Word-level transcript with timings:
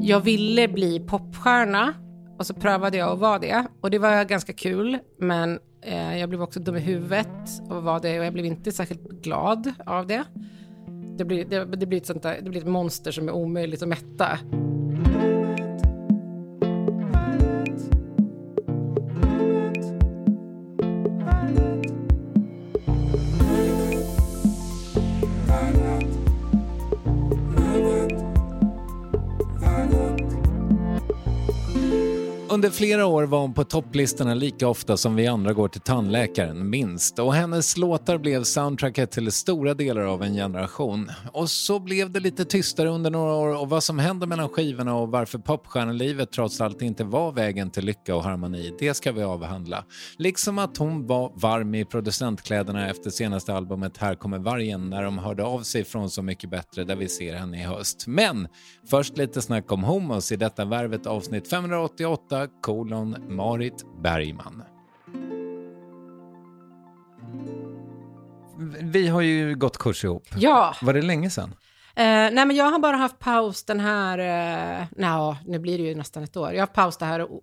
Jag 0.00 0.20
ville 0.20 0.68
bli 0.68 1.00
popstjärna 1.00 1.94
och 2.38 2.46
så 2.46 2.54
prövade 2.54 2.96
jag 2.96 3.12
att 3.12 3.18
vara 3.18 3.38
det 3.38 3.66
och 3.80 3.90
det 3.90 3.98
var 3.98 4.24
ganska 4.24 4.52
kul 4.52 4.98
men 5.18 5.58
eh, 5.82 6.18
jag 6.18 6.28
blev 6.28 6.42
också 6.42 6.60
dum 6.60 6.76
i 6.76 6.80
huvudet 6.80 7.28
och 7.70 7.82
var 7.82 8.00
det 8.00 8.18
och 8.18 8.24
jag 8.24 8.32
blev 8.32 8.46
inte 8.46 8.72
särskilt 8.72 9.22
glad 9.22 9.72
av 9.86 10.06
det. 10.06 10.24
Det 11.18 11.24
blir, 11.24 11.44
det, 11.44 11.64
det 11.64 11.86
blir 11.86 11.98
ett 11.98 12.06
sånt 12.06 12.22
där, 12.22 12.38
det 12.42 12.50
blir 12.50 12.60
ett 12.60 12.66
monster 12.66 13.10
som 13.10 13.28
är 13.28 13.32
omöjligt 13.32 13.82
att 13.82 13.88
mätta. 13.88 14.38
Under 32.56 32.70
flera 32.70 33.06
år 33.06 33.22
var 33.22 33.40
hon 33.40 33.54
på 33.54 33.64
topplistorna 33.64 34.34
lika 34.34 34.68
ofta 34.68 34.96
som 34.96 35.16
vi 35.16 35.26
andra 35.26 35.52
går 35.52 35.68
till 35.68 35.80
tandläkaren, 35.80 36.70
minst. 36.70 37.18
Och 37.18 37.34
hennes 37.34 37.76
låtar 37.76 38.18
blev 38.18 38.42
soundtracket 38.42 39.10
till 39.10 39.32
stora 39.32 39.74
delar 39.74 40.02
av 40.02 40.22
en 40.22 40.34
generation. 40.34 41.10
Och 41.32 41.50
så 41.50 41.78
blev 41.78 42.10
det 42.10 42.20
lite 42.20 42.44
tystare 42.44 42.88
under 42.88 43.10
några 43.10 43.34
år 43.34 43.60
och 43.60 43.68
vad 43.68 43.82
som 43.82 43.98
hände 43.98 44.26
mellan 44.26 44.48
skivorna 44.48 44.94
och 44.94 45.08
varför 45.08 45.38
popstjärnelivet 45.38 46.32
trots 46.32 46.60
allt 46.60 46.82
inte 46.82 47.04
var 47.04 47.32
vägen 47.32 47.70
till 47.70 47.84
lycka 47.84 48.16
och 48.16 48.24
harmoni, 48.24 48.74
det 48.78 48.94
ska 48.94 49.12
vi 49.12 49.22
avhandla. 49.22 49.84
Liksom 50.18 50.58
att 50.58 50.76
hon 50.76 51.06
var 51.06 51.32
varm 51.34 51.74
i 51.74 51.84
producentkläderna 51.84 52.90
efter 52.90 53.10
senaste 53.10 53.54
albumet 53.54 53.98
Här 53.98 54.14
kommer 54.14 54.38
vargen 54.38 54.90
när 54.90 55.02
de 55.02 55.18
hörde 55.18 55.44
av 55.44 55.60
sig 55.60 55.84
från 55.84 56.10
Så 56.10 56.22
mycket 56.22 56.50
bättre 56.50 56.84
där 56.84 56.96
vi 56.96 57.08
ser 57.08 57.34
henne 57.34 57.60
i 57.60 57.64
höst. 57.64 58.04
Men 58.06 58.48
först 58.90 59.18
lite 59.18 59.42
snack 59.42 59.72
om 59.72 59.84
Homos 59.84 60.32
i 60.32 60.36
detta 60.36 60.64
Värvet 60.64 61.06
avsnitt 61.06 61.50
588 61.50 62.45
kolon 62.60 63.16
Marit 63.28 63.84
Bergman. 64.02 64.62
Vi 68.80 69.08
har 69.08 69.20
ju 69.20 69.54
gått 69.54 69.78
kurs 69.78 70.04
ihop. 70.04 70.28
Ja. 70.36 70.74
Var 70.82 70.92
det 70.92 71.02
länge 71.02 71.30
sedan? 71.30 71.54
Eh, 71.96 72.04
nej, 72.04 72.46
men 72.46 72.56
jag 72.56 72.70
har 72.70 72.78
bara 72.78 72.96
haft 72.96 73.18
paus 73.18 73.64
den 73.64 73.80
här... 73.80 74.18
Eh, 74.18 74.86
nej, 74.90 75.36
nu 75.46 75.58
blir 75.58 75.78
det 75.78 75.84
ju 75.84 75.94
nästan 75.94 76.22
ett 76.22 76.36
år. 76.36 76.48
Jag 76.48 76.54
har 76.54 76.60
haft 76.60 76.72
paus 76.72 76.96
det 76.96 77.04
här 77.04 77.20
och... 77.20 77.42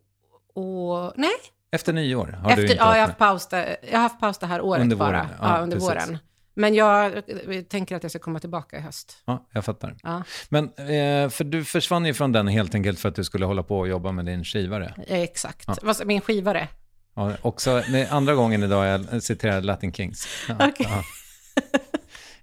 och 0.53 1.13
nej. 1.15 1.31
Efter 1.71 1.93
nyår 1.93 2.25
har 2.25 2.49
Efter, 2.49 2.55
du 2.55 2.61
inte 2.61 2.75
ja, 2.75 2.95
jag 2.95 3.01
har, 3.01 3.07
haft 3.07 3.17
paus 3.17 3.47
det, 3.47 3.77
jag 3.91 3.97
har 3.97 4.03
haft 4.03 4.19
paus 4.19 4.37
det 4.37 4.45
här 4.45 4.61
året 4.61 4.81
Under 4.81 4.95
bara. 4.95 5.29
Ja, 5.39 5.57
ja, 5.57 5.63
under 5.63 5.77
precis. 5.77 5.89
våren. 5.89 6.17
Men 6.55 6.75
jag, 6.75 7.21
jag 7.47 7.69
tänker 7.69 7.95
att 7.95 8.03
jag 8.03 8.11
ska 8.11 8.19
komma 8.19 8.39
tillbaka 8.39 8.77
i 8.77 8.79
höst. 8.81 9.17
Ja, 9.25 9.47
jag 9.51 9.65
fattar. 9.65 9.95
Ja. 10.03 10.23
Men 10.49 10.63
eh, 10.65 11.29
för 11.29 11.43
du 11.43 11.63
försvann 11.65 12.05
ju 12.05 12.13
från 12.13 12.31
den 12.31 12.47
helt 12.47 12.75
enkelt 12.75 12.99
för 12.99 13.09
att 13.09 13.15
du 13.15 13.23
skulle 13.23 13.45
hålla 13.45 13.63
på 13.63 13.79
och 13.79 13.87
jobba 13.87 14.11
med 14.11 14.25
din 14.25 14.43
skivare. 14.43 14.93
Eh, 15.07 15.19
Exakt. 15.21 15.69
Vad, 15.81 16.07
min 16.07 16.21
skivare. 16.21 16.67
Ja, 17.15 17.31
också, 17.41 17.83
andra 18.09 18.35
gången 18.35 18.63
idag 18.63 18.85
jag 18.85 19.23
citerar 19.23 19.61
Latin 19.61 19.93
Kings. 19.93 20.27
Ja, 20.49 20.55
Okej. 20.55 20.87
ja. 20.89 21.03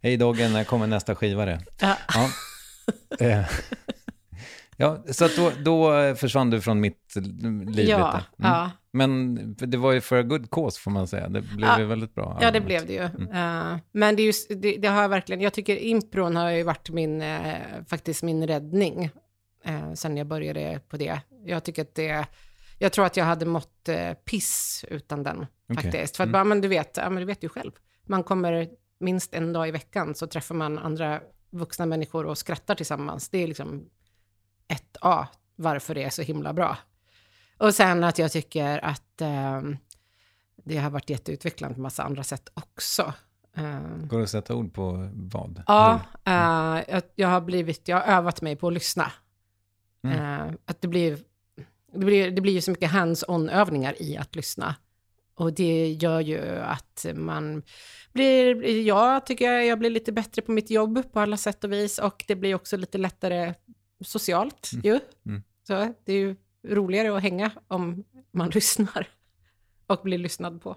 Hej 0.02 0.16
Doggen, 0.16 0.52
när 0.52 0.64
kommer 0.64 0.86
nästa 0.86 1.14
skivare? 1.14 1.60
Ja. 1.80 1.96
Ja. 2.14 2.30
Eh, 3.26 3.44
ja, 4.76 5.04
så 5.10 5.28
då, 5.36 5.52
då 5.64 6.14
försvann 6.14 6.50
du 6.50 6.60
från 6.60 6.80
mitt 6.80 7.14
liv 7.66 7.88
Ja, 7.88 8.06
lite. 8.06 8.48
Mm. 8.48 8.52
ja. 8.52 8.70
Men 8.92 9.36
det 9.54 9.76
var 9.76 9.92
ju 9.92 10.00
för 10.00 10.16
a 10.16 10.22
good 10.22 10.50
cause 10.50 10.80
får 10.80 10.90
man 10.90 11.06
säga. 11.08 11.28
Det 11.28 11.42
blev 11.42 11.68
Ja. 11.68 11.78
ju 11.78 11.84
väldigt 11.84 12.14
bra. 12.14 12.38
Ja, 12.40 12.50
det 12.50 12.60
blev 12.60 12.86
det 12.86 12.92
ju. 12.92 13.02
Eh, 13.02 13.76
men 13.92 14.16
det, 14.16 14.22
är 14.22 14.26
just, 14.26 14.48
det, 14.48 14.76
det 14.76 14.88
har 14.88 15.02
jag 15.02 15.08
verkligen, 15.08 15.40
jag 15.40 15.52
tycker 15.52 15.76
impron 15.76 16.36
har 16.36 16.50
ju 16.50 16.62
varit 16.62 16.90
min, 16.90 17.22
eh, 17.22 17.56
faktiskt 17.88 18.22
min 18.22 18.46
räddning 18.46 19.10
uh, 19.68 19.94
sen 19.94 20.16
jag 20.16 20.26
började 20.26 20.80
på 20.88 20.96
det. 20.96 21.20
Jag 21.44 21.64
tycker 21.64 21.82
att 21.82 21.94
det, 21.94 22.26
jag 22.78 22.92
tror 22.92 23.04
att 23.06 23.16
jag 23.16 23.24
hade 23.24 23.46
mått 23.46 23.88
eh, 23.88 24.12
piss 24.12 24.84
utan 24.88 25.22
den 25.22 25.46
Okej. 25.68 25.82
faktiskt. 25.82 26.16
För 26.16 26.24
att 26.24 26.30
bara, 26.30 26.44
men 26.44 26.60
du 26.60 26.68
vet, 26.68 26.96
ja, 26.96 27.10
men 27.10 27.20
du 27.20 27.26
vet 27.26 27.44
ju 27.44 27.48
själv. 27.48 27.72
Man 28.06 28.22
kommer 28.22 28.68
minst 29.00 29.34
en 29.34 29.52
dag 29.52 29.68
i 29.68 29.70
veckan 29.70 30.14
så 30.14 30.26
träffar 30.26 30.54
man 30.54 30.78
andra 30.78 31.20
vuxna 31.50 31.86
människor 31.86 32.26
och 32.26 32.38
skrattar 32.38 32.74
tillsammans. 32.74 33.28
Det 33.28 33.38
är 33.38 33.46
liksom 33.46 33.86
ett 34.68 34.96
A 35.00 35.26
varför 35.56 35.94
det 35.94 36.02
är 36.02 36.10
så 36.10 36.22
himla 36.22 36.52
bra. 36.52 36.76
Och 37.60 37.74
sen 37.74 38.04
att 38.04 38.18
jag 38.18 38.32
tycker 38.32 38.84
att 38.84 39.20
ehm, 39.20 39.76
det 40.64 40.76
har 40.76 40.90
varit 40.90 41.10
jätteutvecklande 41.10 41.74
på 41.74 41.80
massa 41.80 42.02
andra 42.02 42.22
sätt 42.22 42.48
också. 42.54 43.12
Ehm, 43.56 44.08
Går 44.08 44.18
det 44.18 44.24
att 44.24 44.30
sätta 44.30 44.54
ord 44.54 44.74
på 44.74 45.10
vad? 45.12 45.62
ja, 45.66 46.00
eh, 46.24 46.84
jag, 46.88 47.02
jag 47.14 47.28
har 47.28 47.40
blivit, 47.40 47.88
jag 47.88 47.96
har 47.96 48.14
övat 48.16 48.42
mig 48.42 48.56
på 48.56 48.66
att 48.66 48.72
lyssna. 48.72 49.12
Mm. 50.04 50.18
Eh, 50.18 50.54
att 50.64 50.80
det 50.80 50.88
blir, 50.88 51.18
det 51.92 51.98
blir, 51.98 52.30
det 52.30 52.40
blir 52.40 52.52
ju 52.52 52.60
så 52.60 52.70
mycket 52.70 52.90
hands-on 52.90 53.48
övningar 53.48 54.02
i 54.02 54.16
att 54.16 54.36
lyssna. 54.36 54.74
Och 55.34 55.52
det 55.52 55.92
gör 55.92 56.20
ju 56.20 56.58
att 56.58 57.06
man 57.14 57.62
blir, 58.12 58.64
jag 58.86 59.26
tycker 59.26 59.52
jag, 59.52 59.66
jag 59.66 59.78
blir 59.78 59.90
lite 59.90 60.12
bättre 60.12 60.42
på 60.42 60.52
mitt 60.52 60.70
jobb 60.70 61.12
på 61.12 61.20
alla 61.20 61.36
sätt 61.36 61.64
och 61.64 61.72
vis. 61.72 61.98
Och 61.98 62.24
det 62.28 62.36
blir 62.36 62.54
också 62.54 62.76
lite 62.76 62.98
lättare 62.98 63.54
socialt 64.04 64.70
ju. 64.82 65.00
Mm. 65.26 65.42
Så 65.66 65.94
det 66.04 66.12
är 66.12 66.16
ju 66.16 66.36
roligare 66.68 67.16
att 67.16 67.22
hänga 67.22 67.50
om 67.68 68.04
man 68.30 68.50
lyssnar 68.54 69.08
och 69.86 70.00
blir 70.02 70.18
lyssnad 70.18 70.62
på. 70.62 70.76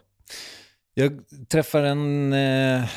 Jag 0.95 1.23
träffar 1.49 1.83
en 1.83 2.33
eh, 2.33 2.89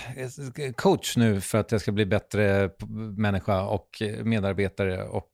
coach 0.76 1.16
nu 1.16 1.40
för 1.40 1.58
att 1.58 1.72
jag 1.72 1.80
ska 1.80 1.92
bli 1.92 2.06
bättre 2.06 2.70
människa 3.16 3.62
och 3.62 4.02
medarbetare 4.24 5.04
och 5.04 5.30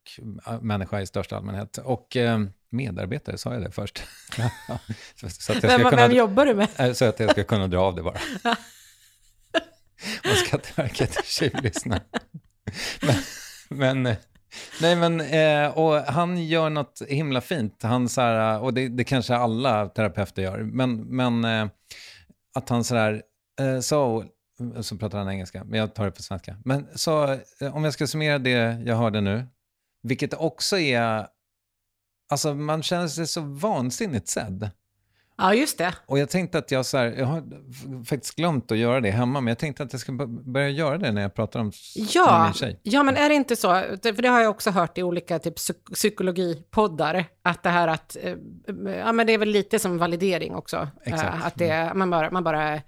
äh, 0.47 0.61
människa 0.61 1.01
i 1.01 1.07
största 1.07 1.37
allmänhet. 1.37 1.79
Och 1.79 2.17
eh, 2.17 2.41
medarbetare, 2.71 3.39
sa 3.39 3.53
jag 3.53 3.63
det 3.63 3.71
först? 3.71 4.03
så 5.39 5.53
att 5.53 5.63
jag 5.63 5.71
vem, 5.71 5.91
kunna, 5.91 6.09
vem 6.09 6.13
jobbar 6.13 6.47
du 6.47 6.55
med? 6.55 6.97
Så 6.97 7.05
att 7.05 7.21
jag 7.21 7.31
ska 7.31 7.45
kunna 7.45 7.67
dra 7.67 7.81
av 7.81 7.95
det 7.95 8.03
bara. 8.03 8.19
Och 10.25 10.37
Skatteverket 10.47 11.25
tjuvlyssnar. 11.25 12.01
men, 13.01 13.17
men 13.69 14.07
eh, 14.07 14.17
Nej 14.81 14.97
men, 14.97 15.21
eh, 15.21 15.79
och 15.79 15.95
han 15.95 16.47
gör 16.47 16.71
något 16.71 17.03
himla 17.09 17.41
fint. 17.41 17.83
Han 17.83 18.09
så 18.09 18.21
här, 18.21 18.55
eh, 18.55 18.63
och 18.63 18.75
det, 18.75 18.89
det 18.89 19.05
kanske 19.05 19.37
alla 19.37 19.89
terapeuter 19.89 20.43
gör, 20.43 20.59
men, 20.59 21.17
men 21.17 21.45
eh, 21.45 21.67
att 22.55 22.69
han 22.69 22.85
sådär, 22.85 23.23
uh, 23.61 23.67
eh, 23.67 23.81
so, 23.81 24.23
eh, 24.23 24.81
så 24.81 24.97
pratar 24.97 25.19
han 25.19 25.29
engelska, 25.29 25.65
men 25.65 25.79
jag 25.79 25.95
tar 25.95 26.05
det 26.05 26.11
på 26.11 26.23
svenska. 26.23 26.57
Men 26.65 26.87
så, 26.95 27.33
uh, 27.33 27.77
om 27.77 27.85
jag 27.85 27.93
ska 27.93 28.07
summera 28.07 28.39
det 28.39 28.83
jag 28.87 28.97
hörde 28.97 29.21
nu, 29.21 29.47
vilket 30.03 30.35
också 30.35 30.79
är, 30.79 31.27
alltså 32.31 32.55
man 32.55 32.83
känner 32.83 33.09
sig 33.09 33.27
så 33.27 33.41
vansinnigt 33.41 34.29
sedd. 34.29 34.71
Ja, 35.37 35.55
just 35.55 35.79
det. 35.79 35.95
Och 36.07 36.19
jag 36.19 36.31
tänkte 36.31 36.59
att 36.59 36.71
jag 36.71 36.87
så 36.87 36.99
här, 36.99 37.07
jag 37.07 37.27
har 37.27 37.45
faktiskt 38.05 38.37
glömt 38.37 38.73
att 38.73 38.79
göra 38.79 39.01
det 39.01 39.11
hemma, 39.11 39.41
men 39.41 39.51
jag 39.51 39.59
tänkte 39.59 39.83
att 39.83 39.93
jag 39.93 40.01
ska 40.01 40.13
börja 40.27 40.69
göra 40.69 40.99
det 40.99 41.13
när 41.13 41.23
jag 41.23 41.35
pratar 41.35 41.61
om 41.61 41.73
ja, 41.95 42.45
min 42.45 42.55
tjej. 42.55 42.81
Ja, 42.83 43.03
men 43.03 43.17
är 43.17 43.29
det 43.29 43.35
inte 43.35 43.57
så, 43.57 43.69
för 44.03 44.23
det 44.23 44.29
har 44.29 44.41
jag 44.41 44.51
också 44.51 44.71
hört 44.71 44.99
i 44.99 45.03
olika 45.03 45.39
typ 45.39 45.55
psykologipoddar, 45.95 47.25
att 47.43 47.63
det 47.63 47.71
här 47.71 47.89
att, 47.89 48.17
eh, 48.21 48.37
ja 48.99 49.13
men 49.13 49.27
det 49.27 49.33
är 49.33 49.39
väl 49.39 49.49
lite 49.49 49.79
som 49.79 49.99
validering 49.99 50.55
också. 50.55 50.77
Eh, 50.77 51.13
Exakt. 51.13 51.45
Att 51.45 51.55
det, 51.55 51.71
mm. 51.71 51.99
man, 51.99 52.11
bara, 52.11 52.31
man 52.31 52.45
bara 52.45 52.81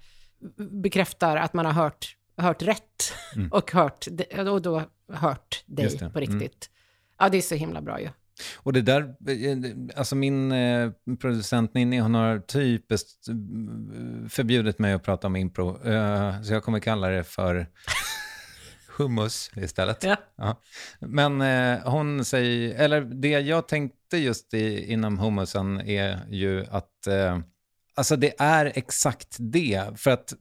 bekräftar 0.57 1.37
att 1.37 1.53
man 1.53 1.65
har 1.65 1.73
hört, 1.73 2.15
hört 2.37 2.61
rätt 2.61 3.13
mm. 3.35 3.51
och, 3.51 3.71
hört, 3.71 4.07
och 4.49 4.61
då 4.61 4.83
hört 5.13 5.63
dig 5.65 5.99
på 6.13 6.19
riktigt. 6.19 6.41
Mm. 6.41 6.49
Ja, 7.19 7.29
det 7.29 7.37
är 7.37 7.41
så 7.41 7.55
himla 7.55 7.81
bra 7.81 8.01
ju. 8.01 8.09
Och 8.55 8.73
det 8.73 8.81
där, 8.81 9.01
eh, 9.01 9.57
alltså 9.95 10.15
min 10.15 10.51
eh, 10.51 10.91
producent 11.19 11.73
Ninni, 11.73 11.99
hon 11.99 12.15
har 12.15 12.39
typiskt 12.39 13.27
eh, 13.27 13.35
förbjudit 14.29 14.79
mig 14.79 14.93
att 14.93 15.03
prata 15.03 15.27
om 15.27 15.35
impro. 15.35 15.87
Eh, 15.87 16.41
så 16.41 16.53
jag 16.53 16.63
kommer 16.63 16.79
kalla 16.79 17.07
det 17.07 17.23
för 17.23 17.67
hummus 18.97 19.51
istället. 19.55 20.03
Ja. 20.03 20.15
ja. 20.35 20.61
Men 20.99 21.41
eh, 21.41 21.91
hon 21.91 22.25
säger, 22.25 22.75
eller 22.75 23.01
det 23.01 23.29
jag 23.29 23.67
tänkte 23.67 24.17
just 24.17 24.53
i, 24.53 24.91
inom 24.91 25.19
hummusen 25.19 25.81
är 25.81 26.19
ju 26.29 26.65
att 26.69 27.07
eh, 27.07 27.39
Alltså 27.97 28.15
det 28.15 28.33
är 28.37 28.71
exakt 28.75 29.35
det, 29.39 29.83
för 29.95 30.11
att 30.11 30.33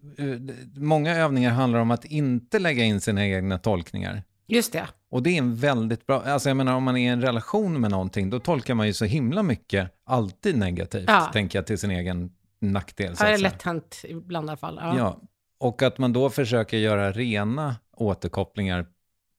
många 0.77 1.17
övningar 1.17 1.51
handlar 1.51 1.79
om 1.79 1.91
att 1.91 2.05
inte 2.05 2.59
lägga 2.59 2.85
in 2.85 3.01
sina 3.01 3.27
egna 3.27 3.59
tolkningar. 3.59 4.23
Just 4.47 4.73
det. 4.73 4.89
Och 5.15 5.23
det 5.23 5.31
är 5.31 5.39
en 5.39 5.55
väldigt 5.55 6.07
bra, 6.07 6.23
alltså 6.23 6.49
jag 6.49 6.57
menar 6.57 6.75
om 6.75 6.83
man 6.83 6.97
är 6.97 7.01
i 7.01 7.07
en 7.07 7.23
relation 7.23 7.81
med 7.81 7.91
någonting, 7.91 8.31
då 8.31 8.41
tolkar 8.41 8.75
man 8.75 8.87
ju 8.87 8.93
så 8.93 9.05
himla 9.05 9.43
mycket, 9.43 9.91
alltid 10.07 10.59
negativt, 10.59 11.05
ja. 11.07 11.31
tänker 11.33 11.59
jag, 11.59 11.67
till 11.67 11.79
sin 11.79 11.91
egen 11.91 12.31
nackdel. 12.61 13.15
Ja, 13.19 13.27
det 13.27 13.33
är 13.33 13.39
lätt 13.39 13.63
hänt 13.63 14.01
ibland 14.05 14.47
i 14.47 14.51
alla 14.51 14.57
fall. 14.57 14.79
Ja. 14.83 14.99
ja. 14.99 15.21
Och 15.61 15.83
att 15.83 15.99
man 15.99 16.13
då 16.13 16.31
försöker 16.31 16.77
göra 16.77 17.13
rena 17.13 17.77
återkopplingar 17.97 18.87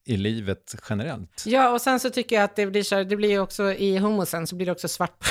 i 0.06 0.16
livet 0.16 0.74
generellt. 0.88 1.44
Ja, 1.46 1.70
och 1.70 1.80
sen 1.80 2.00
så 2.00 2.10
tycker 2.10 2.36
jag 2.36 2.44
att 2.44 2.56
det 2.56 2.66
blir 2.66 2.82
så, 2.82 3.02
det 3.02 3.16
blir 3.16 3.30
ju 3.30 3.38
också 3.38 3.72
i 3.72 3.98
homosen 3.98 4.46
så 4.46 4.56
blir 4.56 4.66
det 4.66 4.72
också 4.72 4.88
svart 4.88 5.24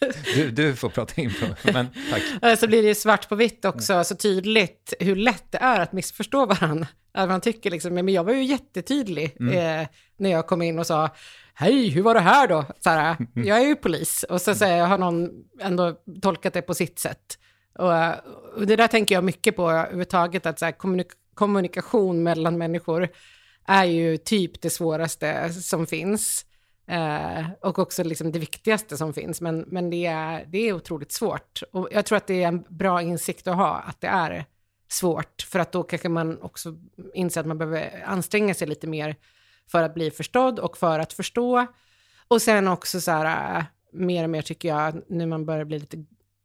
du, 0.34 0.50
du 0.50 0.76
får 0.76 0.88
prata 0.88 1.20
in 1.20 1.30
på, 1.40 1.72
men 1.72 1.86
tack. 2.40 2.58
Så 2.58 2.66
blir 2.66 2.82
det 2.82 2.94
svart 2.94 3.28
på 3.28 3.34
vitt 3.34 3.64
också, 3.64 4.04
så 4.04 4.14
tydligt 4.14 4.94
hur 5.00 5.16
lätt 5.16 5.44
det 5.50 5.58
är 5.58 5.80
att 5.80 5.92
missförstå 5.92 6.46
varandra. 6.46 6.86
Att 7.18 7.28
man 7.28 7.40
tycker 7.40 7.70
liksom, 7.70 7.94
men 7.94 8.08
jag 8.08 8.24
var 8.24 8.32
ju 8.32 8.44
jättetydlig 8.44 9.36
mm. 9.40 9.80
eh, 9.82 9.88
när 10.16 10.30
jag 10.30 10.46
kom 10.46 10.62
in 10.62 10.78
och 10.78 10.86
sa, 10.86 11.08
hej, 11.54 11.88
hur 11.88 12.02
var 12.02 12.14
det 12.14 12.20
här 12.20 12.48
då? 12.48 12.64
Så 12.80 12.90
här, 12.90 13.16
jag 13.34 13.58
är 13.58 13.66
ju 13.66 13.76
polis. 13.76 14.22
Och 14.22 14.40
så 14.40 14.54
säger 14.54 14.76
jag, 14.76 14.86
har 14.86 14.98
någon 14.98 15.30
ändå 15.60 15.96
tolkat 16.22 16.52
det 16.52 16.62
på 16.62 16.74
sitt 16.74 16.98
sätt. 16.98 17.38
Och, 17.78 17.92
och 18.56 18.66
det 18.66 18.76
där 18.76 18.86
tänker 18.86 19.14
jag 19.14 19.24
mycket 19.24 19.56
på 19.56 19.70
överhuvudtaget, 19.70 20.46
att 20.46 20.58
så 20.58 20.64
här, 20.64 20.72
kommunik 20.72 21.12
kommunikation 21.34 22.22
mellan 22.22 22.58
människor 22.58 23.08
är 23.66 23.84
ju 23.84 24.16
typ 24.16 24.60
det 24.62 24.70
svåraste 24.70 25.52
som 25.52 25.86
finns. 25.86 26.46
Eh, 26.86 27.46
och 27.60 27.78
också 27.78 28.04
liksom 28.04 28.32
det 28.32 28.38
viktigaste 28.38 28.96
som 28.96 29.14
finns, 29.14 29.40
men, 29.40 29.64
men 29.66 29.90
det, 29.90 30.06
är, 30.06 30.44
det 30.46 30.58
är 30.58 30.72
otroligt 30.72 31.12
svårt. 31.12 31.62
Och 31.72 31.88
jag 31.92 32.06
tror 32.06 32.16
att 32.16 32.26
det 32.26 32.42
är 32.42 32.48
en 32.48 32.64
bra 32.68 33.02
insikt 33.02 33.46
att 33.46 33.56
ha, 33.56 33.76
att 33.76 34.00
det 34.00 34.06
är 34.06 34.44
svårt, 34.88 35.42
för 35.42 35.58
att 35.58 35.72
då 35.72 35.82
kanske 35.82 36.08
man 36.08 36.42
också 36.42 36.78
inser 37.14 37.40
att 37.40 37.46
man 37.46 37.58
behöver 37.58 38.02
anstränga 38.06 38.54
sig 38.54 38.68
lite 38.68 38.86
mer 38.86 39.16
för 39.70 39.82
att 39.82 39.94
bli 39.94 40.10
förstådd 40.10 40.58
och 40.58 40.76
för 40.76 40.98
att 40.98 41.12
förstå. 41.12 41.66
Och 42.28 42.42
sen 42.42 42.68
också 42.68 43.00
så 43.00 43.10
här, 43.10 43.58
eh, 43.58 43.64
mer 43.92 44.24
och 44.24 44.30
mer 44.30 44.42
tycker 44.42 44.68
jag, 44.68 45.02
när 45.08 45.26
man 45.26 45.46
börjar 45.46 45.64
bli 45.64 45.78
lite 45.78 46.04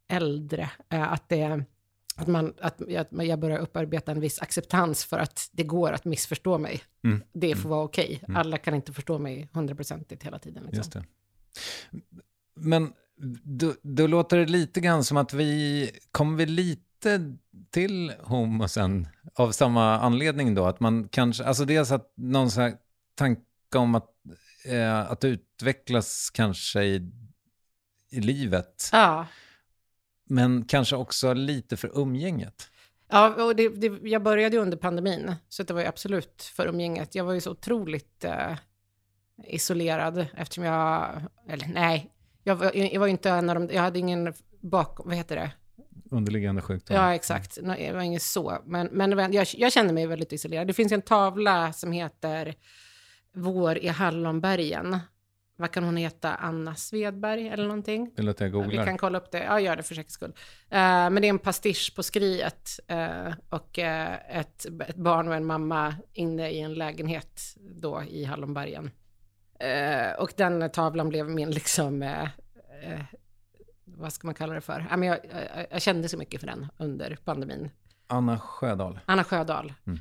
äldre, 0.10 0.70
eh, 0.90 1.14
att 1.14 1.30
det 1.30 1.66
att, 2.16 2.28
man, 2.28 2.54
att, 2.62 2.82
jag 3.12 3.40
börjar 3.40 3.58
upparbeta 3.60 4.12
en 4.12 4.20
viss 4.20 4.42
acceptans 4.42 5.06
för 5.06 5.20
att 5.20 5.50
det 5.52 5.64
går 5.64 5.92
att 5.92 6.06
missförstå 6.06 6.58
mig. 6.58 6.82
Mm. 7.04 7.24
Det 7.34 7.56
får 7.56 7.62
mm. 7.62 7.70
vara 7.70 7.84
okej. 7.84 8.06
Okay. 8.06 8.20
Mm. 8.28 8.38
Alla 8.38 8.58
kan 8.58 8.76
inte 8.76 8.94
förstå 8.94 9.20
mig 9.20 9.50
hundraprocentigt 9.54 10.24
hela 10.24 10.40
tiden. 10.40 10.64
Liksom. 10.72 11.04
Men 12.56 12.94
då, 13.44 13.74
då, 13.82 14.08
låter 14.08 14.38
det 14.38 14.46
lite 14.46 14.82
grann 14.82 15.04
som 15.04 15.18
att 15.18 15.34
vi 15.34 15.92
kommer 16.12 16.38
vi 16.38 16.46
lite 16.46 16.82
till 17.72 18.14
homosen 18.20 19.08
av 19.36 19.52
samma 19.52 20.00
anledning 20.00 20.56
då, 20.56 20.66
att 20.66 20.80
man 20.80 21.08
kanske, 21.08 21.44
alltså 21.44 21.66
dels 21.66 21.92
att 21.92 22.14
någon 22.16 22.52
sån 22.52 22.64
här 22.64 22.74
tanke 23.16 23.42
om 23.76 23.96
att, 23.96 24.10
eh, 24.66 25.00
att 25.00 25.24
utvecklas 25.24 26.30
kanske 26.34 26.84
i, 26.84 27.12
i 28.10 28.20
livet. 28.20 28.90
Ja 28.92 29.26
men 30.34 30.66
kanske 30.66 30.96
också 30.96 31.34
lite 31.34 31.78
för 31.78 32.00
umgänget. 32.02 32.70
Ja, 33.10 33.44
och 33.44 33.56
det, 33.56 33.70
det, 33.70 34.10
jag 34.10 34.24
började 34.24 34.56
ju 34.56 34.62
under 34.62 34.78
pandemin, 34.78 35.36
så 35.50 35.64
det 35.64 35.74
var 35.74 35.82
ju 35.82 35.88
absolut 35.88 36.44
för 36.44 36.68
umgänget. 36.68 37.16
Jag 37.16 37.24
var 37.24 37.34
ju 37.34 37.42
så 37.42 37.52
otroligt 37.52 38.24
eh, 38.24 38.58
isolerad 39.48 40.26
eftersom 40.36 40.64
jag, 40.64 41.22
eller 41.50 41.68
nej, 41.68 42.12
jag 42.44 42.56
var, 42.56 42.76
jag 42.76 43.00
var 43.00 43.08
inte 43.08 43.30
en 43.30 43.50
av 43.50 43.56
de, 43.56 43.76
jag 43.76 43.82
hade 43.82 44.00
ingen 44.00 44.34
bak, 44.60 45.00
vad 45.06 45.16
heter 45.16 45.36
det? 45.36 45.52
Underliggande 46.14 46.62
sjukdom. 46.62 46.98
Ja, 46.98 47.16
exakt. 47.16 47.56
Det 47.56 47.92
var 47.94 48.02
inget 48.02 48.22
så. 48.22 48.58
Men, 48.66 48.88
men 48.88 49.34
jag, 49.34 49.48
jag 49.54 49.72
kände 49.72 49.94
mig 49.94 50.08
väldigt 50.08 50.34
isolerad. 50.34 50.68
Det 50.68 50.74
finns 50.74 50.92
en 50.92 51.02
tavla 51.02 51.74
som 51.74 51.92
heter 51.92 52.56
Vår 53.34 53.78
i 53.78 53.88
Hallonbergen 53.88 55.00
vad 55.56 55.72
kan 55.72 55.84
hon 55.84 55.98
heta, 55.98 56.36
Anna 56.36 56.76
Svedberg 56.76 57.48
eller 57.48 57.64
någonting? 57.64 58.12
Det 58.16 58.22
låter 58.22 58.46
jag 58.46 58.52
googlar. 58.52 58.82
Vi 58.82 58.88
kan 58.88 58.98
kolla 58.98 59.18
upp 59.18 59.32
det. 59.32 59.44
Ja, 59.44 59.60
gör 59.60 59.76
det 59.76 59.84
för 59.84 59.96
säkerhets 59.96 60.14
skull. 60.14 60.30
Uh, 60.30 60.38
men 60.70 61.16
det 61.16 61.28
är 61.28 61.30
en 61.30 61.40
pastisch 61.40 61.94
på 61.96 62.04
Skriet 62.04 62.80
uh, 62.92 63.34
och 63.50 63.78
uh, 63.78 64.38
ett, 64.38 64.66
ett, 64.88 64.96
barn 64.96 65.28
och 65.28 65.36
en 65.36 65.46
mamma 65.46 65.96
inne 66.14 66.50
i 66.50 66.60
en 66.60 66.74
lägenhet 66.74 67.42
då 67.60 68.04
i 68.10 68.24
Hallonbergen. 68.24 68.92
och 70.18 70.34
den 70.38 70.70
tavlan 70.70 71.10
blev 71.10 71.30
min 71.30 71.52
liksom, 71.60 72.04
vad 73.98 74.14
ska 74.14 74.28
man 74.28 74.36
kalla 74.36 74.54
det 74.54 74.62
för? 74.62 74.88
Ja, 74.90 74.98
men 74.98 75.10
jag, 75.10 75.20
jag, 75.32 75.68
jag, 75.70 75.82
kände 75.82 76.10
så 76.10 76.18
mycket 76.18 76.40
för 76.40 76.48
den 76.48 76.68
under 76.78 77.18
pandemin. 77.26 77.70
Anna 78.08 78.40
Sjödahl. 78.40 79.00
Anna 79.06 79.24
Sjödahl. 79.24 79.74
Mm. 79.86 80.00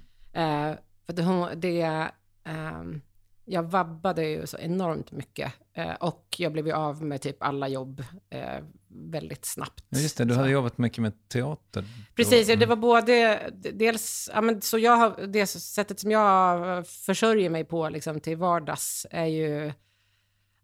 för 1.07 1.13
det, 1.13 1.23
hon, 1.23 1.61
det 1.61 2.11
um, 2.45 3.03
jag 3.45 3.63
vabbade 3.63 4.27
ju 4.27 4.47
så 4.47 4.59
enormt 4.59 5.13
mycket 5.13 5.53
eh, 5.75 5.95
och 5.95 6.37
jag 6.39 6.53
blev 6.53 6.67
ju 6.67 6.73
av 6.73 7.03
med 7.03 7.21
typ 7.21 7.43
alla 7.43 7.69
jobb 7.69 8.05
eh, 8.31 8.65
väldigt 8.89 9.45
snabbt. 9.45 9.85
Ja, 9.89 9.99
just 9.99 10.17
det, 10.17 10.25
du 10.25 10.35
hade 10.35 10.49
så. 10.49 10.53
jobbat 10.53 10.79
mycket 10.79 10.99
med 10.99 11.29
teater. 11.29 11.85
Precis, 12.15 12.49
mm. 12.49 12.61
det 12.61 12.67
var 12.67 12.77
både, 12.77 13.41
dels, 13.73 14.31
ja, 14.35 14.41
men, 14.41 14.63
så 14.63 14.79
jag 14.79 15.31
det 15.31 15.47
sättet 15.47 16.01
som 16.01 16.11
jag 16.11 16.87
försörjer 16.87 17.51
mig 17.51 17.65
på 17.65 17.89
liksom, 17.89 18.21
till 18.21 18.37
vardags 18.37 19.07
är 19.11 19.27
ju, 19.27 19.73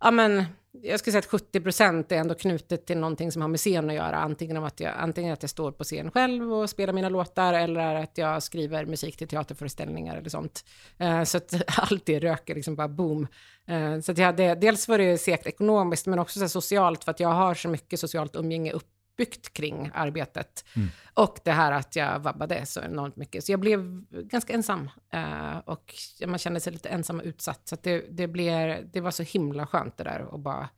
ja 0.00 0.10
men, 0.10 0.44
jag 0.82 1.00
skulle 1.00 1.12
säga 1.12 1.18
att 1.18 1.26
70 1.26 1.60
procent 1.60 2.12
är 2.12 2.16
ändå 2.16 2.34
knutet 2.34 2.86
till 2.86 2.98
någonting 2.98 3.32
som 3.32 3.42
har 3.42 3.48
med 3.48 3.60
scen 3.60 3.90
att 3.90 3.96
göra. 3.96 4.16
Antingen, 4.16 4.56
om 4.56 4.64
att 4.64 4.80
jag, 4.80 4.94
antingen 4.96 5.32
att 5.32 5.42
jag 5.42 5.50
står 5.50 5.72
på 5.72 5.84
scen 5.84 6.10
själv 6.10 6.52
och 6.52 6.70
spelar 6.70 6.92
mina 6.92 7.08
låtar 7.08 7.54
eller 7.54 7.94
att 7.94 8.18
jag 8.18 8.42
skriver 8.42 8.86
musik 8.86 9.16
till 9.16 9.28
teaterföreställningar 9.28 10.16
eller 10.16 10.30
sånt. 10.30 10.64
Eh, 10.98 11.24
så 11.24 11.36
att 11.36 11.54
allt 11.78 12.06
det 12.06 12.18
röker 12.18 12.54
liksom 12.54 12.76
bara 12.76 12.88
boom. 12.88 13.26
Eh, 13.66 14.00
så 14.00 14.12
att 14.12 14.18
jag 14.18 14.26
hade, 14.26 14.54
dels 14.54 14.88
var 14.88 14.98
det 14.98 15.18
säkert 15.18 15.46
ekonomiskt 15.46 16.06
men 16.06 16.18
också 16.18 16.40
så 16.40 16.48
socialt 16.48 17.04
för 17.04 17.10
att 17.10 17.20
jag 17.20 17.32
har 17.32 17.54
så 17.54 17.68
mycket 17.68 18.00
socialt 18.00 18.36
umgänge 18.36 18.72
upp 18.72 18.97
byggt 19.18 19.52
kring 19.52 19.90
arbetet. 19.94 20.64
Mm. 20.76 20.88
Och 21.14 21.38
det 21.44 21.52
här 21.52 21.72
att 21.72 21.96
jag 21.96 22.18
vabbade 22.18 22.66
så 22.66 22.80
enormt 22.80 23.16
mycket. 23.16 23.44
Så 23.44 23.52
jag 23.52 23.60
blev 23.60 24.04
ganska 24.10 24.52
ensam. 24.52 24.90
Uh, 25.14 25.58
och 25.58 25.94
man 26.26 26.38
kände 26.38 26.60
sig 26.60 26.72
lite 26.72 26.88
ensam 26.88 27.18
och 27.18 27.24
utsatt. 27.24 27.68
Så 27.68 27.76
det, 27.82 28.04
det, 28.10 28.28
blev, 28.28 28.90
det 28.90 29.00
var 29.00 29.10
så 29.10 29.22
himla 29.22 29.66
skönt 29.66 29.96
det 29.96 30.04
där 30.04 30.34
att 30.34 30.40
bara 30.40 30.68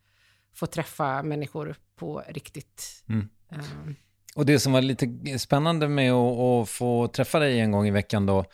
få 0.54 0.66
träffa 0.66 1.22
människor 1.22 1.76
på 1.96 2.22
riktigt. 2.28 3.04
Mm. 3.08 3.28
Eh, 3.52 3.94
Och 4.36 4.46
det 4.46 4.58
som 4.60 4.72
var 4.72 4.82
lite 4.82 5.38
spännande 5.38 5.88
med 5.88 6.12
att, 6.12 6.38
att 6.38 6.68
få 6.68 7.08
träffa 7.08 7.38
dig 7.38 7.60
en 7.60 7.72
gång 7.72 7.86
i 7.86 7.90
veckan 7.90 8.26
då, 8.26 8.44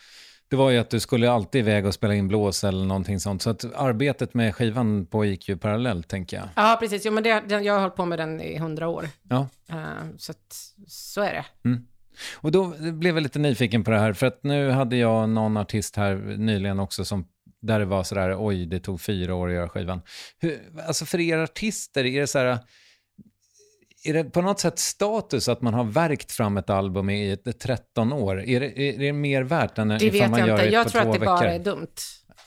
det 0.48 0.56
var 0.56 0.70
ju 0.70 0.78
att 0.78 0.90
du 0.90 1.00
skulle 1.00 1.30
alltid 1.30 1.58
iväg 1.58 1.86
och 1.86 1.94
spela 1.94 2.14
in 2.14 2.28
blås 2.28 2.64
eller 2.64 2.84
någonting 2.84 3.20
sånt. 3.20 3.42
Så 3.42 3.50
att 3.50 3.64
arbetet 3.74 4.34
med 4.34 4.54
skivan 4.54 5.06
pågick 5.06 5.48
ju 5.48 5.56
parallellt, 5.56 6.08
tänker 6.08 6.36
jag. 6.36 6.48
Ja, 6.54 6.76
precis. 6.80 7.02
Jo, 7.04 7.12
men 7.12 7.22
det, 7.22 7.62
jag 7.62 7.72
har 7.72 7.80
hållit 7.80 7.96
på 7.96 8.04
med 8.04 8.18
den 8.18 8.40
i 8.40 8.58
hundra 8.58 8.88
år. 8.88 9.08
Ja. 9.28 9.48
Eh, 9.68 9.76
så 10.18 10.32
att, 10.32 10.56
så 10.86 11.20
är 11.20 11.32
det. 11.32 11.44
Och 12.34 12.52
då 12.52 12.74
blev 12.92 13.16
jag 13.16 13.22
lite 13.22 13.38
nyfiken 13.38 13.84
på 13.84 13.90
det 13.90 13.98
här, 13.98 14.12
för 14.12 14.26
att 14.26 14.44
nu 14.44 14.70
hade 14.70 14.96
jag 14.96 15.28
någon 15.28 15.56
artist 15.56 15.96
här 15.96 16.14
nyligen 16.36 16.80
också 16.80 17.04
som 17.04 17.26
där 17.62 17.78
det 17.78 17.84
var 17.84 18.04
sådär, 18.04 18.36
oj, 18.38 18.66
det 18.66 18.80
tog 18.80 19.00
fyra 19.00 19.34
år 19.34 19.48
att 19.48 19.54
göra 19.54 19.68
skivan. 19.68 20.02
Hur, 20.38 20.60
alltså 20.86 21.04
för 21.04 21.20
er 21.20 21.38
artister, 21.38 22.04
är 22.04 22.20
det 22.20 22.26
så 22.26 22.38
här, 22.38 22.58
är 24.08 24.14
det 24.14 24.24
på 24.24 24.42
något 24.42 24.60
sätt 24.60 24.78
status 24.78 25.48
att 25.48 25.62
man 25.62 25.74
har 25.74 25.84
verkt 25.84 26.32
fram 26.32 26.56
ett 26.56 26.70
album 26.70 27.10
i 27.10 27.30
ett, 27.32 27.46
ett 27.46 27.60
13 27.60 28.12
år? 28.12 28.40
Är 28.42 28.60
det, 28.60 28.78
är 28.80 28.98
det 28.98 29.12
mer 29.12 29.42
värt 29.42 29.78
än 29.78 29.88
Det 29.88 29.94
ifall 30.02 30.10
vet 30.20 30.30
man 30.30 30.40
jag 30.40 30.48
gör 30.48 30.54
inte. 30.54 30.64
det 30.66 30.72
Jag 30.72 30.84
på 30.84 30.90
tror 30.90 31.02
två 31.02 31.08
att 31.08 31.14
det 31.14 31.18
veckor? 31.20 31.36
bara 31.36 31.52
är 31.52 31.58
dumt. 31.58 31.86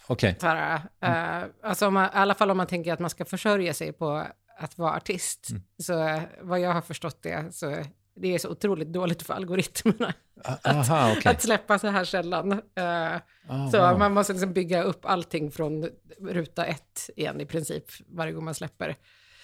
Okej, 0.07 0.35
Så 0.39 0.47
här, 0.47 0.81
eh, 1.03 1.47
alltså 1.63 1.87
om 1.87 1.93
man, 1.93 2.05
I 2.05 2.09
alla 2.13 2.35
fall 2.35 2.51
om 2.51 2.57
man 2.57 2.67
tänker 2.67 2.93
att 2.93 2.99
man 2.99 3.09
ska 3.09 3.25
försörja 3.25 3.73
sig 3.73 3.93
på 3.93 4.25
att 4.59 4.77
vara 4.77 4.95
artist. 4.95 5.49
Mm. 5.49 5.63
Så 5.83 6.07
eh, 6.07 6.21
vad 6.41 6.59
jag 6.59 6.73
har 6.73 6.81
förstått 6.81 7.19
det, 7.23 7.45
så 7.55 7.75
det 8.21 8.33
är 8.33 8.37
så 8.39 8.49
otroligt 8.49 8.93
dåligt 8.93 9.23
för 9.23 9.33
algoritmerna 9.33 10.13
aha, 10.65 11.13
okej. 11.17 11.31
att 11.31 11.41
släppa 11.41 11.79
så 11.79 11.87
här 11.87 12.03
sällan. 12.05 12.51
Eh, 12.51 13.17
Ah, 13.51 13.69
så 13.71 13.77
wow. 13.77 13.99
man 13.99 14.13
måste 14.13 14.33
liksom 14.33 14.53
bygga 14.53 14.83
upp 14.83 15.05
allting 15.05 15.51
från 15.51 15.89
ruta 16.21 16.65
ett 16.65 17.09
igen 17.15 17.41
i 17.41 17.45
princip 17.45 17.83
varje 18.07 18.31
gång 18.33 18.43
man 18.45 18.55
släpper. 18.55 18.95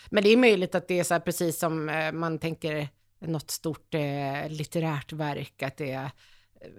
Men 0.10 0.24
det 0.24 0.30
är 0.30 0.38
möjligt 0.38 0.76
att 0.76 0.88
det 0.88 1.00
är 1.00 1.04
så 1.04 1.14
här 1.14 1.22
precis 1.22 1.60
som 1.60 1.90
eh, 1.90 2.12
man 2.12 2.40
tänker 2.40 2.90
något 3.20 3.52
stort 3.52 3.94
eh, 3.94 4.50
litterärt 4.50 5.14
verk, 5.14 5.64
att 5.64 5.78
det, 5.78 6.12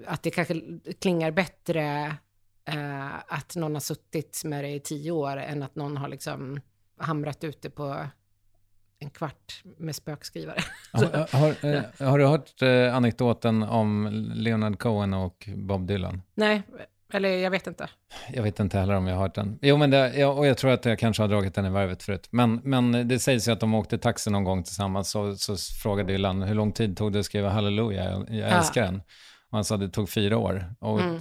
att 0.06 0.22
det 0.22 0.30
kanske 0.30 0.62
klingar 1.00 1.30
bättre 1.30 2.16
eh, 2.64 3.14
att 3.28 3.56
någon 3.56 3.74
har 3.74 3.80
suttit 3.80 4.42
med 4.44 4.64
det 4.64 4.70
i 4.70 4.80
tio 4.80 5.10
år 5.10 5.36
än 5.36 5.62
att 5.62 5.74
någon 5.74 5.96
har 5.96 6.08
liksom 6.08 6.60
hamrat 6.98 7.44
ut 7.44 7.62
det 7.62 7.70
på 7.70 8.06
en 8.98 9.10
kvart 9.10 9.62
med 9.78 9.96
spökskrivare. 9.96 10.60
Har, 10.92 11.04
har, 11.36 11.74
eh, 11.74 12.08
har 12.08 12.18
du 12.18 12.26
hört 12.26 12.62
eh, 12.62 12.96
anekdoten 12.96 13.62
om 13.62 14.08
Leonard 14.34 14.78
Cohen 14.78 15.14
och 15.14 15.48
Bob 15.56 15.86
Dylan? 15.86 16.22
Nej, 16.34 16.62
eller 17.12 17.28
jag 17.28 17.50
vet 17.50 17.66
inte. 17.66 17.88
Jag 18.32 18.42
vet 18.42 18.60
inte 18.60 18.78
heller 18.78 18.94
om 18.94 19.06
jag 19.06 19.14
har 19.14 19.22
hört 19.22 19.34
den. 19.34 19.58
Jo, 19.62 19.76
men 19.76 19.90
det, 19.90 20.16
ja, 20.16 20.28
och 20.28 20.46
jag 20.46 20.58
tror 20.58 20.70
att 20.70 20.84
jag 20.84 20.98
kanske 20.98 21.22
har 21.22 21.28
dragit 21.28 21.54
den 21.54 21.66
i 21.66 21.70
varvet 21.70 22.02
förut. 22.02 22.28
Men, 22.30 22.60
men 22.64 23.08
det 23.08 23.18
sägs 23.18 23.48
ju 23.48 23.52
att 23.52 23.60
de 23.60 23.74
åkte 23.74 23.98
taxi 23.98 24.30
någon 24.30 24.44
gång 24.44 24.62
tillsammans, 24.62 25.10
så, 25.10 25.36
så 25.36 25.56
frågade 25.82 26.12
Dylan 26.12 26.42
hur 26.42 26.54
lång 26.54 26.72
tid 26.72 26.96
tog 26.96 27.12
det 27.12 27.18
att 27.18 27.26
skriva 27.26 27.48
Halleluja, 27.48 28.04
jag, 28.04 28.30
jag 28.30 28.36
Ja. 28.38 28.44
älskar 28.58 28.82
den. 28.82 28.96
Och 29.50 29.58
han 29.58 29.64
sa 29.64 29.74
att 29.74 29.80
det 29.80 29.88
tog 29.88 30.10
fyra 30.10 30.38
år. 30.38 30.74
Och, 30.80 31.00
Mm. 31.00 31.20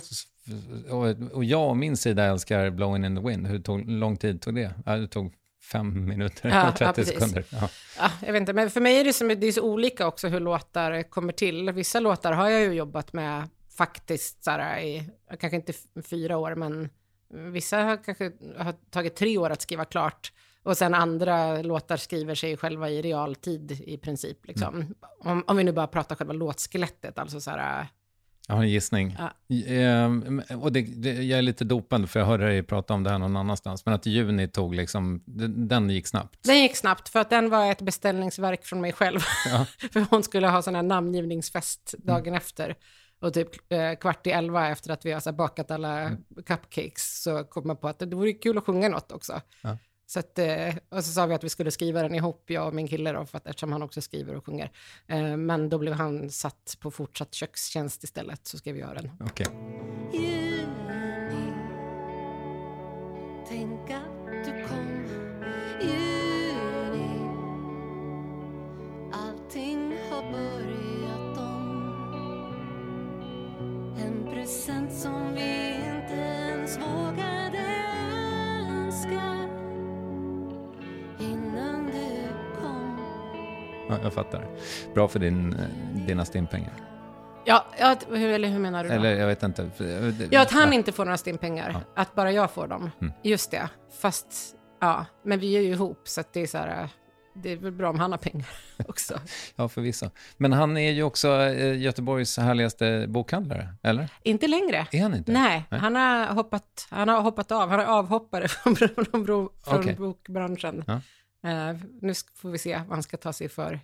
och, 0.90 1.36
och 1.38 1.44
jag 1.46 1.70
och 1.70 1.78
min 1.78 1.98
sida 1.98 2.24
älskar 2.24 2.70
Blowing 2.70 3.06
in 3.06 3.16
the 3.16 3.22
wind. 3.28 3.48
Hur 3.48 3.60
tog, 3.60 3.90
lång 3.90 4.18
tid 4.18 4.42
tog 4.42 4.56
det? 4.56 4.72
Ja, 4.86 4.96
det 4.98 5.08
tog 5.08 5.34
fem 5.72 6.06
minuter 6.06 6.50
Ja, 6.50 6.70
och 6.70 6.76
30 6.76 7.02
ja, 7.02 7.06
sekunder. 7.06 7.44
Ja. 7.50 7.70
Ja, 8.00 8.12
jag 8.26 8.34
vet 8.34 8.40
inte, 8.40 8.54
men 8.54 8.70
för 8.70 8.82
mig 8.82 9.00
är 9.00 9.04
det, 9.04 9.14
som, 9.14 9.28
det 9.28 9.48
är 9.48 9.52
så 9.52 9.62
olika 9.62 10.08
också 10.08 10.28
hur 10.28 10.40
låtar 10.40 11.04
kommer 11.04 11.34
till. 11.34 11.72
Vissa 11.72 12.00
låtar 12.00 12.32
har 12.34 12.50
jag 12.50 12.62
ju 12.62 12.74
jobbat 12.74 13.14
med 13.14 13.50
faktiskt 13.78 14.44
så 14.44 14.52
här, 14.52 14.80
i, 14.80 15.10
kanske 15.40 15.56
inte 15.56 15.74
fyra 16.04 16.38
år, 16.38 16.56
men 16.56 16.90
vissa 17.52 17.78
har 17.78 18.04
kanske 18.04 18.32
har 18.58 18.74
tagit 18.90 19.16
tre 19.16 19.38
år 19.38 19.50
att 19.50 19.62
skriva 19.62 19.86
klart. 19.86 20.32
Och 20.64 20.78
sen 20.78 20.94
andra 20.94 21.62
låtar 21.62 21.98
skriver 21.98 22.36
sig 22.36 22.58
själva 22.58 22.90
i 22.90 23.02
realtid 23.02 23.72
i 23.72 23.98
princip. 23.98 24.48
Liksom. 24.48 24.96
Om, 25.20 25.44
om 25.48 25.58
vi 25.58 25.64
nu 25.64 25.72
bara 25.72 25.88
pratar 25.88 26.16
själva 26.16 26.34
låtskelettet, 26.34 27.20
alltså 27.20 27.42
så 27.42 27.52
här, 27.52 27.88
Jag 28.48 28.56
har 28.56 28.64
en 28.64 28.70
gissning. 28.70 29.18
Ja. 29.20 29.56
Ehm, 29.68 30.42
och 30.62 30.72
det, 30.72 30.82
det, 30.82 31.10
jag 31.12 31.38
är 31.38 31.42
lite 31.42 31.64
dopad 31.64 32.10
för 32.10 32.20
jag 32.20 32.28
hörde 32.28 32.46
dig 32.46 32.64
prata 32.64 32.94
om 32.94 33.04
det 33.04 33.10
här 33.10 33.18
någon 33.18 33.38
annanstans. 33.38 33.86
Men 33.86 33.96
att 33.96 34.06
juni 34.06 34.48
tog 34.48 34.76
liksom, 34.76 35.24
den, 35.26 35.68
den 35.68 35.90
gick 35.90 36.08
snabbt. 36.08 36.44
Den 36.44 36.60
gick 36.62 36.78
snabbt 36.78 37.10
för 37.10 37.20
att 37.20 37.30
den 37.30 37.50
var 37.50 37.72
ett 37.72 37.82
beställningsverk 37.82 38.66
från 38.66 38.82
mig 38.82 38.94
själv. 38.94 39.20
Ja. 39.46 39.66
för 39.94 40.06
hon 40.10 40.24
skulle 40.24 40.48
ha 40.48 40.62
sån 40.62 40.76
här 40.76 40.84
namngivningsfest 40.84 41.96
dagen 41.98 42.34
efter. 42.34 42.76
Och 43.20 43.34
typ 43.34 43.72
eh, 43.72 43.94
kvart 43.94 44.28
i 44.28 44.30
elva 44.30 44.68
efter 44.70 44.92
att 44.92 45.06
vi 45.06 45.12
har 45.12 45.20
så 45.20 45.30
här, 45.30 45.38
bakat 45.38 45.72
alla 45.72 46.12
cupcakes 46.46 47.24
så 47.24 47.44
kom 47.44 47.68
man 47.68 47.78
på 47.78 47.88
att 47.88 48.00
det 48.00 48.06
vore 48.06 48.34
kul 48.34 48.58
att 48.58 48.66
sjunga 48.66 48.90
något 48.90 49.12
också. 49.12 49.42
Ja. 49.62 49.78
Så 50.08 50.20
att, 50.20 50.40
eh, 50.40 50.76
och 50.90 51.04
så 51.04 51.12
sa 51.12 51.26
vi 51.26 51.34
att 51.34 51.44
vi 51.44 51.50
skulle 51.50 51.72
skriva 51.72 52.02
den 52.02 52.16
ihop, 52.16 52.44
jag 52.50 52.68
och 52.68 52.74
min 52.74 52.88
kille 52.88 53.12
då, 53.12 53.26
för 53.26 53.38
att, 53.38 53.48
eftersom 53.48 53.72
han 53.72 53.84
också 53.84 54.02
skriver 54.02 54.36
och 54.36 54.46
sjunger. 54.46 54.72
Eh, 55.08 55.38
men 55.38 55.70
då 55.70 55.78
blev 55.78 55.94
han 55.94 56.30
satt 56.30 56.78
på 56.80 56.92
fortsatt 56.92 57.34
kökstjänst 57.34 58.04
istället, 58.04 58.48
så 58.48 58.58
skrev 58.58 58.78
jag 58.78 58.96
den. 58.96 59.12
Juni 60.14 60.66
Tänk 63.48 63.90
att 63.92 64.46
du 64.46 64.68
kom 64.68 64.85
present 74.46 74.94
som 74.94 75.34
vi 75.34 75.76
inte 75.76 76.14
ens 76.14 76.78
vågade 76.78 77.66
önska 78.70 79.50
Innan 81.20 81.86
du 81.86 82.28
kom 82.62 83.00
Ja, 83.90 83.98
jag 84.04 84.14
fattar. 84.14 84.48
Bra 84.94 85.08
för 85.08 85.20
din, 85.20 85.56
dina 86.08 86.26
stimpengar. 86.26 86.74
Ja, 87.46 87.66
ja 87.80 87.96
hur, 88.10 88.30
eller 88.30 88.48
hur 88.48 88.60
menar 88.60 88.84
du 88.84 88.90
då? 88.90 88.96
Eller 88.96 89.16
jag 89.16 89.28
vet 89.28 89.44
inte. 89.44 89.70
Ja, 90.32 90.42
att 90.42 90.52
han 90.52 90.74
inte 90.74 90.92
får 90.92 91.06
några 91.06 91.18
stimpengar. 91.18 91.84
Att 91.96 92.16
bara 92.16 92.32
jag 92.32 92.52
får 92.52 92.68
dem. 92.68 92.92
Mm. 93.02 93.14
Just 93.24 93.52
det. 93.52 93.70
Fast, 94.00 94.56
ja, 94.82 95.06
men 95.24 95.40
vi 95.40 95.58
är 95.58 95.62
ju 95.62 95.70
ihop 95.70 96.08
så 96.08 96.22
att 96.22 96.34
det 96.34 96.42
är 96.42 96.48
så 96.48 96.58
här, 96.58 96.90
det 97.36 97.52
är 97.52 97.58
väl 97.58 97.72
bra 97.72 97.90
om 97.90 98.00
han 98.00 98.12
har 98.12 98.18
pengar 98.18 98.48
också. 98.88 99.20
Ja, 99.56 99.70
förvisso. 99.70 100.10
Men 100.38 100.54
han 100.54 100.78
är 100.78 100.92
ju 100.92 101.04
också 101.04 101.42
eh, 101.42 101.78
Göteborgs 101.82 102.38
härligaste 102.38 103.06
bokhandlare, 103.08 103.70
eller? 103.84 104.10
inte 104.24 104.48
längre. 104.48 104.88
Är 104.92 105.02
han 105.02 105.16
inte? 105.16 105.32
Nej, 105.32 105.64
Han, 105.70 105.96
har 105.96 106.34
hoppat, 106.34 106.88
han 106.90 107.10
har 107.10 107.22
hoppat 107.22 107.52
av. 107.52 107.70
Han 107.70 107.80
är 107.80 107.86
avhoppare 107.86 108.48
från, 108.48 108.76
från, 109.26 109.50
Okej. 109.66 109.96
bokbranschen. 109.96 110.84
Ja. 110.88 111.02
Eh, 111.50 111.76
nu 112.02 112.14
får 112.36 112.50
vi 112.50 112.58
se 112.58 112.78
vad 112.78 112.90
han 112.90 113.04
ska 113.04 113.18
ta 113.18 113.34
sig 113.34 113.50
för 113.50 113.80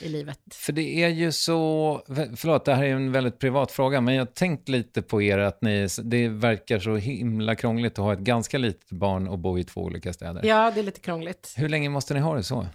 i 0.00 0.08
livet. 0.08 0.40
För 0.54 0.72
det 0.72 1.02
är 1.02 1.08
ju 1.08 1.32
så, 1.32 2.02
förlåt 2.36 2.64
det 2.64 2.74
här 2.74 2.84
är 2.84 2.94
en 2.94 3.12
väldigt 3.12 3.38
privat 3.38 3.72
fråga, 3.72 4.00
men 4.00 4.14
jag 4.14 4.20
har 4.20 4.32
tänkt 4.32 4.68
lite 4.68 5.02
på 5.02 5.22
er 5.22 5.38
att 5.38 5.62
ni, 5.62 5.88
det 6.02 6.28
verkar 6.28 6.78
så 6.78 6.96
himla 6.96 7.54
krångligt 7.54 7.92
att 7.92 8.04
ha 8.04 8.12
ett 8.12 8.18
ganska 8.18 8.58
litet 8.58 8.90
barn 8.90 9.28
och 9.28 9.38
bo 9.38 9.58
i 9.58 9.64
två 9.64 9.80
olika 9.80 10.12
städer. 10.12 10.44
Ja, 10.44 10.70
det 10.74 10.80
är 10.80 10.84
lite 10.84 11.00
krångligt. 11.00 11.54
Hur 11.56 11.68
länge 11.68 11.88
måste 11.88 12.14
ni 12.14 12.20
ha 12.20 12.34
det 12.34 12.42
så? 12.42 12.66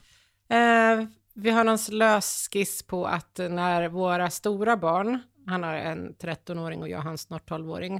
Eh, 0.51 1.05
vi 1.33 1.49
har 1.49 1.63
någon 1.63 1.77
lös 1.91 2.49
skiss 2.51 2.83
på 2.83 3.05
att 3.05 3.37
när 3.37 3.89
våra 3.89 4.29
stora 4.29 4.77
barn, 4.77 5.19
han 5.45 5.63
har 5.63 5.73
en 5.73 6.15
13-åring 6.15 6.81
och 6.81 6.89
jag 6.89 6.99
har 6.99 7.11
en 7.11 7.17
snart 7.17 7.49
12-åring, 7.49 7.95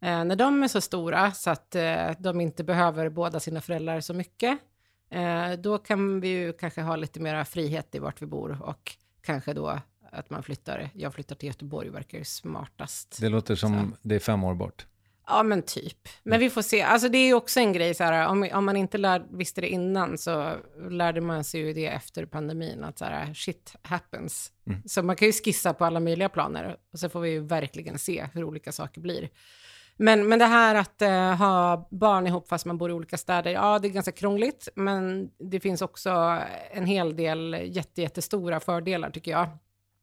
eh, 0.00 0.24
när 0.24 0.36
de 0.36 0.62
är 0.62 0.68
så 0.68 0.80
stora 0.80 1.32
så 1.32 1.50
att 1.50 1.74
eh, 1.74 2.10
de 2.18 2.40
inte 2.40 2.64
behöver 2.64 3.08
båda 3.08 3.40
sina 3.40 3.60
föräldrar 3.60 4.00
så 4.00 4.14
mycket, 4.14 4.58
eh, 5.10 5.52
då 5.52 5.78
kan 5.78 6.20
vi 6.20 6.28
ju 6.28 6.52
kanske 6.52 6.80
ha 6.82 6.96
lite 6.96 7.20
mera 7.20 7.44
frihet 7.44 7.94
i 7.94 7.98
vart 7.98 8.22
vi 8.22 8.26
bor 8.26 8.62
och 8.62 8.96
kanske 9.22 9.52
då 9.52 9.78
att 10.12 10.30
man 10.30 10.42
flyttar, 10.42 10.90
jag 10.94 11.14
flyttar 11.14 11.36
till 11.36 11.46
Göteborg 11.46 11.88
verkar 11.88 12.18
ju 12.18 12.24
smartast. 12.24 13.20
Det 13.20 13.28
låter 13.28 13.54
som 13.54 13.96
det 14.02 14.14
är 14.14 14.18
fem 14.18 14.44
år 14.44 14.54
bort. 14.54 14.86
Ja, 15.26 15.42
men 15.42 15.62
typ. 15.62 16.08
Men 16.22 16.40
vi 16.40 16.50
får 16.50 16.62
se. 16.62 16.82
Alltså 16.82 17.08
det 17.08 17.18
är 17.18 17.26
ju 17.26 17.34
också 17.34 17.60
en 17.60 17.72
grej, 17.72 17.94
så 17.94 18.04
här, 18.04 18.28
om, 18.28 18.48
om 18.52 18.64
man 18.64 18.76
inte 18.76 18.98
lär, 18.98 19.26
visste 19.30 19.60
det 19.60 19.68
innan 19.68 20.18
så 20.18 20.52
lärde 20.90 21.20
man 21.20 21.44
sig 21.44 21.60
ju 21.60 21.72
det 21.72 21.86
efter 21.86 22.26
pandemin, 22.26 22.84
att 22.84 22.98
så 22.98 23.04
här, 23.04 23.34
shit 23.34 23.74
happens. 23.82 24.52
Så 24.86 25.02
man 25.02 25.16
kan 25.16 25.26
ju 25.26 25.32
skissa 25.32 25.74
på 25.74 25.84
alla 25.84 26.00
möjliga 26.00 26.28
planer 26.28 26.76
och 26.92 26.98
så 26.98 27.08
får 27.08 27.20
vi 27.20 27.30
ju 27.30 27.40
verkligen 27.40 27.98
se 27.98 28.26
hur 28.32 28.44
olika 28.44 28.72
saker 28.72 29.00
blir. 29.00 29.28
Men, 29.96 30.28
men 30.28 30.38
det 30.38 30.44
här 30.44 30.74
att 30.74 31.02
eh, 31.02 31.34
ha 31.34 31.88
barn 31.90 32.26
ihop 32.26 32.48
fast 32.48 32.66
man 32.66 32.78
bor 32.78 32.90
i 32.90 32.92
olika 32.92 33.16
städer, 33.16 33.50
ja 33.50 33.78
det 33.78 33.88
är 33.88 33.92
ganska 33.92 34.12
krångligt, 34.12 34.68
men 34.74 35.30
det 35.38 35.60
finns 35.60 35.82
också 35.82 36.38
en 36.70 36.86
hel 36.86 37.16
del 37.16 37.56
jätte, 37.64 38.02
jättestora 38.02 38.60
fördelar 38.60 39.10
tycker 39.10 39.30
jag. 39.30 39.48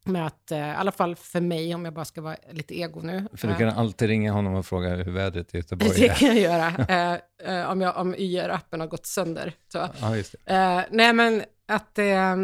Med 0.03 0.25
att, 0.25 0.51
eh, 0.51 0.57
i 0.57 0.61
alla 0.61 0.91
fall 0.91 1.15
för 1.15 1.41
mig, 1.41 1.75
om 1.75 1.85
jag 1.85 1.93
bara 1.93 2.05
ska 2.05 2.21
vara 2.21 2.35
lite 2.51 2.79
ego 2.79 3.01
nu. 3.01 3.27
För 3.33 3.47
du 3.47 3.53
eh, 3.53 3.59
kan 3.59 3.69
alltid 3.69 4.07
ringa 4.07 4.31
honom 4.31 4.55
och 4.55 4.65
fråga 4.65 4.95
hur 4.95 5.11
vädret 5.11 5.53
i 5.53 5.57
Göteborg 5.57 5.99
det 5.99 6.07
är. 6.07 6.13
kan 6.13 6.27
jag 6.27 6.39
göra. 6.39 6.67
eh, 7.45 7.59
eh, 7.59 7.71
om, 7.71 7.81
jag, 7.81 7.97
om 7.97 8.15
YR-appen 8.15 8.79
har 8.79 8.87
gått 8.87 9.05
sönder. 9.05 9.53
Så. 9.67 9.89
Ja, 10.01 10.15
just 10.15 10.35
det. 10.45 10.55
Eh, 10.55 10.81
nej, 10.91 11.13
men 11.13 11.43
att 11.67 11.97
eh, 11.97 12.35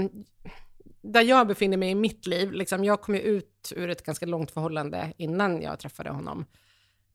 där 1.02 1.22
jag 1.22 1.48
befinner 1.48 1.78
mig 1.78 1.90
i 1.90 1.96
mitt 1.96 2.28
liv, 2.28 2.52
liksom, 2.52 2.84
jag 2.84 3.02
kom 3.02 3.16
ju 3.16 3.22
ut 3.22 3.74
ur 3.76 3.90
ett 3.90 4.04
ganska 4.04 4.26
långt 4.26 4.52
förhållande 4.52 5.14
innan 5.18 5.62
jag 5.62 5.80
träffade 5.80 6.10
honom. 6.10 6.46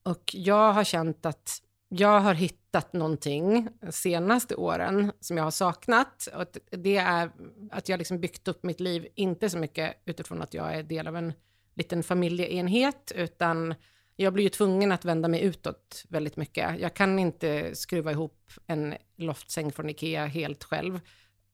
Och 0.02 0.22
jag 0.32 0.72
har 0.72 0.84
känt 0.84 1.26
att 1.26 1.62
jag 1.92 2.20
har 2.20 2.34
hittat 2.34 2.92
någonting 2.92 3.68
senaste 3.90 4.54
åren 4.54 5.12
som 5.20 5.36
jag 5.36 5.44
har 5.44 5.50
saknat. 5.50 6.28
Och 6.34 6.46
det 6.70 6.96
är 6.96 7.30
att 7.70 7.88
jag 7.88 7.98
liksom 7.98 8.20
byggt 8.20 8.48
upp 8.48 8.62
mitt 8.62 8.80
liv, 8.80 9.06
inte 9.14 9.50
så 9.50 9.58
mycket 9.58 9.96
utifrån 10.04 10.42
att 10.42 10.54
jag 10.54 10.74
är 10.74 10.82
del 10.82 11.06
av 11.06 11.16
en 11.16 11.32
liten 11.74 12.02
familjeenhet, 12.02 13.12
utan 13.14 13.74
jag 14.16 14.32
blir 14.32 14.44
ju 14.44 14.50
tvungen 14.50 14.92
att 14.92 15.04
vända 15.04 15.28
mig 15.28 15.42
utåt 15.42 16.04
väldigt 16.08 16.36
mycket. 16.36 16.80
Jag 16.80 16.94
kan 16.94 17.18
inte 17.18 17.74
skruva 17.74 18.10
ihop 18.10 18.52
en 18.66 18.94
loftsäng 19.16 19.72
från 19.72 19.90
Ikea 19.90 20.26
helt 20.26 20.64
själv. 20.64 21.00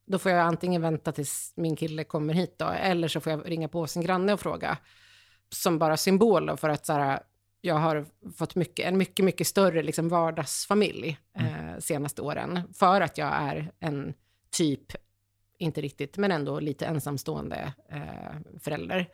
Då 0.07 0.19
får 0.19 0.33
jag 0.33 0.41
antingen 0.41 0.83
vänta 0.83 1.13
tills 1.13 1.53
min 1.57 1.77
kille 1.77 2.05
kommer 2.05 2.35
hit 2.35 2.55
då, 2.59 2.67
eller 2.69 3.09
så 3.09 3.21
får 3.21 3.33
jag 3.33 3.51
ringa 3.51 3.69
på 3.69 3.87
sin 3.87 4.03
granne 4.03 4.33
och 4.33 4.41
fråga. 4.41 4.79
Som 5.49 5.79
bara 5.79 5.97
symbol 5.97 6.57
för 6.57 6.69
att 6.69 6.87
så 6.87 6.93
här, 6.93 7.21
jag 7.61 7.75
har 7.75 8.07
fått 8.37 8.55
mycket, 8.55 8.87
en 8.87 8.99
mycket, 8.99 9.25
mycket 9.25 9.47
större 9.47 9.83
liksom 9.83 10.09
vardagsfamilj 10.09 11.19
eh, 11.39 11.79
senaste 11.79 12.23
åren. 12.23 12.61
För 12.75 13.01
att 13.01 13.19
jag 13.19 13.29
är 13.33 13.73
en 13.81 14.15
typ, 14.51 14.93
inte 15.59 15.81
riktigt, 15.81 16.17
men 16.17 16.33
ändå 16.33 16.61
lite 16.61 16.87
ensamstående 16.87 17.73
eh, 17.91 18.59
förälder. 18.61 19.09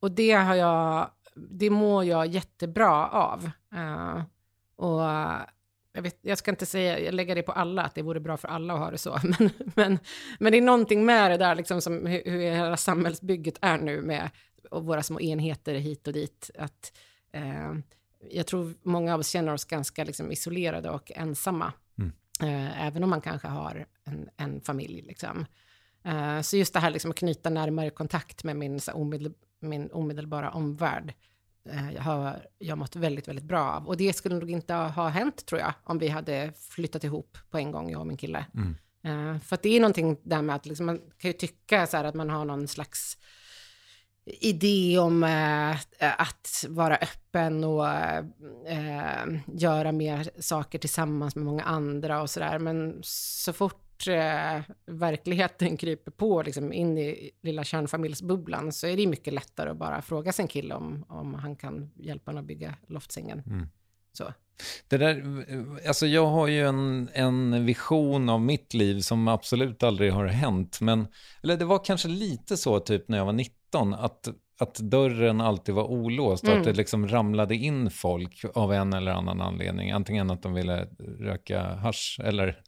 Och 0.00 0.10
det 0.10 0.32
har 0.32 0.54
jag, 0.54 1.10
det 1.34 1.70
mår 1.70 2.04
jag 2.04 2.26
jättebra 2.26 3.08
av. 3.08 3.50
Eh, 3.74 4.22
och 4.76 5.00
jag, 5.92 6.02
vet, 6.02 6.18
jag 6.22 6.38
ska 6.38 6.50
inte 6.50 6.66
säga, 6.66 6.98
jag 7.00 7.14
lägger 7.14 7.34
det 7.34 7.42
på 7.42 7.52
alla, 7.52 7.82
att 7.82 7.94
det 7.94 8.02
vore 8.02 8.20
bra 8.20 8.36
för 8.36 8.48
alla 8.48 8.74
att 8.74 8.80
ha 8.80 8.90
det 8.90 8.98
så. 8.98 9.20
Men, 9.38 9.50
men, 9.74 9.98
men 10.38 10.52
det 10.52 10.58
är 10.58 10.62
någonting 10.62 11.04
med 11.04 11.30
det 11.30 11.36
där, 11.36 11.54
liksom 11.54 11.80
som 11.80 12.06
hur, 12.06 12.22
hur 12.24 12.40
hela 12.40 12.76
samhällsbygget 12.76 13.58
är 13.60 13.78
nu 13.78 14.02
med 14.02 14.30
våra 14.70 15.02
små 15.02 15.20
enheter 15.20 15.74
hit 15.74 16.06
och 16.06 16.12
dit. 16.12 16.50
Att, 16.58 16.92
eh, 17.36 17.74
jag 18.30 18.46
tror 18.46 18.74
många 18.82 19.14
av 19.14 19.20
oss 19.20 19.28
känner 19.28 19.52
oss 19.52 19.64
ganska 19.64 20.04
liksom, 20.04 20.32
isolerade 20.32 20.90
och 20.90 21.12
ensamma. 21.14 21.72
Mm. 21.98 22.12
Eh, 22.40 22.86
även 22.86 23.04
om 23.04 23.10
man 23.10 23.20
kanske 23.20 23.48
har 23.48 23.86
en, 24.04 24.28
en 24.36 24.60
familj. 24.60 25.02
Liksom. 25.02 25.46
Eh, 26.04 26.40
så 26.40 26.56
just 26.56 26.74
det 26.74 26.80
här 26.80 26.90
liksom, 26.90 27.10
att 27.10 27.16
knyta 27.16 27.50
närmare 27.50 27.90
kontakt 27.90 28.44
med 28.44 28.56
min, 28.56 28.80
så, 28.80 28.92
omedel, 28.92 29.34
min 29.60 29.90
omedelbara 29.92 30.50
omvärld 30.50 31.14
jag 31.94 32.02
har 32.02 32.46
jag 32.58 32.78
mått 32.78 32.96
väldigt, 32.96 33.28
väldigt 33.28 33.44
bra 33.44 33.70
av. 33.70 33.86
Och 33.86 33.96
det 33.96 34.12
skulle 34.12 34.34
nog 34.34 34.50
inte 34.50 34.74
ha 34.74 35.08
hänt, 35.08 35.46
tror 35.46 35.60
jag, 35.60 35.72
om 35.84 35.98
vi 35.98 36.08
hade 36.08 36.52
flyttat 36.58 37.04
ihop 37.04 37.38
på 37.50 37.58
en 37.58 37.72
gång, 37.72 37.90
jag 37.90 38.00
och 38.00 38.06
min 38.06 38.16
kille. 38.16 38.46
Mm. 38.54 39.40
För 39.40 39.54
att 39.54 39.62
det 39.62 39.76
är 39.76 39.80
någonting 39.80 40.16
där 40.22 40.42
med 40.42 40.56
att 40.56 40.66
liksom, 40.66 40.86
man 40.86 40.98
kan 41.18 41.28
ju 41.28 41.32
tycka 41.32 41.86
så 41.86 41.96
här 41.96 42.04
att 42.04 42.14
man 42.14 42.30
har 42.30 42.44
någon 42.44 42.68
slags 42.68 43.18
idé 44.26 44.98
om 44.98 45.24
eh, 45.24 46.20
att 46.20 46.64
vara 46.68 46.96
öppen 46.96 47.64
och 47.64 47.88
eh, 47.88 49.26
göra 49.46 49.92
mer 49.92 50.30
saker 50.38 50.78
tillsammans 50.78 51.36
med 51.36 51.44
många 51.44 51.62
andra 51.62 52.22
och 52.22 52.30
sådär. 52.30 52.58
Men 52.58 52.98
så 53.02 53.52
fort 53.52 54.06
eh, 54.08 54.60
verkligheten 54.86 55.76
kryper 55.76 56.10
på 56.10 56.42
liksom, 56.42 56.72
in 56.72 56.98
i 56.98 57.30
lilla 57.42 57.64
kärnfamiljsbubblan 57.64 58.72
så 58.72 58.86
är 58.86 58.96
det 58.96 59.06
mycket 59.06 59.32
lättare 59.32 59.70
att 59.70 59.76
bara 59.76 60.02
fråga 60.02 60.32
sin 60.32 60.48
kille 60.48 60.74
om, 60.74 61.04
om 61.08 61.34
han 61.34 61.56
kan 61.56 61.90
hjälpa 61.96 62.30
en 62.30 62.38
att 62.38 62.44
bygga 62.44 62.74
loftsängen. 62.86 63.42
Mm. 63.46 63.68
Så. 64.12 64.32
Det 64.88 64.96
där, 64.96 65.24
alltså 65.88 66.06
jag 66.06 66.26
har 66.26 66.46
ju 66.46 66.66
en, 66.66 67.08
en 67.12 67.66
vision 67.66 68.28
av 68.28 68.40
mitt 68.40 68.74
liv 68.74 69.00
som 69.00 69.28
absolut 69.28 69.82
aldrig 69.82 70.12
har 70.12 70.26
hänt. 70.26 70.80
Men, 70.80 71.06
eller 71.42 71.56
det 71.56 71.64
var 71.64 71.84
kanske 71.84 72.08
lite 72.08 72.56
så 72.56 72.80
typ 72.80 73.08
när 73.08 73.18
jag 73.18 73.24
var 73.24 73.32
19, 73.32 73.55
att, 73.74 74.28
att 74.60 74.74
dörren 74.74 75.40
alltid 75.40 75.74
var 75.74 75.84
olåst 75.84 76.44
och 76.44 76.48
Mm. 76.50 76.60
att 76.60 76.66
det 76.66 76.72
liksom 76.72 77.08
ramlade 77.08 77.54
in 77.54 77.90
folk 77.90 78.44
av 78.54 78.72
en 78.72 78.92
eller 78.92 79.12
annan 79.12 79.40
anledning. 79.40 79.90
Antingen 79.90 80.30
att 80.30 80.42
de 80.42 80.54
ville 80.54 80.88
röka 81.20 81.62
hasch 81.62 82.20
eller 82.24 82.60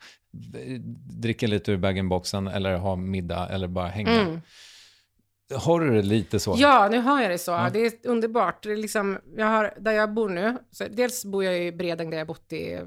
dricka 1.20 1.46
lite 1.46 1.72
ur 1.72 1.76
bag-in-boxen 1.76 2.48
eller 2.48 2.76
ha 2.76 2.96
middag 2.96 3.48
eller 3.48 3.68
bara 3.68 3.88
hänga. 3.88 4.10
Mm. 4.10 4.40
Har 5.54 5.80
du 5.80 5.90
det 5.94 6.02
lite 6.02 6.40
så? 6.40 6.54
Ja, 6.58 6.88
nu 6.90 6.98
har 6.98 7.22
jag 7.22 7.30
det 7.30 7.38
så. 7.38 7.50
Ja. 7.50 7.70
Det 7.72 7.86
är 7.86 7.92
underbart. 8.04 8.62
Det 8.62 8.72
är 8.72 8.76
liksom, 8.76 9.18
jag 9.36 9.46
har, 9.46 9.74
där 9.80 9.92
jag 9.92 10.14
bor 10.14 10.28
nu, 10.28 10.56
dels 10.90 11.24
bor 11.24 11.44
jag 11.44 11.58
i 11.66 11.72
Bredäng 11.72 12.10
där 12.10 12.18
jag 12.18 12.26
bott 12.26 12.52
i 12.52 12.72
eh, 12.72 12.80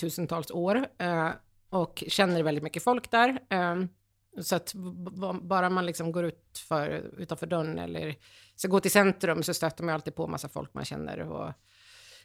tusentals 0.00 0.50
år 0.50 0.86
eh, 0.98 1.28
och 1.70 2.04
känner 2.08 2.42
väldigt 2.42 2.64
mycket 2.64 2.82
folk 2.82 3.10
där. 3.10 3.28
Eh, 3.28 3.76
så 4.40 4.56
att 4.56 4.74
bara 5.42 5.70
man 5.70 5.86
liksom 5.86 6.12
går 6.12 6.24
ut 6.24 6.58
för, 6.68 7.10
utanför 7.18 7.46
dörren 7.46 7.78
eller 7.78 8.14
ska 8.56 8.68
gå 8.68 8.80
till 8.80 8.90
centrum 8.90 9.42
så 9.42 9.54
stöter 9.54 9.84
man 9.84 9.94
alltid 9.94 10.14
på 10.14 10.26
massa 10.26 10.48
folk 10.48 10.74
man 10.74 10.84
känner 10.84 11.18
och 11.20 11.52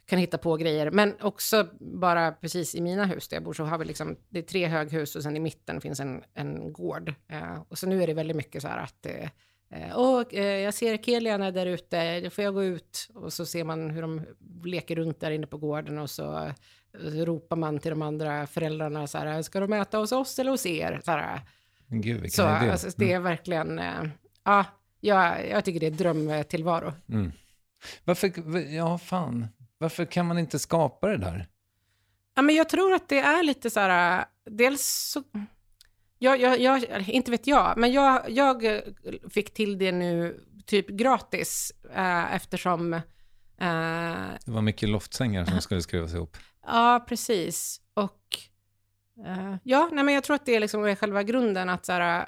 kan 0.08 0.20
hitta 0.20 0.38
på 0.38 0.56
grejer. 0.56 0.92
Men 0.92 1.16
också 1.22 1.68
bara 1.80 2.32
precis 2.32 2.76
i 2.76 2.82
mina 2.82 3.06
hus 3.06 3.28
där 3.28 3.38
jag 3.38 3.44
bor 3.44 3.54
så 3.54 3.64
har 3.64 3.78
vi 3.78 3.86
liksom, 3.86 4.18
det 4.30 4.40
är 4.40 4.44
tre 4.44 4.68
höghus 4.68 5.16
och 5.16 5.24
sen 5.24 5.38
i 5.38 5.40
mitten 5.40 5.82
finns 5.82 6.00
en, 6.00 6.24
en 6.34 6.74
gård. 6.74 7.14
Eh, 7.28 7.62
och 7.70 7.78
så 7.78 7.88
nu 7.88 8.04
är 8.04 8.08
det 8.08 8.14
väldigt 8.14 8.38
mycket 8.38 8.62
så 8.62 8.68
här 8.68 8.78
att 8.78 9.06
eh, 9.06 9.30
eh 9.70 9.96
och, 9.96 10.34
eh, 10.34 10.60
jag 10.60 10.74
ser 10.74 10.98
Kelian 10.98 11.42
är 11.42 11.52
där 11.52 11.66
ute, 11.66 12.22
då 12.22 12.30
får 12.30 12.44
jag 12.44 12.54
gå 12.54 12.64
ut. 12.64 13.10
Och 13.14 13.34
så 13.34 13.46
ser 13.46 13.64
man 13.64 13.90
hur 13.90 14.02
de 14.02 14.22
leker 14.64 14.96
runt 14.96 15.20
där 15.20 15.32
inne 15.32 15.48
på 15.48 15.58
gården 15.58 15.98
och 15.98 16.10
så 16.10 16.38
eh, 16.94 17.26
ropar 17.26 17.56
man 17.56 17.80
till 17.80 17.92
de 17.92 18.02
andra 18.02 18.48
föräldrarna 18.48 19.08
så 19.08 19.18
här, 19.18 19.42
ska 19.42 19.60
de 19.60 19.74
äta 19.74 19.98
hos 19.98 20.12
oss 20.12 20.40
eller 20.40 20.52
hos 20.52 20.66
er? 20.66 21.02
Så, 21.06 21.12
här, 21.12 21.36
eh. 21.36 21.42
Gud, 21.90 22.34
så. 22.34 22.44
Mm. 22.44 22.70
alltså, 22.72 22.90
det 22.98 23.14
är 23.14 23.20
verkligen, 23.20 23.80
eh, 23.80 24.04
ja, 24.44 24.66
jag, 25.00 25.50
jag 25.50 25.66
tycker 25.66 25.80
det 25.80 25.88
är 25.88 25.92
drömtillvaro. 25.92 26.94
Mm. 27.10 27.32
Varför, 28.04 28.58
ja 28.60 28.98
fan, 28.98 29.48
varför 29.78 30.06
kan 30.06 30.26
man 30.26 30.40
inte 30.40 30.60
skapa 30.60 31.08
det 31.08 31.18
där? 31.18 31.48
Ja, 32.36 32.42
men 32.42 32.56
jag 32.56 32.70
tror 32.70 32.94
att 32.94 33.10
det 33.10 33.20
är 33.20 33.44
lite 33.44 33.70
så 33.70 33.80
här, 33.80 34.26
dels 34.46 34.86
så, 35.14 35.24
jag, 36.20 36.40
jag, 36.42 36.60
jag, 36.60 37.10
inte 37.10 37.32
vet 37.32 37.48
jag, 37.48 37.78
men 37.78 37.92
jag, 37.92 38.30
jag 38.30 38.66
eh, 38.66 38.82
fick 39.30 39.54
till 39.54 39.78
det 39.78 39.92
nu 39.92 40.44
typ 40.66 40.88
gratis 40.88 41.72
eh, 41.96 42.36
eftersom, 42.36 42.94
eh, 42.94 43.02
Det 43.58 44.52
var 44.52 44.62
mycket 44.62 44.90
loftsängar 44.90 45.46
som 45.46 45.62
skulle 45.62 45.82
skruvas 45.82 46.14
ihop. 46.14 46.38
ja 46.66 47.06
precis, 47.08 47.82
och 47.94 48.40
eh, 49.26 49.56
ja, 49.64 49.90
nej 49.92 50.04
men 50.04 50.14
jag 50.14 50.24
tror 50.24 50.36
att 50.36 50.46
det 50.46 50.56
är 50.56 50.60
liksom 50.60 50.86
är 50.86 50.96
själva 50.96 51.24
grunden 51.24 51.70
att 51.70 51.86
så 51.86 51.92
här, 51.92 52.28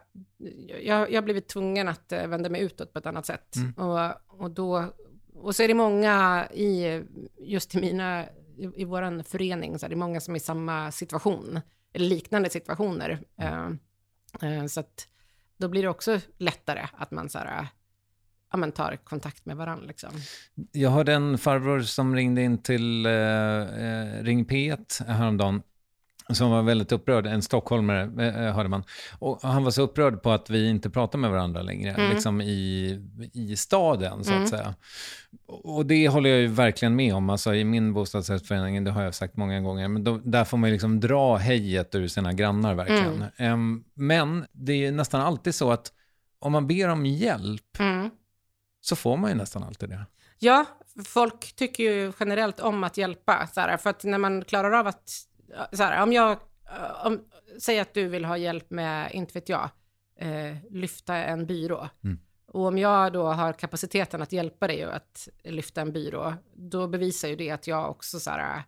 jag, 0.84 1.12
jag 1.12 1.18
har 1.18 1.22
blivit 1.22 1.48
tvungen 1.48 1.88
att 1.88 2.12
eh, 2.12 2.28
vända 2.28 2.50
mig 2.50 2.62
utåt 2.62 2.94
på 2.94 3.00
ett 3.00 3.06
annat 3.06 3.26
sätt. 3.26 3.56
Mm. 3.56 3.74
Och, 3.74 4.12
och 4.28 4.52
då, 4.52 4.94
och 5.34 5.56
så 5.56 5.64
är 5.64 5.68
det 5.68 5.74
många 5.74 6.48
i, 6.54 7.02
just 7.38 7.76
i 7.76 7.82
mina, 7.82 8.26
i, 8.58 8.70
i 8.76 8.86
vår 8.86 9.24
förening, 9.24 9.80
så 9.80 9.86
är 9.86 9.90
det 9.90 9.96
många 9.96 10.20
som 10.20 10.34
är 10.34 10.38
i 10.38 10.42
samma 10.42 10.92
situation, 10.92 11.60
eller 11.94 12.06
liknande 12.06 12.50
situationer. 12.50 13.20
Eh, 13.38 13.70
eh, 14.42 14.66
så 14.66 14.80
att 14.80 15.08
då 15.58 15.68
blir 15.68 15.82
det 15.82 15.90
också 15.90 16.20
lättare 16.38 16.88
att 16.94 17.12
man 17.12 17.30
så 17.30 17.38
här, 17.38 17.68
ja, 18.52 18.58
men 18.58 18.72
tar 18.72 18.96
kontakt 18.96 19.46
med 19.46 19.58
varandra. 19.58 19.86
Liksom. 19.86 20.10
Jag 20.72 20.90
hörde 20.90 21.14
en 21.14 21.38
farbror 21.38 21.82
som 21.82 22.16
ringde 22.16 22.42
in 22.42 22.58
till 22.58 23.06
eh, 23.06 23.12
eh, 23.12 24.24
Ring 24.24 24.46
P1 24.46 25.06
häromdagen 25.08 25.62
som 26.32 26.52
var 26.52 26.62
väldigt 26.62 26.92
upprörd, 26.92 27.26
en 27.28 27.42
stockholmare 27.42 28.02
eh, 28.28 28.54
hörde 28.56 28.70
man. 28.70 28.84
Och 29.20 29.40
han 29.42 29.64
var 29.64 29.72
så 29.72 29.82
upprörd 29.82 30.22
på 30.24 30.32
att 30.32 30.50
vi 30.50 30.70
inte 30.70 30.90
pratar 30.90 31.20
med 31.20 31.32
varandra 31.32 31.62
längre, 31.62 31.92
Mm. 31.94 32.10
liksom 32.10 32.42
i, 32.42 33.00
i 33.34 33.56
staden 33.56 34.24
så 34.24 34.32
Mm. 34.32 34.44
att 34.44 34.50
säga. 34.50 34.76
Och 35.48 35.86
det 35.86 36.08
håller 36.08 36.30
jag 36.30 36.40
ju 36.40 36.48
verkligen 36.48 36.96
med 36.96 37.16
om, 37.16 37.30
alltså 37.30 37.56
i 37.56 37.64
min 37.64 37.94
bostadsrättsförening, 37.94 38.84
det 38.84 38.92
har 38.92 39.04
jag 39.04 39.16
sagt 39.16 39.38
många 39.38 39.60
gånger, 39.62 39.88
men 39.88 40.04
då, 40.04 40.18
där 40.18 40.46
får 40.46 40.58
man 40.58 40.70
ju 40.70 40.74
liksom 40.74 41.00
dra 41.00 41.36
hejet 41.38 41.96
ur 41.96 42.08
sina 42.08 42.34
grannar 42.34 42.74
verkligen. 42.76 43.14
Mm. 43.16 43.30
Em, 43.38 43.84
men 43.94 44.46
det 44.52 44.86
är 44.86 44.92
nästan 44.92 45.22
alltid 45.22 45.56
så 45.56 45.72
att 45.72 45.92
om 46.40 46.52
man 46.52 46.68
ber 46.68 46.90
om 46.90 47.06
hjälp 47.06 47.80
Mm. 47.80 48.10
så 48.82 48.96
får 48.96 49.18
man 49.18 49.30
ju 49.30 49.36
nästan 49.38 49.64
alltid 49.64 49.90
det. 49.90 50.06
Ja, 50.40 50.66
folk 51.06 51.56
tycker 51.56 51.84
ju 51.84 52.12
generellt 52.20 52.60
om 52.60 52.84
att 52.84 52.98
hjälpa. 52.98 53.48
Så 53.54 53.60
här, 53.62 53.78
för 53.78 53.90
att 53.90 54.04
när 54.04 54.18
man 54.18 54.44
klarar 54.46 54.72
av 54.72 54.88
att... 54.88 55.12
Så 55.72 55.84
här, 55.84 56.04
om 56.04 56.14
jag... 56.14 56.40
Om, 57.04 57.26
säg 57.60 57.80
att 57.80 57.94
du 57.94 58.08
vill 58.08 58.26
ha 58.26 58.38
hjälp 58.38 58.70
med, 58.70 59.12
inte 59.12 59.34
vet 59.34 59.50
jag, 59.50 59.70
eh, 60.20 60.56
lyfta 60.70 61.16
en 61.16 61.46
byrå. 61.46 61.90
Mm. 62.04 62.20
Och 62.46 62.66
om 62.66 62.78
jag 62.78 63.14
då 63.14 63.28
har 63.28 63.54
kapaciteten 63.54 64.22
att 64.22 64.32
hjälpa 64.32 64.68
dig 64.68 64.84
att 64.84 65.28
lyfta 65.44 65.82
en 65.82 65.92
byrå, 65.92 66.34
då 66.54 66.88
bevisar 66.88 67.28
ju 67.28 67.36
det 67.36 67.52
att 67.52 67.68
jag 67.68 67.90
också 67.90 68.20
så 68.20 68.30
här, 68.30 68.64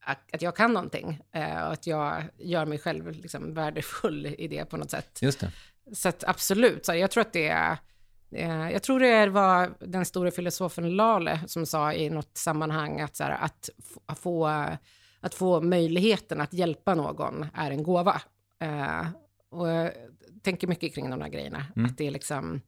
att, 0.00 0.34
att 0.34 0.42
jag 0.42 0.56
kan 0.56 0.72
någonting. 0.72 1.20
Eh, 1.32 1.62
och 1.62 1.72
att 1.72 1.86
jag 1.86 2.22
gör 2.38 2.66
mig 2.66 2.78
själv 2.78 3.10
liksom 3.10 3.54
värdefull 3.54 4.26
i 4.26 4.48
det 4.48 4.64
på 4.64 4.76
något 4.76 4.90
sätt. 4.90 5.18
Just 5.22 5.40
det. 5.40 5.52
Så 5.92 6.08
att 6.08 6.24
absolut, 6.24 6.86
så 6.86 6.92
här, 6.92 6.98
jag 6.98 7.10
tror 7.10 7.20
att 7.20 7.32
det 7.32 7.48
är... 7.48 7.76
Eh, 8.30 8.70
jag 8.70 8.82
tror 8.82 9.00
det 9.00 9.26
var 9.26 9.74
den 9.80 10.04
stora 10.04 10.30
filosofen 10.30 10.96
Lale 10.96 11.40
som 11.46 11.66
sa 11.66 11.92
i 11.92 12.10
något 12.10 12.36
sammanhang 12.36 13.00
att, 13.00 13.16
så 13.16 13.24
här, 13.24 13.30
att, 13.30 13.70
få, 14.18 14.66
att 15.26 15.34
få 15.34 15.60
möjligheten 15.60 16.40
att 16.40 16.52
hjälpa 16.52 16.94
någon 16.94 17.46
är 17.54 17.70
en 17.70 17.82
gåva. 17.82 18.22
Eh, 18.60 19.06
och 19.50 19.68
jag 19.68 19.92
tänker 20.42 20.66
mycket 20.66 20.94
kring 20.94 21.10
de 21.10 21.20
här 21.20 21.28
grejerna. 21.28 21.64
Mm. 21.76 21.90
Att 21.90 21.98
det 21.98 22.06
är 22.06 22.10
liksom... 22.10 22.60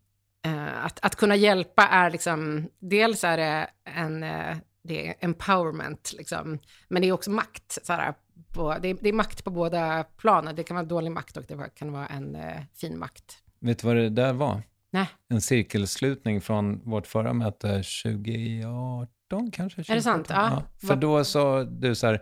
Eh, 0.45 0.85
att, 0.85 1.05
att 1.05 1.17
kunna 1.17 1.37
hjälpa 1.37 1.83
är 1.83 2.11
liksom... 2.11 2.69
Dels 2.79 3.25
är 3.25 3.37
det 3.37 3.71
en... 3.85 4.23
Eh, 4.23 4.57
det 4.83 5.09
är 5.09 5.15
empowerment, 5.21 6.13
liksom. 6.19 6.59
men 6.89 7.03
det 7.03 7.09
är 7.09 7.13
också 7.13 7.31
makt. 7.31 7.79
Så 7.83 7.93
här, 7.93 8.15
på, 8.55 8.77
det, 8.83 8.89
är, 8.89 8.97
det 9.01 9.09
är 9.09 9.13
makt 9.13 9.45
på 9.45 9.51
båda 9.51 10.05
planen. 10.05 10.57
Det 10.57 10.63
kan 10.63 10.75
vara 10.75 10.87
dålig 10.87 11.13
makt 11.13 11.37
och 11.37 11.45
det 11.49 11.75
kan 11.75 11.93
vara 11.93 12.07
en 12.07 12.35
eh, 12.35 12.63
fin 12.75 12.99
makt. 12.99 13.39
Vet 13.61 13.79
du 13.79 13.87
vad 13.87 13.97
det 13.97 14.09
där 14.09 14.33
var? 14.33 14.63
Nej, 14.91 15.07
En 15.29 15.41
cirkelslutning 15.41 16.41
från 16.41 16.91
vårt 16.91 17.07
förra 17.07 17.33
möte 17.33 17.69
2018 17.69 19.18
kanske? 19.53 19.81
Är 19.81 19.95
det 19.95 20.03
sant? 20.03 20.29
2017? 20.29 20.63
Ja. 20.81 20.89
För 20.89 20.97
då 20.97 21.25
sa 21.25 21.65
du 21.65 21.95
så 21.95 22.07
här, 22.07 22.21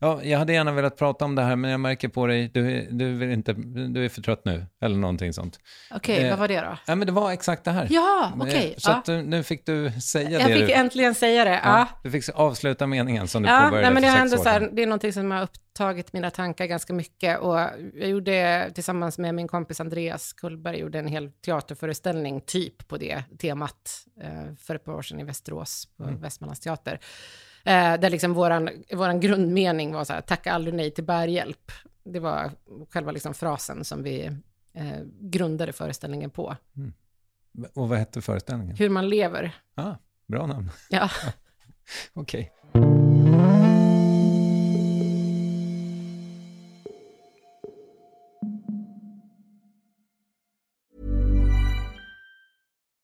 ja, 0.00 0.20
jag 0.24 0.38
hade 0.38 0.52
gärna 0.52 0.72
velat 0.72 0.96
prata 0.96 1.24
om 1.24 1.34
det 1.34 1.42
här, 1.42 1.56
men 1.56 1.70
jag 1.70 1.80
märker 1.80 2.08
på 2.08 2.26
dig, 2.26 2.50
du, 2.54 2.76
är- 2.76 2.86
du, 2.90 3.16
vill 3.16 3.30
inte, 3.30 3.52
du 3.88 4.04
är 4.04 4.08
för 4.08 4.22
trött 4.22 4.44
nu, 4.44 4.66
eller 4.82 4.96
någonting 4.96 5.32
sånt. 5.32 5.60
okej, 5.90 6.24
Eh, 6.24 6.30
vad 6.30 6.38
var 6.38 6.48
det 6.48 6.60
då? 6.60 6.78
Ja, 6.86 6.94
men 6.94 7.06
det 7.06 7.12
var 7.12 7.30
exakt 7.32 7.64
det 7.64 7.70
här. 7.70 7.86
Ja, 7.90 8.32
Eh, 8.36 8.42
okej. 8.42 8.74
Så 8.78 8.90
ja. 8.90 8.96
att 8.96 9.04
du, 9.04 9.22
nu 9.22 9.42
fick 9.42 9.66
du 9.66 9.92
säga 10.00 10.30
Jag 10.30 10.50
det 10.50 10.54
fick 10.54 10.66
du... 10.66 10.72
äntligen 10.72 11.14
säga 11.14 11.44
det. 11.44 11.60
Ja. 11.64 11.86
Du 12.02 12.10
fick 12.10 12.28
avsluta 12.34 12.86
meningen 12.86 13.28
som 13.28 13.42
du 13.42 13.48
Ja, 13.48 13.60
påbörjade 13.64 13.82
nej, 13.86 13.94
men 13.94 14.02
det, 14.02 14.08
för 14.08 14.18
har 14.18 14.26
sex 14.28 14.32
ändå 14.32 14.42
år 14.42 14.52
här, 14.52 14.60
sedan. 14.60 14.74
det 14.76 14.82
är 14.82 14.86
någonting 14.86 15.12
som 15.12 15.30
har 15.30 15.42
upptagit 15.42 16.12
mina 16.12 16.30
tankar 16.30 16.66
ganska 16.66 16.92
mycket. 16.92 17.38
Och 17.38 17.58
jag 17.94 18.08
gjorde 18.08 18.70
tillsammans 18.74 19.18
med 19.18 19.34
min 19.34 19.48
kompis 19.48 19.80
Andreas 19.80 20.32
Kullberg 20.32 20.78
gjorde 20.78 20.98
en 20.98 21.06
hel 21.06 21.30
teaterföreställning 21.32 22.40
typ 22.40 22.88
på 22.88 22.96
det 22.96 23.22
temat 23.38 24.04
eh, 24.22 24.54
för 24.60 24.74
ett 24.74 24.84
par 24.84 24.92
år 24.94 25.02
sedan 25.02 25.20
i 25.20 25.24
Västerås 25.24 25.88
på 25.96 26.04
Mm. 26.04 26.20
Västmanlands 26.20 26.60
teater. 26.60 27.00
Eh, 27.64 28.00
där 28.00 28.10
liksom 28.10 28.34
våran, 28.34 28.68
våran 28.92 29.20
grundmening 29.20 29.92
var 29.92 30.04
så 30.04 30.12
här, 30.12 30.20
tacka 30.20 30.52
aldrig 30.52 30.74
nej 30.74 30.90
till 30.90 31.04
bärhjälp. 31.04 31.72
Det 32.04 32.20
var 32.20 32.50
själva 32.90 33.12
liksom 33.12 33.34
frasen 33.34 33.84
som 33.84 34.02
vi 34.02 34.24
eh, 34.74 35.00
grundade 35.20 35.72
föreställningen 35.72 36.30
på. 36.30 36.56
Och 37.74 37.88
vad 37.88 37.98
hette 37.98 38.20
föreställningen? 38.20 38.76
Hur 38.76 38.88
man 38.88 39.08
lever. 39.08 39.56
Ah, 39.74 39.94
bra 40.26 40.46
namn. 40.46 40.70
Ja. 40.90 41.10
Okej. 42.14 42.52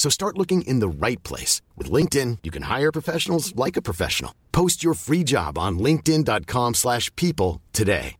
So 0.00 0.08
start 0.08 0.38
looking 0.38 0.62
in 0.62 0.80
the 0.80 0.88
right 0.88 1.22
place. 1.22 1.60
With 1.76 1.90
LinkedIn, 1.90 2.38
you 2.42 2.50
can 2.50 2.62
hire 2.62 2.90
professionals 2.90 3.54
like 3.54 3.76
a 3.76 3.82
professional. 3.82 4.32
Post 4.50 4.82
your 4.82 4.94
free 4.94 5.22
job 5.22 5.58
on 5.58 5.78
linkedin.com/people 5.78 6.72
slash 6.72 7.14
people 7.16 7.60
today. 7.72 8.16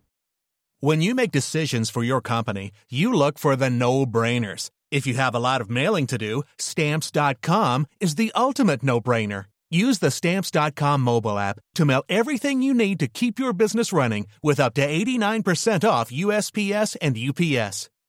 When 0.82 1.00
you 1.00 1.14
make 1.14 1.30
decisions 1.32 1.90
for 1.90 2.02
your 2.02 2.20
company, 2.20 2.70
you 2.90 3.14
look 3.14 3.38
for 3.38 3.56
the 3.56 3.70
no 3.70 4.06
brainers. 4.06 4.70
If 4.90 5.06
you 5.06 5.14
have 5.14 5.34
a 5.34 5.44
lot 5.48 5.60
of 5.62 5.70
mailing 5.70 6.06
to 6.08 6.18
do, 6.18 6.42
stamps.com 6.58 7.86
is 7.98 8.14
the 8.16 8.32
ultimate 8.34 8.82
no 8.82 9.00
brainer. 9.00 9.44
Use 9.70 10.00
the 10.00 10.10
stamps.com 10.10 11.00
mobile 11.00 11.38
app 11.38 11.60
to 11.76 11.84
mail 11.86 12.02
everything 12.08 12.60
you 12.62 12.74
need 12.74 12.98
to 12.98 13.08
keep 13.08 13.38
your 13.38 13.54
business 13.54 13.92
running 13.92 14.26
with 14.42 14.60
up 14.60 14.74
to 14.74 14.86
89% 14.86 15.88
off 15.88 16.10
USPS 16.10 16.96
and 17.00 17.16
UPS. 17.16 17.88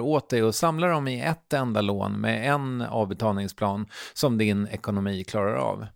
åt 0.00 0.30
dig 0.30 0.42
och 0.42 0.54
samlar 0.54 0.88
dem 0.88 1.08
i 1.08 1.20
ett 1.20 1.52
enda 1.52 1.80
lån 1.80 2.20
med 2.20 2.50
en 2.54 2.82
avbetalningsplan 2.82 3.86
som 4.14 4.38
din 4.38 4.68
ekonomi 4.68 5.24
klarar 5.24 5.54
av. 5.54 5.86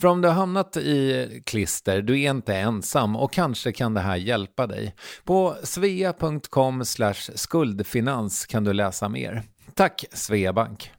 För 0.00 0.08
om 0.08 0.20
du 0.22 0.28
har 0.28 0.34
hamnat 0.34 0.76
i 0.76 1.42
klister, 1.46 2.02
du 2.02 2.20
är 2.20 2.30
inte 2.30 2.54
ensam 2.56 3.16
och 3.16 3.32
kanske 3.32 3.72
kan 3.72 3.94
det 3.94 4.00
här 4.00 4.16
hjälpa 4.16 4.66
dig. 4.66 4.94
På 5.24 5.56
svea.com 5.62 6.84
skuldfinans 7.34 8.46
kan 8.46 8.64
du 8.64 8.72
läsa 8.72 9.08
mer. 9.08 9.42
Tack 9.74 10.04
Sveabank. 10.12 10.92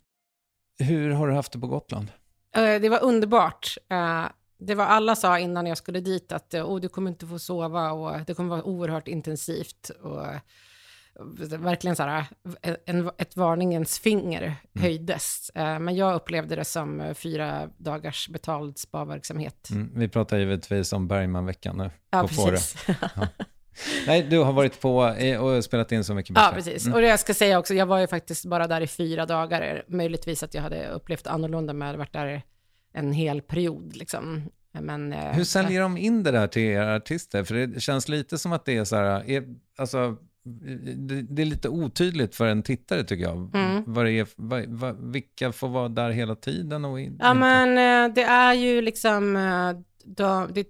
Hur 0.79 1.11
har 1.11 1.27
du 1.27 1.33
haft 1.33 1.51
det 1.51 1.59
på 1.59 1.67
Gotland? 1.67 2.07
Eh, 2.55 2.81
Det 2.81 2.89
var 2.89 3.03
underbart. 3.03 3.75
Eh, 3.91 4.25
Det 4.61 4.75
var 4.75 4.85
alla 4.85 5.15
sa 5.15 5.39
innan 5.39 5.65
jag 5.67 5.77
skulle 5.77 5.99
dit 5.99 6.31
att 6.31 6.53
oh, 6.53 6.79
du 6.79 6.89
kommer 6.89 7.11
inte 7.11 7.27
få 7.27 7.39
sova 7.39 7.91
och 7.91 8.25
det 8.27 8.33
kommer 8.33 8.49
vara 8.49 8.63
oerhört 8.63 9.07
intensivt. 9.07 9.91
Och 10.01 10.25
verkligen 11.57 11.95
så 11.95 12.03
här, 12.03 12.25
eh, 12.61 12.75
en, 12.85 13.09
ett 13.17 13.35
varningens 13.37 13.99
finger 13.99 14.55
höjdes. 14.75 15.51
Eh, 15.55 15.79
Men 15.79 15.95
jag 15.95 16.15
upplevde 16.15 16.55
det 16.55 16.65
som 16.65 17.01
eh, 17.01 17.13
fyra 17.13 17.69
dagars 17.77 18.29
betald 18.29 18.77
spaverksamhet. 18.77 19.69
Mm, 19.71 19.91
vi 19.95 20.07
pratar 20.07 20.37
givetvis 20.37 20.93
om 20.93 21.07
Bergmanveckan 21.07 21.77
nu. 21.77 21.91
Ja, 22.09 22.21
på 22.21 22.27
precis. 22.27 22.75
Nej, 24.07 24.23
du 24.23 24.39
har 24.39 24.53
varit 24.53 24.81
på 24.81 24.97
och 25.39 25.63
spelat 25.63 25.91
in 25.91 26.03
så 26.03 26.13
mycket 26.13 26.35
Ja, 26.35 26.51
besök. 26.55 26.55
precis. 26.55 26.85
Mm. 26.85 26.95
Och 26.95 27.01
det 27.01 27.07
jag 27.07 27.19
ska 27.19 27.33
säga 27.33 27.59
också, 27.59 27.73
jag 27.73 27.85
var 27.85 27.99
ju 27.99 28.07
faktiskt 28.07 28.45
bara 28.45 28.67
där 28.67 28.81
i 28.81 28.87
fyra 28.87 29.25
dagar. 29.25 29.83
Möjligtvis 29.87 30.43
att 30.43 30.53
jag 30.53 30.61
hade 30.61 30.87
upplevt 30.87 31.27
annorlunda 31.27 31.73
med 31.73 31.91
att 31.91 31.97
varit 31.97 32.13
där 32.13 32.41
en 32.93 33.13
hel 33.13 33.41
period 33.41 33.95
liksom. 33.95 34.43
Men, 34.71 35.11
Hur 35.11 35.43
säljer 35.43 35.81
de 35.81 35.97
in 35.97 36.23
det 36.23 36.31
där 36.31 36.47
till 36.47 36.61
era 36.61 36.95
artister? 36.95 37.43
För 37.43 37.55
det 37.55 37.79
känns 37.79 38.07
lite 38.09 38.37
som 38.37 38.51
att 38.51 38.65
det 38.65 38.77
är 38.77 38.83
så 38.83 38.95
här, 38.95 39.29
är, 39.29 39.43
alltså, 39.77 40.17
det, 40.95 41.21
det 41.21 41.41
är 41.41 41.45
lite 41.45 41.69
otydligt 41.69 42.35
för 42.35 42.47
en 42.47 42.63
tittare 42.63 43.03
tycker 43.03 43.23
jag. 43.23 43.55
Mm. 43.55 43.83
Vad 43.87 44.07
är, 44.07 44.27
vad, 44.35 44.65
vad, 44.65 45.11
vilka 45.11 45.51
får 45.51 45.69
vara 45.69 45.89
där 45.89 46.09
hela 46.09 46.35
tiden 46.35 46.85
och 46.85 46.99
in, 46.99 47.17
Ja, 47.19 47.31
inte? 47.31 47.39
men 47.39 47.69
eh, 48.09 48.13
det 48.15 48.23
är 48.23 48.53
ju 48.53 48.81
liksom, 48.81 49.35
eh, 49.35 49.71
de, 50.05 50.53
det 50.53 50.67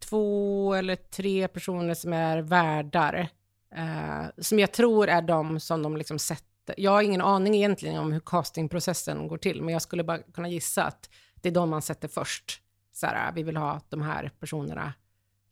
två 0.00 0.74
eller 0.74 0.96
tre 0.96 1.48
personer 1.48 1.94
som 1.94 2.12
är 2.12 2.38
värdar, 2.38 3.28
eh, 3.76 4.26
som 4.38 4.58
jag 4.58 4.72
tror 4.72 5.08
är 5.08 5.22
de 5.22 5.60
som 5.60 5.82
de 5.82 5.96
liksom 5.96 6.18
sätter. 6.18 6.74
Jag 6.76 6.90
har 6.90 7.02
ingen 7.02 7.20
aning 7.20 7.54
egentligen 7.54 7.98
om 7.98 8.12
hur 8.12 8.20
castingprocessen 8.20 9.28
går 9.28 9.38
till, 9.38 9.62
men 9.62 9.72
jag 9.72 9.82
skulle 9.82 10.04
bara 10.04 10.18
kunna 10.18 10.48
gissa 10.48 10.84
att 10.84 11.10
det 11.34 11.48
är 11.48 11.52
de 11.52 11.70
man 11.70 11.82
sätter 11.82 12.08
först. 12.08 12.62
Så 12.92 13.06
här, 13.06 13.32
vi 13.32 13.42
vill 13.42 13.56
ha 13.56 13.80
de 13.88 14.02
här 14.02 14.30
personerna 14.40 14.92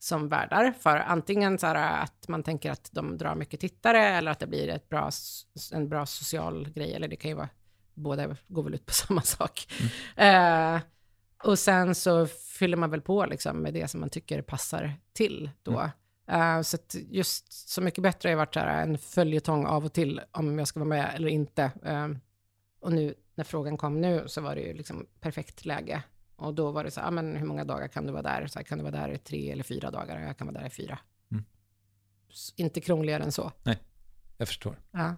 som 0.04 0.28
värdar 0.28 0.72
för 0.80 0.96
antingen 0.96 1.58
så 1.58 1.66
här 1.66 2.02
att 2.02 2.28
man 2.28 2.42
tänker 2.42 2.70
att 2.70 2.88
de 2.92 3.18
drar 3.18 3.34
mycket 3.34 3.60
tittare 3.60 3.98
eller 3.98 4.30
att 4.30 4.38
det 4.38 4.46
blir 4.46 4.68
ett 4.68 4.88
bra, 4.88 5.10
en 5.72 5.88
bra 5.88 6.06
social 6.06 6.68
grej, 6.68 6.94
eller 6.94 7.08
det 7.08 7.16
kan 7.16 7.28
ju 7.28 7.34
vara, 7.34 7.48
båda 7.94 8.36
går 8.48 8.62
väl 8.62 8.74
ut 8.74 8.86
på 8.86 8.92
samma 8.94 9.22
sak. 9.22 9.72
Eh, 10.16 10.78
och 11.44 11.58
sen 11.58 11.94
så 11.94 12.26
fyller 12.26 12.76
man 12.76 12.90
väl 12.90 13.00
på 13.00 13.26
liksom 13.26 13.56
med 13.56 13.74
det 13.74 13.88
som 13.88 14.00
man 14.00 14.10
tycker 14.10 14.42
passar 14.42 14.94
till 15.12 15.50
då. 15.62 15.90
Eh, 16.30 16.60
så 16.60 16.78
just 16.92 17.52
Så 17.52 17.82
mycket 17.82 18.02
bättre 18.02 18.28
har 18.28 18.30
ju 18.30 18.36
varit 18.36 18.54
så 18.54 18.60
här, 18.60 18.82
en 18.82 18.98
följetong 18.98 19.66
av 19.66 19.84
och 19.84 19.92
till 19.92 20.20
om 20.30 20.58
jag 20.58 20.68
ska 20.68 20.80
vara 20.80 20.88
med 20.88 21.12
eller 21.14 21.28
inte. 21.28 21.62
Eh, 21.84 22.08
och 22.80 22.92
nu 22.92 23.14
när 23.34 23.44
frågan 23.44 23.76
kom 23.76 24.00
nu 24.00 24.24
så 24.26 24.40
var 24.40 24.54
det 24.54 24.60
ju 24.60 24.74
liksom 24.74 25.06
perfekt 25.20 25.64
läge. 25.64 26.02
Och 26.36 26.54
då 26.54 26.70
var 26.70 26.84
det 26.84 26.90
så 26.90 27.00
här, 27.00 27.08
ah, 27.08 27.10
men 27.10 27.36
hur 27.36 27.46
många 27.46 27.64
dagar 27.64 27.88
kan 27.88 28.06
du 28.06 28.12
vara 28.12 28.22
där? 28.22 28.46
Så 28.46 28.58
här, 28.58 28.64
kan 28.64 28.78
du 28.78 28.84
vara 28.84 28.96
där 28.96 29.08
i 29.08 29.18
tre 29.18 29.50
eller 29.50 29.62
fyra 29.62 29.90
dagar? 29.90 30.20
Jag 30.20 30.38
kan 30.38 30.46
vara 30.46 30.60
där 30.60 30.66
i 30.66 30.70
fyra. 30.70 30.98
Mm. 31.32 31.44
Inte 32.56 32.80
krångligare 32.80 33.22
än 33.22 33.32
så. 33.32 33.52
Jag 34.36 34.48
förstår. 34.48 34.78
Ja. 34.90 35.16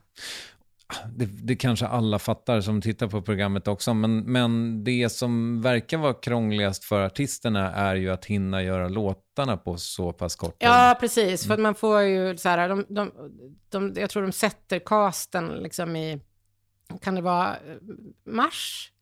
Det, 1.16 1.24
det 1.24 1.56
kanske 1.56 1.86
alla 1.86 2.18
fattar 2.18 2.60
som 2.60 2.80
tittar 2.80 3.06
på 3.06 3.22
programmet 3.22 3.68
också, 3.68 3.94
men, 3.94 4.18
men 4.18 4.84
det 4.84 5.08
som 5.08 5.62
verkar 5.62 5.98
vara 5.98 6.14
krångligast 6.14 6.84
för 6.84 7.00
artisterna 7.00 7.72
är 7.72 7.94
ju 7.94 8.10
att 8.10 8.24
hinna 8.24 8.62
göra 8.62 8.88
låtarna 8.88 9.56
på 9.56 9.76
så 9.76 10.12
pass 10.12 10.36
kort 10.36 10.58
tid. 10.60 10.68
Ja, 10.68 10.96
precis. 11.00 11.46
För 11.46 11.54
att 11.54 11.60
man 11.60 11.74
får 11.74 12.02
ju 12.02 12.36
så 12.36 12.48
här, 12.48 12.68
de, 12.68 12.84
de, 12.88 13.12
de, 13.68 13.94
jag 13.96 14.10
tror 14.10 14.22
de 14.22 14.32
sätter 14.32 14.78
casten 14.78 15.48
liksom 15.48 15.96
i, 15.96 16.20
kan 17.00 17.14
det 17.14 17.20
vara 17.20 17.56
eh, 17.56 17.76
mars? 18.24 18.92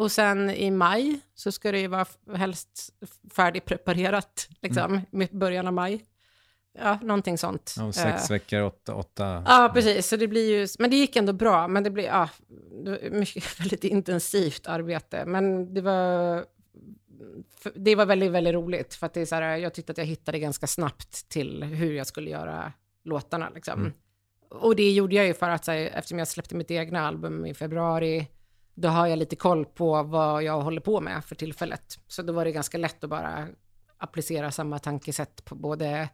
Och 0.00 0.12
sen 0.12 0.50
i 0.50 0.70
maj 0.70 1.20
så 1.34 1.52
ska 1.52 1.72
det 1.72 1.80
ju 1.80 1.86
vara 1.86 2.06
helst 2.34 2.92
färdigpreparerat, 3.32 4.48
liksom, 4.60 5.00
i 5.12 5.28
början 5.36 5.66
av 5.66 5.72
maj. 5.72 6.04
Ja, 6.78 6.98
någonting 7.02 7.38
sånt. 7.38 7.74
Ja, 7.78 7.92
sex 7.92 8.30
Eh, 8.30 8.34
veckor, 8.34 8.62
åtta, 8.62 8.94
åtta. 8.94 9.44
Ja, 9.46 9.70
precis. 9.74 10.08
Så 10.08 10.16
det 10.16 10.28
blir 10.28 10.58
ju, 10.58 10.68
men 10.78 10.90
det 10.90 10.96
gick 10.96 11.16
ändå 11.16 11.32
bra. 11.32 11.68
Men 11.68 11.82
det 11.82 11.90
blir 11.90 12.04
ja, 12.04 12.28
mycket, 13.10 13.60
väldigt 13.60 13.84
intensivt 13.84 14.66
arbete. 14.66 15.24
Men 15.26 15.74
det 15.74 15.80
var, 15.80 16.44
det 17.74 17.94
var 17.94 18.06
väldigt, 18.06 18.30
väldigt 18.30 18.54
roligt. 18.54 18.94
För 18.94 19.06
att 19.06 19.14
det 19.14 19.20
är 19.20 19.26
så 19.26 19.34
här, 19.34 19.56
jag 19.56 19.74
tyckte 19.74 19.92
att 19.92 19.98
jag 19.98 20.04
hittade 20.04 20.38
ganska 20.38 20.66
snabbt 20.66 21.28
till 21.28 21.64
hur 21.64 21.92
jag 21.92 22.06
skulle 22.06 22.30
göra 22.30 22.72
låtarna. 23.04 23.50
Liksom. 23.54 23.80
Mm. 23.80 23.92
Och 24.48 24.76
det 24.76 24.90
gjorde 24.90 25.14
jag 25.14 25.26
ju 25.26 25.34
för 25.34 25.48
att, 25.48 25.66
här, 25.66 25.76
eftersom 25.76 26.18
jag 26.18 26.28
släppte 26.28 26.54
mitt 26.54 26.70
egna 26.70 27.06
album 27.08 27.46
i 27.46 27.54
februari, 27.54 28.26
då 28.74 28.88
har 28.88 29.06
jag 29.06 29.18
lite 29.18 29.36
koll 29.36 29.64
på 29.66 30.02
vad 30.02 30.42
jag 30.42 30.60
håller 30.60 30.80
på 30.80 31.00
med 31.00 31.24
för 31.24 31.34
tillfället. 31.34 31.98
Så 32.06 32.22
då 32.22 32.32
var 32.32 32.44
det 32.44 32.52
ganska 32.52 32.78
lätt 32.78 33.04
att 33.04 33.10
bara 33.10 33.46
applicera 33.98 34.50
samma 34.50 34.78
tankesätt 34.78 35.44
på 35.44 35.54
både 35.54 36.08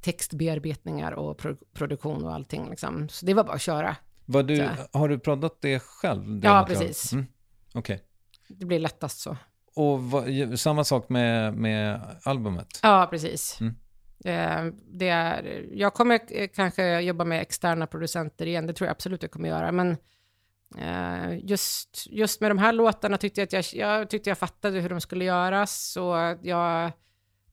textbearbetningar 0.00 1.12
och 1.12 1.38
pro- 1.38 1.56
produktion 1.72 2.24
och 2.24 2.34
allting. 2.34 2.70
Liksom. 2.70 3.08
Så 3.08 3.26
det 3.26 3.34
var 3.34 3.44
bara 3.44 3.52
att 3.54 3.60
köra. 3.60 3.96
Du, 4.26 4.68
har 4.92 5.08
du 5.08 5.18
proddat 5.18 5.56
det 5.60 5.78
själv? 5.82 6.40
Det 6.40 6.46
Ja, 6.46 6.54
materialet? 6.54 6.68
precis. 6.88 7.12
Mm. 7.12 7.26
Okej. 7.74 8.00
Det 8.48 8.66
blir 8.66 8.78
lättast 8.78 9.18
så. 9.20 9.36
Och 9.76 10.02
vad, 10.02 10.58
samma 10.60 10.84
sak 10.84 11.08
med, 11.08 11.54
med 11.54 12.00
albumet? 12.24 12.78
Ja, 12.82 13.06
precis. 13.10 13.58
Mm. 13.60 13.74
Eh, 14.24 14.74
det 14.92 15.08
är, 15.08 15.64
jag 15.72 15.94
kommer 15.94 16.46
kanske 16.54 17.00
jobba 17.00 17.24
med 17.24 17.40
externa 17.42 17.86
producenter 17.86 18.46
igen, 18.46 18.66
det 18.66 18.72
tror 18.72 18.86
jag 18.86 18.92
absolut 18.92 19.22
jag 19.22 19.30
kommer 19.30 19.48
göra. 19.48 19.72
Men 19.72 19.96
just, 21.42 22.06
just 22.10 22.40
med 22.40 22.50
de 22.50 22.58
här 22.58 22.72
låtarna 22.72 23.18
tyckte 23.18 23.40
jag 23.40 23.46
att 23.46 23.52
jag, 23.52 23.64
jag, 23.72 24.10
tyckte 24.10 24.30
jag 24.30 24.38
fattade 24.38 24.80
hur 24.80 24.88
de 24.88 25.00
skulle 25.00 25.24
göras. 25.24 25.96
Och 25.96 26.16
jag, 26.42 26.92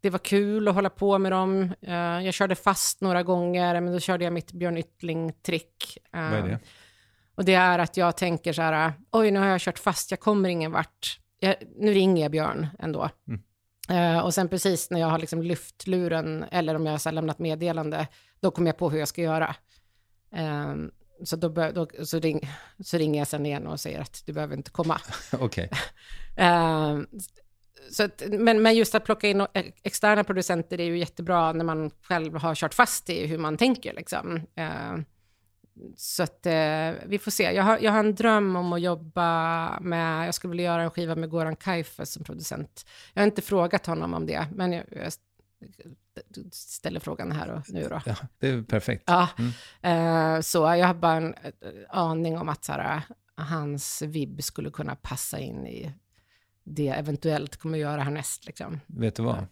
det 0.01 0.09
var 0.09 0.19
kul 0.19 0.67
att 0.67 0.75
hålla 0.75 0.89
på 0.89 1.17
med 1.17 1.31
dem. 1.31 1.73
Eh, 1.81 1.95
jag 1.95 2.33
körde 2.33 2.55
fast 2.55 3.01
några 3.01 3.23
gånger, 3.23 3.81
men 3.81 3.93
då 3.93 3.99
körde 3.99 4.23
jag 4.23 4.33
mitt 4.33 4.51
Björn 4.51 4.77
Yttling-trick. 4.77 5.97
Eh, 6.13 6.29
Vad 6.29 6.39
är 6.39 6.47
det? 6.47 6.59
Och 7.35 7.45
det 7.45 7.53
är 7.53 7.79
att 7.79 7.97
jag 7.97 8.17
tänker 8.17 8.53
så 8.53 8.61
här, 8.61 8.93
oj 9.11 9.31
nu 9.31 9.39
har 9.39 9.47
jag 9.47 9.61
kört 9.61 9.79
fast, 9.79 10.11
jag 10.11 10.19
kommer 10.19 10.49
ingen 10.49 10.71
vart. 10.71 11.19
Jag, 11.39 11.55
nu 11.77 11.93
ringer 11.93 12.21
jag 12.21 12.31
Björn 12.31 12.67
ändå. 12.79 13.09
Mm. 13.27 13.41
Eh, 13.89 14.19
och 14.25 14.33
sen 14.33 14.49
precis 14.49 14.89
när 14.89 14.99
jag 14.99 15.07
har 15.07 15.19
liksom 15.19 15.41
lyft 15.41 15.87
luren, 15.87 16.45
eller 16.51 16.75
om 16.75 16.85
jag 16.85 16.93
har 16.93 17.11
lämnat 17.11 17.39
meddelande, 17.39 18.07
då 18.39 18.51
kommer 18.51 18.67
jag 18.67 18.77
på 18.77 18.89
hur 18.89 18.99
jag 18.99 19.07
ska 19.07 19.21
göra. 19.21 19.55
Eh, 20.35 20.75
så, 21.23 21.35
då, 21.35 21.49
bör, 21.49 21.71
då 21.71 21.87
så, 22.05 22.19
ring, 22.19 22.49
så 22.83 22.97
ringer 22.97 23.19
jag 23.19 23.27
sen 23.27 23.45
igen 23.45 23.67
och 23.67 23.79
säger 23.79 23.99
att 23.99 24.23
du 24.25 24.33
behöver 24.33 24.57
inte 24.57 24.71
komma. 24.71 25.01
Okej. 25.31 25.69
Eh, 26.37 26.99
så 27.91 28.03
att, 28.03 28.23
men, 28.27 28.61
men 28.61 28.75
just 28.75 28.95
att 28.95 29.05
plocka 29.05 29.27
in 29.27 29.41
e- 29.41 29.71
externa 29.83 30.23
producenter 30.23 30.79
är 30.79 30.85
ju 30.85 30.97
jättebra 30.97 31.53
när 31.53 31.65
man 31.65 31.91
själv 32.01 32.35
har 32.35 32.55
kört 32.55 32.73
fast 32.73 33.09
i 33.09 33.27
hur 33.27 33.37
man 33.37 33.57
tänker. 33.57 33.93
Liksom. 33.93 34.35
Eh, 34.55 34.97
så 35.95 36.23
att 36.23 36.45
eh, 36.45 36.91
vi 37.05 37.19
får 37.21 37.31
se. 37.31 37.43
Jag 37.43 37.63
har, 37.63 37.79
jag 37.81 37.91
har 37.91 37.99
en 37.99 38.15
dröm 38.15 38.55
om 38.55 38.73
att 38.73 38.81
jobba 38.81 39.79
med, 39.79 40.27
jag 40.27 40.33
skulle 40.33 40.51
vilja 40.51 40.65
göra 40.65 40.83
en 40.83 40.91
skiva 40.91 41.15
med 41.15 41.29
Goran 41.29 41.55
Kaifes 41.55 42.11
som 42.11 42.23
producent. 42.23 42.85
Jag 43.13 43.21
har 43.21 43.27
inte 43.27 43.41
frågat 43.41 43.85
honom 43.85 44.13
om 44.13 44.25
det, 44.25 44.47
men 44.55 44.73
jag, 44.73 44.85
jag 44.91 45.13
ställer 46.51 46.99
frågan 46.99 47.31
här 47.31 47.49
och 47.51 47.61
nu 47.73 47.87
då. 47.89 48.01
Ja, 48.05 48.15
det 48.39 48.47
är 48.49 48.61
perfekt. 48.63 49.03
Ja, 49.07 49.29
Mm. 49.81 50.35
eh, 50.37 50.41
så 50.41 50.57
jag 50.57 50.87
har 50.87 50.93
bara 50.93 51.13
en 51.15 51.33
eh, 51.33 51.51
aning 51.89 52.37
om 52.37 52.49
att 52.49 52.63
så 52.65 52.71
här, 52.71 53.01
hans 53.35 54.01
vibb 54.01 54.43
skulle 54.43 54.69
kunna 54.71 54.95
passa 54.95 55.39
in 55.39 55.67
i 55.67 55.93
det 56.63 56.83
jag 56.83 56.97
eventuellt 56.97 57.57
kommer 57.57 57.77
göra 57.77 58.01
härnäst. 58.03 58.45
Liksom. 58.45 58.79
Vet 58.87 59.15
du 59.15 59.23
vad? 59.23 59.45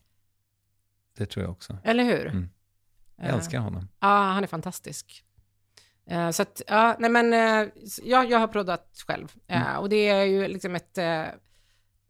Det 1.18 1.26
tror 1.26 1.44
jag 1.46 1.52
också. 1.52 1.78
Eller 1.84 2.04
hur? 2.04 2.26
Mm. 2.28 2.50
Jag 3.16 3.28
Eh, 3.28 3.36
älskar 3.36 3.60
honom. 3.60 3.88
Ja, 4.00 4.08
han 4.08 4.44
är 4.44 4.48
fantastisk. 4.48 5.24
Eh, 6.06 6.30
så 6.32 6.42
att, 6.42 6.62
ja, 6.68 6.96
nej 7.00 7.10
men, 7.10 7.34
eh, 7.34 7.70
jag, 8.04 8.32
jag 8.32 8.40
har 8.40 8.48
proddat 8.48 9.04
själv. 9.08 9.36
Eh, 9.48 9.76
och 9.76 9.90
det 9.90 10.08
är 10.10 10.24
ju 10.24 10.48
liksom 10.48 10.76
ett 10.76 10.98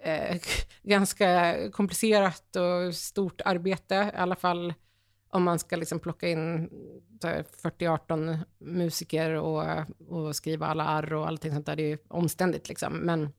eh, 0.04 0.38
ganska 0.84 1.56
komplicerat 1.72 2.56
och 2.56 2.96
stort 2.96 3.42
arbete, 3.46 4.12
i 4.14 4.18
alla 4.18 4.36
fall 4.36 4.74
om 5.32 5.44
man 5.44 5.60
ska 5.60 5.76
liksom 5.76 6.00
plocka 6.00 6.28
in 6.28 6.70
40-18 7.22 8.40
musiker 8.58 9.32
och, 9.34 9.66
och 10.08 10.36
skriva 10.36 10.68
alla 10.68 10.84
arr 10.84 11.14
och 11.14 11.28
allting 11.28 11.54
sånt 11.54 11.66
där. 11.66 11.76
Det 11.76 11.84
är 11.84 11.88
ju 11.88 11.98
omständigt 12.08 12.70
liksom. 12.70 12.94
Men 12.94 13.30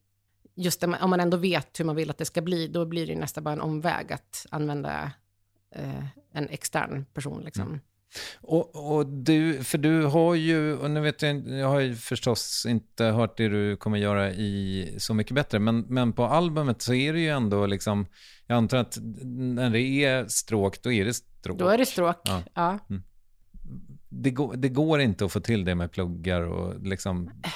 just 0.55 0.81
det, 0.81 0.99
om 1.01 1.11
man 1.11 1.21
ändå 1.21 1.37
vet 1.37 1.81
hur 1.81 1.85
man 1.85 1.97
vill 1.97 2.11
att 2.11 2.19
det 2.19 2.25
ska 2.25 2.43
bli, 2.43 2.69
då 2.69 2.85
blir 2.85 3.07
det 3.07 3.13
ju 3.13 3.19
nästan 3.19 3.45
bara 3.45 3.53
en 3.53 3.61
omväg 3.61 4.13
att 4.13 4.47
använda 4.51 5.13
eh, 5.75 6.05
en 6.33 6.49
extern 6.49 7.05
person 7.05 7.43
liksom. 7.43 7.81
Och, 8.41 8.97
och 8.97 9.07
du, 9.07 9.65
för 9.65 9.79
du 9.79 10.05
har 10.05 10.35
ju, 10.35 10.77
och 10.77 10.91
nu 10.91 11.01
vet 11.01 11.23
jag, 11.23 11.49
jag 11.49 11.69
har 11.69 11.81
ju 11.81 11.97
förstås 11.97 12.67
inte 12.69 13.05
hört 13.05 13.37
det 13.37 13.49
du 13.49 13.77
kommer 13.77 13.99
göra 13.99 14.31
i 14.31 14.95
Så 14.99 15.15
mycket 15.15 15.35
bättre, 15.35 15.59
men, 15.59 15.81
men 15.81 16.13
på 16.13 16.25
albumet 16.25 16.83
så 16.83 16.95
är 16.95 17.13
det 17.13 17.21
ju 17.21 17.29
ändå 17.29 17.67
liksom, 17.67 18.07
jag 18.47 18.57
antar 18.57 18.79
att 18.79 18.99
när 19.23 19.71
det 19.71 20.05
är 20.05 20.29
stråk, 20.29 20.83
då 20.83 20.93
är 20.93 21.05
det 21.05 21.15
stråk. 21.15 21.59
Då 21.59 21.69
är 21.69 21.79
det 21.79 21.87
stråk. 21.87 22.17
Ja. 22.25 22.43
Ja. 22.55 22.79
det, 24.09 24.31
går, 24.31 24.57
det 24.57 24.69
går 24.69 25.01
inte 25.01 25.25
att 25.25 25.33
få 25.33 25.41
till 25.41 25.65
det 25.65 25.75
med 25.75 25.93
pluggar 25.93 26.41
och 26.41 26.87
liksom 26.87 27.17
mm, 27.17 27.33
Det 27.43 27.49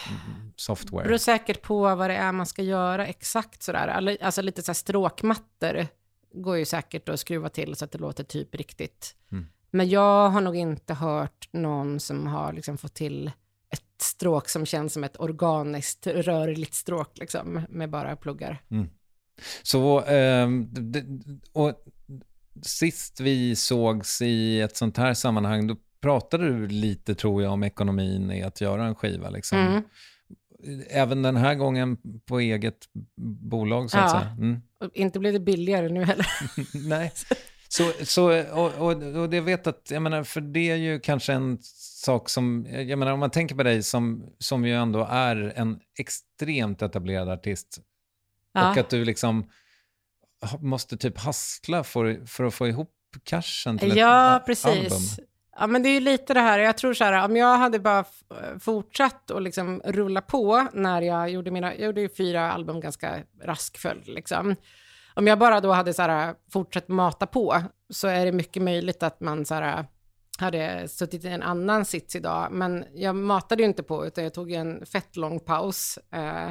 software. 0.56 1.04
beror 1.04 1.18
säkert 1.18 1.62
på 1.62 1.94
vad 1.94 2.10
det 2.10 2.16
är 2.16 2.32
man 2.32 2.46
ska 2.46 2.62
göra 2.62 3.06
exakt 3.06 3.62
sådär. 3.62 4.16
Alltså 4.22 4.42
lite 4.42 4.62
så 4.62 4.70
här 4.70 4.74
stråkmattor 4.74 5.86
går 6.34 6.56
ju 6.56 6.64
säkert 6.64 7.08
att 7.08 7.20
skruva 7.20 7.48
till 7.48 7.74
så 7.76 7.84
att 7.84 7.92
det 7.92 7.98
låter 7.98 8.24
typ 8.24 8.54
riktigt. 8.54 9.16
Mm. 9.32 9.46
Men 9.74 9.88
jag 9.88 10.28
har 10.30 10.40
nog 10.40 10.56
inte 10.56 10.94
hört 10.94 11.48
någon 11.52 12.00
som 12.00 12.26
har 12.26 12.52
liksom 12.52 12.78
fått 12.78 12.94
till 12.94 13.26
ett 13.70 14.02
stråk 14.02 14.48
som 14.48 14.66
känns 14.66 14.92
som 14.92 15.04
ett 15.04 15.20
organiskt 15.20 16.06
rörligt 16.06 16.74
stråk 16.74 17.18
liksom, 17.18 17.62
med 17.68 17.90
bara 17.90 18.16
pluggar. 18.16 18.62
Så, 19.62 20.00
ehm, 20.04 20.68
d- 20.74 21.00
d- 21.00 21.38
och 21.52 21.84
sist 22.62 23.20
vi 23.20 23.56
sågs 23.56 24.22
i 24.22 24.60
ett 24.60 24.76
sånt 24.76 24.96
här 24.96 25.14
sammanhang, 25.14 25.66
då 25.66 25.76
pratade 26.00 26.44
du 26.48 26.66
lite, 26.68 27.14
tror 27.14 27.42
jag, 27.42 27.52
om 27.52 27.62
ekonomin 27.62 28.30
i 28.30 28.42
att 28.42 28.60
göra 28.60 28.84
en 28.86 28.94
skiva. 28.94 29.30
Liksom. 29.30 29.58
Mm. 29.58 29.82
Även 30.90 31.22
den 31.22 31.36
här 31.36 31.54
gången 31.54 31.96
på 32.26 32.40
eget 32.40 32.78
bolag, 33.40 33.90
så 33.90 33.98
att 33.98 34.04
Ja. 34.12 34.20
säga. 34.20 34.30
Mm. 34.38 34.62
Inte 34.94 35.18
blir 35.18 35.32
det 35.32 35.40
billigare 35.40 35.88
nu 35.88 36.04
heller. 36.04 36.26
Nej. 36.88 37.12
Så, 37.76 37.92
så, 38.04 38.42
och, 38.52 38.72
och, 38.74 39.02
och 39.02 39.30
det 39.30 39.40
vet 39.40 39.66
att, 39.66 39.90
jag 39.90 40.02
menar, 40.02 40.22
för 40.24 40.40
det 40.40 40.70
är 40.70 40.76
ju 40.76 41.00
kanske 41.00 41.32
en 41.32 41.58
sak 42.04 42.28
som, 42.28 42.66
jag 42.70 42.98
menar 42.98 43.12
om 43.12 43.20
man 43.20 43.30
tänker 43.30 43.54
på 43.54 43.62
dig 43.62 43.82
som, 43.82 44.24
som 44.38 44.64
ju 44.64 44.74
ändå 44.74 45.06
är 45.10 45.52
en 45.56 45.80
extremt 45.98 46.82
etablerad 46.82 47.28
artist 47.28 47.78
och 47.78 47.84
Ja. 48.60 48.80
att 48.80 48.90
du 48.90 49.04
liksom 49.04 49.50
måste 50.60 50.96
typ 50.96 51.18
hassla 51.18 51.84
för, 51.84 52.26
för 52.26 52.44
att 52.44 52.54
få 52.54 52.68
ihop 52.68 52.90
cashen 53.24 53.78
till 53.78 53.90
ett 53.90 53.96
Ja, 53.96 54.34
a- 54.36 54.42
precis. 54.46 54.66
album. 54.66 55.00
Ja, 55.58 55.66
men 55.66 55.82
det 55.82 55.88
är 55.88 55.94
ju 55.94 56.00
lite 56.00 56.34
det 56.34 56.40
här, 56.40 56.58
jag 56.58 56.78
tror 56.78 56.94
så 56.94 57.04
här, 57.04 57.24
om 57.24 57.36
jag 57.36 57.58
hade 57.58 57.78
bara 57.78 58.04
fortsatt 58.60 59.30
och 59.30 59.42
liksom 59.42 59.80
rulla 59.84 60.20
på 60.20 60.66
när 60.72 61.02
jag 61.02 61.30
gjorde 61.30 61.50
mina, 61.50 61.74
jag 61.74 61.84
gjorde 61.86 62.00
ju 62.00 62.08
fyra 62.08 62.52
album 62.52 62.80
ganska 62.80 63.18
rask 63.42 63.78
följd 63.78 64.08
liksom. 64.08 64.56
Om 65.14 65.26
jag 65.26 65.38
bara 65.38 65.60
då 65.60 65.72
hade 65.72 65.94
så 65.94 66.02
här, 66.02 66.28
äh, 66.28 66.34
fortsatt 66.52 66.88
mata 66.88 67.26
på 67.26 67.62
så 67.90 68.08
är 68.08 68.26
det 68.26 68.32
mycket 68.32 68.62
möjligt 68.62 69.02
att 69.02 69.20
man 69.20 69.44
så 69.44 69.54
här, 69.54 69.78
äh, 69.78 69.84
hade 70.38 70.88
suttit 70.88 71.24
i 71.24 71.28
en 71.28 71.42
annan 71.42 71.84
sits 71.84 72.16
idag. 72.16 72.48
Men 72.52 72.84
jag 72.94 73.16
matade 73.16 73.62
ju 73.62 73.68
inte 73.68 73.82
på, 73.82 74.06
utan 74.06 74.24
jag 74.24 74.34
tog 74.34 74.52
en 74.52 74.86
fett 74.86 75.16
lång 75.16 75.40
paus. 75.40 75.98
Eh, 76.12 76.50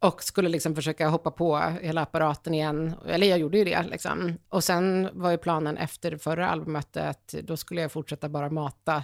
och 0.00 0.22
skulle 0.22 0.48
liksom 0.48 0.74
försöka 0.74 1.08
hoppa 1.08 1.30
på 1.30 1.58
hela 1.58 2.02
apparaten 2.02 2.54
igen. 2.54 2.94
Eller 3.06 3.26
jag 3.26 3.38
gjorde 3.38 3.58
ju 3.58 3.64
det 3.64 3.82
liksom. 3.82 4.38
Och 4.48 4.64
sen 4.64 5.08
var 5.12 5.30
ju 5.30 5.38
planen 5.38 5.76
efter 5.76 6.16
förra 6.16 6.48
albumet 6.48 6.96
att 6.96 7.28
då 7.42 7.56
skulle 7.56 7.80
jag 7.80 7.92
fortsätta 7.92 8.28
bara 8.28 8.50
mata. 8.50 9.02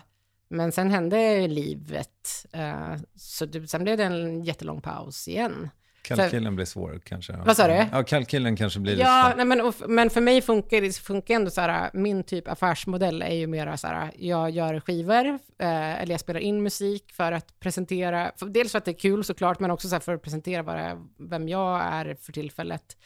Men 0.48 0.72
sen 0.72 0.90
hände 0.90 1.48
livet. 1.48 2.46
Eh, 2.52 2.94
så 3.14 3.46
det, 3.46 3.68
sen 3.68 3.82
blev 3.84 3.96
det 3.96 4.04
en 4.04 4.44
jättelång 4.44 4.80
paus 4.80 5.28
igen. 5.28 5.70
Kalkylen 6.16 6.56
blir 6.56 6.66
svår 6.66 7.00
kanske. 7.04 7.32
Vad 7.32 7.56
sa 7.56 7.66
du? 7.66 7.86
Ja, 7.92 8.02
kalkylen 8.04 8.56
kanske 8.56 8.80
blir 8.80 8.98
Ja, 8.98 9.24
lite... 9.24 9.36
nej, 9.36 9.46
men, 9.46 9.60
och, 9.60 9.74
men 9.88 10.10
för 10.10 10.20
mig 10.20 10.42
funkar 10.42 10.80
det 10.80 10.96
funkar 10.96 11.34
ändå 11.34 11.50
så 11.50 11.60
här, 11.60 11.90
min 11.92 12.24
typ 12.24 12.48
affärsmodell 12.48 13.22
är 13.22 13.34
ju 13.34 13.46
mera 13.46 13.76
så 13.76 13.86
här, 13.86 14.10
jag 14.16 14.50
gör 14.50 14.80
skivor, 14.80 15.26
eh, 15.58 16.02
eller 16.02 16.10
jag 16.10 16.20
spelar 16.20 16.40
in 16.40 16.62
musik 16.62 17.12
för 17.12 17.32
att 17.32 17.60
presentera, 17.60 18.32
för, 18.36 18.46
dels 18.46 18.72
för 18.72 18.78
att 18.78 18.84
det 18.84 18.90
är 18.90 18.98
kul 18.98 19.24
såklart, 19.24 19.60
men 19.60 19.70
också 19.70 19.88
så 19.88 19.94
här 19.94 20.00
för 20.00 20.14
att 20.14 20.22
presentera 20.22 20.80
är, 20.80 20.98
vem 21.18 21.48
jag 21.48 21.80
är 21.82 22.14
för 22.14 22.32
tillfället. 22.32 22.96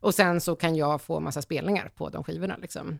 Och 0.00 0.14
sen 0.14 0.40
så 0.40 0.56
kan 0.56 0.76
jag 0.76 1.02
få 1.02 1.20
massa 1.20 1.42
spelningar 1.42 1.90
på 1.96 2.08
de 2.08 2.24
skivorna 2.24 2.56
liksom. 2.62 2.98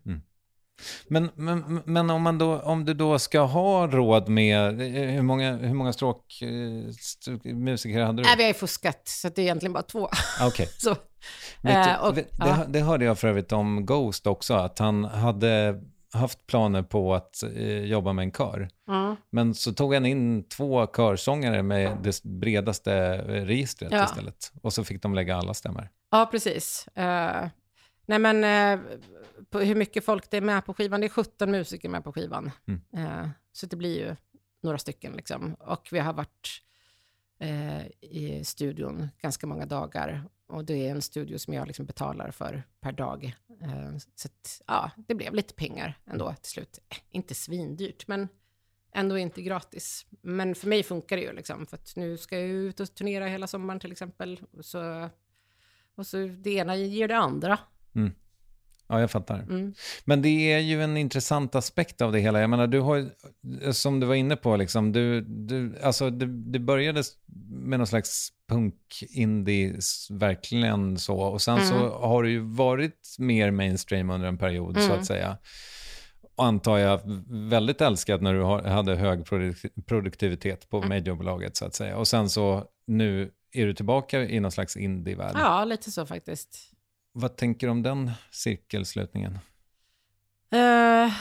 Men, 1.08 1.30
men, 1.34 1.82
men 1.84 2.10
om, 2.10 2.22
man 2.22 2.38
då, 2.38 2.60
om 2.60 2.84
du 2.84 2.94
då 2.94 3.18
ska 3.18 3.40
ha 3.40 3.86
råd 3.86 4.28
med, 4.28 4.80
eh, 4.80 5.10
hur 5.14 5.22
många, 5.22 5.56
hur 5.56 5.74
många 5.74 5.92
stråk 5.92 6.42
eh, 6.42 6.88
st- 6.88 7.54
musiker 7.54 8.00
hade 8.02 8.22
du? 8.22 8.28
Nej, 8.28 8.34
vi 8.36 8.42
har 8.42 8.48
ju 8.48 8.54
fuskat, 8.54 9.02
så 9.08 9.28
det 9.28 9.38
är 9.38 9.42
egentligen 9.42 9.72
bara 9.72 9.82
två. 9.82 10.08
Ah, 10.40 10.46
Okej. 10.46 10.68
Vet 11.62 11.84
du, 11.84 11.90
eh, 11.90 12.04
och, 12.04 12.18
ja. 12.38 12.44
det, 12.46 12.66
det 12.68 12.80
hörde 12.80 13.04
jag 13.04 13.18
för 13.18 13.28
övrigt 13.28 13.52
om 13.52 13.86
Ghost 13.86 14.26
också, 14.26 14.54
att 14.54 14.78
han 14.78 15.04
hade 15.04 15.80
haft 16.14 16.46
planer 16.46 16.82
på 16.82 17.14
att 17.14 17.42
eh, 17.42 17.78
jobba 17.84 18.12
med 18.12 18.22
en 18.22 18.32
kör. 18.32 18.68
Ja. 18.86 19.16
Men 19.30 19.54
så 19.54 19.72
tog 19.72 19.94
han 19.94 20.06
in 20.06 20.48
två 20.48 20.86
körsångare 20.86 21.62
med 21.62 21.96
det 22.02 22.22
bredaste 22.24 23.18
registret 23.22 23.92
Ja. 23.92 24.04
istället. 24.04 24.52
Och 24.62 24.72
så 24.72 24.84
fick 24.84 25.02
de 25.02 25.14
lägga 25.14 25.36
alla 25.36 25.54
stämmor. 25.54 25.88
Ja, 26.10 26.28
precis. 26.30 26.88
Eh, 26.94 27.46
nej, 28.06 28.18
men 28.18 28.44
eh, 28.44 28.84
på 29.50 29.60
hur 29.60 29.74
mycket 29.74 30.04
folk 30.04 30.30
det 30.30 30.36
är 30.36 30.40
med 30.40 30.66
på 30.66 30.74
skivan, 30.74 31.00
det 31.00 31.06
är 31.06 31.08
17 31.08 31.50
musiker 31.50 31.88
med 31.88 32.04
på 32.04 32.12
skivan. 32.12 32.50
Mm. 32.66 32.80
Eh, 33.06 33.28
så 33.52 33.66
det 33.66 33.76
blir 33.76 33.98
ju 33.98 34.16
några 34.62 34.78
stycken 34.78 35.12
liksom. 35.12 35.54
Och 35.54 35.88
vi 35.92 35.98
har 35.98 36.12
varit 36.12 36.62
eh, 37.38 37.86
i 38.00 38.42
studion 38.44 39.08
ganska 39.20 39.46
många 39.46 39.66
dagar. 39.66 40.24
Och 40.46 40.64
det 40.64 40.86
är 40.86 40.90
en 40.90 41.02
studio 41.02 41.38
som 41.38 41.54
jag 41.54 41.66
liksom 41.66 41.86
betalar 41.86 42.30
för 42.30 42.62
per 42.80 42.92
dag. 42.92 43.36
Eh, 43.60 43.96
så 44.14 44.28
att, 44.28 44.62
ja, 44.66 44.90
det 44.96 45.14
blev 45.14 45.34
lite 45.34 45.54
pengar 45.54 45.98
ändå 46.06 46.34
till 46.34 46.50
slut. 46.50 46.78
Eh, 46.88 46.96
inte 47.10 47.34
svindyrt, 47.34 48.08
men 48.08 48.28
ändå 48.92 49.18
inte 49.18 49.42
gratis. 49.42 50.06
Men 50.10 50.54
för 50.54 50.68
mig 50.68 50.82
funkar 50.82 51.16
det 51.16 51.22
ju 51.22 51.32
liksom, 51.32 51.66
för 51.66 51.76
att 51.76 51.96
nu 51.96 52.18
ska 52.18 52.38
jag 52.38 52.48
ut 52.48 52.80
och 52.80 52.94
turnera 52.94 53.26
hela 53.26 53.46
sommaren 53.46 53.80
till 53.80 53.92
exempel. 53.92 54.40
Så, 54.60 55.08
och 55.94 56.06
så 56.06 56.16
det 56.16 56.50
ena 56.50 56.76
ger 56.76 57.08
det 57.08 57.16
andra. 57.16 57.58
Ja, 58.88 59.00
jag 59.00 59.10
fattar. 59.10 59.38
Mm. 59.38 59.74
Men 60.04 60.22
det 60.22 60.52
är 60.52 60.58
ju 60.58 60.82
en 60.82 60.96
intressant 60.96 61.54
aspekt 61.54 62.00
av 62.00 62.12
det 62.12 62.18
hela. 62.20 62.40
Jag 62.40 62.50
menar, 62.50 62.66
du 62.66 62.80
har 62.80 63.10
som 63.72 64.00
du 64.00 64.06
var 64.06 64.14
inne 64.14 64.36
på, 64.36 64.56
liksom, 64.56 64.92
du, 64.92 65.20
du, 65.20 65.78
alltså, 65.82 66.10
det, 66.10 66.26
det 66.26 66.58
började 66.58 67.02
med 67.50 67.78
någon 67.78 67.86
slags 67.86 68.28
punk-indie, 68.48 69.78
verkligen 70.10 70.98
så. 70.98 71.16
Och 71.16 71.42
sen 71.42 71.66
så 71.66 71.74
har 71.88 72.22
du 72.22 72.30
ju 72.30 72.38
varit 72.38 73.16
mer 73.18 73.50
mainstream 73.50 74.10
under 74.10 74.28
en 74.28 74.38
period, 74.38 74.80
så 74.80 74.92
att 74.92 75.06
säga. 75.06 75.36
Och 76.36 76.44
antar 76.44 76.78
jag 76.78 77.00
väldigt 77.28 77.80
älskad 77.80 78.22
när 78.22 78.34
du 78.34 78.40
har, 78.40 78.62
hade 78.62 78.94
hög 78.96 79.20
produk- 79.20 79.84
produktivitet 79.86 80.68
på 80.68 80.82
mediebolaget, 80.82 81.56
så 81.56 81.64
att 81.64 81.74
säga. 81.74 81.96
Och 81.96 82.08
sen 82.08 82.30
så 82.30 82.64
nu 82.86 83.30
är 83.52 83.66
du 83.66 83.74
tillbaka 83.74 84.20
i 84.24 84.40
någon 84.40 84.52
slags 84.52 84.76
indie-värld. 84.76 85.32
Ja, 85.34 85.64
lite 85.64 85.90
så 85.90 86.06
faktiskt. 86.06 86.68
Vad 87.12 87.36
tänker 87.36 87.66
du 87.66 87.70
om 87.70 87.82
den 87.82 88.10
cirkelslutningen? 88.30 89.38
Uh, 90.54 91.12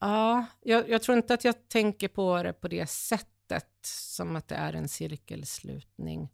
ja, 0.00 0.46
jag, 0.60 0.88
jag 0.88 1.02
tror 1.02 1.16
inte 1.16 1.34
att 1.34 1.44
jag 1.44 1.68
tänker 1.68 2.08
på 2.08 2.42
det 2.42 2.52
på 2.52 2.68
det 2.68 2.86
sättet, 2.86 3.68
som 3.84 4.36
att 4.36 4.48
det 4.48 4.54
är 4.54 4.72
en 4.72 4.88
cirkelslutning. 4.88 6.28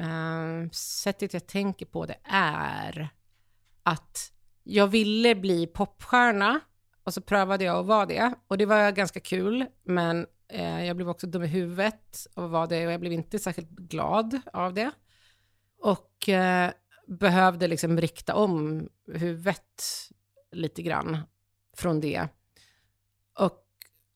Uh, 0.00 0.70
sättet 0.70 1.34
jag 1.34 1.46
tänker 1.46 1.86
på 1.86 2.06
det 2.06 2.18
är 2.32 3.08
att 3.82 4.32
jag 4.62 4.86
ville 4.86 5.34
bli 5.34 5.66
popstjärna 5.66 6.60
och 7.04 7.14
så 7.14 7.20
prövade 7.20 7.64
jag 7.64 7.76
att 7.76 7.86
vara 7.86 8.06
det 8.06 8.34
och 8.46 8.58
det 8.58 8.66
var 8.66 8.90
ganska 8.90 9.20
kul, 9.20 9.66
men 9.82 10.26
uh, 10.54 10.84
jag 10.86 10.96
blev 10.96 11.08
också 11.08 11.26
dum 11.26 11.42
i 11.42 11.46
huvudet 11.46 12.26
och 12.34 12.50
var 12.50 12.66
det 12.66 12.86
och 12.86 12.92
jag 12.92 13.00
blev 13.00 13.12
inte 13.12 13.38
särskilt 13.38 13.70
glad 13.70 14.40
av 14.52 14.74
det. 14.74 14.90
Och 15.78 16.28
behövde 17.06 17.68
liksom 17.68 18.00
rikta 18.00 18.34
om 18.34 18.88
huvudet 19.06 19.82
lite 20.52 20.82
grann 20.82 21.18
från 21.76 22.00
det. 22.00 22.28
Och 23.38 23.64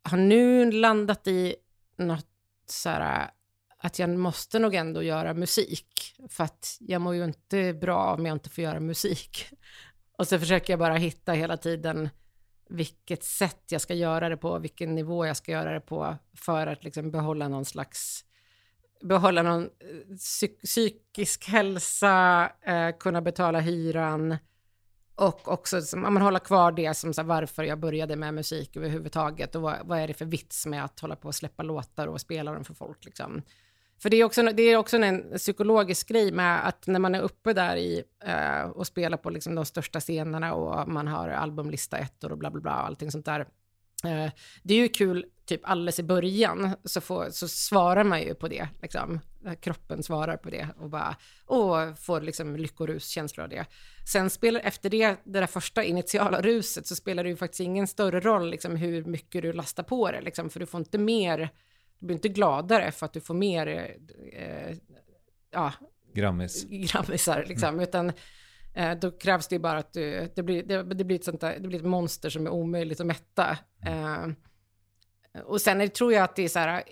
har 0.02 0.18
nu 0.18 0.70
landat 0.70 1.26
i 1.26 1.56
något 1.96 2.26
så 2.66 2.88
här 2.88 3.30
att 3.78 3.98
jag 3.98 4.10
måste 4.10 4.58
nog 4.58 4.74
ändå 4.74 5.02
göra 5.02 5.34
musik. 5.34 6.16
För 6.28 6.44
att 6.44 6.76
jag 6.80 7.00
mår 7.00 7.14
ju 7.14 7.24
inte 7.24 7.74
bra 7.74 8.14
om 8.14 8.26
jag 8.26 8.34
inte 8.34 8.50
får 8.50 8.64
göra 8.64 8.80
musik. 8.80 9.46
Och 10.18 10.28
så 10.28 10.38
försöker 10.38 10.72
jag 10.72 10.80
bara 10.80 10.94
hitta 10.94 11.32
hela 11.32 11.56
tiden 11.56 12.08
vilket 12.68 13.24
sätt 13.24 13.64
jag 13.70 13.80
ska 13.80 13.94
göra 13.94 14.28
det 14.28 14.36
på, 14.36 14.58
vilken 14.58 14.94
nivå 14.94 15.26
jag 15.26 15.36
ska 15.36 15.52
göra 15.52 15.72
det 15.72 15.80
på 15.80 16.16
för 16.34 16.66
att 16.66 16.84
liksom 16.84 17.10
behålla 17.10 17.48
någon 17.48 17.64
slags 17.64 18.24
behålla 19.00 19.42
någon 19.42 19.62
eh, 19.62 20.14
psyk- 20.16 20.62
psykisk 20.64 21.48
hälsa, 21.48 22.50
eh, 22.62 22.96
kunna 22.98 23.20
betala 23.20 23.60
hyran 23.60 24.36
och 25.14 25.48
också 25.48 25.82
som, 25.82 26.00
man 26.00 26.16
hålla 26.16 26.38
kvar 26.38 26.72
det 26.72 26.94
som 26.94 27.14
så 27.14 27.20
här, 27.20 27.28
varför 27.28 27.62
jag 27.62 27.78
började 27.78 28.16
med 28.16 28.34
musik 28.34 28.76
överhuvudtaget 28.76 29.54
och 29.54 29.62
vad, 29.62 29.76
vad 29.84 29.98
är 29.98 30.08
det 30.08 30.14
för 30.14 30.24
vits 30.24 30.66
med 30.66 30.84
att 30.84 31.00
hålla 31.00 31.16
på 31.16 31.28
och 31.28 31.34
släppa 31.34 31.62
låtar 31.62 32.06
och 32.06 32.20
spela 32.20 32.52
dem 32.52 32.64
för 32.64 32.74
folk 32.74 33.04
liksom. 33.04 33.42
För 33.98 34.10
det 34.10 34.16
är 34.16 34.24
också, 34.24 34.42
det 34.42 34.62
är 34.62 34.76
också 34.76 34.96
en 34.96 35.32
psykologisk 35.36 36.08
grej 36.08 36.32
med 36.32 36.68
att 36.68 36.86
när 36.86 37.00
man 37.00 37.14
är 37.14 37.20
uppe 37.20 37.52
där 37.52 37.76
i 37.76 38.02
eh, 38.24 38.70
och 38.70 38.86
spelar 38.86 39.16
på 39.18 39.30
liksom 39.30 39.54
de 39.54 39.64
största 39.64 40.00
scenerna 40.00 40.54
och 40.54 40.88
man 40.88 41.08
har 41.08 41.28
albumlista 41.28 41.98
ettor 41.98 42.32
och 42.32 42.38
bla 42.38 42.50
bla 42.50 42.60
bla 42.60 42.80
och 42.80 42.86
allting 42.86 43.10
sånt 43.10 43.26
där. 43.26 43.46
Eh, 44.04 44.32
det 44.62 44.74
är 44.74 44.78
ju 44.78 44.88
kul 44.88 45.26
typ 45.46 45.60
alldeles 45.64 45.98
i 45.98 46.02
början 46.02 46.76
så, 46.84 47.00
får, 47.00 47.30
så 47.30 47.48
svarar 47.48 48.04
man 48.04 48.22
ju 48.22 48.34
på 48.34 48.48
det 48.48 48.68
liksom. 48.82 49.20
Kroppen 49.60 50.02
svarar 50.02 50.36
på 50.36 50.50
det 50.50 50.68
och 50.78 50.90
bara 50.90 51.16
och 51.46 51.98
får 51.98 52.20
liksom 52.20 52.56
lyckorus-känslor 52.56 53.44
av 53.44 53.48
det. 53.48 53.66
Sen 54.12 54.30
spelar 54.30 54.60
efter 54.60 54.90
det, 54.90 55.16
det 55.24 55.40
där 55.40 55.46
första 55.46 55.84
initiala 55.84 56.40
ruset 56.42 56.86
så 56.86 56.96
spelar 56.96 57.24
det 57.24 57.30
ju 57.30 57.36
faktiskt 57.36 57.60
ingen 57.60 57.86
större 57.86 58.20
roll 58.20 58.50
liksom 58.50 58.76
hur 58.76 59.04
mycket 59.04 59.42
du 59.42 59.52
lastar 59.52 59.82
på 59.82 60.10
det 60.10 60.20
liksom, 60.20 60.50
för 60.50 60.60
du 60.60 60.66
får 60.66 60.80
inte 60.80 60.98
mer, 60.98 61.48
du 61.98 62.06
blir 62.06 62.16
inte 62.16 62.28
gladare 62.28 62.92
för 62.92 63.06
att 63.06 63.12
du 63.12 63.20
får 63.20 63.34
mer, 63.34 63.96
eh, 64.32 64.76
ja, 65.50 65.72
Grammis. 66.14 66.64
grammisar 66.64 67.44
liksom, 67.48 67.80
utan 67.80 68.12
eh, 68.74 68.98
då 68.98 69.10
krävs 69.10 69.48
det 69.48 69.54
ju 69.54 69.60
bara 69.60 69.78
att 69.78 69.92
du, 69.92 70.32
det 70.34 70.42
blir, 70.42 70.62
det, 70.62 70.82
det 70.82 71.04
blir 71.04 71.16
ett 71.16 71.24
sånt 71.24 71.40
där, 71.40 71.58
det 71.58 71.68
blir 71.68 71.78
ett 71.78 71.84
monster 71.84 72.30
som 72.30 72.46
är 72.46 72.50
omöjligt 72.50 73.00
att 73.00 73.06
mätta. 73.06 73.58
Eh, 73.86 74.26
och 75.44 75.60
sen 75.60 75.80
är, 75.80 75.86
tror 75.88 76.12
jag 76.12 76.24
att 76.24 76.36
det 76.36 76.42
är 76.42 76.48
så 76.48 76.58
här, 76.58 76.82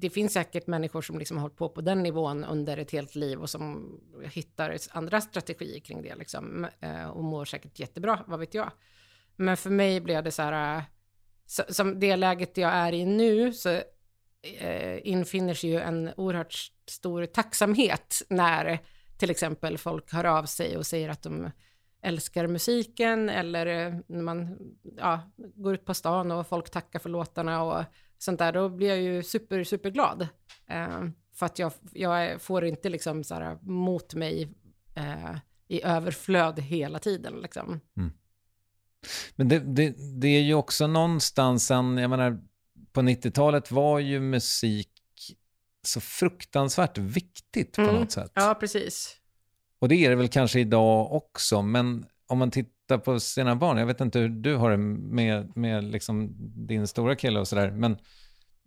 det 0.00 0.10
finns 0.10 0.32
säkert 0.32 0.66
människor 0.66 1.02
som 1.02 1.18
liksom 1.18 1.36
har 1.36 1.42
hållit 1.42 1.56
på 1.56 1.68
på 1.68 1.80
den 1.80 2.02
nivån 2.02 2.44
under 2.44 2.76
ett 2.76 2.90
helt 2.90 3.14
liv 3.14 3.40
och 3.40 3.50
som 3.50 3.96
hittar 4.24 4.76
andra 4.90 5.20
strategier 5.20 5.80
kring 5.80 6.02
det 6.02 6.14
liksom, 6.14 6.66
eh, 6.80 7.08
och 7.08 7.24
mår 7.24 7.44
säkert 7.44 7.78
jättebra, 7.78 8.24
vad 8.26 8.40
vet 8.40 8.54
jag. 8.54 8.72
Men 9.36 9.56
för 9.56 9.70
mig 9.70 10.00
blev 10.00 10.24
det 10.24 10.30
så 10.30 10.42
här, 10.42 10.84
så, 11.46 11.62
som 11.68 12.00
det 12.00 12.16
läget 12.16 12.56
jag 12.56 12.70
är 12.70 12.92
i 12.92 13.04
nu, 13.04 13.52
så 13.52 13.70
eh, 14.58 15.08
infinner 15.08 15.54
sig 15.54 15.70
ju 15.70 15.80
en 15.80 16.10
oerhört 16.16 16.54
stor 16.86 17.26
tacksamhet 17.26 18.22
när 18.28 18.80
till 19.16 19.30
exempel 19.30 19.78
folk 19.78 20.12
hör 20.12 20.24
av 20.24 20.44
sig 20.44 20.76
och 20.76 20.86
säger 20.86 21.08
att 21.08 21.22
de 21.22 21.50
älskar 22.02 22.46
musiken 22.46 23.28
eller 23.28 23.66
eh, 23.66 23.94
när 24.06 24.22
man 24.22 24.58
ja, 24.96 25.20
går 25.36 25.74
ut 25.74 25.84
på 25.84 25.94
stan 25.94 26.30
och 26.30 26.48
folk 26.48 26.70
tackar 26.70 26.98
för 26.98 27.08
låtarna 27.08 27.62
och 27.62 27.84
sånt 28.18 28.38
där, 28.38 28.52
då 28.52 28.68
blir 28.68 28.88
jag 28.88 29.00
ju 29.00 29.22
super, 29.22 29.64
superglad. 29.64 30.28
Eh, 30.66 31.04
för 31.34 31.46
att 31.46 31.58
jag, 31.58 31.72
jag 31.92 32.42
får 32.42 32.64
inte 32.64 32.88
liksom 32.88 33.24
så 33.24 33.34
här 33.34 33.58
mot 33.62 34.14
mig 34.14 34.48
eh, 34.94 35.36
i 35.68 35.82
överflöd 35.82 36.60
hela 36.60 36.98
tiden 36.98 37.34
liksom. 37.42 37.80
Mm. 37.96 38.12
Men 39.36 39.48
det, 39.48 39.58
det, 39.58 39.94
det 40.20 40.28
är 40.28 40.42
ju 40.42 40.54
också 40.54 40.86
någonstans 40.86 41.70
en, 41.70 41.98
jag 41.98 42.10
menar, 42.10 42.40
på 42.92 43.00
90-talet 43.00 43.70
var 43.70 43.98
ju 43.98 44.20
musik 44.20 44.93
så 45.86 46.00
fruktansvärt 46.00 46.98
viktigt 46.98 47.72
på 47.72 47.82
Mm. 47.82 47.94
något 47.94 48.12
sätt. 48.12 48.32
Ja, 48.34 48.56
precis. 48.60 49.16
Och 49.78 49.88
det 49.88 49.94
är 49.96 50.10
det 50.10 50.16
väl 50.16 50.28
kanske 50.28 50.60
idag 50.60 51.12
också, 51.12 51.62
men 51.62 52.06
om 52.26 52.38
man 52.38 52.50
tittar 52.50 52.98
på 52.98 53.20
sina 53.20 53.56
barn, 53.56 53.78
jag 53.78 53.86
vet 53.86 54.00
inte 54.00 54.18
hur 54.18 54.28
du 54.28 54.54
har 54.56 54.70
det 54.70 54.76
med, 54.76 55.56
med 55.56 55.84
liksom 55.84 56.34
din 56.66 56.86
stora 56.86 57.16
kille 57.16 57.40
och 57.40 57.48
sådär, 57.48 57.70
men 57.70 57.96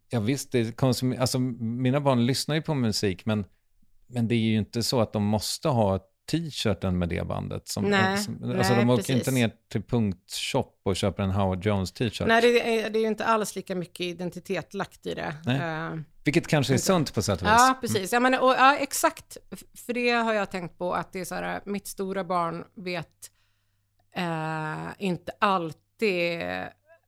ja 0.09 0.20
visst, 0.20 0.51
det 0.51 0.63
konsum- 0.80 1.20
alltså, 1.20 1.39
mina 1.39 1.99
barn 2.01 2.26
lyssnar 2.26 2.55
ju 2.55 2.61
på 2.61 2.74
musik, 2.74 3.26
men, 3.26 3.45
men 4.07 4.28
det 4.28 4.36
är 4.36 4.39
ju 4.39 4.57
inte 4.57 4.84
så 4.84 5.01
att 5.01 5.13
de 5.13 5.24
måste 5.24 5.70
ha 5.70 5.99
t-shirten 6.32 6.97
med 6.97 7.09
det 7.09 7.28
bandet. 7.28 7.68
Som, 7.68 7.84
Nej, 7.84 8.18
som, 8.18 8.34
alltså 8.57 8.74
nej, 8.74 8.82
de 8.86 8.89
åker 8.89 8.97
precis. 9.03 9.15
inte 9.15 9.32
ner 9.32 9.51
till 9.72 9.82
punktshop 9.84 10.82
och 10.84 10.95
köper 10.95 11.24
en 11.24 11.32
Howard 11.32 11.65
Jones 11.65 11.91
t-shirt. 11.91 12.28
Nej, 12.28 12.41
det 12.41 12.80
är, 12.82 12.89
det 12.89 12.99
är 12.99 13.01
ju 13.01 13.07
inte 13.07 13.26
alls 13.26 13.55
lika 13.55 13.76
mycket 13.76 13.99
identitet 14.01 14.74
lagt 14.74 15.05
i 15.05 15.13
det. 15.13 15.36
Nej. 15.45 15.55
Eh, 15.57 15.99
Vilket 16.28 16.47
kanske 16.47 16.73
är 16.73 16.78
sunt 16.78 17.13
på 17.13 17.21
sätt 17.21 17.41
och 17.41 17.47
vis. 17.47 17.53
Ja, 17.57 17.78
precis. 17.82 18.13
Ja, 18.13 18.19
men, 18.19 18.34
och, 18.34 18.51
ja, 18.51 18.75
exakt. 18.75 19.38
För 19.86 19.93
det 19.93 20.11
har 20.11 20.34
jag 20.34 20.51
tänkt 20.51 20.78
på 20.78 20.93
att 20.93 21.13
det 21.13 21.19
är 21.19 21.25
så 21.25 21.36
här, 21.36 21.61
mitt 21.65 21.88
stora 21.88 22.23
barn 22.23 22.65
vet 22.75 23.32
eh, 24.15 24.88
inte 24.97 25.32
alltid, 25.39 26.41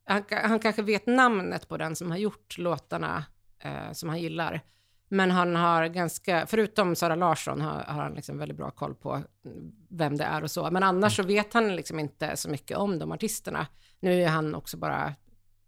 han, 0.04 0.22
han 0.30 0.58
kanske 0.58 0.82
vet 0.82 1.06
namnet 1.06 1.68
på 1.68 1.76
den 1.76 1.96
som 1.96 2.10
har 2.10 2.18
gjort 2.18 2.58
låtarna 2.58 3.24
eh, 3.58 3.92
som 3.92 4.08
han 4.08 4.20
gillar. 4.20 4.60
Men 5.08 5.30
han 5.30 5.56
har 5.56 5.86
ganska, 5.86 6.46
förutom 6.46 6.96
Sara 6.96 7.14
Larsson 7.14 7.60
har, 7.60 7.82
har 7.82 8.02
han 8.02 8.14
liksom 8.14 8.38
väldigt 8.38 8.56
bra 8.56 8.70
koll 8.70 8.94
på 8.94 9.22
vem 9.88 10.16
det 10.16 10.24
är 10.24 10.42
och 10.42 10.50
så. 10.50 10.70
Men 10.70 10.82
annars 10.82 11.16
så 11.16 11.22
vet 11.22 11.54
han 11.54 11.76
liksom 11.76 11.98
inte 11.98 12.36
så 12.36 12.50
mycket 12.50 12.76
om 12.76 12.98
de 12.98 13.12
artisterna. 13.12 13.66
Nu 14.00 14.22
är 14.22 14.28
han 14.28 14.54
också 14.54 14.76
bara 14.76 15.14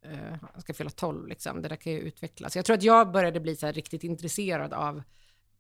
eh, 0.03 0.39
han 0.53 0.61
ska 0.61 0.75
fylla 0.75 0.91
12 0.91 1.27
liksom, 1.27 1.63
det 1.63 1.69
där 1.69 1.77
kan 1.77 1.93
ju 1.93 1.99
utvecklas. 1.99 2.57
Jag 2.57 2.65
tror 2.65 2.77
att 2.77 2.83
jag 2.83 3.13
började 3.13 3.41
bli 3.41 3.57
så 3.57 3.71
riktigt 3.71 4.05
intresserad 4.05 4.73
av 4.73 5.03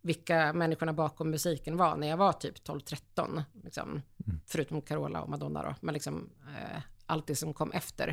vilka 0.02 0.52
människorna 0.52 0.92
bakom 0.92 1.30
musiken 1.30 1.76
var 1.76 1.96
när 1.96 2.08
jag 2.08 2.16
var 2.16 2.32
typ 2.32 2.66
12-13, 2.66 3.42
liksom. 3.64 4.02
förutom 4.46 4.82
Carola 4.82 5.22
och 5.22 5.28
Madonna 5.28 5.62
då, 5.62 5.74
men 5.80 5.94
liksom 5.94 6.30
eh, 6.56 6.82
allt 7.06 7.26
det 7.26 7.36
som 7.36 7.54
kom 7.54 7.72
efter. 7.72 8.08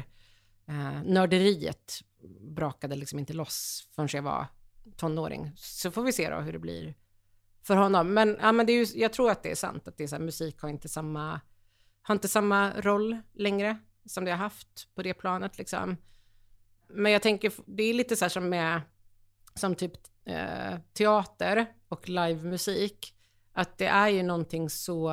Eh, 0.67 1.03
nörderiet 1.03 2.01
brakade 2.39 2.95
liksom 2.95 3.19
inte 3.19 3.34
loss 3.34 3.88
förrän 3.95 4.09
jag 4.11 4.21
var 4.21 4.47
tonåring. 4.97 5.51
Så 5.55 5.91
får 5.91 6.03
vi 6.03 6.13
se 6.13 6.30
då 6.30 6.36
hur 6.36 6.53
det 6.53 6.59
blir 6.59 6.95
för 7.61 7.75
honom. 7.75 8.13
Men, 8.13 8.38
ja, 8.41 8.51
men 8.51 8.65
det 8.65 8.73
är 8.73 8.86
ju, 8.86 8.99
jag 8.99 9.13
tror 9.13 9.32
att 9.32 9.43
det 9.43 9.51
är 9.51 9.55
sant, 9.55 9.88
att 9.88 9.97
det 9.97 10.03
är 10.03 10.07
så 10.07 10.15
här, 10.15 10.23
musik 10.23 10.61
har 10.61 10.69
inte 10.69 10.89
samma, 10.89 11.41
har 12.01 12.15
inte 12.15 12.27
samma 12.27 12.82
roll 12.82 13.17
längre 13.34 13.77
som 14.05 14.25
det 14.25 14.32
har 14.32 14.38
haft 14.38 14.95
på 14.95 15.03
det 15.03 15.13
planet 15.13 15.57
liksom. 15.57 15.97
Men 16.89 17.11
jag 17.11 17.21
tänker, 17.21 17.51
det 17.65 17.83
är 17.83 17.93
lite 17.93 18.15
så 18.15 18.25
här 18.25 18.29
som 18.29 18.49
med, 18.49 18.81
som 19.55 19.75
typ 19.75 19.93
eh, 20.25 20.77
teater 20.93 21.65
och 21.87 22.09
livemusik, 22.09 23.13
att 23.53 23.77
det 23.77 23.87
är 23.87 24.07
ju 24.07 24.23
någonting 24.23 24.69
så, 24.69 25.09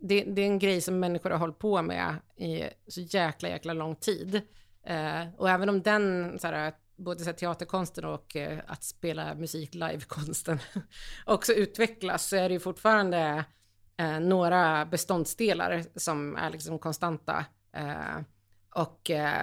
det, 0.00 0.24
det 0.24 0.42
är 0.42 0.46
en 0.46 0.58
grej 0.58 0.80
som 0.80 1.00
människor 1.00 1.30
har 1.30 1.38
hållit 1.38 1.58
på 1.58 1.82
med 1.82 2.16
i 2.36 2.62
så 2.88 3.00
jäkla, 3.00 3.48
jäkla 3.48 3.72
lång 3.72 3.96
tid. 3.96 4.42
Eh, 4.86 5.22
och 5.36 5.50
även 5.50 5.68
om 5.68 5.82
den, 5.82 6.38
så 6.38 6.46
här, 6.46 6.72
både 6.96 7.20
så 7.20 7.26
här, 7.26 7.32
teaterkonsten 7.32 8.04
och 8.04 8.36
eh, 8.36 8.58
att 8.66 8.84
spela 8.84 9.34
musik 9.34 9.74
live-konsten 9.74 10.58
också 11.26 11.52
utvecklas, 11.52 12.28
så 12.28 12.36
är 12.36 12.48
det 12.48 12.52
ju 12.52 12.60
fortfarande 12.60 13.44
eh, 13.96 14.20
några 14.20 14.86
beståndsdelar 14.86 15.84
som 15.94 16.36
är 16.36 16.50
liksom 16.50 16.78
konstanta. 16.78 17.44
Eh, 17.72 18.18
och 18.74 19.10
eh, 19.10 19.42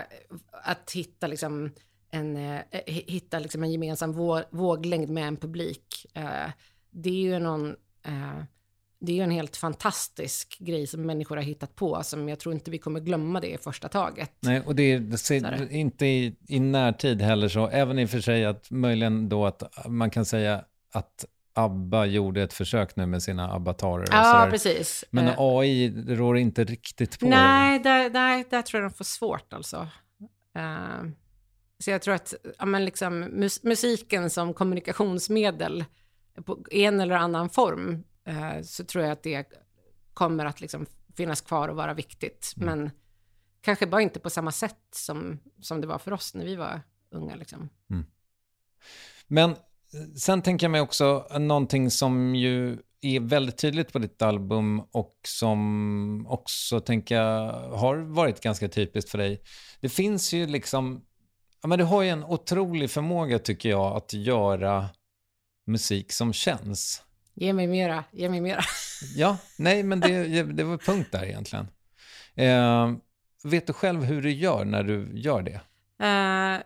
att 0.51 0.91
hitta 0.91 1.27
liksom 1.27 1.71
en, 2.11 2.37
eh, 2.37 2.61
hitta 2.85 3.39
liksom 3.39 3.63
en 3.63 3.71
gemensam 3.71 4.11
vå, 4.11 4.41
våglängd 4.49 5.09
med 5.09 5.27
en 5.27 5.37
publik. 5.37 6.05
Eh, 6.13 6.51
det 6.91 7.09
är 7.09 7.21
ju 7.21 7.39
någon, 7.39 7.67
eh, 8.05 8.43
det 8.99 9.19
är 9.19 9.23
en 9.23 9.31
helt 9.31 9.57
fantastisk 9.57 10.57
grej 10.59 10.87
som 10.87 11.01
människor 11.01 11.35
har 11.35 11.43
hittat 11.43 11.75
på, 11.75 12.03
som 12.03 12.29
jag 12.29 12.39
tror 12.39 12.53
inte 12.53 12.71
vi 12.71 12.77
kommer 12.77 12.99
glömma 12.99 13.39
det 13.39 13.53
i 13.53 13.57
första 13.57 13.89
taget. 13.89 14.31
Nej, 14.39 14.61
och 14.65 14.75
det 14.75 14.83
är 14.83 15.71
inte 15.71 16.05
i, 16.05 16.35
i 16.47 16.59
närtid 16.59 17.21
heller 17.21 17.47
så, 17.47 17.67
även 17.67 17.99
i 17.99 18.05
och 18.05 18.09
för 18.09 18.21
sig 18.21 18.45
att 18.45 18.71
möjligen 18.71 19.29
då 19.29 19.45
att 19.45 19.87
man 19.87 20.09
kan 20.09 20.25
säga 20.25 20.65
att 20.91 21.25
ABBA 21.53 22.05
gjorde 22.05 22.43
ett 22.43 22.53
försök 22.53 22.95
nu 22.95 23.05
med 23.05 23.23
sina 23.23 23.51
avatarer 23.51 24.07
Ja, 24.11 24.47
precis. 24.51 25.05
Men 25.09 25.27
Eh, 25.27 25.35
AI 25.37 26.05
rår 26.07 26.37
inte 26.37 26.63
riktigt 26.63 27.19
på 27.19 27.25
Nej, 27.25 27.79
där, 27.79 28.09
där, 28.09 28.45
där 28.49 28.61
tror 28.61 28.81
jag 28.81 28.91
de 28.91 28.95
får 28.95 29.05
svårt 29.05 29.53
alltså. 29.53 29.87
Eh, 30.55 31.03
så 31.79 31.91
jag 31.91 32.01
tror 32.01 32.13
att 32.13 32.33
ja, 32.59 32.65
men 32.65 32.85
liksom, 32.85 33.19
mus 33.19 33.63
musiken 33.63 34.29
som 34.29 34.53
kommunikationsmedel 34.53 35.85
på 36.45 36.65
en 36.71 36.99
eller 36.99 37.15
annan 37.15 37.49
form, 37.49 38.03
eh, 38.25 38.61
så 38.63 38.83
tror 38.83 39.03
jag 39.03 39.11
att 39.11 39.23
det 39.23 39.47
kommer 40.13 40.45
att 40.45 40.61
liksom 40.61 40.85
finnas 41.15 41.41
kvar 41.41 41.67
och 41.67 41.75
vara 41.75 41.93
viktigt. 41.93 42.53
Mm. 42.57 42.65
Men 42.79 42.91
kanske 43.61 43.87
bara 43.87 44.01
inte 44.01 44.19
på 44.19 44.29
samma 44.29 44.51
sätt 44.51 44.87
som, 44.91 45.39
som 45.61 45.81
det 45.81 45.87
var 45.87 45.97
för 45.97 46.13
oss 46.13 46.33
när 46.33 46.45
vi 46.45 46.55
var 46.55 46.81
unga. 47.11 47.35
Liksom. 47.35 47.69
Men 49.27 49.49
eh, 49.49 49.57
sen 50.17 50.41
tänker 50.41 50.65
jag 50.65 50.71
mig 50.71 50.81
också 50.81 51.27
någonting 51.39 51.91
som 51.91 52.35
ju 52.35 52.77
är 53.01 53.19
väldigt 53.19 53.57
tydligt 53.57 53.93
på 53.93 53.99
ditt 53.99 54.21
album 54.21 54.79
och 54.79 55.19
som 55.27 56.27
också 56.27 56.79
tänker 56.79 57.15
jag 57.15 57.51
har 57.53 57.97
varit 57.97 58.41
ganska 58.41 58.67
typiskt 58.67 59.11
för 59.11 59.17
dig. 59.17 59.41
Det 59.79 59.89
finns 59.89 60.33
ju 60.33 60.47
liksom, 60.47 61.01
ja 61.61 61.67
men 61.67 61.79
du 61.79 61.85
har 61.85 62.01
ju 62.01 62.09
en 62.09 62.23
otrolig 62.23 62.91
förmåga 62.91 63.39
tycker 63.39 63.69
jag 63.69 63.95
att 63.95 64.13
göra 64.13 64.89
musik 65.67 66.11
som 66.11 66.33
känns. 66.33 67.03
Ge 67.33 67.53
mig 67.53 67.67
mera, 67.67 68.03
ge 68.11 68.29
mig 68.29 68.41
mera. 68.41 68.61
Ja, 69.15 69.37
nej 69.57 69.83
men 69.83 69.99
det, 69.99 70.43
det 70.43 70.63
var 70.63 70.77
punkt 70.77 71.09
där 71.11 71.23
egentligen. 71.23 71.67
Eh, 72.35 72.91
vet 73.43 73.67
du 73.67 73.73
själv 73.73 74.03
hur 74.03 74.21
du 74.21 74.31
gör 74.31 74.65
när 74.65 74.83
du 74.83 75.09
gör 75.13 75.41
det? 75.41 75.61
Eh, 76.05 76.61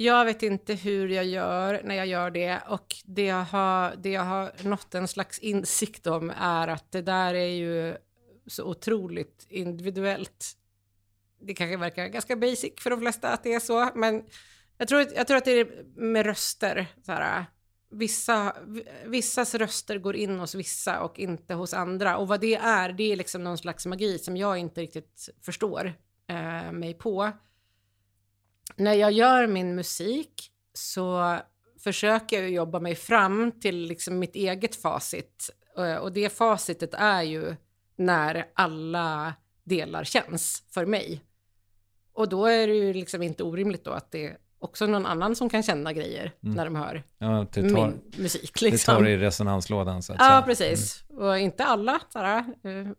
jag 0.00 0.24
vet 0.24 0.42
inte 0.42 0.74
hur 0.74 1.08
jag 1.08 1.24
gör 1.24 1.80
när 1.84 1.94
jag 1.94 2.06
gör 2.06 2.30
det 2.30 2.60
och 2.68 2.96
det 3.04 3.24
jag, 3.24 3.44
har, 3.44 3.96
det 3.96 4.10
jag 4.10 4.22
har 4.24 4.52
nått 4.68 4.94
en 4.94 5.08
slags 5.08 5.38
insikt 5.38 6.06
om 6.06 6.32
är 6.36 6.68
att 6.68 6.92
det 6.92 7.02
där 7.02 7.34
är 7.34 7.48
ju 7.48 7.96
så 8.46 8.64
otroligt 8.64 9.46
individuellt. 9.48 10.52
Det 11.40 11.54
kanske 11.54 11.76
verkar 11.76 12.06
ganska 12.06 12.36
basic 12.36 12.72
för 12.80 12.90
de 12.90 13.00
flesta 13.00 13.28
att 13.28 13.42
det 13.42 13.52
är 13.54 13.60
så, 13.60 13.90
men 13.94 14.24
jag 14.78 14.88
tror, 14.88 15.00
att- 15.00 15.16
jag 15.16 15.26
tror 15.26 15.36
att 15.36 15.44
det 15.44 15.60
är 15.60 15.84
med 15.96 16.26
röster. 16.26 16.86
Så 17.06 17.12
här, 17.12 17.44
vissa, 17.90 18.56
vissas 19.06 19.54
röster 19.54 19.98
går 19.98 20.16
in 20.16 20.38
hos 20.38 20.54
vissa 20.54 21.00
och 21.00 21.18
inte 21.18 21.54
hos 21.54 21.74
andra. 21.74 22.16
Och 22.16 22.28
vad 22.28 22.40
det 22.40 22.54
är, 22.54 22.92
det 22.92 23.12
är 23.12 23.16
liksom 23.16 23.44
någon 23.44 23.58
slags 23.58 23.86
magi 23.86 24.18
som 24.18 24.36
jag 24.36 24.58
inte 24.58 24.80
riktigt 24.80 25.28
förstår 25.42 25.92
eh, 26.28 26.72
mig 26.72 26.94
på 26.94 27.32
när 28.76 28.94
jag 28.94 29.12
gör 29.12 29.46
min 29.46 29.74
musik 29.74 30.50
så 30.74 31.36
försöker 31.80 32.42
jag 32.42 32.50
jobba 32.50 32.80
mig 32.80 32.94
fram 32.94 33.52
till 33.60 33.76
liksom 33.86 34.18
mitt 34.18 34.34
eget 34.36 34.76
facit. 34.76 35.50
Eh, 35.78 35.94
Och 35.96 36.12
det 36.12 36.32
facitet 36.32 36.94
är 36.94 37.22
ju 37.22 37.56
när 37.96 38.46
alla 38.54 39.34
delar 39.64 40.04
känns 40.04 40.62
för 40.70 40.86
mig. 40.86 41.24
Och 42.12 42.28
då 42.28 42.46
är 42.46 42.66
det 42.66 42.74
ju 42.74 42.92
liksom 42.92 43.22
inte 43.22 43.42
orimligt 43.42 43.84
då 43.84 43.90
att 43.90 44.10
det 44.10 44.26
är 44.26 44.36
också 44.58 44.86
någon 44.86 45.06
annan 45.06 45.36
som 45.36 45.48
kan 45.48 45.62
känna 45.62 45.92
grejer 45.92 46.32
när 46.40 46.64
de 46.64 46.76
hör 46.76 47.02
Ja, 47.18 47.46
det 47.52 47.70
tar, 47.70 47.86
min 47.86 48.00
musik. 48.16 48.60
det 48.60 48.70
Liksom. 48.70 48.94
tar 48.96 49.06
i 49.08 49.16
resonanslådan 49.16 50.02
så 50.02 50.12
att 50.12 50.18
Ja, 50.20 50.26
säga. 50.28 50.42
precis. 50.42 51.04
Och 51.08 51.38
inte 51.38 51.64
alla, 51.64 52.00
sådär. 52.08 52.38
eh, 52.64 52.92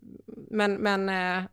men, 0.52 0.74
men 0.76 1.10
eh, 1.10 1.44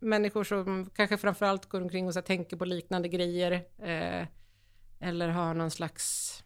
människor 0.00 0.44
som 0.44 0.90
kanske 0.94 1.16
framförallt 1.16 1.66
går 1.66 1.80
omkring 1.80 2.06
och 2.06 2.14
så 2.14 2.22
tänker 2.22 2.56
på 2.56 2.64
liknande 2.64 3.08
grejer. 3.08 3.52
Eh, 3.82 4.26
eller 5.00 5.28
har 5.28 5.54
någon 5.54 5.70
slags... 5.70 6.36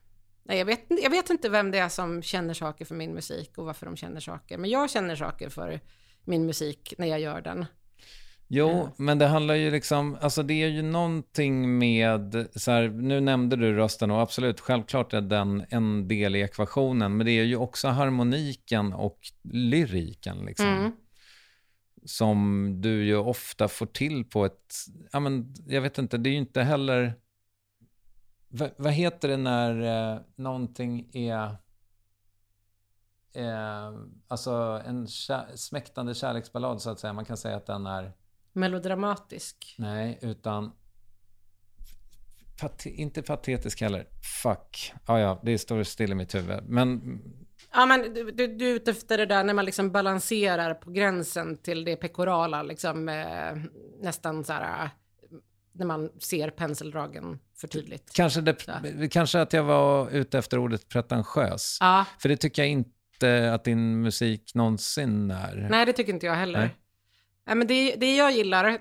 Nej, 0.45 0.59
jag, 0.59 0.65
vet, 0.67 0.81
jag 1.03 1.11
vet 1.11 1.31
inte 1.31 1.49
vem 1.49 1.71
det 1.71 1.79
är 1.79 1.89
som 1.89 2.23
känner 2.23 2.55
saker 2.55 2.85
för 2.85 2.95
min 2.95 3.15
musik 3.15 3.59
och 3.59 3.65
varför 3.65 3.87
de 3.87 3.97
känner 3.97 4.21
saker. 4.21 4.59
Men 4.59 4.71
jag 4.71 4.91
känner 4.91 5.17
saker 5.17 5.49
för 5.49 5.81
min 6.25 6.47
musik 6.47 6.95
när 6.99 7.07
jag 7.07 7.21
gör 7.21 7.41
den. 7.41 7.67
Jo, 8.49 8.69
Ja. 8.69 8.91
men 8.97 9.19
det 9.19 9.27
handlar 9.27 9.55
ju 9.55 9.71
liksom, 9.71 10.19
alltså 10.21 10.43
det 10.43 10.63
är 10.63 10.69
ju 10.69 10.83
någonting 10.83 11.79
med, 11.79 12.47
så 12.55 12.71
här, 12.71 12.89
nu 12.89 13.21
nämnde 13.21 13.57
du 13.57 13.73
rösten 13.75 14.11
och 14.11 14.21
absolut, 14.21 14.61
självklart 14.61 15.13
är 15.15 15.21
den 15.21 15.65
en 15.71 16.09
del 16.09 16.37
i 16.37 16.41
ekvationen, 16.41 17.17
men 17.17 17.27
det 17.27 17.33
är 17.33 17.45
ju 17.45 17.57
också 17.57 17.89
harmoniken 17.89 18.93
och 18.93 19.19
lyriken 19.53 20.39
liksom. 20.47 20.69
Mm. 20.69 20.93
Som 22.05 22.69
du 22.81 23.05
ju 23.05 23.17
ofta 23.17 23.69
får 23.69 23.87
till 23.87 24.25
på 24.25 24.45
ett, 24.45 24.75
ja 25.13 25.21
men 25.21 25.55
jag 25.67 25.83
vet 25.83 25.99
inte, 25.99 26.19
det 26.19 26.29
är 26.29 26.33
ju 26.33 26.39
inte 26.39 26.63
heller, 26.63 27.15
vad, 28.49 28.71
vad 28.77 28.93
heter 28.93 29.29
det 29.29 29.37
när 29.37 29.81
eh, 30.15 30.21
någonting 30.37 31.11
är, 31.13 31.57
eh, 33.33 33.93
alltså 34.29 34.83
en 34.87 35.07
kär, 35.07 35.47
smäktande 35.55 36.15
kärleksballad 36.15 36.83
så 36.83 36.91
att 36.91 37.01
säga, 37.01 37.13
man 37.13 37.25
kan 37.25 37.37
säga 37.37 37.57
att 37.57 37.67
den 37.67 37.87
är 37.87 38.13
Melodramatisk. 38.55 39.75
Nej, 39.79 40.19
utan... 40.23 40.73
Pate, 42.61 42.91
inte 42.91 43.23
patetisk 43.23 43.81
heller. 43.81 44.09
Fuck. 44.43 44.93
Ja, 45.07 45.21
ja, 45.21 45.41
det 45.43 45.59
står 45.59 45.83
still 45.83 46.13
i 46.13 46.15
mitt 46.15 46.35
huvud. 46.35 46.69
Men 46.69 47.21
Ja, 47.75 47.87
men 47.87 48.15
du, 48.15 48.31
du, 48.31 48.47
du 48.47 48.71
är 48.71 48.75
ute 48.75 48.91
efter 48.91 49.19
det 49.19 49.27
där 49.27 49.45
när 49.45 49.55
man 49.55 49.65
liksom 49.65 49.91
balanserar 49.91 50.75
på 50.75 50.91
gränsen 50.91 51.57
till 51.57 51.85
det 51.85 51.97
pekorala, 51.97 52.63
liksom 52.63 53.09
eh, 53.09 53.57
nästan 54.01 54.45
så 54.45 54.53
här, 54.53 54.85
eh, 54.85 54.91
när 55.73 55.87
man 55.87 56.11
ser 56.19 56.51
penseldragen 56.51 57.39
för 57.57 57.69
tydligt. 57.69 58.11
kanske, 58.15 58.41
det, 58.41 59.09
kanske 59.09 59.41
att 59.41 59.53
jag 59.53 59.65
var 59.65 60.11
ute 60.11 60.39
efter 60.39 60.59
ordet 60.59 60.89
pretentiös. 60.89 61.79
Ja, 61.81 62.05
För 62.19 62.29
det 62.29 62.37
tycker 62.37 62.63
jag 62.63 62.71
inte 62.71 63.53
att 63.53 63.65
din 63.65 64.03
musik 64.03 64.55
någonsin 64.55 65.31
är. 65.31 65.67
nej 65.71 65.87
det 65.87 65.93
tycker 65.93 66.13
inte 66.13 66.27
jag 66.27 66.35
heller. 66.35 66.59
Nej. 66.59 66.77
Nej. 67.47 67.57
men 67.57 67.67
det, 67.67 67.95
det 67.97 68.17
jag 68.17 68.33
gillar 68.33 68.65
eh, 68.65 68.77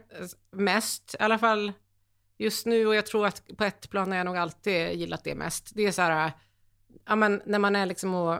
mest, 0.51 1.15
i 1.19 1.23
alla 1.23 1.37
fall 1.37 1.71
just 2.37 2.65
nu, 2.65 2.87
och 2.87 2.95
jag 2.95 3.05
tror 3.05 3.27
att 3.27 3.57
på 3.57 3.63
ett 3.63 3.89
plan 3.89 4.11
har 4.11 4.17
jag 4.17 4.25
nog 4.25 4.37
alltid 4.37 4.91
gillat 4.91 5.23
det 5.23 5.35
mest, 5.35 5.71
det 5.75 5.81
är 5.81 5.91
så 5.91 6.01
här, 6.01 6.31
ja 7.07 7.15
men 7.15 7.41
när 7.45 7.59
man 7.59 7.75
är 7.75 7.85
liksom 7.85 8.15
och, 8.15 8.39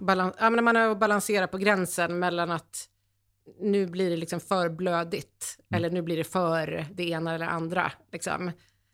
balan, 0.00 0.32
ja, 0.38 0.50
men 0.50 0.64
man 0.64 0.76
är 0.76 0.90
och 0.90 0.98
balanserar 0.98 1.46
på 1.46 1.58
gränsen 1.58 2.18
mellan 2.18 2.50
att 2.50 2.88
nu 3.60 3.86
blir 3.86 4.10
det 4.10 4.16
liksom 4.16 4.40
för 4.40 4.68
blödigt, 4.68 5.58
eller 5.74 5.90
nu 5.90 6.02
blir 6.02 6.16
det 6.16 6.24
för 6.24 6.86
det 6.94 7.08
ena 7.08 7.34
eller 7.34 7.46
andra. 7.46 7.92
Liksom. 8.12 8.50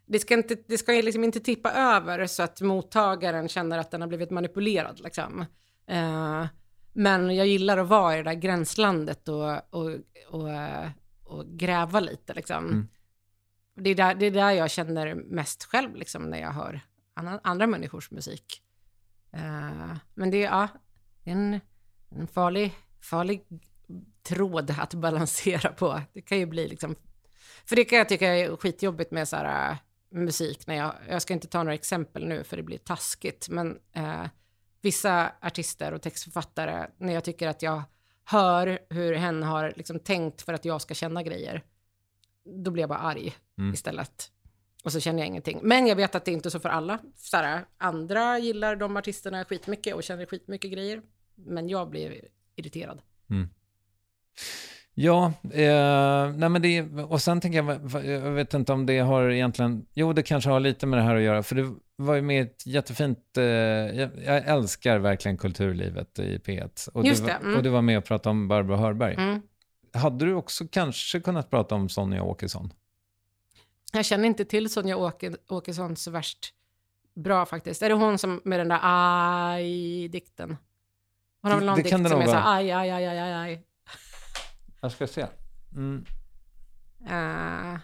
Det 0.06 0.18
ska, 0.18 0.34
inte, 0.34 0.56
det 0.66 0.78
ska 0.78 0.92
liksom 0.92 1.24
inte 1.24 1.40
tippa 1.40 1.72
över 1.72 2.26
så 2.26 2.42
att 2.42 2.60
mottagaren 2.60 3.48
känner 3.48 3.78
att 3.78 3.90
den 3.90 4.00
har 4.00 4.08
blivit 4.08 4.30
manipulerad. 4.30 5.00
Liksom. 5.00 5.44
Eh, 5.86 6.46
men 6.92 7.36
jag 7.36 7.46
gillar 7.46 7.78
att 7.78 7.88
vara 7.88 8.14
i 8.14 8.16
det 8.16 8.22
där 8.22 8.34
gränslandet 8.34 9.28
och, 9.28 9.74
och, 9.74 9.90
och, 10.28 10.50
eh, 10.50 10.90
och 11.24 11.46
gräva 11.46 12.00
lite. 12.00 12.34
Liksom. 12.34 12.64
Mm. 12.66 12.88
Det, 13.74 13.90
är 13.90 13.94
där, 13.94 14.14
det 14.14 14.26
är 14.26 14.30
där 14.30 14.50
jag 14.50 14.70
känner 14.70 15.14
mest 15.14 15.64
själv 15.64 15.96
liksom, 15.96 16.30
när 16.30 16.40
jag 16.40 16.52
hör 16.52 16.80
andra, 17.42 17.66
människors 17.66 18.10
musik. 18.10 18.62
Eh, 19.32 19.96
men 20.14 20.30
det 20.30 20.44
är, 20.44 20.50
ja, 20.50 20.68
en, 21.28 21.60
en 22.08 22.26
farlig, 22.26 22.74
farlig 23.00 23.42
tråd 24.22 24.74
att 24.78 24.94
balansera 24.94 25.72
på. 25.72 26.02
Det 26.12 26.20
kan 26.22 26.38
ju 26.38 26.46
bli 26.46 26.68
liksom... 26.68 26.96
För 27.64 27.76
det 27.76 27.84
kan 27.84 27.98
jag 27.98 28.08
tycka 28.08 28.34
är 28.34 28.56
skitjobbigt 28.56 29.10
med 29.10 29.28
så 29.28 29.36
här, 29.36 29.70
äh, 29.70 29.76
musik. 30.10 30.66
När 30.66 30.74
jag, 30.74 30.94
jag 31.08 31.22
ska 31.22 31.34
inte 31.34 31.48
ta 31.48 31.58
några 31.62 31.74
exempel 31.74 32.28
nu 32.28 32.44
för 32.44 32.56
det 32.56 32.62
blir 32.62 32.78
taskigt, 32.78 33.48
men 33.48 33.78
eh, 33.92 34.24
vissa 34.80 35.32
artister 35.40 35.92
och 35.92 36.02
textförfattare, 36.02 36.86
när 36.98 37.14
jag 37.14 37.24
tycker 37.24 37.48
att 37.48 37.62
jag 37.62 37.82
hör 38.24 38.78
hur 38.90 39.14
hen 39.14 39.42
har 39.42 39.72
liksom 39.76 39.98
tänkt 39.98 40.42
för 40.42 40.52
att 40.52 40.64
jag 40.64 40.82
ska 40.82 40.94
känna 40.94 41.22
grejer, 41.22 41.62
då 42.64 42.70
blir 42.70 42.82
jag 42.82 42.88
bara 42.88 42.98
arg 42.98 43.36
Mm. 43.58 43.74
istället. 43.74 44.30
Och 44.84 44.92
så 44.92 45.00
känner 45.00 45.18
jag 45.18 45.26
ingenting. 45.26 45.60
Men 45.62 45.86
jag 45.86 45.96
vet 45.96 46.14
att 46.14 46.24
det 46.24 46.32
inte 46.32 46.48
är 46.48 46.50
så 46.50 46.60
för 46.60 46.68
alla. 46.68 46.98
Så 47.16 47.36
här, 47.36 47.64
andra 47.78 48.38
gillar 48.38 48.76
de 48.76 48.96
artisterna 48.96 49.44
skitmycket 49.44 49.94
och 49.94 50.02
känner 50.02 50.26
skitmycket 50.26 50.72
grejer. 50.72 51.02
Men 51.46 51.68
jag 51.68 51.90
blir 51.90 52.20
irriterad. 52.56 53.00
Ja, 55.00 55.32
eh, 55.52 56.32
nej 56.36 56.48
men 56.48 56.62
det, 56.62 56.82
och 56.82 57.22
sen 57.22 57.40
tänker 57.40 57.62
jag, 57.62 58.04
jag 58.04 58.30
vet 58.30 58.54
inte 58.54 58.72
om 58.72 58.86
det 58.86 58.98
har 58.98 59.30
egentligen, 59.30 59.86
jo 59.94 60.12
det 60.12 60.22
kanske 60.22 60.50
har 60.50 60.60
lite 60.60 60.86
med 60.86 60.98
det 60.98 61.02
här 61.02 61.16
att 61.16 61.22
göra, 61.22 61.42
för 61.42 61.56
det 61.56 61.74
var 61.96 62.14
ju 62.14 62.22
med 62.22 62.42
ett 62.42 62.66
jättefint, 62.66 63.36
eh, 63.36 63.44
jag, 63.44 64.10
jag 64.24 64.46
älskar 64.46 64.98
verkligen 64.98 65.36
kulturlivet 65.36 66.18
i 66.18 66.38
P1. 66.38 66.88
Och 66.88 67.06
Just 67.06 67.20
du, 67.20 67.26
det, 67.26 67.32
mm. 67.32 67.56
Och 67.56 67.62
du 67.62 67.68
var 67.68 67.82
med 67.82 67.98
och 67.98 68.04
pratade 68.04 68.30
om 68.30 68.48
Barbro 68.48 68.74
Hörberg. 68.74 69.14
Mm. 69.14 69.42
Hade 69.92 70.24
du 70.24 70.34
också 70.34 70.68
kanske 70.70 71.20
kunnat 71.20 71.50
prata 71.50 71.74
om 71.74 71.88
Sonja 71.88 72.22
Åkesson? 72.22 72.72
Jag 73.92 74.04
känner 74.04 74.24
inte 74.24 74.44
till 74.44 74.70
Sonja 74.70 74.96
Åke, 74.96 75.32
Åkesson 75.48 75.96
så 75.96 76.10
värst 76.10 76.54
bra 77.14 77.46
faktiskt. 77.46 77.82
Är 77.82 77.88
det 77.88 77.94
hon 77.94 78.18
som 78.18 78.40
med 78.44 78.60
den 78.60 78.68
där 78.68 78.80
aj-dikten? 78.82 80.56
Hon 81.42 81.50
har 81.50 81.58
väl 81.58 81.66
Det- 81.66 81.66
någon 81.66 81.76
det 81.76 81.82
dikt 81.82 82.10
som 82.10 82.20
är 82.20 82.26
så 82.26 82.36
aj, 82.36 82.70
aj, 82.72 82.90
aj, 82.90 83.06
aj, 83.06 83.32
aj. 83.32 83.62
Jag 84.80 84.92
ska 84.92 85.06
se. 85.06 85.26
Mm. 85.76 86.04
Eh, 87.08 87.78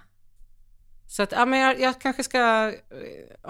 så 1.06 1.22
att, 1.22 1.32
ja 1.32 1.44
men 1.46 1.58
jag, 1.58 1.80
jag 1.80 2.00
kanske 2.00 2.22
ska, 2.24 2.68
eh, 2.68 2.74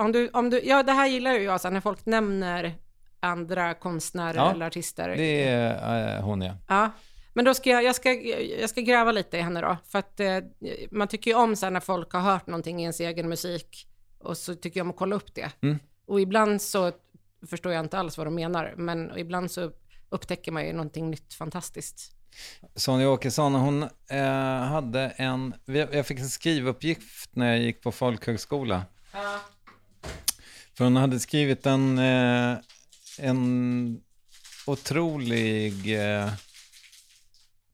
om 0.01 0.13
du, 0.13 0.29
om 0.29 0.51
du, 0.51 0.61
ja 0.65 0.83
det 0.83 0.93
här 0.93 1.07
gillar 1.07 1.33
ju 1.33 1.43
jag, 1.43 1.61
så 1.61 1.71
när 1.71 1.81
folk 1.81 2.07
nämner 2.07 2.75
andra 3.21 3.75
konstnärer 3.75 4.35
Ja, 4.37 4.51
eller 4.53 4.67
artister. 4.67 5.09
Det 5.09 5.43
är 5.45 6.17
eh, 6.19 6.25
hon 6.25 6.43
ja. 6.43 6.55
Ja, 6.69 6.91
men 7.33 7.45
då 7.45 7.55
ska 7.55 7.71
jag, 7.71 7.85
jag 7.85 7.95
ska, 7.97 8.13
jag 8.61 8.71
ska 8.71 8.81
gräva 8.81 9.13
lite 9.13 9.37
i 9.39 9.41
henne 9.41 9.61
då, 9.61 9.77
för 9.89 9.99
att 9.99 10.21
eh, 10.21 10.39
man 10.91 11.09
tycker 11.09 11.31
ju 11.31 11.37
om 11.37 11.57
så 11.57 11.67
här 11.67 11.71
när 11.71 11.81
folk 11.81 12.13
har 12.13 12.21
hört 12.21 12.47
någonting 12.47 12.79
i 12.81 12.83
ens 12.83 13.01
egen 13.01 13.29
musik 13.29 13.87
och 14.19 14.37
så 14.37 14.55
tycker 14.55 14.81
jag 14.81 14.85
om 14.85 14.91
att 14.91 14.97
kolla 14.97 15.17
upp 15.17 15.35
det. 15.35 15.51
Mm. 15.63 15.79
Och 16.07 16.21
ibland 16.21 16.63
så 16.63 16.93
förstår 17.51 17.73
jag 17.73 17.85
inte 17.85 17.99
alls 17.99 18.19
vad 18.19 18.27
de 18.27 18.35
menar, 18.35 18.75
men 18.77 19.19
ibland 19.19 19.51
så 19.51 19.71
upptäcker 20.15 20.53
man 20.53 20.67
ju 20.67 20.73
någonting 20.73 21.11
nytt 21.11 21.35
fantastiskt. 21.35 22.13
Sonja 22.75 23.11
Åkesson, 23.11 23.55
hon 23.55 23.83
eh, 24.11 24.59
hade 24.59 25.01
en, 25.01 25.55
jag 25.67 26.07
fick 26.07 26.19
en 26.19 26.31
skrivuppgift 26.31 27.37
när 27.37 27.47
jag 27.47 27.59
gick 27.59 27.83
på 27.83 27.93
folkhögskola. 27.93 28.85
För 30.75 30.85
hon 30.85 30.97
hade 30.97 31.21
skrivit 31.21 31.67
en, 31.67 31.99
eh, 31.99 32.59
en 33.19 34.01
otrolig 34.67 36.01
eh, 36.01 36.33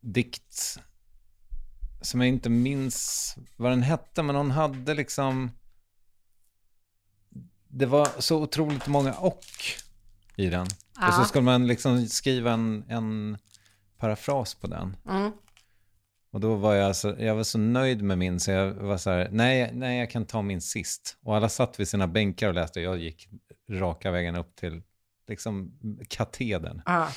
dikt 0.01 0.79
som 2.01 2.21
jag 2.21 2.29
inte 2.29 2.51
minns 2.51 3.35
vad 3.57 3.73
den 3.73 3.83
hette, 3.83 4.23
men 4.23 4.37
hon 4.37 4.51
hade 4.51 4.95
liksom... 4.95 5.51
Det 7.69 7.87
var 7.87 8.09
så 8.19 8.43
otroligt 8.43 8.87
många 8.87 9.15
och 9.15 9.45
i 10.41 10.51
den. 10.51 10.63
Och 11.07 11.15
så 11.15 11.21
Ja. 11.21 11.25
skulle 11.25 11.45
man 11.45 11.67
liksom 11.67 12.07
skriva 12.07 12.53
en, 12.53 12.85
en 12.89 13.39
parafras 13.99 14.55
på 14.55 14.67
den. 14.67 14.97
Mm. 15.09 15.33
Och 16.33 16.41
då 16.41 16.55
var 16.55 16.75
jag 16.75 16.97
så, 16.97 17.15
jag 17.19 17.35
var 17.35 17.43
så 17.45 17.59
nöjd 17.59 18.03
med 18.03 18.19
min 18.19 18.41
så 18.41 18.51
jag 18.51 18.73
var 18.75 18.97
så 18.97 19.11
här, 19.11 19.29
nej, 19.33 19.71
nej 19.75 19.99
jag 19.99 20.11
kan 20.11 20.27
ta 20.27 20.43
min 20.43 20.61
sist. 20.61 21.17
Och 21.23 21.37
alla 21.37 21.49
satt 21.49 21.81
vid 21.81 21.89
sina 21.89 22.07
bänkar 22.07 22.49
och 22.49 22.55
läste. 22.55 22.81
Jag 22.81 22.99
gick 22.99 23.29
raka 23.71 24.11
vägen 24.11 24.37
upp 24.37 24.57
till 24.57 24.83
liksom 25.29 25.79
katedern 26.09 26.83
Ja. 26.87 27.09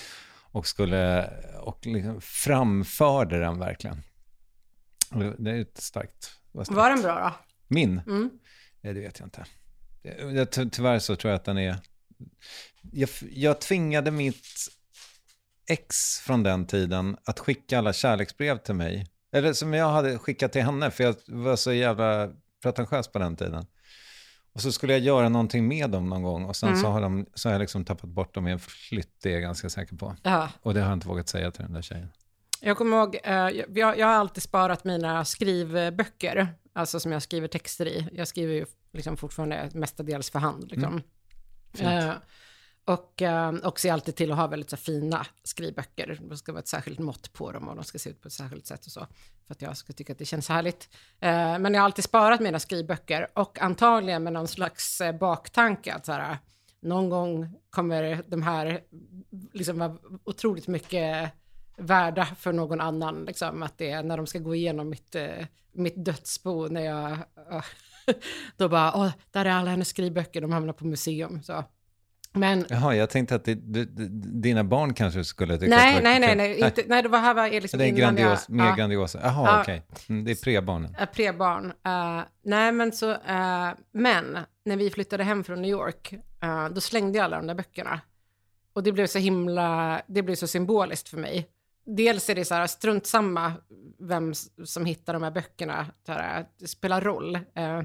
och 0.51 0.67
skulle, 0.67 1.30
och 1.59 1.86
liksom 1.86 2.21
framförde 2.21 3.39
den 3.39 3.59
verkligen. 3.59 4.01
Och 5.11 5.19
det- 5.43 5.51
är 5.51 5.61
ett 5.61 5.78
starkt. 5.82 6.32
Var, 6.51 6.63
starkt. 6.63 6.78
Var 6.78 6.89
den 6.89 7.01
bra 7.01 7.19
då? 7.39 7.45
Min? 7.67 8.01
Mm. 8.07 8.30
Det 8.82 8.93
vet 8.93 9.19
jag 9.19 9.26
inte. 9.28 9.45
Ty- 10.51 10.69
tyvärr 10.69 10.99
så 10.99 11.15
tror 11.15 11.32
jag 11.32 11.36
att 11.39 11.45
den 11.45 11.57
är... 11.57 11.78
Jag, 12.91 13.09
jag 13.32 13.61
tvingade 13.61 14.11
mitt 14.11 14.47
ex 15.69 16.19
från 16.19 16.43
den 16.43 16.67
tiden 16.67 17.17
att 17.26 17.39
skicka 17.39 17.78
alla 17.78 17.93
kärleksbrev 17.93 18.57
till 18.57 18.76
mig. 18.76 19.07
Eller 19.32 19.53
som 19.53 19.74
jag 19.74 19.89
hade 19.89 20.17
skickat 20.17 20.51
till 20.51 20.61
henne, 20.61 20.91
för 20.91 21.03
jag 21.03 21.15
var 21.28 21.55
så 21.55 21.74
jävla 21.74 22.30
pretentiös 22.63 23.07
på 23.07 23.19
den 23.19 23.36
tiden. 23.36 23.65
Och 24.53 24.61
så 24.61 24.71
skulle 24.71 24.93
jag 24.93 25.01
göra 25.01 25.30
någonting 25.30 25.67
med 25.67 25.89
dem 25.89 26.09
någon 26.09 26.24
gång 26.24 26.45
och 26.45 26.55
sen 26.55 26.78
så, 26.78 26.88
har 26.88 27.01
de, 27.01 27.26
så 27.34 27.49
har 27.49 27.53
jag 27.53 27.59
liksom 27.59 27.86
tappat 27.86 28.09
bort 28.09 28.34
dem 28.34 28.47
i 28.47 28.51
en 28.51 28.59
flytt, 28.59 29.21
det 29.21 29.30
är 29.30 29.34
jag 29.34 29.41
ganska 29.41 29.69
säker 29.69 29.95
på. 29.95 30.15
Ja. 30.24 30.49
Och 30.61 30.74
det 30.74 30.80
har 30.80 30.88
jag 30.88 30.95
inte 30.95 31.07
vågat 31.07 31.30
säga 31.30 31.51
till 31.51 31.63
den 31.63 31.74
där 31.74 31.82
tjejen. 31.82 32.09
Jag 32.61 32.78
kommer 32.78 32.97
ihåg, 32.97 33.17
eh, 33.24 33.34
jag, 33.34 33.99
jag 33.99 34.07
har 34.07 34.13
alltid 34.13 34.43
sparat 34.43 34.84
mina 34.84 35.26
skrivböcker, 35.26 36.47
alltså 36.74 36.99
som 36.99 37.11
jag 37.11 37.21
skriver 37.21 37.47
texter 37.47 37.86
i. 37.86 38.07
Jag 38.11 38.28
skriver 38.28 38.53
ju 38.53 38.65
liksom 38.93 39.17
fortfarande 39.17 39.69
mestadels 39.74 40.30
för 40.30 40.39
hand. 40.39 40.71
Liksom. 40.71 41.01
Eh, 41.80 42.13
och 42.86 43.21
eh, 43.21 43.51
och 43.51 43.80
ser 43.80 43.93
alltid 43.93 44.15
till 44.15 44.32
att 44.32 44.38
ha 44.38 44.47
väldigt 44.47 44.69
så 44.69 44.78
fina 44.78 45.26
skrivböcker. 45.43 46.19
Det 46.30 46.38
ska 46.38 46.51
vara 46.51 46.59
ett 46.59 46.67
särskilt 46.67 46.99
mått 46.99 47.34
på 47.34 47.51
dem 47.51 47.67
och 47.67 47.76
de 47.76 47.84
ska 47.84 47.99
se 47.99 48.09
ut 48.09 48.21
på 48.21 48.28
ett 48.28 48.34
särskilt 48.34 48.65
sätt 48.65 48.86
och 48.86 48.91
så. 48.91 49.07
För 49.47 49.53
att 49.53 49.61
jag 49.61 49.78
ska 49.78 49.93
tycka 49.93 50.13
att 50.13 50.19
det 50.19 50.26
känns 50.26 50.49
härligt. 50.49 50.89
Eh, 51.19 51.59
men 51.59 51.74
jag 51.74 51.82
har 51.82 51.86
alltid 51.86 52.05
sparat 52.05 52.39
mina 52.39 52.59
skrivböcker 52.59 53.28
och 53.34 53.61
antagligen 53.61 54.24
med 54.24 54.34
någon 54.34 54.47
slags 54.47 55.01
eh, 55.01 55.17
baktanke 55.17 55.93
att 55.93 56.05
så 56.05 56.11
här, 56.11 56.38
någon 56.82 57.09
gång 57.09 57.53
kommer 57.69 58.24
de 58.28 58.41
här 58.41 58.82
liksom 59.53 59.80
vara 59.80 59.97
otroligt 60.24 60.67
mycket 60.67 61.32
värda 61.78 62.26
för 62.26 62.53
någon 62.53 62.82
annan. 62.82 63.26
Liksom, 63.26 63.63
att 63.63 63.78
det 63.78 63.89
är 63.89 64.03
när 64.03 64.17
de 64.17 64.28
ska 64.28 64.39
gå 64.39 64.55
igenom 64.55 64.89
mitt, 64.89 65.15
eh, 65.15 65.45
mitt 65.71 66.05
dödsbo 66.05 66.67
när 66.67 66.82
jag... 66.82 67.11
Eh, 67.51 67.63
då 68.58 68.70
bara, 68.70 68.93
åh, 68.95 69.12
där 69.32 69.45
är 69.45 69.49
alla 69.49 69.72
hennes 69.72 69.88
skrivböcker, 69.88 70.41
de 70.41 70.51
hamnar 70.51 70.74
på 70.74 70.86
museum. 70.86 71.43
Så. 71.43 71.64
Men 72.36 72.66
Jaha, 72.70 72.95
jag 72.95 73.10
tänkte 73.10 73.36
att 73.36 73.45
det, 73.45 73.56
det, 73.56 73.86
dina 74.41 74.64
barn 74.64 74.93
kanske 74.93 75.24
skulle 75.24 75.58
tycka 75.58 75.76
nej, 75.76 75.97
att 75.97 76.04
det 76.04 76.10
var 76.10 76.20
nej, 76.20 76.36
nej, 76.36 76.36
nej, 76.36 76.60
inte, 76.60 76.84
nej, 76.88 77.04
det 77.04 77.10
var 77.10 77.20
här 77.20 77.34
var 77.34 77.49
liksom 77.49 77.78
Det 77.78 77.86
är 77.86 77.88
innan 77.88 77.99
grandios, 77.99 78.45
jag... 78.47 78.56
mer 78.56 78.66
ja. 78.66 78.76
grandiosa. 78.76 79.20
Jaha, 79.24 79.47
Ja. 79.47 79.62
okej. 79.62 79.82
Mm, 80.10 80.26
det 80.26 80.32
är 80.32 80.36
prebarnen. 80.36 80.95
Äh, 80.99 81.06
prebarn. 81.06 81.66
Eh, 81.66 82.24
nej, 82.43 82.72
men 82.72 82.91
så, 82.91 83.12
eh, 83.12 83.70
men 83.91 84.38
när 84.66 84.78
vi 84.78 84.89
flyttade 84.89 85.24
hem 85.24 85.43
från 85.43 85.62
New 85.62 85.72
York, 85.72 86.14
eh, 86.43 86.70
då 86.70 86.82
slängde 86.82 87.18
jag 87.18 87.26
alla 87.26 87.38
de 87.38 87.47
där 87.47 87.56
böckerna. 87.56 87.99
Och 88.74 88.84
det 88.84 88.91
blev 88.91 89.08
så 89.08 89.20
himla, 89.20 90.01
det 90.08 90.22
blev 90.22 90.36
så 90.36 90.47
symboliskt 90.47 91.10
för 91.10 91.18
mig 91.18 91.47
dels 91.86 92.30
är 92.30 92.36
det 92.36 92.46
så 92.46 92.56
här, 92.56 92.68
strunt 92.68 93.06
samma 93.06 93.54
vem 94.00 94.34
som 94.66 94.86
hittar 94.86 95.14
de 95.14 95.24
här 95.24 95.32
böckerna, 95.32 95.86
så 96.06 96.12
här, 96.12 96.46
det 96.60 96.68
spelar 96.68 97.02
roll. 97.02 97.36
Eh, 97.36 97.82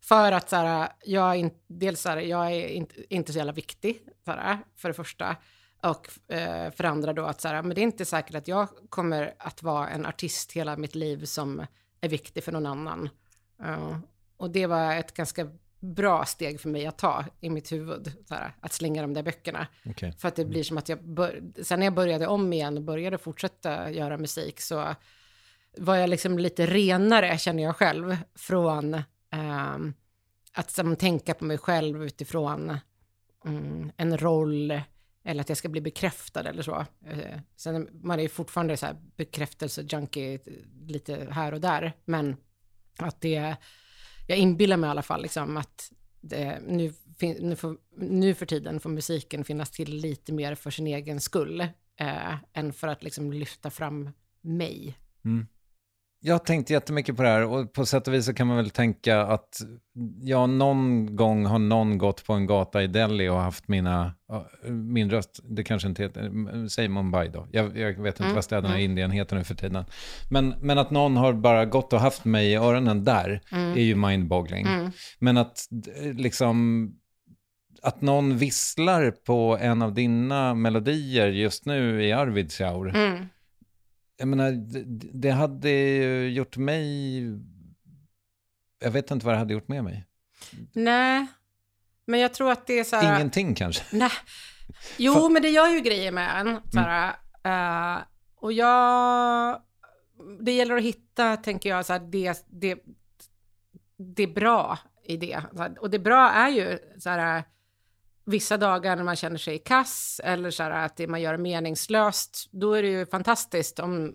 för 0.00 0.32
att 0.32 0.50
så 0.50 0.56
här, 0.56 0.92
jag 1.04 1.30
är, 1.30 1.34
in, 1.34 1.50
dels 1.66 2.00
så 2.00 2.08
här, 2.08 2.16
jag 2.16 2.52
är 2.52 2.68
inte, 2.68 3.14
inte 3.14 3.32
så 3.32 3.38
jävla 3.38 3.52
viktig, 3.52 4.02
så 4.24 4.30
här, 4.30 4.58
för 4.76 4.88
det 4.88 4.94
första. 4.94 5.36
Och 5.82 6.32
eh, 6.32 6.70
för 6.70 6.82
det 6.82 6.88
andra 6.88 7.12
då 7.12 7.24
att 7.24 7.40
så 7.40 7.48
här, 7.48 7.62
men 7.62 7.74
det 7.74 7.80
är 7.80 7.82
inte 7.82 8.04
säkert 8.04 8.34
att 8.34 8.48
jag 8.48 8.68
kommer 8.88 9.34
att 9.38 9.62
vara 9.62 9.88
en 9.88 10.06
artist 10.06 10.52
hela 10.52 10.76
mitt 10.76 10.94
liv 10.94 11.24
som 11.24 11.66
är 12.00 12.08
viktig 12.08 12.44
för 12.44 12.52
någon 12.52 12.66
annan. 12.66 13.08
Eh, 13.62 13.98
och 14.36 14.50
det 14.50 14.66
var 14.66 14.94
ett 14.94 15.14
ganska 15.14 15.48
bra 15.94 16.24
steg 16.24 16.60
för 16.60 16.68
mig 16.68 16.86
att 16.86 16.98
ta 16.98 17.24
i 17.40 17.50
mitt 17.50 17.72
huvud, 17.72 18.12
här, 18.30 18.54
att 18.60 18.72
slänga 18.72 19.02
de 19.02 19.14
där 19.14 19.22
böckerna. 19.22 19.66
Okej. 19.86 20.12
För 20.18 20.28
att 20.28 20.36
det 20.36 20.44
blir 20.44 20.62
som 20.62 20.78
att 20.78 20.88
jag, 20.88 21.04
bör, 21.04 21.42
sen 21.62 21.78
när 21.78 21.86
jag 21.86 21.94
började 21.94 22.26
om 22.26 22.52
igen 22.52 22.76
och 22.76 22.82
började 22.82 23.18
fortsätta 23.18 23.90
göra 23.90 24.18
musik 24.18 24.60
så 24.60 24.94
var 25.78 25.96
jag 25.96 26.10
liksom 26.10 26.38
lite 26.38 26.66
renare, 26.66 27.38
känner 27.38 27.62
jag 27.62 27.76
själv, 27.76 28.16
från 28.34 29.02
ehm, 29.30 29.94
att 30.52 30.70
som, 30.70 30.96
tänka 30.96 31.34
på 31.34 31.44
mig 31.44 31.58
själv 31.58 32.04
utifrån 32.04 32.78
mm, 33.44 33.92
en 33.96 34.18
roll 34.18 34.80
eller 35.24 35.40
att 35.40 35.48
jag 35.48 35.58
ska 35.58 35.68
bli 35.68 35.80
bekräftad 35.80 36.48
eller 36.48 36.62
så. 36.62 36.86
Eh, 37.06 37.40
sen 37.56 37.88
man 37.92 38.18
är 38.18 38.22
ju 38.22 38.28
fortfarande 38.28 38.76
så 38.76 38.86
här 38.86 38.96
bekräftelse-junkie 39.16 40.40
lite 40.86 41.28
här 41.30 41.54
och 41.54 41.60
där, 41.60 41.92
men 42.04 42.36
att 42.98 43.20
det, 43.20 43.56
jag 44.26 44.38
inbillar 44.38 44.76
mig 44.76 44.88
i 44.88 44.90
alla 44.90 45.02
fall 45.02 45.22
liksom 45.22 45.56
att 45.56 45.92
det, 46.20 46.60
nu, 46.66 46.92
fin, 47.18 47.36
nu, 47.40 47.56
för, 47.56 47.76
nu 47.96 48.34
för 48.34 48.46
tiden 48.46 48.80
får 48.80 48.90
musiken 48.90 49.44
finnas 49.44 49.70
till 49.70 49.96
lite 49.96 50.32
mer 50.32 50.54
för 50.54 50.70
sin 50.70 50.86
egen 50.86 51.20
skull 51.20 51.60
eh, 52.00 52.34
än 52.52 52.72
för 52.72 52.88
att 52.88 53.02
liksom 53.02 53.32
lyfta 53.32 53.70
fram 53.70 54.10
mig. 54.40 54.98
Mm. 55.24 55.46
Jag 56.26 56.34
har 56.34 56.38
tänkt 56.38 56.70
jättemycket 56.70 57.16
på 57.16 57.22
det 57.22 57.28
här 57.28 57.44
och 57.44 57.72
på 57.72 57.86
sätt 57.86 58.08
och 58.08 58.14
vis 58.14 58.26
så 58.26 58.34
kan 58.34 58.46
man 58.46 58.56
väl 58.56 58.70
tänka 58.70 59.20
att 59.20 59.60
ja, 60.20 60.46
någon 60.46 61.16
gång 61.16 61.46
har 61.46 61.58
någon 61.58 61.98
gått 61.98 62.26
på 62.26 62.32
en 62.32 62.46
gata 62.46 62.82
i 62.82 62.86
Delhi 62.86 63.28
och 63.28 63.36
haft 63.36 63.68
mina, 63.68 64.14
min 64.68 65.10
röst, 65.10 65.40
det 65.44 65.64
kanske 65.64 65.88
inte 65.88 66.02
heter, 66.02 66.68
säg 66.68 66.88
Mumbai 66.88 67.28
då, 67.28 67.48
jag, 67.52 67.78
jag 67.78 68.02
vet 68.02 68.20
inte 68.20 68.34
vad 68.34 68.44
städerna 68.44 68.80
i 68.80 68.84
Indien 68.84 69.10
heter 69.10 69.36
nu 69.36 69.44
för 69.44 69.54
tiden. 69.54 69.84
Men, 70.30 70.54
men 70.60 70.78
att 70.78 70.90
någon 70.90 71.16
har 71.16 71.32
bara 71.32 71.64
gått 71.64 71.92
och 71.92 72.00
haft 72.00 72.24
mig 72.24 72.52
i 72.52 72.54
öronen 72.54 73.04
där 73.04 73.40
är 73.50 73.82
ju 73.82 73.94
mindboggling. 73.94 74.66
Men 75.18 75.36
att 75.36 75.68
liksom 76.14 76.88
att 77.82 78.00
någon 78.00 78.38
visslar 78.38 79.10
på 79.10 79.58
en 79.60 79.82
av 79.82 79.94
dina 79.94 80.54
melodier 80.54 81.28
just 81.28 81.66
nu 81.66 82.04
i 82.04 82.12
Arvidsjaur. 82.12 82.96
Mm. 82.96 83.26
Jag 84.16 84.28
menar, 84.28 84.50
det, 84.52 84.82
det 85.12 85.30
hade 85.30 85.70
ju 85.70 86.28
gjort 86.30 86.56
mig... 86.56 87.22
Jag 88.78 88.90
vet 88.90 89.10
inte 89.10 89.26
vad 89.26 89.34
det 89.34 89.38
hade 89.38 89.54
gjort 89.54 89.68
med 89.68 89.84
mig. 89.84 90.04
Nej, 90.72 91.26
men 92.06 92.20
jag 92.20 92.34
tror 92.34 92.50
att 92.50 92.66
det 92.66 92.78
är 92.78 92.84
så 92.84 92.96
här... 92.96 93.16
Ingenting 93.16 93.54
kanske. 93.54 93.84
Nej. 93.96 94.10
Jo, 94.96 95.28
men 95.28 95.42
det 95.42 95.48
gör 95.48 95.68
ju 95.68 95.80
grejer 95.80 96.12
med 96.12 96.40
en. 96.40 96.60
Så 96.72 96.80
här, 96.80 97.14
eh, 97.44 98.02
och 98.36 98.52
jag... 98.52 99.62
Det 100.40 100.52
gäller 100.52 100.76
att 100.76 100.82
hitta, 100.82 101.36
tänker 101.36 101.68
jag, 101.68 101.86
så 101.86 101.92
här, 101.92 102.00
det, 102.00 102.46
det, 102.48 102.78
det 103.96 104.22
är 104.22 104.34
bra 104.34 104.78
i 105.04 105.16
det. 105.16 105.42
Och 105.80 105.90
det 105.90 105.98
bra 105.98 106.30
är 106.30 106.48
ju 106.48 106.78
så 106.98 107.10
här, 107.10 107.44
vissa 108.26 108.56
dagar 108.56 108.96
när 108.96 109.04
man 109.04 109.16
känner 109.16 109.38
sig 109.38 109.58
kass 109.58 110.20
eller 110.24 110.50
så 110.50 110.62
här, 110.62 110.70
att 110.70 110.96
det 110.96 111.06
man 111.06 111.20
gör 111.20 111.34
är 111.34 111.38
meningslöst, 111.38 112.48
då 112.50 112.74
är 112.74 112.82
det 112.82 112.88
ju 112.88 113.06
fantastiskt 113.06 113.78
om 113.78 114.14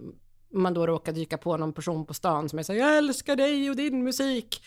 man 0.53 0.73
då 0.73 0.87
råkar 0.87 1.11
dyka 1.11 1.37
på 1.37 1.57
någon 1.57 1.73
person 1.73 2.05
på 2.05 2.13
stan 2.13 2.49
som 2.49 2.59
är 2.59 2.63
så 2.63 2.73
här, 2.73 2.79
jag 2.79 2.97
älskar 2.97 3.35
dig 3.35 3.69
och 3.69 3.75
din 3.75 4.03
musik. 4.03 4.63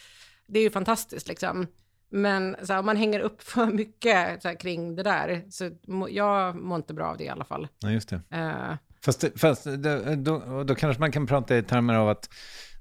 Det 0.46 0.58
är 0.58 0.62
ju 0.62 0.70
fantastiskt 0.70 1.28
liksom. 1.28 1.66
Men 2.10 2.56
så 2.62 2.72
här, 2.72 2.80
om 2.80 2.86
man 2.86 2.96
hänger 2.96 3.20
upp 3.20 3.42
för 3.52 3.66
mycket 3.66 4.42
så 4.42 4.48
här, 4.48 4.60
kring 4.60 4.96
det 4.96 5.02
där, 5.02 5.44
så 5.50 5.70
må, 5.86 6.08
jag 6.10 6.56
mår 6.56 6.76
inte 6.76 6.94
bra 6.94 7.06
av 7.06 7.16
det 7.16 7.24
i 7.24 7.28
alla 7.28 7.44
fall. 7.44 7.68
Nej, 7.82 7.94
just 7.94 8.08
det. 8.08 8.20
Eh, 8.30 8.74
Fast, 9.04 9.24
fast 9.36 9.64
det, 9.64 10.16
då, 10.16 10.64
då 10.64 10.74
kanske 10.74 11.00
man 11.00 11.12
kan 11.12 11.26
prata 11.26 11.56
i 11.56 11.62
termer 11.62 11.94
av 11.94 12.08
att 12.08 12.28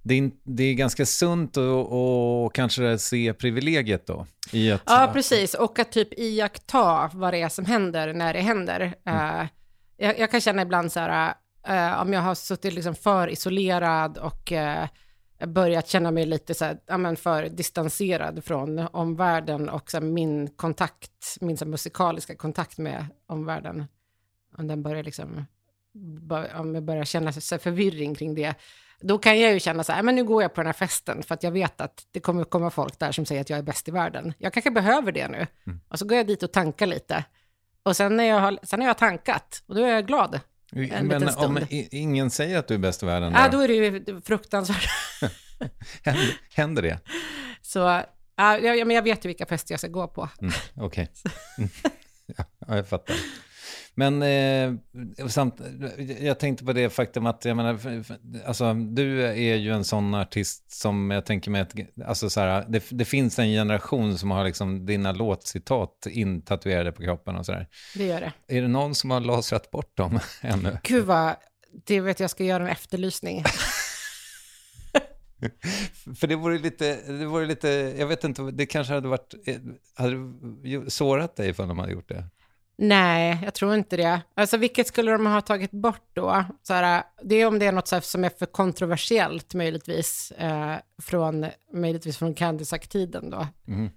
det 0.04 0.14
är, 0.14 0.32
det 0.44 0.64
är 0.64 0.74
ganska 0.74 1.06
sunt 1.06 1.58
att 1.58 1.88
och 1.92 2.56
kanske 2.56 2.98
se 2.98 3.34
privilegiet 3.34 4.08
då. 4.08 4.26
I 4.52 4.72
att, 4.72 4.82
ja, 4.86 5.10
precis. 5.14 5.54
Och 5.54 5.80
att 5.80 5.92
typ 5.92 6.20
iaktta 6.20 7.12
vad 7.14 7.34
det 7.34 7.42
är 7.42 7.50
som 7.50 7.66
händer 7.66 8.14
när 8.14 8.34
det 8.34 8.40
händer. 8.40 8.96
Eh, 9.06 9.48
jag, 9.98 10.20
jag 10.20 10.32
kan 10.32 10.42
känna 10.42 10.62
ibland 10.62 10.92
så 10.92 11.00
här, 11.00 11.34
eh, 11.68 12.02
om 12.02 12.14
jag 12.14 12.22
har 12.22 12.36
suttit 12.36 12.74
liksom 12.74 12.96
för 12.96 13.28
isolerad 13.28 14.18
och 14.18 14.52
eh, 14.52 14.88
börjat 15.48 15.88
känna 15.88 16.12
mig 16.12 16.26
lite 16.26 16.54
så 16.54 16.66
här, 16.66 16.78
ja, 16.86 16.98
men 16.98 17.16
för 17.16 17.50
distanserad 17.50 18.44
från 18.44 18.80
omvärlden 18.80 19.70
och 19.70 19.92
så 19.92 19.98
här, 19.98 20.06
min 20.06 20.48
kontakt, 20.48 21.38
min 21.42 21.58
så 21.58 21.66
här, 21.66 21.70
musikaliska 21.70 22.36
kontakt 22.36 22.78
med 22.78 23.06
omvärlden, 23.28 23.86
om 24.58 24.68
den 24.68 24.84
börjar 24.84 25.04
liksom, 25.04 25.46
bör, 26.22 26.56
om 26.56 26.76
jag 26.76 26.84
börjar 26.84 27.06
känna 27.06 27.34
så 27.34 27.56
här, 27.56 27.60
förvirring 27.60 28.16
kring 28.16 28.36
det, 28.36 28.56
då 29.04 29.18
kan 29.18 29.40
jag 29.40 29.54
ju 29.54 29.60
känna 29.60 29.84
så 29.84 29.92
här, 29.92 30.04
men 30.04 30.16
nu 30.16 30.24
går 30.24 30.42
jag 30.42 30.54
på 30.54 30.62
den 30.62 30.66
här 30.66 30.74
festen 30.74 31.24
för 31.24 31.34
att 31.34 31.44
jag 31.44 31.52
vet 31.52 31.82
att 31.82 32.08
det 32.12 32.20
kommer 32.20 32.44
komma 32.44 32.70
folk 32.70 33.00
där 33.00 33.12
som 33.12 33.26
säger 33.26 33.42
att 33.42 33.50
jag 33.50 33.60
är 33.60 33.64
bäst 33.64 33.88
i 33.88 33.92
världen. 33.92 34.34
Jag 34.38 34.54
kanske 34.54 34.72
behöver 34.72 35.12
det 35.12 35.28
nu. 35.28 35.48
Och 35.88 36.00
så 36.00 36.06
går 36.06 36.18
jag 36.18 36.28
dit 36.28 36.44
och 36.44 36.52
tankar 36.52 36.86
lite. 36.86 37.24
Och 37.84 37.96
sen 37.96 38.18
när 38.18 38.24
jag 38.24 38.40
har, 38.40 38.60
sen 38.64 38.82
har 38.82 38.88
jag 38.88 38.98
tankat, 38.98 39.64
och 39.66 39.76
då 39.76 39.84
är 39.84 39.88
jag 39.88 40.08
glad. 40.08 40.40
en 40.72 41.08
men 41.08 41.30
om 41.36 41.60
ingen 41.70 42.32
säger 42.32 42.60
att 42.60 42.68
du 42.68 42.74
är 42.74 42.78
bäst 42.78 43.04
i 43.04 43.06
världen, 43.06 43.34
Ja, 43.34 43.50
då, 43.52 43.60
är 43.60 43.68
det 43.68 43.74
ju 43.74 44.22
fruktansvärt. 44.22 44.90
händer, 46.04 46.38
händer 46.54 46.82
det? 46.82 47.00
Så 47.62 47.80
ja, 48.36 48.60
men 48.62 48.92
jag 48.92 49.04
vet 49.04 49.26
ju 49.26 49.28
vilka 49.28 49.46
fester 49.46 49.74
jag 49.74 49.80
ska 49.80 49.88
gå 49.88 50.08
på. 50.08 50.30
Mm, 50.42 50.54
Okej. 50.76 51.12
Mm. 51.58 51.70
ja, 52.26 52.76
jag 52.76 52.90
fattar. 52.90 53.16
Men 53.96 54.22
eh, 54.22 55.28
samt, 55.28 55.62
jag 56.20 56.40
tänkte 56.40 56.66
på 56.66 56.74
det 56.74 56.90
faktum 56.90 57.26
att, 57.26 57.46
jag 57.46 57.58
menar, 57.58 57.80
alltså, 58.46 58.74
du 58.74 59.24
är 59.24 59.56
ju 59.56 59.72
en 59.72 59.84
sån 59.84 60.16
artist 60.16 60.72
som 60.72 61.12
jag 61.12 61.26
tänker 61.26 61.52
mig 61.52 61.62
att, 61.62 61.74
alltså 62.06 62.30
så 62.30 62.40
här, 62.40 62.66
det, 62.68 62.84
det 62.90 63.06
finns 63.06 63.40
en 63.40 63.48
generation 63.48 64.18
som 64.18 64.32
har 64.32 64.46
liksom 64.46 64.86
dina 64.86 65.12
låtcitat 65.12 66.08
intatuerade 66.10 66.92
på 66.92 67.04
kroppen 67.04 67.36
och 67.36 67.46
sådär. 67.46 67.68
Det 67.96 68.06
gör 68.06 68.20
det. 68.22 68.58
Är 68.58 68.62
det 68.62 68.68
någon 68.68 68.96
som 68.96 69.12
har 69.12 69.20
lasrat 69.20 69.72
bort 69.72 69.98
dem 69.98 70.20
ännu? 70.42 70.78
Gud 70.84 71.06
vad, 71.06 71.36
det 71.86 72.02
vet 72.02 72.20
jag 72.20 72.30
ska 72.30 72.44
göra 72.44 72.64
en 72.64 72.70
efterlysning. 72.70 73.44
För 76.16 76.28
det 76.28 76.36
vore 76.36 76.60
lite, 76.60 77.12
det 77.12 77.26
vore 77.26 77.46
lite, 77.46 77.68
jag 77.98 78.08
vet 78.08 78.24
inte, 78.24 78.42
det 78.42 78.66
kanske 78.66 78.94
hade 78.94 79.08
varit, 79.08 79.34
eh, 79.46 79.56
hade 79.96 80.92
sårat 80.92 81.36
dig 81.36 81.50
ifall 81.50 81.68
de 81.68 81.80
hade 81.80 81.92
gjort 81.92 82.10
det? 82.10 82.26
Nej, 82.78 83.40
jag 83.44 83.54
tror 83.54 83.76
inte 83.76 83.98
det. 83.98 84.22
Alltså 84.36 84.58
vilket 84.58 84.88
skulle 84.88 85.12
de 85.12 85.26
ha 85.26 85.42
tagit 85.42 85.72
bort 85.72 86.10
då? 86.14 86.46
Så 86.64 86.74
här, 86.74 87.04
det 87.24 87.36
är 87.36 87.48
om 87.48 87.60
det 87.60 87.66
är 87.66 87.72
något 87.72 87.88
så 87.88 87.96
här 87.96 88.02
som 88.02 88.24
är 88.24 88.30
för 88.30 88.46
kontroversiellt 88.46 89.54
möjligtvis, 89.54 90.32
eh, 90.32 90.76
från, 91.02 91.46
möjligtvis 91.74 92.18
från 92.18 92.34
Candisac-tiden 92.34 93.30
då. 93.30 93.48
Mm. 93.68 93.90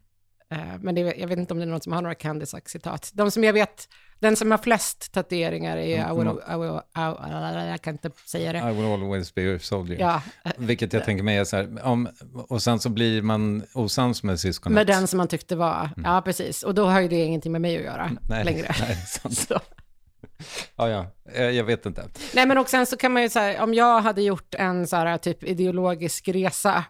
Eh, 0.53 0.59
men 0.81 0.95
det, 0.95 1.01
jag 1.01 1.29
vet 1.29 1.39
inte 1.39 1.55
om 1.55 1.59
det 1.59 1.65
är 1.65 1.69
någon 1.69 1.81
som 1.81 1.93
har 1.93 2.03
några 2.03 2.15
Candisac-citat. 2.15 3.11
De 3.15 3.31
som 3.31 3.45
jag 3.45 3.53
vet, 3.53 3.89
den 4.19 4.37
som 4.37 4.51
har 4.51 4.59
flest 4.59 5.13
tatueringar 5.13 5.77
är, 5.77 6.05
Mm, 6.05 6.17
I 6.17 6.19
will, 6.25 6.29
I 6.29 6.57
will, 6.57 6.81
I 6.97 7.59
will, 7.61 7.69
jag 7.69 7.83
kan 7.83 7.95
inte 7.95 8.11
säga 8.27 8.53
det. 8.53 8.59
I 8.59 8.73
will 8.75 8.85
always 8.85 9.35
be 9.35 9.43
your 9.43 9.59
soldier. 9.59 10.01
Ja, 10.01 10.23
Vilket 10.57 10.93
jag 10.93 11.05
tänker 11.05 11.25
mig 11.25 11.37
är 11.37 11.45
så 11.45 11.57
här, 11.57 11.87
om, 11.87 12.09
och 12.49 12.63
sen 12.63 12.79
så 12.79 12.89
blir 12.89 13.23
man 13.23 13.63
osams 13.75 14.23
med 14.23 14.41
syskonet. 14.41 14.75
med 14.75 14.87
den 14.87 15.07
som 15.07 15.17
man 15.17 15.29
tyckte 15.29 15.57
var, 15.57 15.91
ja 16.05 16.23
precis. 16.25 16.63
Och 16.63 16.75
då 16.75 16.87
har 16.87 17.01
ju 17.01 17.09
det 17.09 17.25
ingenting 17.25 17.53
med 17.53 17.61
mig 17.61 17.77
att 17.77 17.83
göra 17.85 18.03
Mm. 18.05 18.19
Nej, 18.29 18.45
längre. 18.45 18.75
nej, 18.81 18.97
sant. 18.97 19.49
Ja, 20.77 20.89
ja, 20.89 21.07
Eh, 21.33 21.45
jag 21.45 21.65
vet 21.65 21.87
inte. 21.87 22.05
Nej, 22.35 22.47
men 22.47 22.59
och 22.59 22.69
sen 22.69 22.87
så 22.87 22.97
kan 22.97 23.13
man 23.13 23.23
ju 23.23 23.29
säga, 23.29 23.65
om 23.65 23.75
jag 23.75 24.01
hade 24.01 24.23
gjort 24.23 24.55
en 24.55 24.87
så 24.87 24.97
här 24.97 25.19
typ 25.19 25.45
ideologisk 25.45 26.29
resa, 26.29 26.85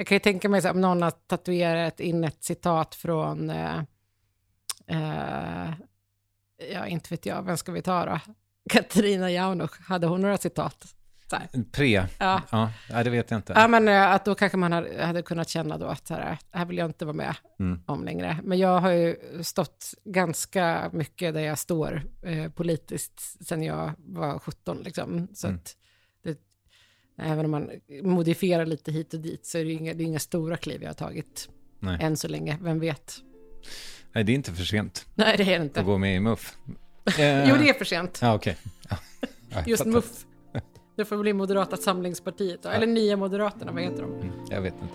jag 0.00 0.06
kan 0.06 0.14
ju 0.16 0.20
tänka 0.20 0.48
mig 0.48 0.62
så 0.62 0.68
här, 0.68 0.74
om 0.74 0.80
någon 0.80 1.02
har 1.02 1.10
tatuerat 1.10 2.00
in 2.00 2.24
ett 2.24 2.44
citat 2.44 2.94
från, 2.94 3.50
eh, 3.50 3.78
eh, 4.86 5.70
ja, 6.72 6.86
inte 6.86 7.08
vet 7.10 7.26
jag, 7.26 7.42
vem 7.42 7.56
ska 7.56 7.72
vi 7.72 7.82
ta 7.82 8.04
då? 8.06 8.20
Katarina 8.70 9.30
Jaunich, 9.30 9.70
hade 9.88 10.06
hon 10.06 10.20
några 10.20 10.38
citat? 10.38 10.94
Pre, 11.72 12.06
Ja. 12.18 12.42
ja, 12.90 13.02
det 13.04 13.10
vet 13.10 13.30
jag 13.30 13.38
inte. 13.38 13.52
Ja, 13.56 13.68
men 13.68 13.88
eh, 13.88 14.10
att 14.12 14.24
då 14.24 14.34
kanske 14.34 14.58
man 14.58 14.72
hade, 14.72 15.04
hade 15.06 15.22
kunnat 15.22 15.48
känna 15.48 15.78
då 15.78 15.86
att 15.86 16.08
här, 16.08 16.38
här 16.50 16.64
vill 16.64 16.78
jag 16.78 16.86
inte 16.90 17.04
vara 17.04 17.16
med 17.16 17.34
Mm. 17.60 17.82
om 17.86 18.04
längre. 18.04 18.38
Men 18.42 18.58
jag 18.58 18.80
har 18.80 18.90
ju 18.90 19.16
stått 19.42 19.94
ganska 20.04 20.90
mycket 20.92 21.34
där 21.34 21.40
jag 21.40 21.58
står 21.58 22.02
eh, 22.22 22.50
politiskt 22.50 23.46
sen 23.46 23.62
jag 23.62 23.92
var 23.98 24.38
17 24.38 24.78
liksom. 24.82 25.28
Så 25.34 25.46
Mm. 25.46 25.58
att 25.58 25.76
även 27.18 27.44
om 27.44 27.50
man 27.50 27.70
modifierar 28.02 28.66
lite 28.66 28.92
hit 28.92 29.14
och 29.14 29.20
dit 29.20 29.46
så 29.46 29.58
är 29.58 29.64
det 29.64 29.72
inga, 29.72 29.94
det 29.94 30.02
är 30.02 30.06
inga 30.06 30.18
stora 30.18 30.56
kliv 30.56 30.82
jag 30.82 30.88
har 30.88 30.94
tagit 30.94 31.48
Nej. 31.80 31.98
än 32.00 32.16
så 32.16 32.28
länge. 32.28 32.58
Vem 32.62 32.80
vet? 32.80 33.16
nej, 34.12 34.24
det 34.24 34.32
är 34.32 34.34
inte 34.34 34.52
för 34.52 34.64
sent 34.64 35.06
Nej, 35.14 35.36
det 35.36 35.42
är 35.54 35.58
det 35.58 35.64
inte. 35.64 35.80
att 35.80 35.86
gå 35.86 35.98
med 35.98 36.16
i 36.16 36.20
MUF. 36.20 36.56
Eh, 37.18 37.48
Jo, 37.48 37.56
det 37.58 37.68
är 37.68 37.74
för 37.74 37.84
sent. 37.84 38.18
Ja, 38.22 38.34
okej. 38.34 38.56
Ja. 38.90 38.96
jag 39.50 39.68
Just 39.68 39.82
fattar. 39.84 39.90
MUF. 39.92 40.24
Det 40.96 41.04
får 41.04 41.16
bli 41.16 41.32
Moderata 41.32 41.76
samlingspartiet 41.76 42.62
då. 42.62 42.68
Eller 42.68 42.86
Nya 42.86 43.16
Moderaterna, 43.16 43.72
vad 43.72 43.82
heter 43.82 44.02
de? 44.02 44.12
Mm, 44.14 44.32
jag 44.50 44.60
vet 44.60 44.74
inte. 44.82 44.94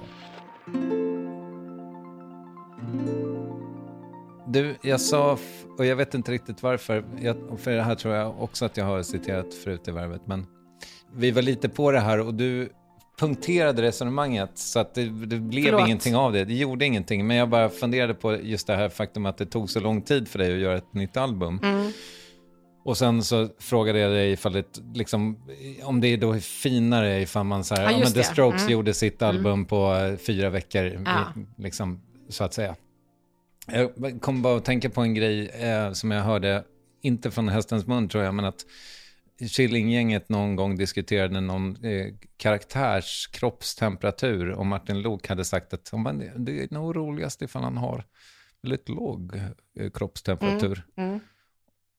Du, 4.47 4.75
jag 4.81 5.01
sa, 5.01 5.37
och 5.77 5.85
jag 5.85 5.95
vet 5.95 6.13
inte 6.13 6.31
riktigt 6.31 6.63
varför, 6.63 7.05
jag, 7.21 7.59
för 7.59 7.71
det 7.71 7.81
här 7.81 7.95
tror 7.95 8.13
jag 8.15 8.41
också 8.41 8.65
att 8.65 8.77
jag 8.77 8.85
har 8.85 9.03
citerat 9.03 9.53
förut 9.53 9.87
i 9.87 9.91
värvet, 9.91 10.21
men 10.25 10.45
vi 11.15 11.31
var 11.31 11.41
lite 11.41 11.69
på 11.69 11.91
det 11.91 11.99
här 11.99 12.19
och 12.19 12.33
du 12.33 12.69
punkterade 13.19 13.81
resonemanget 13.81 14.51
så 14.53 14.79
att 14.79 14.95
det, 14.95 15.03
det 15.25 15.39
blev 15.39 15.63
Förlåt. 15.65 15.85
ingenting 15.87 16.15
av 16.15 16.33
det. 16.33 16.45
Det 16.45 16.53
gjorde 16.53 16.85
ingenting, 16.85 17.27
men 17.27 17.37
jag 17.37 17.49
bara 17.49 17.69
funderade 17.69 18.13
på 18.13 18.37
just 18.41 18.67
det 18.67 18.75
här 18.75 18.89
faktum 18.89 19.25
att 19.25 19.37
det 19.37 19.45
tog 19.45 19.69
så 19.69 19.79
lång 19.79 20.01
tid 20.01 20.27
för 20.27 20.39
dig 20.39 20.53
att 20.53 20.59
göra 20.59 20.77
ett 20.77 20.93
nytt 20.93 21.17
album. 21.17 21.59
Mm. 21.63 21.91
Och 22.85 22.97
sen 22.97 23.23
så 23.23 23.49
frågade 23.59 23.99
jag 23.99 24.11
dig 24.11 24.31
ifall 24.31 24.53
det, 24.53 24.65
liksom, 24.95 25.37
om 25.83 26.01
det 26.01 26.07
är 26.07 26.17
då 26.17 26.33
finare 26.39 27.21
ifall 27.21 27.45
man 27.45 27.63
så 27.63 27.75
här, 27.75 27.83
Ja, 27.83 27.91
ja, 27.91 27.97
men 28.03 28.13
The. 28.13 28.23
Strokes 28.23 28.61
Mm. 28.61 28.73
gjorde 28.73 28.93
sitt 28.93 29.21
album 29.21 29.65
på 29.65 29.93
eh, 29.95 30.17
fyra 30.17 30.49
veckor, 30.49 31.01
Ja. 31.05 31.33
liksom, 31.57 32.01
så 32.29 32.43
att 32.43 32.53
säga. 32.53 32.75
Jag 33.67 33.91
kom 34.21 34.41
bara 34.41 34.57
att 34.57 34.65
tänka 34.65 34.89
på 34.89 35.01
en 35.01 35.13
grej 35.13 35.47
eh, 35.49 35.91
som 35.91 36.11
jag 36.11 36.21
hörde, 36.23 36.63
inte 37.01 37.31
från 37.31 37.49
hästens 37.49 37.87
mun 37.87 38.09
tror 38.09 38.23
jag, 38.23 38.33
men 38.33 38.45
att 38.45 38.65
Killinggänget 39.39 40.29
någon 40.29 40.55
gång 40.55 40.75
diskuterade 40.75 41.41
någon 41.41 41.85
eh, 41.85 42.13
karaktärs 42.37 43.27
kroppstemperatur 43.27 44.49
och 44.49 44.65
Martin 44.65 45.01
Lok 45.01 45.27
hade 45.27 45.45
sagt 45.45 45.73
att 45.73 45.89
"Ja, 45.91 45.97
men 45.97 46.45
det, 46.45 46.63
är 46.63 46.73
nog 46.73 46.95
roligast 46.95 47.41
ifall 47.41 47.63
han 47.63 47.77
har 47.77 48.05
väldigt 48.61 48.89
låg 48.89 49.35
eh, 49.79 49.89
kroppstemperatur. 49.89 50.85
Mm. 50.97 51.19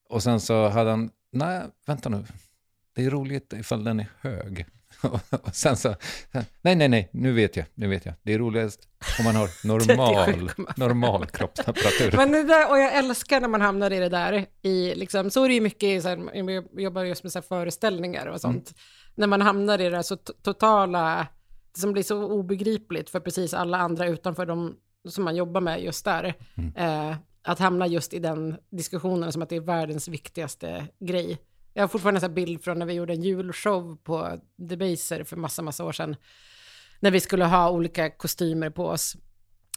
Och 0.08 0.22
sen 0.22 0.40
så 0.40 0.68
hade 0.68 0.90
han, 0.90 1.10
nej, 1.32 1.62
vänta 1.86 2.08
nu, 2.08 2.24
det 2.94 3.04
är 3.04 3.10
roligt 3.10 3.52
ifall 3.52 3.84
den 3.84 4.00
är 4.00 4.06
hög. 4.20 4.66
och 5.30 5.54
sen 5.54 5.76
så, 5.76 5.94
nej, 6.62 6.76
nej, 6.76 6.88
nej, 6.88 7.08
nu 7.12 7.32
vet 7.32 7.56
jag, 7.56 7.66
nu 7.74 7.88
vet 7.88 8.06
jag. 8.06 8.14
Det 8.22 8.34
är 8.34 8.38
roligast 8.38 8.88
om 9.18 9.24
man 9.24 9.36
har 9.36 9.48
normal, 9.66 10.14
37,5. 10.14 10.72
normal 10.76 11.26
kroppstemperatur. 11.26 12.12
Men 12.16 12.32
det 12.32 12.42
där, 12.42 12.70
och 12.70 12.78
jag 12.78 12.94
älskar 12.96 13.40
när 13.40 13.48
man 13.48 13.60
hamnar 13.60 13.90
i 13.90 13.98
det 13.98 14.08
där. 14.08 14.46
I, 14.62 14.94
liksom, 14.94 15.30
så 15.30 15.44
är 15.44 15.48
det 15.48 15.54
ju 15.54 15.60
mycket, 15.60 16.02
så 16.02 16.08
här, 16.08 16.30
jag 16.34 16.64
jobbar 16.82 17.04
just 17.04 17.22
med 17.22 17.32
så 17.32 17.38
här, 17.38 17.46
föreställningar 17.46 18.26
och 18.26 18.40
sånt. 18.40 18.74
När 19.14 19.26
man 19.26 19.40
hamnar 19.42 19.80
i 19.80 19.84
det 19.84 19.90
där 19.90 20.02
så 20.02 20.14
to- 20.14 20.42
totala, 20.42 21.26
som 21.78 21.92
blir 21.92 22.02
så 22.02 22.24
obegripligt 22.24 23.10
för 23.10 23.20
precis 23.20 23.54
alla 23.54 23.78
andra 23.78 24.06
utanför 24.06 24.46
de 24.46 24.76
som 25.08 25.24
man 25.24 25.36
jobbar 25.36 25.60
med 25.60 25.82
just 25.82 26.04
där. 26.04 26.34
Eh, 26.76 27.16
att 27.42 27.58
hamna 27.58 27.86
just 27.86 28.14
i 28.14 28.18
den 28.18 28.56
diskussionen 28.70 29.32
som 29.32 29.42
att 29.42 29.48
det 29.48 29.56
är 29.56 29.60
världens 29.60 30.08
viktigaste 30.08 30.86
grej. 31.00 31.38
Jag 31.76 31.82
har 31.82 31.88
fortfarande 31.88 32.26
en 32.26 32.34
bild 32.34 32.64
från 32.64 32.78
när 32.78 32.86
vi 32.86 32.92
gjorde 32.92 33.12
en 33.12 33.22
julshow 33.22 33.96
på 34.04 34.40
Debaser 34.56 35.24
för 35.24 35.36
massa, 35.36 35.62
massa 35.62 35.84
år 35.84 35.92
sedan. 35.92 36.16
När 37.00 37.10
vi 37.10 37.20
skulle 37.20 37.44
ha 37.44 37.70
olika 37.70 38.10
kostymer 38.10 38.70
på 38.70 38.86
oss. 38.86 39.16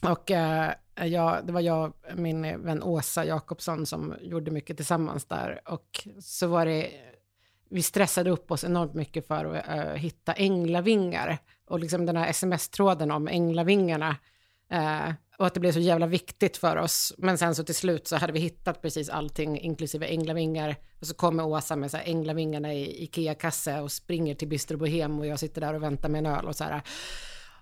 Och 0.01 0.31
eh, 0.31 0.71
jag, 0.95 1.45
det 1.47 1.53
var 1.53 1.61
jag 1.61 1.93
och 2.11 2.17
min 2.17 2.63
vän 2.63 2.83
Åsa 2.83 3.25
Jakobsson 3.25 3.85
som 3.85 4.15
gjorde 4.21 4.51
mycket 4.51 4.77
tillsammans 4.77 5.25
där. 5.25 5.61
Och 5.65 6.07
så 6.19 6.47
var 6.47 6.65
det, 6.65 6.91
vi 7.69 7.81
stressade 7.81 8.29
upp 8.29 8.51
oss 8.51 8.63
enormt 8.63 8.93
mycket 8.93 9.27
för 9.27 9.45
att 9.45 9.67
eh, 9.67 9.93
hitta 9.93 10.33
änglavingar. 10.33 11.37
Och 11.67 11.79
liksom 11.79 12.05
den 12.05 12.17
här 12.17 12.29
sms-tråden 12.29 13.11
om 13.11 13.27
änglavingarna. 13.27 14.15
Eh, 14.71 15.09
och 15.37 15.47
att 15.47 15.53
det 15.53 15.59
blev 15.59 15.71
så 15.71 15.79
jävla 15.79 16.07
viktigt 16.07 16.57
för 16.57 16.77
oss. 16.77 17.13
Men 17.17 17.37
sen 17.37 17.55
så 17.55 17.63
till 17.63 17.75
slut 17.75 18.07
så 18.07 18.15
hade 18.15 18.33
vi 18.33 18.39
hittat 18.39 18.81
precis 18.81 19.09
allting, 19.09 19.59
inklusive 19.59 20.05
änglavingar. 20.05 20.75
Och 20.99 21.07
så 21.07 21.13
kommer 21.13 21.45
Åsa 21.45 21.75
med 21.75 21.91
så 21.91 21.97
här 21.97 22.05
änglavingarna 22.05 22.73
i 22.73 23.03
Ikea-kasse 23.03 23.81
och 23.81 23.91
springer 23.91 24.35
till 24.35 24.47
Bistro 24.47 24.77
Bohem 24.77 25.19
och 25.19 25.27
jag 25.27 25.39
sitter 25.39 25.61
där 25.61 25.73
och 25.73 25.83
väntar 25.83 26.09
med 26.09 26.19
en 26.19 26.25
öl 26.25 26.45
och 26.45 26.55
så 26.55 26.63
här. 26.63 26.81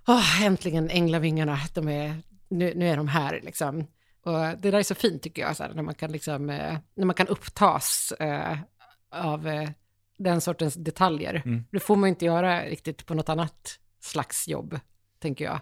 Åh, 0.07 0.43
äntligen 0.43 0.89
änglavingarna, 0.89 1.59
de 1.73 1.87
är, 1.87 2.15
nu, 2.47 2.73
nu 2.75 2.89
är 2.89 2.97
de 2.97 3.07
här 3.07 3.41
liksom. 3.43 3.87
Och 4.23 4.39
det 4.39 4.71
där 4.71 4.73
är 4.73 4.83
så 4.83 4.95
fint 4.95 5.23
tycker 5.23 5.41
jag, 5.41 5.57
så 5.57 5.63
här, 5.63 5.73
när, 5.73 5.83
man 5.83 5.95
kan 5.95 6.11
liksom, 6.11 6.49
eh, 6.49 6.77
när 6.95 7.05
man 7.05 7.15
kan 7.15 7.27
upptas 7.27 8.13
eh, 8.19 8.57
av 9.11 9.47
eh, 9.47 9.69
den 10.17 10.41
sortens 10.41 10.73
detaljer. 10.73 11.41
Det 11.71 11.79
får 11.79 11.95
man 11.95 12.09
inte 12.09 12.25
göra 12.25 12.65
riktigt 12.65 13.05
på 13.05 13.13
något 13.13 13.29
annat 13.29 13.79
slags 13.99 14.47
jobb, 14.47 14.79
tänker 15.19 15.45
jag, 15.45 15.59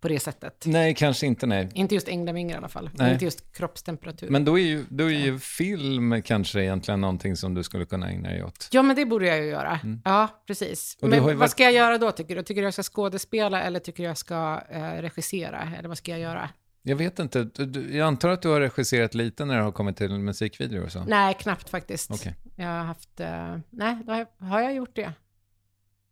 på 0.00 0.08
det 0.08 0.20
sättet. 0.20 0.62
Nej, 0.66 0.94
kanske 0.94 1.26
inte 1.26 1.46
nej. 1.46 1.68
Inte 1.74 1.94
just 1.94 2.08
änglavingar 2.08 2.54
i 2.54 2.58
alla 2.58 2.68
fall, 2.68 2.90
Nej. 2.94 3.12
inte 3.12 3.24
just 3.24 3.52
kroppstemperatur. 3.56 4.28
Men 4.30 4.44
då 4.44 4.58
är, 4.58 4.62
ju, 4.64 4.84
då 4.88 5.04
är 5.04 5.18
ju 5.18 5.38
film 5.38 6.22
kanske 6.22 6.60
egentligen 6.62 7.00
någonting 7.00 7.36
som 7.36 7.54
du 7.54 7.62
skulle 7.62 7.84
kunna 7.86 8.10
ägna 8.10 8.28
dig 8.28 8.44
åt. 8.44 8.68
Ja, 8.72 8.82
men 8.82 8.96
det 8.96 9.04
borde 9.06 9.26
jag 9.26 9.38
ju 9.38 9.44
göra. 9.44 9.80
Ja, 10.04 10.28
precis. 10.46 10.98
Mm. 11.02 11.12
Och 11.12 11.16
Men 11.18 11.26
vad 11.26 11.36
varit- 11.36 11.50
ska 11.50 11.62
jag 11.62 11.72
göra 11.72 11.98
då, 11.98 12.10
tycker 12.12 12.36
du? 12.36 12.42
Tycker 12.42 12.60
du 12.60 12.66
jag 12.66 12.72
ska 12.74 12.82
skådespela 12.82 13.62
eller 13.62 13.80
tycker 13.80 14.02
du 14.02 14.08
jag 14.08 14.18
ska 14.18 14.62
eh, 14.70 14.80
regissera? 14.82 15.72
Eller 15.78 15.88
vad 15.88 15.98
ska 15.98 16.10
jag 16.10 16.20
göra? 16.20 16.48
Jag 16.82 16.96
vet 16.96 17.18
inte, 17.18 17.44
du- 17.44 17.96
jag 17.96 18.06
antar 18.06 18.28
att 18.28 18.42
du 18.42 18.48
har 18.48 18.60
regisserat 18.60 19.14
lite 19.14 19.44
när 19.44 19.56
det 19.56 19.62
har 19.62 19.72
kommit 19.72 19.96
till 19.96 20.10
musikvideor 20.18 20.84
och 20.84 20.92
så? 20.92 21.04
Nej, 21.04 21.34
knappt 21.40 21.68
faktiskt. 21.68 22.10
Okej. 22.10 22.34
Jag 22.56 22.66
har 22.66 22.84
haft... 22.84 23.20
eh, 23.20 23.56
nej, 23.70 23.98
har, 24.06 24.18
jag, 24.18 24.46
har 24.46 24.60
jag 24.60 24.74
gjort 24.74 24.96
det? 24.96 25.12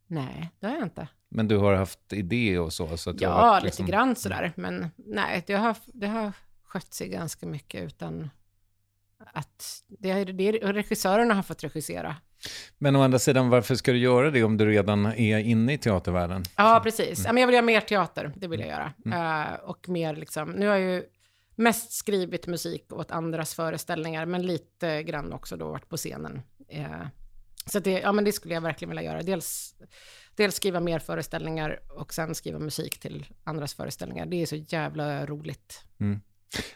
Nej, 0.07 0.51
det 0.61 0.67
har 0.67 0.75
jag 0.75 0.83
inte. 0.83 1.09
Men 1.31 1.49
du 1.49 1.57
har 1.57 1.75
haft 1.75 2.13
idé 2.13 2.59
och 2.59 2.73
så? 2.73 2.97
så 2.97 3.11
att 3.11 3.21
Ja, 3.21 3.31
varit 3.31 3.63
lite 3.63 3.67
liksom- 3.67 3.87
grann 3.87 4.17
sådär. 4.17 4.53
Men 4.57 4.91
nej, 4.97 5.45
det 5.47 5.55
har, 5.55 5.77
det 5.87 6.07
har 6.07 6.33
skött 6.65 6.95
sig 6.95 7.09
ganska 7.09 7.47
mycket 7.47 7.83
utan 7.83 8.31
att... 9.33 9.83
Det, 9.89 10.25
det, 10.25 10.53
regissörerna 10.53 11.35
har 11.35 11.43
fått 11.43 11.65
regissera. 11.65 12.17
Men 12.79 12.97
å 12.97 13.03
andra 13.03 13.19
sidan, 13.19 13.49
varför 13.49 13.75
ska 13.75 13.93
du 13.93 13.99
göra 13.99 14.31
det 14.31 14.45
om 14.45 14.57
du 14.57 14.67
redan 14.67 15.07
är 15.07 15.39
inne 15.39 15.73
i 15.73 15.79
teatervärlden? 15.79 16.45
Ja, 16.57 16.81
precis. 16.85 17.19
Mm. 17.19 17.27
Ja, 17.27 17.33
men 17.33 17.41
jag 17.41 17.47
vill 17.47 17.55
göra 17.55 17.65
mer 17.65 17.81
teater, 17.81 18.33
det 18.37 18.49
vill 18.49 18.61
jag 18.61 18.69
göra. 18.69 18.93
Eh, 19.49 19.55
och 19.55 19.89
mer 19.89 20.17
liksom, 20.17 20.51
nu 20.51 20.67
har 20.67 20.77
jag 20.77 20.95
ju 20.95 21.05
mest 21.57 21.93
skrivit 21.93 22.47
musik 22.47 22.93
åt 22.93 23.11
andras 23.11 23.55
föreställningar, 23.55 24.27
men 24.27 24.47
lite 24.47 25.03
grann 25.03 25.33
också 25.33 25.57
då 25.57 25.69
varit 25.69 25.89
på 25.89 25.97
scenen. 25.97 26.43
Eh, 26.69 27.07
så 27.67 27.79
det, 27.79 27.91
ja, 27.91 28.13
men 28.13 28.25
det 28.25 28.33
skulle 28.33 28.55
jag 28.55 28.61
verkligen 28.61 28.91
vilja 28.91 29.03
göra. 29.03 29.23
Dels, 29.23 29.75
dels 30.39 30.55
skriva 30.55 30.81
mer 30.81 30.99
föreställningar 30.99 31.81
och 31.89 32.15
sen 32.15 32.35
skriva 32.35 32.59
musik 32.59 32.99
till 32.99 33.27
andras 33.45 33.75
föreställningar. 33.75 34.27
Det 34.27 34.43
är 34.43 34.47
så 34.47 34.57
jävla 34.57 35.27
roligt. 35.27 35.85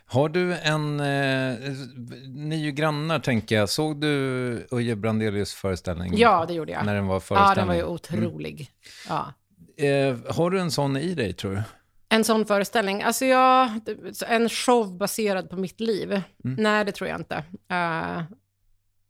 Har 0.04 0.28
du 0.28 0.54
en, 0.54 1.00
eh, 1.00 1.58
ni 2.26 2.54
är 2.54 2.64
ju 2.64 2.72
grannar 2.72 3.18
tänker 3.18 3.56
jag, 3.56 3.68
såg 3.68 4.00
du 4.00 4.66
Uje 4.70 4.96
Brandelius 4.96 5.54
föreställning? 5.54 6.12
Ja, 6.16 6.44
det 6.48 6.54
gjorde 6.54 6.72
jag. 6.72 6.86
När 6.86 6.94
den 6.94 7.06
var 7.06 7.16
ja, 7.16 7.20
föreställning? 7.20 7.56
den 7.56 7.68
var 7.68 7.74
ju 7.74 7.84
otrolig. 7.84 8.70
Ja. 9.08 9.32
Eh, 9.76 10.16
har 10.34 10.50
du 10.50 10.60
en 10.60 10.70
sån 10.70 10.96
i 10.96 11.14
dig 11.14 11.32
tror 11.32 11.54
du? 11.54 11.62
En 12.08 12.24
sån 12.24 12.46
föreställning? 12.46 13.02
Alltså 13.02 13.24
jag, 13.24 13.70
en 14.26 14.48
show 14.48 14.96
baserad 14.96 15.50
på 15.50 15.56
mitt 15.56 15.80
liv? 15.80 16.22
Nej, 16.36 16.84
det 16.84 16.92
tror 16.92 17.10
jag 17.10 17.20
inte. 17.20 17.44
Eh, 17.70 18.22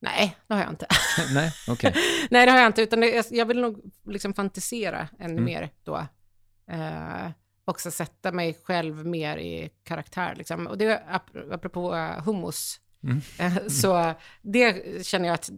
nej, 0.02 0.36
det 0.46 0.54
har 0.54 0.60
jag 0.62 0.70
inte. 0.70 0.86
Nej, 1.34 1.52
okej. 1.68 1.94
nej, 2.30 2.46
det 2.46 2.52
har 2.52 2.58
jag 2.58 2.66
inte, 2.66 2.82
utan 2.82 3.00
det, 3.00 3.30
jag- 3.30 3.46
vill 3.46 3.60
nog 3.60 3.80
liksom 4.06 4.34
fantisera 4.34 5.08
ännu 5.18 5.32
Mm. 5.32 5.44
mer 5.44 5.70
då. 5.84 6.06
Uh, 6.72 7.30
också 7.64 7.90
sätta 7.90 8.32
mig 8.32 8.54
själv 8.64 9.06
mer 9.06 9.36
i 9.36 9.70
karaktär. 9.84 10.34
Liksom. 10.36 10.66
Och 10.66 10.78
det, 10.78 11.02
ap- 11.12 11.54
apropå 11.54 11.94
uh, 11.94 12.24
hummus, 12.24 12.78
Mm. 13.04 13.20
Eh, 13.38 13.66
så 13.68 14.14
det 14.42 15.06
känner 15.06 15.26
jag 15.28 15.34
att 15.34 15.50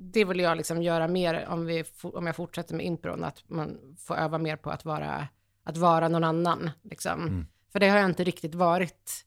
det 0.00 0.24
vill 0.24 0.40
jag 0.40 0.56
liksom 0.56 0.82
göra 0.82 1.08
mer 1.08 1.46
om, 1.48 1.66
vi, 1.66 1.84
om 2.02 2.26
jag 2.26 2.36
fortsätter 2.36 2.74
med 2.74 2.86
impron, 2.86 3.24
att 3.24 3.42
man 3.48 3.78
får 3.98 4.16
öva 4.16 4.38
mer 4.38 4.56
på 4.56 4.70
att 4.70 4.84
vara, 4.84 5.28
att 5.64 5.76
vara 5.76 6.08
någon 6.08 6.24
annan. 6.24 6.70
Liksom. 6.82 7.20
Mm. 7.22 7.46
För 7.72 7.80
det 7.80 7.88
har 7.88 7.96
jag 7.98 8.06
inte 8.10 8.24
riktigt 8.24 8.54
varit 8.54 9.24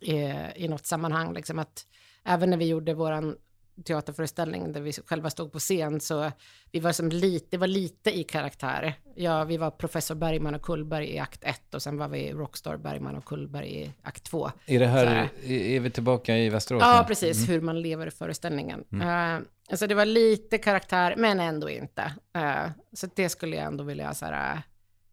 i, 0.00 0.14
i 0.56 0.68
något 0.68 0.86
sammanhang. 0.86 1.34
Liksom, 1.34 1.58
att 1.58 1.86
även 2.24 2.50
när 2.50 2.56
vi 2.56 2.66
gjorde 2.68 2.94
våran 2.94 3.36
teaterföreställning 3.84 4.72
där 4.72 4.80
vi 4.80 4.92
själva 4.92 5.30
stod 5.30 5.52
på 5.52 5.58
scen 5.58 6.00
så 6.00 6.32
vi 6.72 6.80
var 6.80 6.92
som 6.92 7.08
lite, 7.08 7.46
det 7.50 7.56
var 7.56 7.66
lite 7.66 8.18
i 8.18 8.24
karaktär. 8.24 8.94
Ja, 9.14 9.44
vi 9.44 9.56
var 9.56 9.70
professor 9.70 10.14
Bergman 10.14 10.54
och 10.54 10.62
Kullberg 10.62 11.10
i 11.10 11.18
akt 11.18 11.44
1 11.44 11.74
och 11.74 11.82
sen 11.82 11.98
var 11.98 12.08
vi 12.08 12.32
Rockstar 12.32 12.76
Bergman 12.76 13.16
och 13.16 13.24
Kullberg 13.24 13.82
i 13.82 13.92
akt 14.02 14.24
2. 14.24 14.50
Är 14.66 14.78
det 14.78 14.86
här, 14.86 15.28
är 15.50 15.80
vi 15.80 15.90
tillbaka 15.90 16.36
i 16.36 16.48
Västerås? 16.48 16.82
Ja, 16.82 17.00
nu? 17.00 17.08
precis, 17.08 17.48
hur 17.48 17.60
man 17.60 17.82
lever 17.82 18.06
i 18.06 18.10
föreställningen. 18.10 18.84
Eh, 19.02 19.38
alltså 19.70 19.86
det 19.86 19.94
var 19.94 20.06
lite 20.06 20.58
karaktär, 20.58 21.14
men 21.16 21.40
ändå 21.40 21.70
inte. 21.70 22.14
Eh, 22.34 22.70
så 22.92 23.08
det 23.14 23.28
skulle 23.28 23.56
jag 23.56 23.64
ändå 23.64 23.84
vilja 23.84 24.14
så 24.14 24.26
här, 24.26 24.62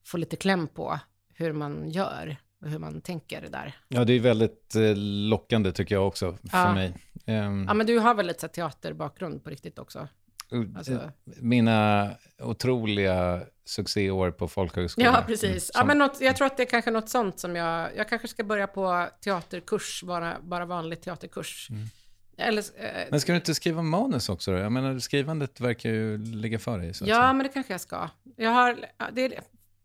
få 0.05 0.18
lite 0.18 0.36
kläm 0.36 0.68
på, 0.68 0.99
hur 1.34 1.53
man 1.53 1.89
gör 1.89 2.38
hur 2.62 2.80
man 2.80 3.01
tänker 3.01 3.41
där. 3.51 3.76
Ja, 3.88 4.03
det 4.05 4.14
är 4.14 4.20
väldigt 4.20 4.76
eh, 4.76 4.95
lockande 5.30 5.72
tycker 5.72 5.95
jag 5.95 6.07
också, 6.07 6.38
för 6.51 6.57
Ja. 6.57 6.74
mig. 6.74 6.93
Ehm, 7.26 7.66
Ja, 7.68 7.74
men 7.74 7.88
du 7.88 7.99
har 7.99 8.16
väl 8.16 8.28
lite 8.28 8.47
teaterbakgrund 8.47 9.43
på 9.43 9.49
riktigt 9.49 9.80
också? 9.80 10.07
alltså- 10.78 10.93
eh, 10.93 10.99
Mina 11.39 12.09
otroliga 12.39 13.41
succéår 13.66 14.32
på 14.32 14.47
folkhögskolan. 14.47 15.14
Ja, 15.14 15.24
precis. 15.28 15.72
Ja, 15.74 15.86
men 15.86 15.97
något, 15.97 16.22
jag 16.22 16.36
tror 16.36 16.45
att 16.47 16.57
det 16.57 16.64
är 16.64 16.68
kanske 16.68 16.91
något 16.91 17.09
sånt 17.09 17.39
som 17.39 17.55
jag... 17.55 17.89
Jag 17.97 18.09
kanske 18.09 18.28
ska 18.28 18.43
börja 18.43 18.68
på 18.68 19.07
teaterkurs, 19.24 20.03
bara, 20.03 20.38
bara 20.41 20.66
vanlig 20.66 21.01
teaterkurs. 21.01 21.68
Eller, 22.38 22.64
eh, 22.78 23.07
Men 23.12 23.20
ska 23.22 23.32
du 23.32 23.36
inte 23.36 23.55
skriva 23.55 23.82
manus 23.82 24.30
också 24.30 24.51
då? 24.51 24.57
Jag 24.57 24.72
menar, 24.72 24.99
skrivandet 24.99 25.59
verkar 25.59 25.89
ju 25.89 26.18
ligga 26.18 26.59
för 26.59 26.80
dig. 26.80 26.93
Så 26.93 27.05
ja, 27.07 27.34
men 27.34 27.43
det 27.47 27.53
kanske 27.53 27.74
jag 27.74 27.82
ska. 27.82 28.09
Jag 28.36 28.49
har, 28.51 28.78
det, 29.12 29.26
är- 29.26 29.39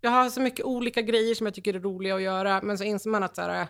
jag 0.07 0.13
har 0.13 0.31
så 0.31 0.41
mycket 0.41 0.65
olika 0.65 1.03
grejer 1.03 1.35
som 1.35 1.47
jag 1.47 1.55
tycker 1.55 1.75
är 1.75 1.81
roliga 1.81 2.15
att 2.15 2.23
göra, 2.23 2.63
men 2.63 2.79
så 2.79 2.85
inser 2.85 3.11
man 3.11 3.23
att 3.23 3.37
så 3.37 3.43
här, 3.43 3.61
äh, 3.61 3.69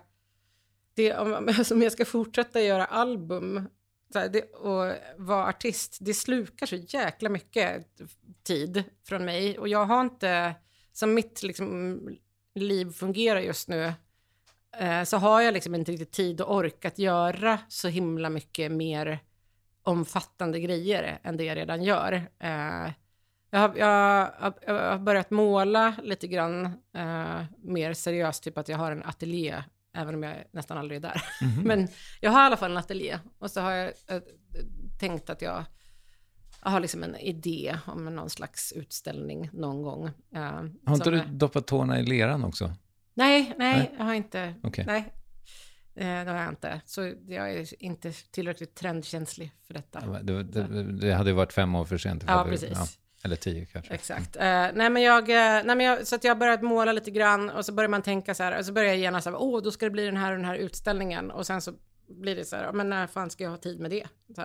det, 0.94 1.16
om, 1.16 1.32
om 1.70 1.82
jag 1.82 1.92
ska 1.92 2.04
fortsätta 2.04 2.60
göra 2.60 2.84
album 2.84 3.68
så 4.12 4.18
här, 4.18 4.28
det, 4.28 4.42
och 4.42 4.92
vara 5.16 5.46
artist, 5.48 5.98
det 6.00 6.14
slukar 6.14 6.66
så 6.66 6.76
jäkla 6.76 7.28
mycket 7.28 7.86
tid 8.42 8.84
från 9.08 9.24
mig. 9.24 9.58
Och 9.58 9.68
jag 9.68 9.84
har 9.84 10.00
inte, 10.00 10.54
som 10.92 11.14
mitt 11.14 11.42
liksom, 11.42 12.00
liv 12.54 12.92
fungerar 12.92 13.40
just 13.40 13.68
nu, 13.68 13.92
eh, 14.78 15.02
så 15.04 15.16
har 15.16 15.40
jag 15.40 15.54
liksom 15.54 15.74
inte 15.74 15.92
riktigt 15.92 16.12
tid 16.12 16.40
och 16.40 16.54
ork 16.54 16.84
att 16.84 16.98
göra 16.98 17.58
så 17.68 17.88
himla 17.88 18.30
mycket 18.30 18.72
mer 18.72 19.18
omfattande 19.82 20.60
grejer 20.60 21.18
än 21.22 21.36
det 21.36 21.44
jag 21.44 21.56
redan 21.56 21.82
gör. 21.82 22.12
Eh, 22.38 22.90
jag, 23.60 23.68
har, 23.68 23.74
jag, 23.76 24.54
jag 24.66 24.90
har 24.90 24.98
börjat 24.98 25.30
måla 25.30 25.94
lite 26.02 26.26
grann 26.26 26.64
eh, 26.96 27.44
mer 27.62 27.92
seriöst, 27.94 28.42
typ 28.42 28.58
att 28.58 28.68
jag 28.68 28.78
har 28.78 28.92
en 28.92 29.02
ateljé, 29.04 29.62
även 29.94 30.14
om 30.14 30.22
jag 30.22 30.36
nästan 30.50 30.78
aldrig 30.78 30.96
är 30.96 31.02
där. 31.02 31.22
Men 31.64 31.88
jag 32.20 32.30
har 32.30 32.42
i 32.42 32.46
alla 32.46 32.56
fall 32.56 32.70
en 32.70 32.76
ateljé 32.76 33.18
och 33.38 33.50
så 33.50 33.60
har 33.60 33.70
jag 33.70 33.86
eh, 34.08 34.20
tänkt 35.00 35.30
att 35.30 35.42
jag, 35.42 35.64
jag 36.64 36.70
har 36.70 36.80
liksom 36.80 37.02
en 37.02 37.16
idé 37.16 37.78
om 37.86 38.04
någon 38.04 38.30
slags 38.30 38.72
utställning 38.72 39.50
någon 39.52 39.82
gång. 39.82 40.06
eh, 40.34 40.40
Har 40.86 40.94
inte 40.94 41.10
du 41.10 41.18
är- 41.18 41.26
doppat 41.26 41.66
tårna 41.66 42.00
i 42.00 42.06
leran 42.06 42.44
också? 42.44 42.72
Nej, 43.14 43.54
nej, 43.58 43.76
Nej. 43.78 43.94
jag 43.98 44.04
har 44.04 44.14
inte. 44.14 44.54
Okej. 44.62 44.84
Nej, 44.86 45.12
eh, 45.94 46.24
det 46.24 46.30
har 46.30 46.38
jag 46.38 46.48
inte. 46.48 46.80
Så 46.84 47.12
jag 47.26 47.50
är 47.52 47.82
inte 47.84 48.12
tillräckligt 48.12 48.74
trendkänslig 48.74 49.52
för 49.66 49.74
detta. 49.74 50.00
Det, 50.22 50.42
det, 50.42 50.92
det 50.92 51.12
hade 51.14 51.30
ju 51.30 51.36
varit 51.36 51.52
fem 51.52 51.74
år 51.74 51.84
för 51.84 51.98
sent. 51.98 52.24
Ja, 52.26 52.46
precis. 52.50 52.98
Eller 53.26 53.36
tio 53.36 53.64
kanske. 53.64 53.94
Exakt. 53.94 54.36
Eh, 54.36 54.66
nej, 54.74 54.90
men 54.90 55.02
jag, 55.02 55.30
eh, 55.30 55.64
nej, 55.64 55.76
men 55.76 55.80
jag, 55.80 56.06
så 56.06 56.14
att 56.14 56.24
jag 56.24 56.30
har 56.30 56.40
börjat 56.40 56.62
måla 56.62 56.92
lite 56.92 57.10
grann 57.10 57.50
och 57.50 57.64
så 57.64 57.72
börjar 57.72 57.88
man 57.88 58.02
tänka 58.02 58.34
så 58.34 58.42
här, 58.42 58.58
och 58.58 58.66
så 58.66 58.72
börjar 58.72 58.88
jag 58.88 58.98
genast 58.98 59.24
så 59.24 59.30
här, 59.30 59.40
åh, 59.40 59.62
då 59.62 59.70
ska 59.70 59.86
det 59.86 59.90
bli 59.90 60.04
den 60.04 60.16
här 60.16 60.32
och 60.32 60.36
den 60.36 60.46
här 60.46 60.56
utställningen 60.56 61.30
och 61.30 61.46
sen 61.46 61.60
så 61.60 61.72
blir 62.08 62.36
det 62.36 62.44
så 62.44 62.56
här, 62.56 62.72
men 62.72 62.90
när 62.90 63.06
fan 63.06 63.30
ska 63.30 63.44
jag 63.44 63.50
ha 63.50 63.58
tid 63.58 63.80
med 63.80 63.90
det? 63.90 64.06
Så, 64.36 64.42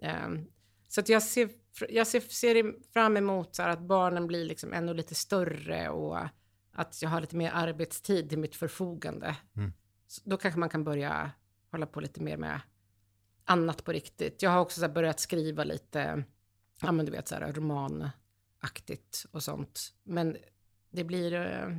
Ehm, 0.00 0.46
så 0.88 1.00
att 1.00 1.08
jag 1.08 1.22
ser, 1.22 1.50
jag 1.88 2.06
ser, 2.06 2.20
ser 2.20 2.74
fram 2.92 3.16
emot 3.16 3.54
så 3.54 3.62
här 3.62 3.68
att 3.68 3.80
barnen 3.80 4.26
blir 4.26 4.44
liksom 4.44 4.72
ännu 4.72 4.94
lite 4.94 5.14
större 5.14 5.88
och 5.88 6.18
att 6.72 7.02
jag 7.02 7.08
har 7.08 7.20
lite 7.20 7.36
mer 7.36 7.50
arbetstid 7.54 8.28
till 8.28 8.38
mitt 8.38 8.56
förfogande. 8.56 9.36
Mm. 9.56 9.72
Då 10.24 10.36
kanske 10.36 10.60
man 10.60 10.68
kan 10.68 10.84
börja 10.84 11.30
hålla 11.70 11.86
på 11.86 12.00
lite 12.00 12.22
mer 12.22 12.36
med 12.36 12.60
annat 13.44 13.84
på 13.84 13.92
riktigt. 13.92 14.42
Jag 14.42 14.50
har 14.50 14.60
också 14.60 14.88
börjat 14.88 15.20
skriva 15.20 15.64
lite, 15.64 16.24
ja 16.82 16.92
men 16.92 17.06
du 17.06 17.12
vet 17.12 17.28
så 17.28 17.34
här 17.34 17.52
romanaktigt 17.52 19.26
och 19.30 19.42
sånt. 19.42 19.92
Men 20.04 20.36
det 20.90 21.04
blir, 21.04 21.34
eh, 21.34 21.76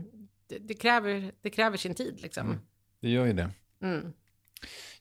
det, 0.47 0.57
det, 0.57 0.73
kräver, 0.73 1.31
det 1.41 1.49
kräver 1.49 1.77
sin 1.77 1.95
tid 1.95 2.21
liksom. 2.21 2.47
Mm. 2.47 2.59
Det 2.99 3.09
gör 3.09 3.25
ju 3.25 3.33
det. 3.33 3.49
Mm. 3.81 4.13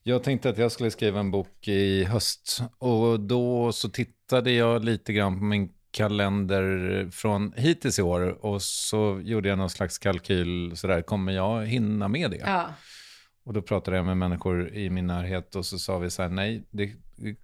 Jag 0.02 0.22
tänkte 0.22 0.48
att 0.48 0.58
jag 0.58 0.72
skulle 0.72 0.90
skriva 0.90 1.20
en 1.20 1.30
bok 1.30 1.68
i 1.68 2.04
höst 2.04 2.62
och 2.78 3.20
då 3.20 3.72
så 3.72 3.88
tittade 3.88 4.50
jag 4.50 4.84
lite 4.84 5.12
grann 5.12 5.38
på 5.38 5.44
min 5.44 5.72
kalender 5.90 7.08
från 7.10 7.52
hittills 7.56 7.98
i 7.98 8.02
år 8.02 8.44
och 8.44 8.62
så 8.62 9.20
gjorde 9.24 9.48
jag 9.48 9.58
någon 9.58 9.70
slags 9.70 9.98
kalkyl 9.98 10.76
sådär, 10.76 11.02
kommer 11.02 11.32
jag 11.32 11.66
hinna 11.66 12.08
med 12.08 12.30
det? 12.30 12.36
Ja. 12.36 12.74
Och 13.44 13.52
då 13.52 13.62
pratade 13.62 13.96
jag 13.96 14.06
med 14.06 14.16
människor 14.16 14.68
i 14.74 14.90
min 14.90 15.06
närhet 15.06 15.56
och 15.56 15.66
så 15.66 15.78
sa 15.78 15.98
vi 15.98 16.10
så 16.10 16.22
här, 16.22 16.28
nej, 16.28 16.62
det, 16.70 16.92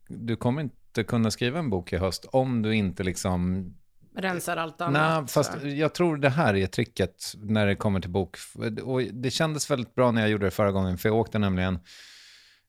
du 0.09 0.37
kommer 0.37 0.63
inte 0.63 0.77
kunna 1.05 1.31
skriva 1.31 1.59
en 1.59 1.71
bok 1.71 1.93
i 1.93 1.97
höst 1.97 2.25
om 2.33 2.63
du 2.63 2.75
inte 2.75 3.03
liksom 3.05 3.71
Rensar 4.19 4.57
allt 4.57 4.81
annat. 4.81 5.23
Nej, 5.23 5.29
fast 5.29 5.61
så. 5.61 5.69
jag 5.69 5.95
tror 5.95 6.17
det 6.17 6.29
här 6.29 6.57
är 6.57 6.67
tricket 6.67 7.33
när 7.37 7.67
det 7.67 7.77
kommer 7.77 8.01
till 8.01 8.11
bok. 8.11 8.37
Och 8.83 9.03
det 9.03 9.31
kändes 9.31 9.71
väldigt 9.71 9.95
bra 9.95 10.11
när 10.11 10.21
jag 10.21 10.31
gjorde 10.31 10.47
det 10.47 10.51
förra 10.51 10.73
gången, 10.73 10.99
för 10.99 11.09
jag 11.09 11.17
åkte 11.19 11.39
nämligen, 11.39 11.79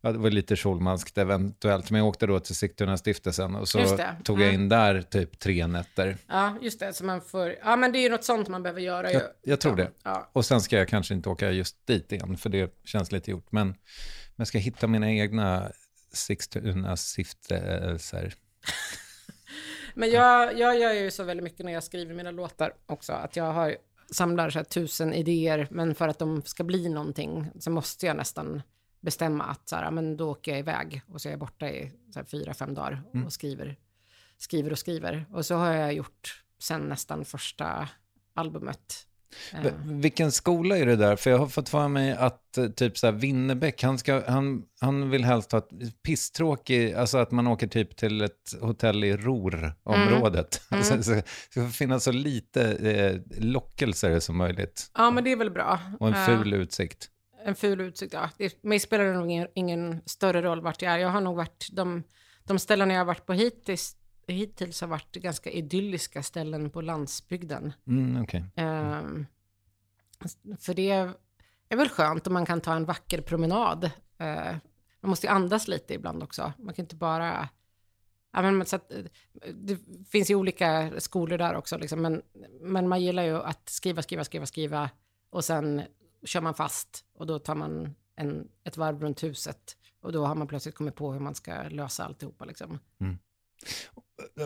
ja, 0.02 0.12
det 0.12 0.18
var 0.18 0.30
lite 0.30 0.56
Schulmanskt 0.56 1.18
eventuellt, 1.18 1.92
men 1.92 2.00
jag 2.00 2.08
åkte 2.08 2.28
då 2.28 2.40
till 2.40 2.56
Sigtuna 2.56 2.98
stiftelsen 2.98 3.56
och 3.56 3.68
så 3.68 3.98
tog 4.24 4.42
jag 4.42 4.50
Mm. 4.50 4.62
in 4.62 4.70
där 4.70 5.02
typ 5.02 5.40
tre 5.40 5.68
nätter. 5.68 6.18
Ja, 6.28 6.56
just 6.62 6.80
det. 6.80 6.94
Så 6.94 7.06
man 7.06 7.22
får, 7.22 7.56
ja 7.64 7.76
men 7.76 7.92
det 7.92 8.00
är 8.00 8.04
ju 8.04 8.10
något 8.10 8.24
sånt 8.24 8.48
man 8.48 8.64
behöver 8.64 8.82
göra 8.82 9.12
Jag, 9.12 9.22
jag 9.44 9.60
tror 9.60 9.80
ja. 9.80 9.86
det. 9.86 9.92
Ja. 10.04 10.30
Och 10.34 10.46
sen 10.46 10.62
ska 10.62 10.78
jag 10.78 10.88
kanske 10.88 11.14
inte 11.14 11.30
åka 11.30 11.52
just 11.52 11.88
dit 11.88 12.12
igen, 12.12 12.38
för 12.38 12.50
det 12.50 12.74
känns 12.86 13.12
lite 13.12 13.32
gjort. 13.32 13.52
Men, 13.52 13.68
men 13.68 13.76
jag 14.36 14.48
ska 14.48 14.58
hitta 14.58 14.88
mina 14.88 15.12
egna 15.12 15.72
Sigtuna 16.12 16.98
stiftelser. 16.98 18.34
Men 19.94 20.10
jag, 20.12 20.60
jag 20.60 20.80
gör 20.80 20.94
ju 20.94 21.12
så 21.12 21.24
väldigt 21.24 21.44
mycket 21.44 21.66
när 21.66 21.74
jag 21.74 21.84
skriver 21.84 22.14
mina 22.14 22.32
låtar 22.32 22.74
också, 22.86 23.14
att 23.14 23.36
jag 23.36 23.54
har 23.54 23.78
samlar 24.12 24.50
så 24.50 24.64
tusen 24.64 25.14
idéer, 25.14 25.68
men 25.72 25.96
för 25.96 26.08
att 26.08 26.20
de 26.20 26.42
ska 26.46 26.64
bli 26.64 26.90
någonting 26.90 27.52
så 27.60 27.70
måste 27.72 28.06
jag 28.06 28.18
nästan 28.18 28.62
bestämma 29.00 29.44
att 29.44 29.70
så 29.70 29.76
här, 29.76 29.92
men 29.92 30.18
då 30.18 30.32
åker 30.32 30.52
jag 30.52 30.60
iväg 30.60 31.02
och 31.08 31.22
så 31.22 31.30
är 31.30 31.32
jag 31.32 31.40
borta 31.40 31.70
i 31.70 31.92
så 32.14 32.20
här, 32.20 32.26
fyra, 32.26 32.54
fem 32.54 32.74
dagar 32.74 33.04
och 33.10 33.16
Mm. 33.16 33.30
skriver, 33.30 33.76
skriver 34.38 34.72
och 34.72 34.80
skriver. 34.80 35.26
Och 35.32 35.46
så 35.46 35.56
har 35.56 35.74
jag 35.74 35.94
gjort 35.94 36.44
sen 36.60 36.82
nästan 36.82 37.26
första 37.26 37.90
albumet. 38.34 39.08
V- 39.64 39.72
Vilken 39.86 40.32
skola 40.32 40.78
är 40.78 40.86
det 40.86 40.96
där? 40.96 41.16
För 41.16 41.30
jag 41.30 41.38
har 41.38 41.48
fått 41.48 41.70
för 41.70 41.88
mig 41.88 42.12
att 42.12 42.58
eh, 42.58 42.68
typ 42.68 42.98
så 42.98 43.08
här 43.08 43.14
Winnerbäck, 43.14 43.84
han, 43.84 43.98
ska, 43.98 44.24
han, 44.28 44.64
han 44.82 45.10
vill 45.10 45.24
helst 45.26 45.52
ha 45.52 45.60
ett 45.60 46.02
pisstråkig, 46.04 46.94
alltså 46.94 47.18
att 47.18 47.32
man 47.32 47.48
åker 47.48 47.68
typ 47.68 47.96
till 47.98 48.22
ett 48.22 48.54
hotell 48.62 49.04
i 49.04 49.18
Ruhr-området. 49.18 50.62
Mm. 50.72 50.80
Alltså, 50.80 50.98
så, 50.98 51.04
så 51.04 51.12
det 51.14 51.62
får 51.66 51.70
finnas 51.70 52.04
så 52.04 52.12
lite 52.12 52.72
eh, 52.72 53.42
lockelser 53.44 54.20
som 54.20 54.38
möjligt. 54.38 54.92
ja, 54.98 55.12
men 55.12 55.24
det 55.24 55.32
är 55.32 55.36
väl 55.36 55.52
bra. 55.52 55.80
Och 56.00 56.08
en 56.08 56.14
Eh, 56.14 56.26
ful 56.26 56.54
utsikt. 56.54 57.10
En 57.46 57.56
ful 57.56 57.82
utsikt, 57.82 58.14
ja. 58.14 58.30
Det, 58.38 58.64
mig 58.64 58.80
spelar 58.80 59.06
det 59.06 59.14
nog 59.14 59.32
ingen, 59.32 59.48
ingen 59.56 60.02
större 60.06 60.42
roll 60.42 60.62
vart 60.62 60.82
jag 60.82 60.94
är. 60.94 60.98
Jag 60.98 61.10
har 61.10 61.22
nog 61.22 61.36
varit, 61.36 61.68
de, 61.72 62.04
de 62.44 62.60
ställen 62.60 62.90
jag 62.90 62.98
har 62.98 63.06
varit 63.06 63.26
på 63.26 63.34
hittills, 63.34 63.96
hittills 64.34 64.82
har 64.82 64.88
varit 64.88 65.16
ganska 65.16 65.52
idylliska 65.52 66.24
ställen 66.24 66.70
på 66.70 66.82
landsbygden. 66.82 67.74
Mm, 67.88 68.24
okej. 68.24 68.44
Ehm, 68.56 69.26
för 70.60 70.74
det 70.74 70.92
är 71.70 71.78
väl 71.78 71.90
skönt 71.90 72.28
om 72.28 72.34
man 72.34 72.46
kan 72.46 72.62
ta 72.62 72.76
en 72.76 72.86
vacker 72.86 73.22
promenad. 73.22 73.84
Eh, 74.18 74.56
man 75.02 75.10
måste 75.10 75.28
ju 75.28 75.34
andas 75.34 75.68
lite 75.68 75.94
ibland 75.94 76.24
också. 76.24 76.54
Man 76.58 76.74
kan 76.74 76.84
inte 76.84 76.96
bara... 76.96 77.50
Ja, 78.34 78.42
men, 78.42 78.66
så 78.66 78.76
att, 78.76 78.92
eh, 78.92 79.04
det 79.54 79.80
finns 80.10 80.32
ju 80.32 80.36
olika 80.36 80.92
skolor 81.00 81.38
där 81.38 81.56
också, 81.56 81.78
liksom, 81.78 82.02
men, 82.02 82.22
men 82.62 82.88
man 82.88 83.02
gillar 83.02 83.24
ju 83.24 83.36
att 83.36 83.70
skriva, 83.70 84.02
skriva, 84.02 84.24
skriva, 84.24 84.46
skriva 84.46 84.90
och 85.30 85.46
sen 85.46 85.82
kör 86.26 86.42
man 86.42 86.54
fast 86.54 87.06
och 87.14 87.28
då 87.28 87.40
tar 87.40 87.56
man 87.56 87.96
en, 88.16 88.48
ett 88.64 88.78
varv 88.78 89.02
runt 89.02 89.24
huset 89.24 89.78
och 90.02 90.12
då 90.12 90.26
har 90.26 90.36
man 90.36 90.48
plötsligt 90.48 90.76
kommit 90.76 90.96
på 90.96 91.14
hur 91.14 91.20
man 91.20 91.36
ska 91.36 91.64
lösa 91.64 92.06
alltihopa. 92.06 92.46
Liksom. 92.46 92.80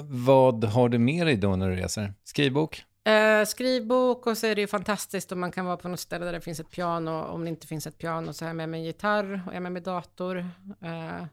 Vad 0.08 0.64
har 0.64 0.90
du 0.90 1.00
med 1.00 1.28
dig 1.28 1.36
då 1.36 1.56
när 1.56 1.70
du 1.70 1.76
reser? 1.76 2.14
Skrivbok? 2.24 2.86
Eh, 3.04 3.46
skrivbok 3.46 4.28
och 4.28 4.38
så 4.38 4.48
är 4.48 4.56
det 4.56 4.62
ju 4.62 4.68
fantastiskt 4.68 5.32
om 5.32 5.40
man 5.40 5.52
kan 5.52 5.66
vara 5.66 5.78
på 5.78 5.88
något 5.88 6.00
ställe 6.00 6.26
där 6.26 6.34
det 6.34 6.42
finns 6.42 6.60
ett 6.60 6.72
piano. 6.72 7.12
Om 7.12 7.44
det 7.44 7.50
inte 7.50 7.68
finns 7.68 7.88
ett 7.88 7.98
piano 7.98 8.34
så 8.34 8.46
har 8.46 8.50
jag 8.50 8.56
med 8.56 8.70
mig 8.70 8.80
en 8.80 8.86
gitarr 8.86 9.44
och 9.46 9.52
jag 9.52 9.56
har 9.56 9.62
med 9.62 9.72
mig 9.72 9.82
dator. 9.82 10.38
Eh, 10.82 11.26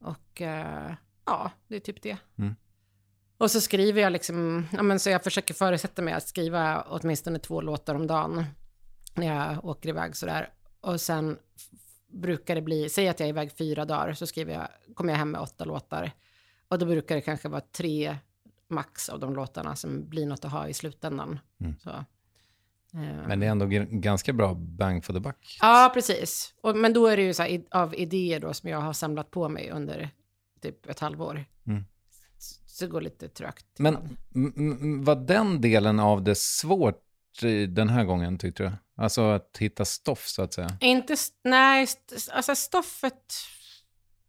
och 0.00 0.42
eh, 0.42 0.92
ja, 1.26 1.50
det 1.68 1.76
är 1.76 1.80
typ 1.80 2.02
det. 2.02 2.16
Mm. 2.38 2.54
Och 3.38 3.50
så 3.50 3.60
skriver 3.60 4.02
jag 4.02 4.12
liksom, 4.12 4.66
ja 4.72 4.82
men 4.82 5.00
så 5.00 5.10
jag 5.10 5.24
försöker 5.24 5.54
förutsätta 5.54 6.02
mig 6.02 6.14
att 6.14 6.28
skriva 6.28 6.82
åtminstone 6.88 7.38
två 7.38 7.60
låtar 7.60 7.94
om 7.94 8.06
dagen 8.06 8.44
när 9.14 9.26
jag 9.26 9.64
åker 9.64 9.88
iväg 9.88 10.16
sådär. 10.16 10.48
Och 10.80 11.00
sen 11.00 11.38
brukar 12.12 12.54
det 12.54 12.62
bli, 12.62 12.88
säg 12.88 13.08
att 13.08 13.20
jag 13.20 13.26
är 13.26 13.32
iväg 13.32 13.52
fyra 13.52 13.84
dagar 13.84 14.12
så 14.12 14.26
skriver 14.26 14.52
jag, 14.52 14.68
kommer 14.94 15.12
jag 15.12 15.18
hem 15.18 15.30
med 15.30 15.40
åtta 15.40 15.64
låtar. 15.64 16.12
Och 16.74 16.78
då 16.80 16.86
brukar 16.86 17.14
det 17.14 17.20
kanske 17.20 17.48
vara 17.48 17.60
tre 17.60 18.18
max 18.68 19.08
av 19.08 19.20
de 19.20 19.34
låtarna 19.34 19.76
som 19.76 20.08
blir 20.08 20.26
något 20.26 20.44
att 20.44 20.52
ha 20.52 20.68
i 20.68 20.74
slutändan. 20.74 21.38
Mm. 21.60 21.74
Så. 21.82 21.90
Eh, 21.90 23.26
Men 23.28 23.40
det 23.40 23.46
är 23.46 23.50
ändå 23.50 23.66
ganska 23.90 24.32
bra 24.32 24.54
bang 24.54 25.04
for 25.04 25.12
the 25.12 25.20
buck. 25.20 25.58
Ja, 25.60 25.90
precis. 25.94 26.54
Och, 26.60 26.76
men 26.76 26.92
då 26.92 27.06
är 27.06 27.16
det 27.16 27.22
ju 27.22 27.34
så 27.34 27.42
här, 27.42 27.62
av 27.70 27.94
idéer 27.94 28.40
då 28.40 28.54
som 28.54 28.68
jag 28.70 28.80
har 28.80 28.92
samlat 28.92 29.30
på 29.30 29.48
mig 29.48 29.70
under 29.70 30.10
typ 30.60 30.86
ett 30.86 31.00
halvår. 31.00 31.44
Mm. 31.66 31.84
Så, 32.66 32.84
det 32.84 32.90
går 32.90 33.00
lite 33.00 33.28
trögt. 33.28 33.66
Men 33.78 34.16
var 35.04 35.16
den 35.16 35.60
delen 35.60 36.00
av 36.00 36.22
det 36.22 36.38
svårt 36.38 37.00
den 37.68 37.88
här 37.88 38.04
gången 38.04 38.38
tyckte 38.38 38.62
du? 38.62 38.72
Alltså 38.96 39.22
att 39.22 39.56
hitta 39.58 39.84
stoff 39.84 40.26
så 40.28 40.42
att 40.42 40.54
säga. 40.54 40.68
Inte, 40.80 41.16
nej, 41.44 41.82
st- 41.82 42.32
alltså 42.32 42.54
stoffet, 42.54 43.34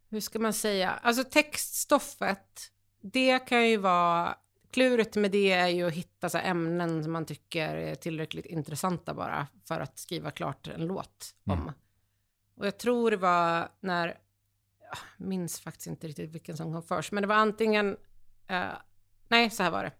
hur 0.08 0.20
ska 0.20 0.38
man 0.38 0.52
säga? 0.52 0.90
Alltså 0.90 1.24
textstoffet, 1.24 2.72
det 3.00 3.38
kan 3.38 3.68
ju 3.68 3.76
vara, 3.76 4.36
kluret 4.70 5.16
med 5.16 5.30
det 5.30 5.52
är 5.52 5.68
ju 5.68 5.86
att 5.86 5.92
hitta 5.92 6.28
så 6.28 6.38
ämnen 6.38 7.02
som 7.02 7.12
man 7.12 7.26
tycker 7.26 7.76
är 7.76 7.94
tillräckligt 7.94 8.46
intressanta 8.46 9.14
bara 9.14 9.46
för 9.68 9.80
att 9.80 9.98
skriva 9.98 10.30
klart 10.30 10.68
en 10.68 10.86
låt 10.86 11.34
om. 11.44 11.52
Mm. 11.52 11.72
Och 12.56 12.66
jag 12.66 12.78
tror 12.78 13.10
det 13.10 13.16
var 13.16 13.68
när, 13.80 14.18
minns 15.16 15.60
faktiskt 15.60 15.86
inte 15.86 16.08
riktigt 16.08 16.30
vilken 16.30 16.56
som 16.56 16.72
kom 16.72 16.82
först, 16.82 17.12
men 17.12 17.22
det 17.22 17.26
var 17.26 17.36
antingen, 17.36 17.96
eh, 18.46 18.64
nej 19.28 19.50
så 19.50 19.62
här 19.62 19.70
var 19.70 19.84
det. 19.84 19.92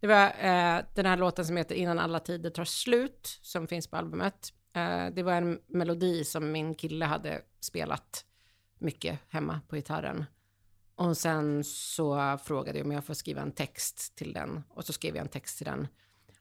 Det 0.00 0.06
var 0.06 0.24
eh, 0.24 0.84
den 0.94 1.06
här 1.06 1.16
låten 1.16 1.44
som 1.44 1.56
heter 1.56 1.74
Innan 1.74 1.98
alla 1.98 2.20
tider 2.20 2.50
tar 2.50 2.64
slut, 2.64 3.38
som 3.42 3.66
finns 3.66 3.86
på 3.86 3.96
albumet. 3.96 4.52
Eh, 4.72 5.06
det 5.06 5.22
var 5.22 5.32
en 5.32 5.60
melodi 5.66 6.24
som 6.24 6.52
min 6.52 6.74
kille 6.74 7.04
hade 7.04 7.42
spelat 7.60 8.24
mycket 8.82 9.18
hemma 9.28 9.60
på 9.68 9.76
gitarren. 9.76 10.24
Och 10.94 11.16
sen 11.16 11.64
så 11.64 12.38
frågade 12.44 12.78
jag 12.78 12.86
om 12.86 12.92
jag 12.92 13.04
får 13.04 13.14
skriva 13.14 13.42
en 13.42 13.52
text 13.52 14.16
till 14.16 14.32
den. 14.32 14.62
Och 14.68 14.84
så 14.84 14.92
skrev 14.92 15.16
jag 15.16 15.22
en 15.22 15.28
text 15.28 15.58
till 15.58 15.66
den. 15.66 15.88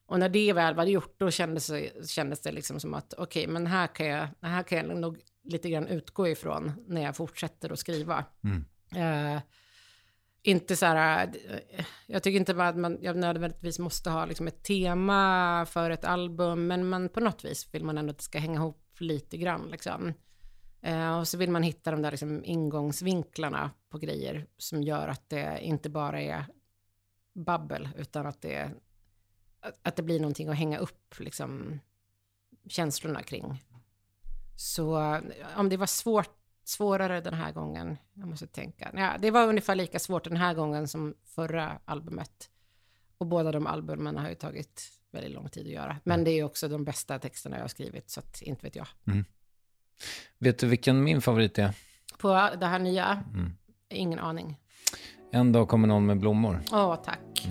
Och 0.05 0.19
när 0.19 0.29
det 0.29 0.53
väl 0.53 0.75
var 0.75 0.83
gjort, 0.83 1.19
då 1.19 1.31
kändes 1.31 1.67
det, 1.67 2.09
kändes 2.09 2.41
det 2.41 2.51
liksom 2.51 2.79
som 2.79 2.93
att 2.93 3.13
okej, 3.17 3.47
men 3.47 3.67
här 3.67 3.87
kan, 3.87 4.05
jag, 4.05 4.27
här 4.41 4.63
kan 4.63 4.77
jag 4.77 4.97
nog 4.97 5.19
lite 5.43 5.69
grann 5.69 5.87
utgå 5.87 6.27
ifrån 6.27 6.71
när 6.87 7.01
jag 7.01 7.15
fortsätter 7.15 7.71
att 7.71 7.79
skriva. 7.79 8.25
Eh, 8.95 9.41
inte 10.43 10.75
så 10.75 10.85
här, 10.85 11.31
eh, 11.69 11.85
jag 12.07 12.23
tycker 12.23 12.39
inte 12.39 12.63
att 12.63 12.77
man 12.77 12.97
jag 13.01 13.17
nödvändigtvis 13.17 13.79
måste 13.79 14.09
ha 14.09 14.25
liksom 14.25 14.47
ett 14.47 14.63
tema 14.63 15.65
för 15.69 15.89
ett 15.89 16.05
album, 16.05 16.67
men 16.67 16.89
man, 16.89 17.09
på 17.09 17.19
något 17.19 17.45
vis 17.45 17.73
vill 17.73 17.83
man 17.83 17.97
ändå 17.97 18.11
att 18.11 18.17
det 18.17 18.23
ska 18.23 18.39
hänga 18.39 18.59
ihop 18.59 18.95
lite 18.99 19.37
grann. 19.37 19.67
Liksom. 19.71 20.13
Eh, 20.81 21.19
och 21.19 21.27
så 21.27 21.37
vill 21.37 21.51
man 21.51 21.63
hitta 21.63 21.91
de 21.91 22.01
där 22.01 22.11
liksom 22.11 22.45
ingångsvinklarna 22.45 23.71
på 23.89 23.97
grejer 23.97 24.47
som 24.57 24.83
gör 24.83 25.07
att 25.07 25.29
det 25.29 25.59
inte 25.61 25.89
bara 25.89 26.21
är 26.21 26.45
babbel, 27.33 27.89
utan 27.97 28.25
att 28.25 28.41
det, 28.41 28.71
att- 29.81 29.95
det 29.95 30.03
blir 30.03 30.19
någonting 30.19 30.47
att 30.49 30.57
hänga 30.57 30.77
upp 30.77 31.19
liksom, 31.19 31.79
känslorna 32.67 33.23
kring. 33.23 33.63
Så 34.57 35.01
eh, 35.13 35.21
om 35.57 35.69
det 35.69 35.77
var 35.77 35.85
svårt, 35.87 36.37
svårare 36.63 37.21
den 37.21 37.33
här 37.33 37.51
gången, 37.51 37.97
jag 38.13 38.27
måste 38.27 38.47
tänka. 38.47 38.91
Ja, 38.95 39.15
det 39.19 39.31
var 39.31 39.47
ungefär 39.47 39.75
lika 39.75 39.99
svårt 39.99 40.23
den 40.23 40.37
här 40.37 40.53
gången 40.53 40.87
som 40.87 41.15
förra 41.23 41.79
albumet. 41.85 42.49
Och 43.17 43.27
båda 43.27 43.51
de 43.51 43.67
albumen 43.67 44.17
har 44.17 44.29
ju 44.29 44.35
tagit 44.35 44.91
väldigt 45.11 45.31
lång 45.31 45.49
tid 45.49 45.65
att 45.65 45.71
göra. 45.73 45.99
Men 46.03 46.23
det 46.23 46.31
är 46.31 46.35
ju 46.35 46.43
också 46.43 46.67
de 46.67 46.83
bästa 46.85 47.19
texterna 47.19 47.55
jag 47.57 47.63
har 47.63 47.67
skrivit, 47.67 48.09
så 48.09 48.19
att 48.19 48.41
inte 48.41 48.65
vet 48.65 48.75
jag. 48.75 48.87
Vet 50.39 50.59
du 50.59 50.67
vilken 50.67 51.03
min 51.03 51.21
favorit 51.21 51.59
är? 51.59 51.73
På 52.17 52.49
det 52.59 52.65
här 52.65 52.79
nya, 52.79 53.23
ingen 53.89 54.19
aning. 54.19 54.57
En 55.31 55.51
dag 55.51 55.67
kommer 55.67 55.87
någon 55.87 56.05
med 56.05 56.19
blommor. 56.19 56.61
Åh, 56.71 56.95
tack. 57.05 57.47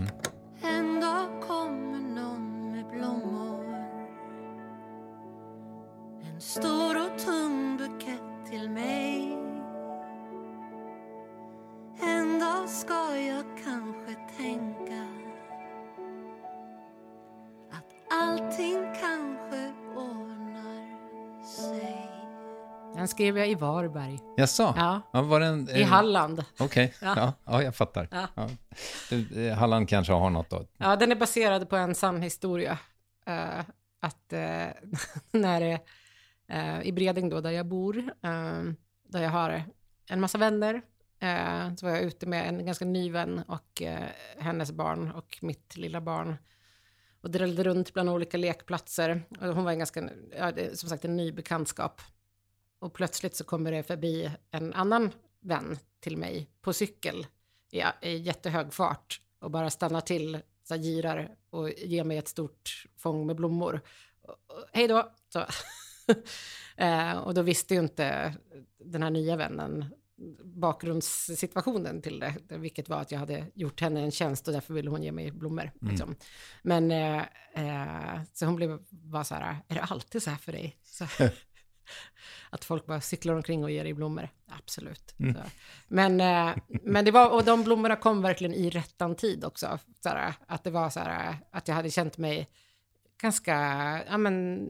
En 0.63 1.01
dag 1.01 1.43
kommer 1.49 2.01
någon 2.01 2.73
med 2.73 2.87
blommor 2.87 3.65
En 6.35 6.41
stor 6.41 6.90
skrev 23.11 23.39
jag 23.39 23.49
i 23.49 23.55
Varberg, 23.55 24.19
Jaså? 24.37 24.75
Ja. 24.77 25.01
ja 25.13 25.23
var 25.23 25.41
den, 25.41 25.69
i 25.71 25.81
eh, 25.81 25.89
Halland. 25.89 26.45
Okej, 26.59 26.95
Ja. 27.03 27.15
ja. 27.17 27.33
Ja, 27.45 27.63
jag 27.63 27.75
fattar. 27.77 28.09
Ja. 28.11 28.27
Ja. 28.35 28.49
Du, 29.11 29.47
eh, 29.47 29.57
Halland 29.57 29.89
kanske 29.89 30.13
har 30.13 30.31
något 30.31 30.51
då. 30.51 30.67
Ja, 30.77 30.97
den 30.97 31.13
är 31.13 31.17
baserad 31.17 31.69
på 31.69 31.77
en 31.77 31.95
sann 31.95 32.23
historia. 32.23 32.79
Eh, 33.27 33.61
att 34.01 34.33
eh, 34.33 34.67
när 35.31 35.81
eh, 36.49 36.83
i 36.83 36.93
Bredäng 36.93 37.29
då, 37.29 37.41
där 37.41 37.51
jag 37.51 37.67
bor, 37.67 37.99
eh, 37.99 38.63
där 39.09 39.23
jag 39.23 39.31
har 39.31 39.63
en 40.11 40.21
massa 40.21 40.39
vänner, 40.39 40.83
så 41.77 41.87
var 41.87 41.93
jag 41.93 42.03
ute 42.03 42.27
med 42.27 42.49
en 42.49 42.67
ganska 42.67 42.85
ny 42.85 43.11
vän 43.11 43.43
och 43.49 43.83
hennes 44.39 44.73
barn 44.73 45.11
och 45.11 45.39
mitt 45.43 45.77
lilla 45.77 46.01
barn 46.01 46.37
och 47.23 47.31
drällde 47.31 47.65
runt 47.65 47.95
bland 47.95 48.11
olika 48.11 48.37
lekplatser. 48.37 49.23
Och 49.41 49.47
hon 49.47 49.65
var 49.65 49.73
en 49.73 49.79
ganska, 49.79 50.09
som 50.75 50.89
sagt 50.89 51.05
en 51.05 51.17
ny 51.17 51.33
bekantskap. 51.33 52.01
Och 52.81 52.93
plötsligt 52.93 53.37
så 53.37 53.45
kommer 53.45 53.73
det 53.73 53.83
förbi 53.83 54.31
en 54.51 54.73
annan 54.73 55.13
vän 55.41 55.79
till 56.01 56.17
mig 56.17 56.51
på 56.61 56.73
cykel 56.73 57.27
i, 57.71 57.83
i 58.03 58.17
jättehög 58.17 58.73
fart 58.73 59.21
och 59.39 59.51
bara 59.51 59.71
stannar 59.71 60.01
till, 60.01 60.39
så 60.65 60.75
här, 60.75 60.83
girar 60.83 61.35
och 61.51 61.71
ger 61.71 62.05
mig 62.05 62.19
ett 62.19 62.29
stort 62.29 62.87
fång 62.97 63.27
med 63.27 63.37
blommor. 63.37 63.81
Hej 64.73 64.89
då! 64.89 65.13
Så. 65.29 65.47
eh, 66.77 67.19
och 67.19 67.35
då 67.35 67.43
visste 67.43 67.75
ju 67.75 67.81
inte 67.81 68.35
den 68.79 69.03
här 69.03 69.11
nya 69.11 69.37
vännen 69.37 69.85
bakgrundssituationen 70.45 72.03
till 72.03 72.21
det, 72.21 72.35
vilket 72.49 72.89
var 72.89 73.01
att 73.01 73.13
jag 73.13 73.19
hade 73.19 73.47
gjort 73.55 73.81
henne 73.81 74.01
en 74.01 74.11
tjänst 74.11 74.49
och 74.49 74.55
därför 74.55 74.75
ville 74.75 74.91
hon 74.91 75.03
ge 75.03 75.13
mig 75.13 75.31
blommor. 75.31 75.71
Liksom. 75.81 76.17
Men 76.63 76.91
eh, 76.91 77.25
eh, 77.55 78.21
så 78.33 78.47
hon 78.47 78.57
blev 78.57 78.79
bara 78.91 79.25
så 79.25 79.35
här, 79.35 79.57
är 79.69 79.75
det 79.75 79.83
alltid 79.83 80.23
så 80.23 80.31
här 80.31 80.37
för 80.37 80.53
dig? 80.53 80.77
Så, 80.83 81.07
att 82.51 82.65
folk 82.65 82.87
bara 82.87 83.01
cyklar 83.01 83.35
omkring 83.35 83.65
och 83.65 83.71
ger 83.71 83.85
dig 83.85 83.95
blommor. 83.95 84.29
Absolut. 84.49 85.15
Så. 85.19 85.43
Men, 85.89 86.21
eh, 86.21 86.57
men 86.83 87.05
det 87.05 87.11
var, 87.11 87.31
och 87.31 87.45
de 87.45 87.65
blommorna 87.65 87.97
kom 87.97 88.23
verkligen 88.23 88.55
i 88.55 88.71
rättan 88.71 89.15
tid 89.15 89.45
också. 89.45 89.79
Så 90.03 90.09
här, 90.09 90.35
att 90.47 90.65
det 90.65 90.71
var 90.71 90.91
så 90.91 91.01
här, 91.01 91.37
att 91.51 91.69
jag 91.69 91.75
hade 91.75 91.91
känt 91.91 92.19
mig 92.19 92.49
ganska, 93.21 93.55
ja 94.09 94.19
men, 94.19 94.69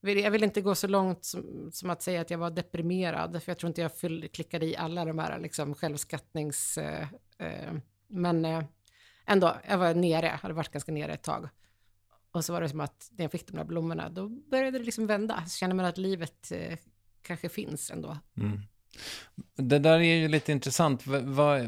jag 0.00 0.30
vill 0.30 0.44
inte 0.44 0.60
gå 0.60 0.74
så 0.74 0.86
långt 0.86 1.24
som, 1.24 1.70
som 1.72 1.90
att 1.90 2.02
säga 2.02 2.20
att 2.20 2.30
jag 2.30 2.38
var 2.38 2.50
deprimerad, 2.50 3.42
för 3.42 3.50
jag 3.50 3.58
tror 3.58 3.68
inte 3.68 3.80
jag 3.80 3.96
fyll, 3.96 4.28
klickade 4.32 4.66
i 4.66 4.76
alla 4.76 5.04
de 5.04 5.18
här 5.18 5.38
liksom, 5.38 5.74
självskattnings... 5.74 6.78
Eh, 6.78 7.06
eh, 7.38 7.74
men 8.08 8.44
eh, 8.44 8.64
ändå, 9.26 9.56
jag 9.68 9.78
var 9.78 9.94
nere, 9.94 10.26
hade 10.26 10.54
varit 10.54 10.72
ganska 10.72 10.92
nere 10.92 11.12
ett 11.12 11.22
tag. 11.22 11.48
Och 12.36 12.44
så 12.44 12.52
var 12.52 12.60
det 12.60 12.68
som 12.68 12.80
att 12.80 13.10
när 13.16 13.24
jag 13.24 13.32
fick 13.32 13.46
de 13.46 13.56
där 13.56 13.64
blommorna, 13.64 14.08
då 14.08 14.28
började 14.28 14.78
det 14.78 14.84
liksom 14.84 15.06
vända. 15.06 15.42
Så 15.46 15.56
kände 15.56 15.76
man 15.76 15.84
att 15.84 15.98
livet 15.98 16.52
eh, 16.52 16.78
kanske 17.22 17.48
finns 17.48 17.90
ändå. 17.90 18.16
Det 19.56 19.78
där 19.78 19.98
är 19.98 20.14
ju 20.14 20.28
lite 20.28 20.52
intressant. 20.52 21.06
Va, 21.06 21.20
va, 21.20 21.58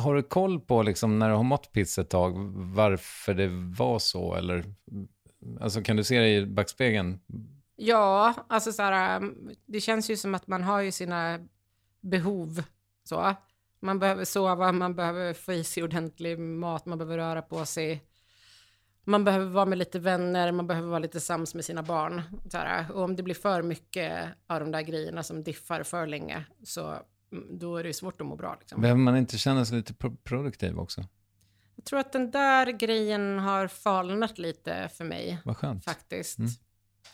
har 0.00 0.14
du 0.14 0.22
koll 0.22 0.60
på, 0.60 0.82
liksom, 0.82 1.18
när 1.18 1.28
du 1.28 1.34
har 1.34 1.42
mått 1.42 1.72
piss 1.72 1.98
ett 1.98 2.10
tag, 2.10 2.32
varför 2.74 3.34
det 3.34 3.48
var 3.78 3.98
så? 3.98 4.34
Eller, 4.34 4.64
alltså, 5.60 5.82
kan 5.82 5.96
du 5.96 6.04
se 6.04 6.18
det 6.18 6.34
i 6.34 6.46
backspegeln? 6.46 7.20
Ja, 7.76 8.34
alltså 8.48 8.72
så 8.72 8.82
här, 8.82 9.16
um, 9.16 9.50
det 9.66 9.80
känns 9.80 10.10
ju 10.10 10.16
som 10.16 10.34
att 10.34 10.46
man 10.46 10.62
har 10.62 10.80
ju 10.80 10.92
sina 10.92 11.38
behov. 12.00 12.62
Så. 13.04 13.34
Man 13.80 13.98
behöver 13.98 14.24
sova, 14.24 14.72
man 14.72 14.94
behöver 14.94 15.34
få 15.34 15.52
i 15.52 15.64
sig 15.64 15.82
ordentlig 15.82 16.38
mat, 16.38 16.86
man 16.86 16.98
behöver 16.98 17.16
röra 17.16 17.42
på 17.42 17.66
sig. 17.66 18.07
Man 19.08 19.24
behöver 19.24 19.46
vara 19.46 19.66
med 19.66 19.78
lite 19.78 19.98
vänner, 19.98 20.52
man 20.52 20.66
behöver 20.66 20.88
vara 20.88 20.98
lite 20.98 21.20
sams 21.20 21.54
med 21.54 21.64
sina 21.64 21.82
barn. 21.82 22.22
Så 22.50 22.58
här, 22.58 22.92
och 22.92 23.02
om 23.02 23.16
det 23.16 23.22
blir 23.22 23.34
för 23.34 23.62
mycket 23.62 24.28
av 24.46 24.60
de 24.60 24.70
där 24.70 24.82
grejerna 24.82 25.22
som 25.22 25.42
diffar 25.42 25.82
för 25.82 26.06
länge, 26.06 26.44
så 26.62 26.96
mm, 27.32 27.58
då 27.58 27.76
är 27.76 27.82
det 27.82 27.88
ju 27.88 27.92
svårt 27.92 28.20
att 28.20 28.26
må 28.26 28.36
bra. 28.36 28.56
Liksom. 28.60 28.80
Behöver 28.80 29.00
man 29.00 29.16
inte 29.16 29.38
känna 29.38 29.64
sig 29.64 29.76
lite 29.76 29.94
pro- 29.94 30.16
produktiv 30.24 30.78
också? 30.78 31.04
Jag 31.76 31.84
tror 31.84 31.98
att 31.98 32.12
den 32.12 32.30
där 32.30 32.66
grejen 32.66 33.38
har 33.38 33.68
falnat 33.68 34.38
lite 34.38 34.88
för 34.88 35.04
mig. 35.04 35.38
Vad 35.44 35.56
skönt. 35.56 35.84
faktiskt. 35.84 36.38
Mm. 36.38 36.50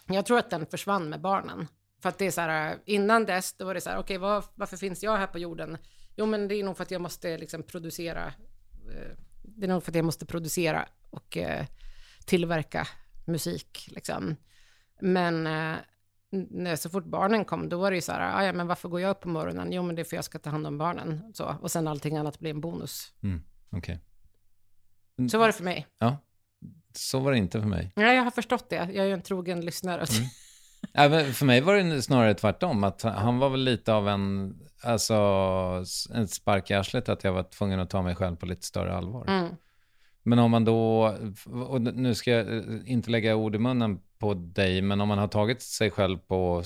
Jag 0.07 0.27
tror 0.27 0.39
att 0.39 0.51
den 0.51 0.67
försvann 0.67 1.09
med 1.09 1.21
barnen. 1.21 1.67
För 2.03 2.09
att 2.09 2.19
det 2.19 2.27
är 2.27 2.31
så 2.31 2.41
här, 2.41 2.77
innan 2.85 3.25
dess, 3.25 3.53
då 3.53 3.65
var 3.65 3.75
det 3.75 3.81
så 3.81 3.91
här, 3.91 3.99
okej, 3.99 4.19
var, 4.19 4.45
varför 4.55 4.77
finns 4.77 5.03
jag 5.03 5.17
här 5.17 5.27
på 5.27 5.39
jorden? 5.39 5.79
Jo, 6.17 6.27
men 6.27 6.49
det 6.49 6.55
är 6.55 6.65
nog 6.65 6.77
för 6.77 6.83
att 6.83 6.91
jag 6.91 7.01
måste 7.01 7.39
liksom 7.39 7.63
producera, 7.63 8.27
eh, 8.93 9.17
det 9.43 9.67
är 9.67 9.69
nog 9.69 9.83
för 9.83 9.91
att 9.91 9.97
jag 9.97 10.05
måste 10.05 10.27
producera 10.27 10.89
och 11.11 11.37
eh, 11.37 11.67
tillverka 12.25 12.89
musik, 13.27 13.89
liksom. 13.91 14.37
Men 15.01 15.47
eh, 15.47 16.75
så 16.77 16.91
fort 16.91 17.05
barnen 17.05 17.45
kom, 17.45 17.68
då 17.68 17.79
var 17.79 17.91
det 17.91 17.97
ju 17.97 18.01
så 18.01 18.12
här, 18.12 18.20
"Ah, 18.39 18.45
ja, 18.45 18.53
men 18.53 18.66
varför 18.66 18.89
går 18.89 19.01
jag 19.01 19.11
upp 19.11 19.20
på 19.20 19.29
morgonen? 19.29 19.72
Jo, 19.72 19.83
men 19.83 19.97
det 19.97 20.03
är 20.03 20.05
för 20.05 20.16
jag 20.16 20.25
ska 20.25 20.39
ta 20.39 20.51
hand 20.51 20.66
om 20.66 20.79
barnen. 20.79 21.33
Så, 21.35 21.57
och 21.61 21.70
sen 21.70 21.89
allting 21.89 22.16
annat 22.16 22.39
blir 22.39 22.51
en 22.51 22.61
bonus. 22.61 23.12
Mm, 23.22 23.43
Okej. 23.70 24.01
Så 25.31 25.39
var 25.39 25.47
det 25.47 25.53
för 25.53 25.64
mig. 25.64 25.87
Ja, 25.99 26.16
så 26.95 27.18
var 27.20 27.33
det 27.33 27.39
inte 27.39 27.61
för 27.61 27.68
mig. 27.68 27.93
Ja, 27.97 28.12
jag 28.12 28.22
har 28.22 28.31
förstått 28.31 28.70
det. 28.70 28.77
Jag 28.77 28.97
är 28.97 29.05
ju 29.05 29.12
en 29.12 29.22
trogen 29.22 29.61
lyssnare. 29.61 30.05
Ja, 30.93 31.09
men 31.09 31.33
för 31.35 31.47
mig 31.47 31.61
var 31.61 31.75
det 31.75 32.03
snarare 32.03 32.35
tvärtom. 32.35 32.85
Att 32.85 33.03
han 33.03 33.39
var 33.39 33.51
väl 33.51 33.61
lite 33.64 33.93
av 33.93 34.09
en, 34.09 34.55
alltså, 34.83 35.14
en 36.14 36.29
spark 36.29 36.70
i 36.70 36.75
arslet 36.75 37.09
att 37.09 37.25
jag 37.25 37.33
var 37.33 37.43
tvungen 37.43 37.81
att 37.81 37.91
ta 37.91 38.03
mig 38.03 38.14
själv 38.16 38.37
på 38.37 38.47
lite 38.47 38.66
större 38.66 38.95
allvar. 38.97 39.25
Mm. 39.29 39.55
Men 40.27 40.39
om 40.39 40.51
man 40.51 40.64
då, 40.64 41.14
och 41.68 41.81
nu 41.81 42.14
ska 42.14 42.31
jag 42.31 42.57
eh, 42.57 42.62
inte 42.87 43.11
lägga 43.11 43.37
ord 43.37 43.55
i 43.55 43.59
munnen 43.59 44.01
på 44.18 44.35
dig, 44.35 44.83
men 44.83 45.01
om 45.01 45.09
man 45.09 45.18
har 45.18 45.29
tagit 45.29 45.62
sig 45.62 45.91
själv 45.91 46.18
på 46.18 46.62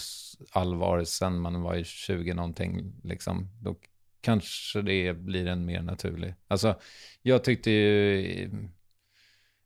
allvar 0.52 1.04
sen 1.04 1.40
man 1.40 1.62
var 1.62 1.74
i 1.74 1.84
20 1.84 2.34
någonting, 2.34 2.92
liksom, 3.04 3.48
då 3.62 3.76
kanske 4.20 4.82
det 4.82 5.12
blir 5.12 5.46
en 5.46 5.64
mer 5.64 5.82
naturlig. 5.82 6.34
Alltså, 6.48 6.80
jag 7.22 7.44
tyckte 7.44 7.70
ju, 7.70 8.50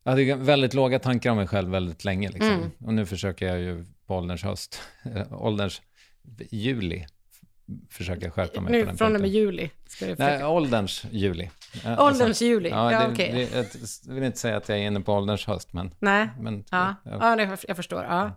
jag 0.03 0.11
hade 0.11 0.35
väldigt 0.35 0.75
låga 0.75 0.99
tankar 0.99 1.31
om 1.31 1.37
mig 1.37 1.47
själv 1.47 1.71
väldigt 1.71 2.05
länge, 2.05 2.29
liksom. 2.29 2.53
Mm. 2.53 2.71
Och 2.79 2.95
nu 2.95 3.07
försöker 3.07 3.47
jag 3.47 3.61
ju 3.61 3.85
på 4.07 4.17
ålderns 4.17 4.43
höst, 4.43 4.81
ålderns 5.31 5.83
juli, 6.51 7.07
försöka 7.91 8.31
skärpa 8.31 8.61
mig 8.61 8.73
på 8.73 8.79
Nu 8.79 8.85
den 8.85 8.97
från 8.97 9.15
och 9.15 9.21
med 9.21 9.31
juli 9.31 9.71
ska 9.89 10.07
du 10.07 10.15
Nej, 10.19 10.45
ålderns 10.45 11.05
juli. 11.11 11.51
Ja, 11.85 11.91
alltså, 11.91 12.05
Ålderns 12.05 12.43
juli, 12.43 12.69
ja, 12.69 12.91
det, 12.91 13.13
okej. 13.13 13.49
det, 13.53 13.77
jag 14.07 14.15
vill 14.15 14.25
inte 14.25 14.39
säga 14.39 14.57
att 14.57 14.69
jag 14.69 14.79
är 14.79 14.83
inne 14.83 15.01
på 15.01 15.13
ålderns 15.13 15.47
höst, 15.47 15.73
men... 15.73 15.95
Nej, 15.99 16.29
men 16.39 16.65
ja, 16.71 16.95
ja, 17.05 17.41
ja 17.41 17.57
jag 17.69 17.77
förstår. 17.77 18.05
Ja. 18.05 18.33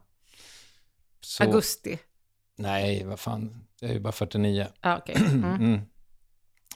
så, 1.21 1.43
Augusti. 1.43 1.99
Nej, 2.57 3.03
vad 3.05 3.19
fan. 3.19 3.65
Jag 3.79 3.89
är 3.89 3.93
ju 3.93 3.99
bara 3.99 4.11
49. 4.11 4.67
Ja, 4.81 4.97
okej. 4.97 5.15
Mm. 5.31 5.55
Mm. 5.55 5.81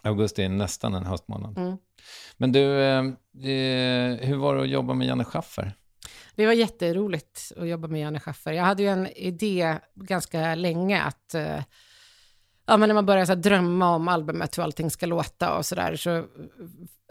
Augusti 0.02 0.44
är 0.44 0.50
nästan 0.50 0.94
en 0.94 1.06
höstmånad. 1.06 1.58
Mm. 1.58 1.78
Men 2.38 2.52
du, 2.52 2.82
eh, 2.82 3.04
hur 4.28 4.36
var 4.36 4.56
det 4.56 4.62
att 4.62 4.70
jobba 4.70 4.94
med 4.94 5.08
Janne 5.08 5.24
Schaffer? 5.24 5.74
Det 6.36 6.46
var 6.46 6.54
jätteroligt 6.54 7.52
att 7.58 7.68
jobba 7.68 7.88
med 7.88 8.02
Janne 8.02 8.20
Schaffer. 8.20 8.52
Jag 8.52 8.64
hade 8.64 8.84
ju 8.84 8.90
en 8.90 9.08
idé 9.08 9.80
ganska 9.96 10.56
länge 10.56 11.02
att 11.02 11.34
eh, 11.34 11.64
ja, 12.70 12.78
men 12.78 12.90
när 12.90 12.94
man 12.94 13.06
börjar 13.06 13.26
så 13.26 13.36
drömma 13.36 13.96
om 13.96 14.08
albumet, 14.08 14.58
hur 14.58 14.64
allting 14.64 14.92
ska 14.92 15.06
låta 15.06 15.58
och 15.58 15.66
sådär, 15.66 15.96
så 15.96 16.26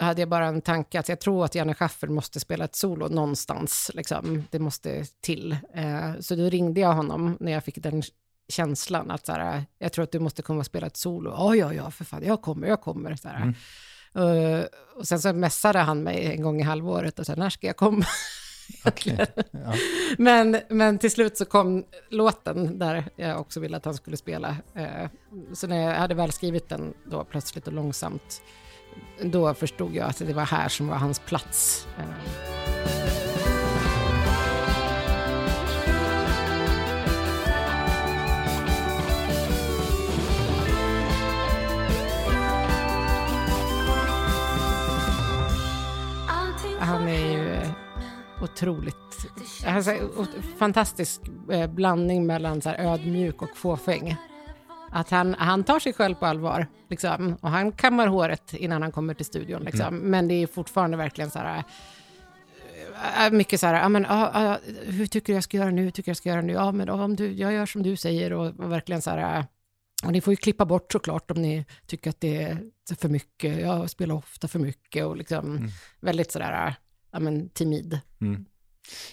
hade 0.00 0.22
jag 0.22 0.28
bara 0.28 0.46
en 0.46 0.60
tanke 0.60 1.00
att 1.00 1.08
jag 1.08 1.20
tror 1.20 1.44
att 1.44 1.54
Janne 1.54 1.74
Schaffer 1.74 2.08
måste 2.08 2.40
spela 2.40 2.64
ett 2.64 2.76
solo 2.76 3.08
någonstans. 3.08 3.90
Liksom. 3.94 4.44
Det 4.50 4.58
måste 4.58 5.04
till. 5.20 5.56
Eh, 5.74 6.20
så 6.20 6.34
då 6.34 6.44
ringde 6.48 6.80
jag 6.80 6.92
honom 6.92 7.36
när 7.40 7.52
jag 7.52 7.64
fick 7.64 7.82
den 7.82 8.02
känslan 8.48 9.10
att 9.10 9.26
så 9.26 9.32
här, 9.32 9.64
jag 9.78 9.92
tror 9.92 10.02
att 10.02 10.12
du 10.12 10.18
måste 10.18 10.42
komma 10.42 10.58
och 10.58 10.66
spela 10.66 10.86
ett 10.86 10.96
solo. 10.96 11.30
Ja, 11.30 11.54
ja, 11.54 11.74
ja, 11.74 11.90
för 11.90 12.04
fan, 12.04 12.22
jag 12.24 12.42
kommer, 12.42 12.68
jag 12.68 12.80
kommer. 12.80 13.16
Så 13.16 13.28
här. 13.28 13.54
Eh, 14.14 14.64
och 14.96 15.08
sen 15.08 15.20
så 15.20 15.32
messade 15.32 15.78
han 15.78 16.02
mig 16.02 16.26
en 16.26 16.42
gång 16.42 16.60
i 16.60 16.64
halvåret 16.64 17.18
och 17.18 17.26
sa, 17.26 17.34
när 17.34 17.50
ska 17.50 17.66
jag 17.66 17.76
komma? 17.76 18.06
Okej. 18.84 19.26
Ja. 19.50 19.74
Men, 20.18 20.56
men 20.68 20.98
till 20.98 21.10
slut 21.10 21.36
så 21.36 21.44
kom 21.44 21.84
låten 22.10 22.78
där 22.78 23.04
jag 23.16 23.40
också 23.40 23.60
ville 23.60 23.76
att 23.76 23.84
han 23.84 23.94
skulle 23.94 24.16
spela. 24.16 24.56
Eh, 24.74 25.08
Så 25.52 25.66
när 25.66 25.76
jag 25.76 25.94
hade 25.94 26.14
väl 26.14 26.32
skrivit 26.32 26.68
den 26.68 26.94
då 27.04 27.24
plötsligt 27.24 27.66
och 27.66 27.72
långsamt, 27.72 28.42
då 29.22 29.54
förstod 29.54 29.94
jag 29.94 30.08
att 30.08 30.18
det 30.18 30.32
var 30.32 30.44
här 30.46 30.68
som 30.68 30.88
var 30.88 30.96
hans 30.96 31.18
plats. 31.18 31.86
Han 46.80 47.08
är 47.08 47.32
ju 47.32 47.37
otroligt, 48.42 49.26
alltså, 49.66 49.92
fantastisk 50.58 51.20
eh, 51.50 51.70
blandning 51.70 52.26
mellan 52.26 52.60
så 52.60 52.68
här 52.68 52.78
ödmjuk 52.78 53.42
och 53.42 53.56
fåfäng. 53.56 54.16
Att 54.90 55.10
han, 55.10 55.34
han 55.38 55.64
tar 55.64 55.78
sig 55.78 55.92
själv 55.92 56.14
på 56.14 56.26
allvar, 56.26 56.66
liksom, 56.88 57.36
och 57.40 57.50
han 57.50 57.72
kammar 57.72 58.06
håret 58.06 58.54
innan 58.54 58.82
han 58.82 58.92
kommer 58.92 59.14
till 59.14 59.26
studion. 59.26 59.62
Liksom. 59.62 59.96
Men 59.96 60.28
det 60.28 60.34
är 60.34 60.46
fortfarande 60.46 60.96
verkligen 60.96 61.30
så 61.30 61.38
här, 61.38 61.64
äh, 63.26 63.32
mycket 63.32 63.60
så 63.60 63.66
här, 63.66 63.74
ja, 63.74 63.88
men, 63.88 64.02
ja, 64.08 64.30
ja, 64.34 64.58
hur 64.84 65.06
tycker 65.06 65.32
du 65.32 65.36
jag 65.36 65.44
ska 65.44 65.56
göra 65.56 65.70
nu, 65.70 65.82
hur 65.82 65.90
tycker 65.90 66.10
jag 66.10 66.16
ska 66.16 66.28
göra 66.28 66.40
nu, 66.40 66.52
ja 66.52 66.72
men 66.72 66.88
om 66.88 67.16
du, 67.16 67.32
jag 67.32 67.52
gör 67.52 67.66
som 67.66 67.82
du 67.82 67.96
säger 67.96 68.32
och, 68.32 68.46
och 68.46 68.72
verkligen 68.72 69.02
så 69.02 69.10
här, 69.10 69.46
och 70.04 70.12
ni 70.12 70.20
får 70.20 70.32
ju 70.32 70.36
klippa 70.36 70.64
bort 70.64 70.92
såklart 70.92 71.30
om 71.30 71.42
ni 71.42 71.64
tycker 71.86 72.10
att 72.10 72.20
det 72.20 72.42
är 72.42 72.94
för 73.00 73.08
mycket, 73.08 73.60
jag 73.60 73.90
spelar 73.90 74.14
ofta 74.14 74.48
för 74.48 74.58
mycket 74.58 75.04
och 75.04 75.16
liksom 75.16 75.68
väldigt 76.00 76.32
sådär, 76.32 76.74
ja 77.18 77.22
men 77.24 77.48
timid. 77.48 78.00
Mm. 78.20 78.44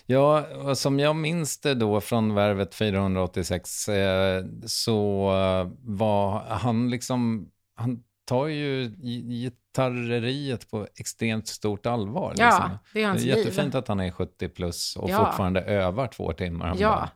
Ja, 0.05 0.45
som 0.75 0.99
jag 0.99 1.15
minns 1.15 1.57
det 1.59 1.73
då 1.73 2.01
från 2.01 2.33
värvet 2.35 2.75
486 2.75 3.89
eh, 3.89 4.45
så 4.65 5.29
eh, 5.31 5.71
var 5.83 6.39
han 6.39 6.89
liksom, 6.89 7.49
han 7.75 8.03
tar 8.25 8.47
ju 8.47 8.83
gi- 8.97 9.21
gitarreriet 9.29 10.71
på 10.71 10.87
extremt 10.95 11.47
stort 11.47 11.85
allvar. 11.85 12.33
Ja, 12.37 12.45
liksom. 12.45 12.77
det 12.93 13.03
är 13.03 13.07
hans 13.07 13.23
det 13.23 13.31
är 13.31 13.37
jättefint 13.37 13.73
liv. 13.73 13.77
att 13.77 13.87
han 13.87 13.99
är 13.99 14.11
70 14.11 14.49
plus 14.49 14.95
och 14.95 15.09
Ja. 15.09 15.25
fortfarande 15.25 15.61
övar 15.61 16.07
två 16.07 16.33
timmar 16.33 16.71
om 16.71 16.77
Ja. 16.79 16.89
dagen. 16.89 17.07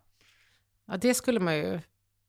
ja, 0.87 0.97
det 0.97 1.13
skulle 1.13 1.39
man 1.39 1.57
ju 1.57 1.79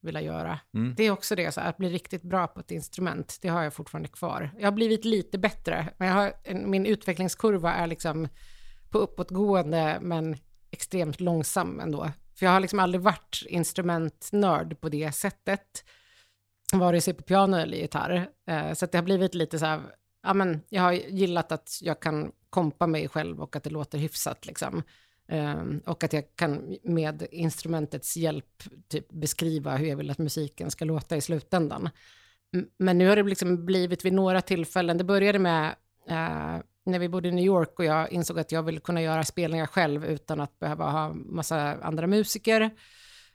vilja 0.03 0.21
göra. 0.21 0.59
Mm. 0.75 0.95
Det 0.97 1.05
är 1.05 1.11
också 1.11 1.35
det, 1.35 1.53
så 1.53 1.61
här, 1.61 1.69
att 1.69 1.77
bli 1.77 1.89
riktigt 1.89 2.23
bra 2.23 2.47
på 2.47 2.61
ett 2.61 2.71
instrument, 2.71 3.39
det 3.43 3.49
har 3.49 3.63
jag 3.63 3.75
fortfarande 3.75 4.09
kvar. 4.09 4.51
Jag 4.59 4.67
har 4.67 4.73
blivit 4.73 5.05
lite 5.05 5.39
bättre, 5.39 5.89
men 5.97 6.09
jag 6.09 6.15
har, 6.15 6.33
min 6.55 6.87
utvecklingskurva 6.87 7.75
är 7.75 7.87
liksom 7.87 8.29
på 8.91 8.99
uppåtgående, 8.99 9.99
men 10.01 10.37
extremt 10.71 11.21
långsam 11.21 11.81
ändå. 11.81 12.11
För 12.35 12.47
jag 12.47 12.53
har 12.53 12.61
liksom 12.61 12.79
aldrig 12.79 13.03
varit 13.03 13.43
instrumentnörd 13.47 14.81
på 14.81 14.89
det 14.89 15.13
sättet, 15.13 15.85
vare 16.73 17.01
sig 17.01 17.15
på 17.15 17.23
piano 17.23 17.57
eller 17.57 17.79
gitarr. 17.79 18.29
Eh, 18.47 18.73
så 18.73 18.87
det 18.87 18.99
har 18.99 19.03
blivit 19.03 19.35
lite 19.35 19.59
så 19.59 19.67
här, 19.67 19.81
ja 20.23 20.35
men 20.35 20.61
jag 20.69 20.83
har 20.83 20.93
gillat 20.93 21.53
att 21.53 21.79
jag 21.83 22.01
kan 22.01 22.33
kompa 22.51 22.87
mig 22.87 23.09
själv 23.09 23.41
och 23.41 23.57
att 23.57 23.65
det 23.65 23.71
låter 23.71 23.99
hyfsat 23.99 24.47
liksom. 24.47 24.83
Um, 25.33 25.83
och 25.87 26.05
att 26.05 26.13
jag 26.13 26.25
kan 26.37 26.77
med 26.83 27.27
instrumentets 27.31 28.17
hjälp 28.17 28.63
typ 28.89 29.09
beskriva 29.13 29.77
hur 29.77 29.87
jag 29.87 29.97
vill 29.97 30.11
att 30.11 30.19
musiken 30.19 30.71
ska 30.71 30.85
låta 30.85 31.17
i 31.17 31.21
slutändan. 31.21 31.89
Men 32.79 32.99
nu 32.99 33.09
har 33.09 33.17
det 33.17 33.23
liksom 33.23 33.67
blivit 33.67 34.05
vid 34.05 34.13
några 34.13 34.41
tillfällen, 34.41 34.99
det 34.99 35.05
började 35.05 35.39
med 35.39 35.67
eh, 36.09 36.59
när 36.85 36.99
vi 36.99 37.09
bodde 37.09 37.29
i 37.29 37.33
New 37.33 37.45
York 37.45 37.79
och 37.79 37.85
jag 37.85 38.13
insåg 38.13 38.39
att 38.39 38.53
jag 38.53 38.63
ville 38.63 38.81
kunna 38.81 39.03
göra 39.03 39.25
spelningar 39.25 39.67
själv 39.67 40.05
utan 40.05 40.41
att 40.41 40.59
behöva 40.59 40.91
ha 40.91 41.13
massa 41.13 41.57
andra 41.83 42.07
musiker. 42.07 42.71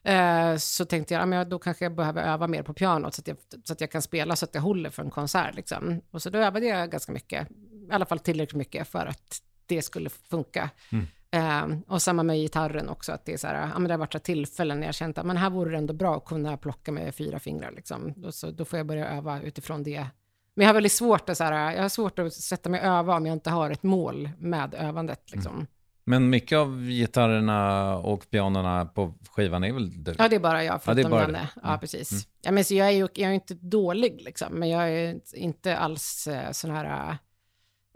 Eh, 0.04 0.58
så 0.58 0.86
tänkte 0.86 1.14
jag, 1.14 1.22
ja, 1.22 1.26
men 1.26 1.50
då 1.50 1.60
kanske 1.60 1.86
jag 1.86 1.96
behöver 1.96 2.24
öva 2.24 2.48
mer 2.48 2.64
på 2.64 2.74
pianot 2.74 3.14
så 3.14 3.22
att 3.22 3.28
jag, 3.28 3.38
så 3.64 3.74
att 3.74 3.82
jag 3.82 3.92
kan 3.92 4.02
spela 4.02 4.36
så 4.36 4.46
att 4.46 4.56
jag 4.56 4.62
håller 4.62 4.90
för 4.90 5.04
en 5.04 5.12
konsert. 5.12 5.56
Liksom. 5.56 6.02
Och 6.12 6.22
så 6.22 6.30
då 6.30 6.40
övade 6.40 6.66
jag 6.66 6.92
ganska 6.92 7.12
mycket, 7.12 7.52
i 7.52 7.92
alla 7.92 8.06
fall 8.06 8.20
tillräckligt 8.20 8.58
mycket 8.58 8.88
för 8.88 9.06
att 9.06 9.42
det 9.66 9.82
skulle 9.82 10.10
funka. 10.10 10.70
Mm. 10.92 11.06
Eh, 11.36 11.66
och 11.88 12.02
samma 12.02 12.24
med 12.24 12.38
gitarren 12.38 12.90
också, 12.90 13.12
att 13.12 13.26
det, 13.26 13.34
är 13.34 13.38
så 13.38 13.48
här, 13.48 13.56
ja, 13.74 13.80
men 13.80 13.84
det 13.88 13.94
har 13.94 14.00
varit 14.00 14.24
tillfällen 14.24 14.80
när 14.80 14.86
jag 14.88 14.96
känt 14.96 15.18
att 15.18 15.26
men 15.26 15.38
här 15.38 15.50
vore 15.50 15.72
det 15.72 15.78
ändå 15.78 15.94
bra 15.94 16.18
att 16.18 16.26
kunna 16.26 16.58
plocka 16.58 16.92
med 16.92 17.16
fyra 17.16 17.40
fingrar. 17.40 17.72
Liksom. 17.72 18.14
Då, 18.16 18.32
så, 18.32 18.52
då 18.52 18.66
får 18.66 18.78
jag 18.80 18.86
börja 18.86 19.08
öva 19.08 19.42
utifrån 19.42 19.84
det. 19.84 20.08
Men 20.56 20.64
jag 20.64 20.70
har 20.70 20.74
väldigt 20.74 20.92
svårt 20.92 21.30
att, 21.30 21.38
så 21.38 21.44
här, 21.44 21.76
jag 21.76 21.82
har 21.82 21.90
svårt 21.90 22.20
att 22.20 22.34
sätta 22.34 22.70
mig 22.70 22.80
och 22.80 22.86
öva 22.88 23.16
om 23.16 23.26
jag 23.26 23.34
inte 23.34 23.50
har 23.50 23.70
ett 23.72 23.84
mål 23.84 24.30
med 24.38 24.74
övandet. 24.74 25.32
Liksom. 25.32 25.68
Men 26.08 26.30
mycket 26.30 26.58
av 26.58 26.82
gitarrerna 26.88 27.96
och 27.98 28.30
pianorna 28.30 28.86
på 28.86 29.14
skivan 29.30 29.64
är 29.64 29.74
väl 29.74 30.04
du? 30.04 30.16
Ja, 30.18 30.28
det 30.30 30.36
är 30.36 30.40
bara 30.40 30.64
jag, 30.64 30.74
Ja, 30.76 30.80
förutom 30.80 30.96
det 30.96 31.08
är 31.08 31.12
bara 31.12 31.22
Janne. 31.22 31.50
du. 31.56 31.62
Ja, 31.64 31.68
Mm. 31.68 31.80
precis. 31.80 32.28
Ja, 32.42 32.52
men 32.52 32.64
så 32.64 32.74
jag 32.74 32.88
är 32.88 32.92
ju 32.92 33.08
jag 33.14 33.30
är 33.30 33.34
inte 33.34 33.54
dålig, 33.54 34.22
liksom, 34.22 34.54
men 34.54 34.70
jag 34.70 34.90
är 34.90 35.20
inte 35.34 35.78
alls 35.78 36.28
eh, 36.28 36.52
sån 36.52 36.72
här... 36.72 37.18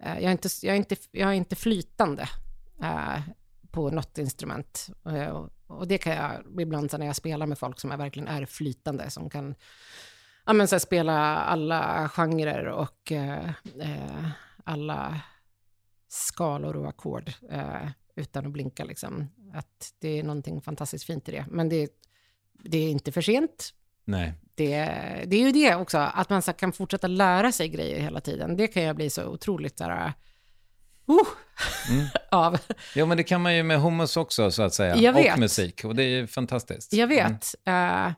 eh, 0.03 0.13
jag, 0.13 0.23
är 0.23 0.31
inte, 0.31 0.49
jag, 0.61 0.73
är 0.73 0.77
inte, 0.77 0.95
jag 1.11 1.29
är 1.29 1.33
inte 1.33 1.55
flytande 1.55 2.27
eh, 2.81 3.19
på 3.71 3.89
något 3.89 4.17
instrument. 4.17 4.89
Eh, 5.05 5.47
och, 5.67 5.87
det 5.87 5.97
kan 5.97 6.15
jag 6.15 6.61
ibland 6.61 6.99
när 6.99 7.05
jag 7.05 7.15
spelar 7.15 7.45
med 7.45 7.57
folk 7.57 7.79
som 7.79 7.91
är, 7.91 7.97
verkligen 7.97 8.27
är 8.27 8.45
flytande, 8.45 9.09
som 9.09 9.29
kan 9.29 9.55
ja, 10.45 10.53
men, 10.53 10.67
så 10.67 10.75
här, 10.75 10.79
spela 10.79 11.37
alla 11.37 12.09
genrer 12.09 12.65
och 12.65 13.11
eh, 13.11 13.49
eh, 13.79 14.29
alla 14.63 15.21
skalor 16.07 16.75
och 16.75 16.89
ackord 16.89 17.31
eh, 17.51 17.89
utan 18.15 18.45
att 18.45 18.51
blinka. 18.51 18.83
Liksom. 18.83 19.29
Att 19.53 19.93
det 19.99 20.19
är 20.19 20.23
någonting 20.23 20.61
fantastiskt 20.61 21.05
fint 21.05 21.29
i 21.29 21.31
det. 21.31 21.45
Men 21.49 21.69
det, 21.69 21.91
det 22.63 22.77
är 22.77 22.91
inte 22.91 23.11
för 23.11 23.21
sent. 23.21 23.73
Nej. 24.05 24.33
Det, 24.55 24.85
det 25.27 25.35
är 25.35 25.45
ju 25.45 25.51
det 25.51 25.75
också, 25.75 25.97
att 25.97 26.29
man 26.29 26.41
så 26.41 26.53
kan 26.53 26.73
fortsätta 26.73 27.07
lära 27.07 27.51
sig 27.51 27.69
grejer 27.69 27.99
hela 27.99 28.21
tiden. 28.21 28.57
Det 28.57 28.67
kan 28.67 28.83
jag 28.83 28.95
bli 28.95 29.09
så 29.09 29.25
otroligt 29.25 29.77
så 29.77 30.13
uh, 31.09 32.07
av. 32.31 32.57
Jo, 32.95 33.05
men 33.05 33.17
det 33.17 33.23
kan 33.23 33.41
man 33.41 33.55
ju 33.55 33.63
med 33.63 33.81
hummus 33.81 34.17
också, 34.17 34.51
så 34.51 34.63
att 34.63 34.73
säga. 34.73 34.95
Jag 34.95 35.13
vet. 35.13 35.33
Och 35.33 35.39
musik. 35.39 35.83
Och 35.83 35.95
det 35.95 36.03
är 36.03 36.07
ju 36.07 36.27
fantastiskt. 36.27 36.93
Jag 36.93 37.11
Mm. 37.11 37.31
vet. 37.33 37.55
Eh, 37.65 38.13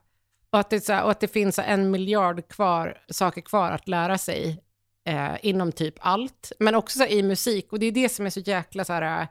och, 0.49 0.59
att 0.59 0.69
det, 0.69 0.89
och 0.89 1.11
att 1.11 1.19
det 1.19 1.27
finns 1.27 1.59
en 1.59 1.91
miljard 1.91 2.47
kvar, 2.47 2.97
saker 3.09 3.41
kvar 3.41 3.71
att 3.71 3.87
lära 3.87 4.17
sig 4.17 4.63
eh, 5.05 5.31
inom 5.41 5.71
typ 5.71 5.95
allt. 5.99 6.51
Men 6.59 6.75
också 6.75 6.97
så 6.97 7.03
här, 7.03 7.11
i 7.11 7.23
musik. 7.23 7.71
Och 7.71 7.79
det 7.79 7.85
är 7.85 7.91
det 7.91 8.09
som 8.09 8.25
är 8.25 8.29
så 8.29 8.39
jäkla 8.39 8.85
så 8.85 8.93
här, 8.93 9.21
eh, 9.21 9.27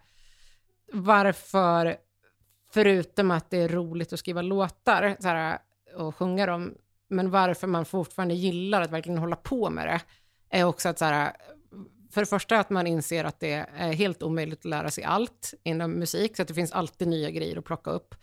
varför, 0.92 1.96
förutom 2.72 3.30
att 3.30 3.50
det 3.50 3.58
är 3.58 3.68
roligt 3.68 4.12
att 4.12 4.18
skriva 4.18 4.42
låtar 4.42 5.16
så 5.20 5.28
här, 5.28 5.58
och 5.96 6.16
sjunga 6.16 6.46
dem, 6.46 6.74
men 7.08 7.30
varför 7.30 7.66
man 7.66 7.84
fortfarande 7.84 8.34
gillar 8.34 8.82
att 8.82 8.90
verkligen 8.90 9.18
hålla 9.18 9.36
på 9.36 9.70
med 9.70 9.86
det, 9.86 10.00
är 10.58 10.64
också 10.64 10.88
att 10.88 10.98
så 10.98 11.04
här, 11.04 11.32
för 12.10 12.20
det 12.20 12.26
första 12.26 12.58
att 12.58 12.70
man 12.70 12.86
inser 12.86 13.24
att 13.24 13.40
det 13.40 13.66
är 13.76 13.92
helt 13.92 14.22
omöjligt 14.22 14.58
att 14.58 14.64
lära 14.64 14.90
sig 14.90 15.04
allt 15.04 15.54
inom 15.62 15.92
musik, 15.92 16.36
så 16.36 16.42
att 16.42 16.48
det 16.48 16.54
finns 16.54 16.72
alltid 16.72 17.08
nya 17.08 17.30
grejer 17.30 17.58
att 17.58 17.64
plocka 17.64 17.90
upp. 17.90 18.14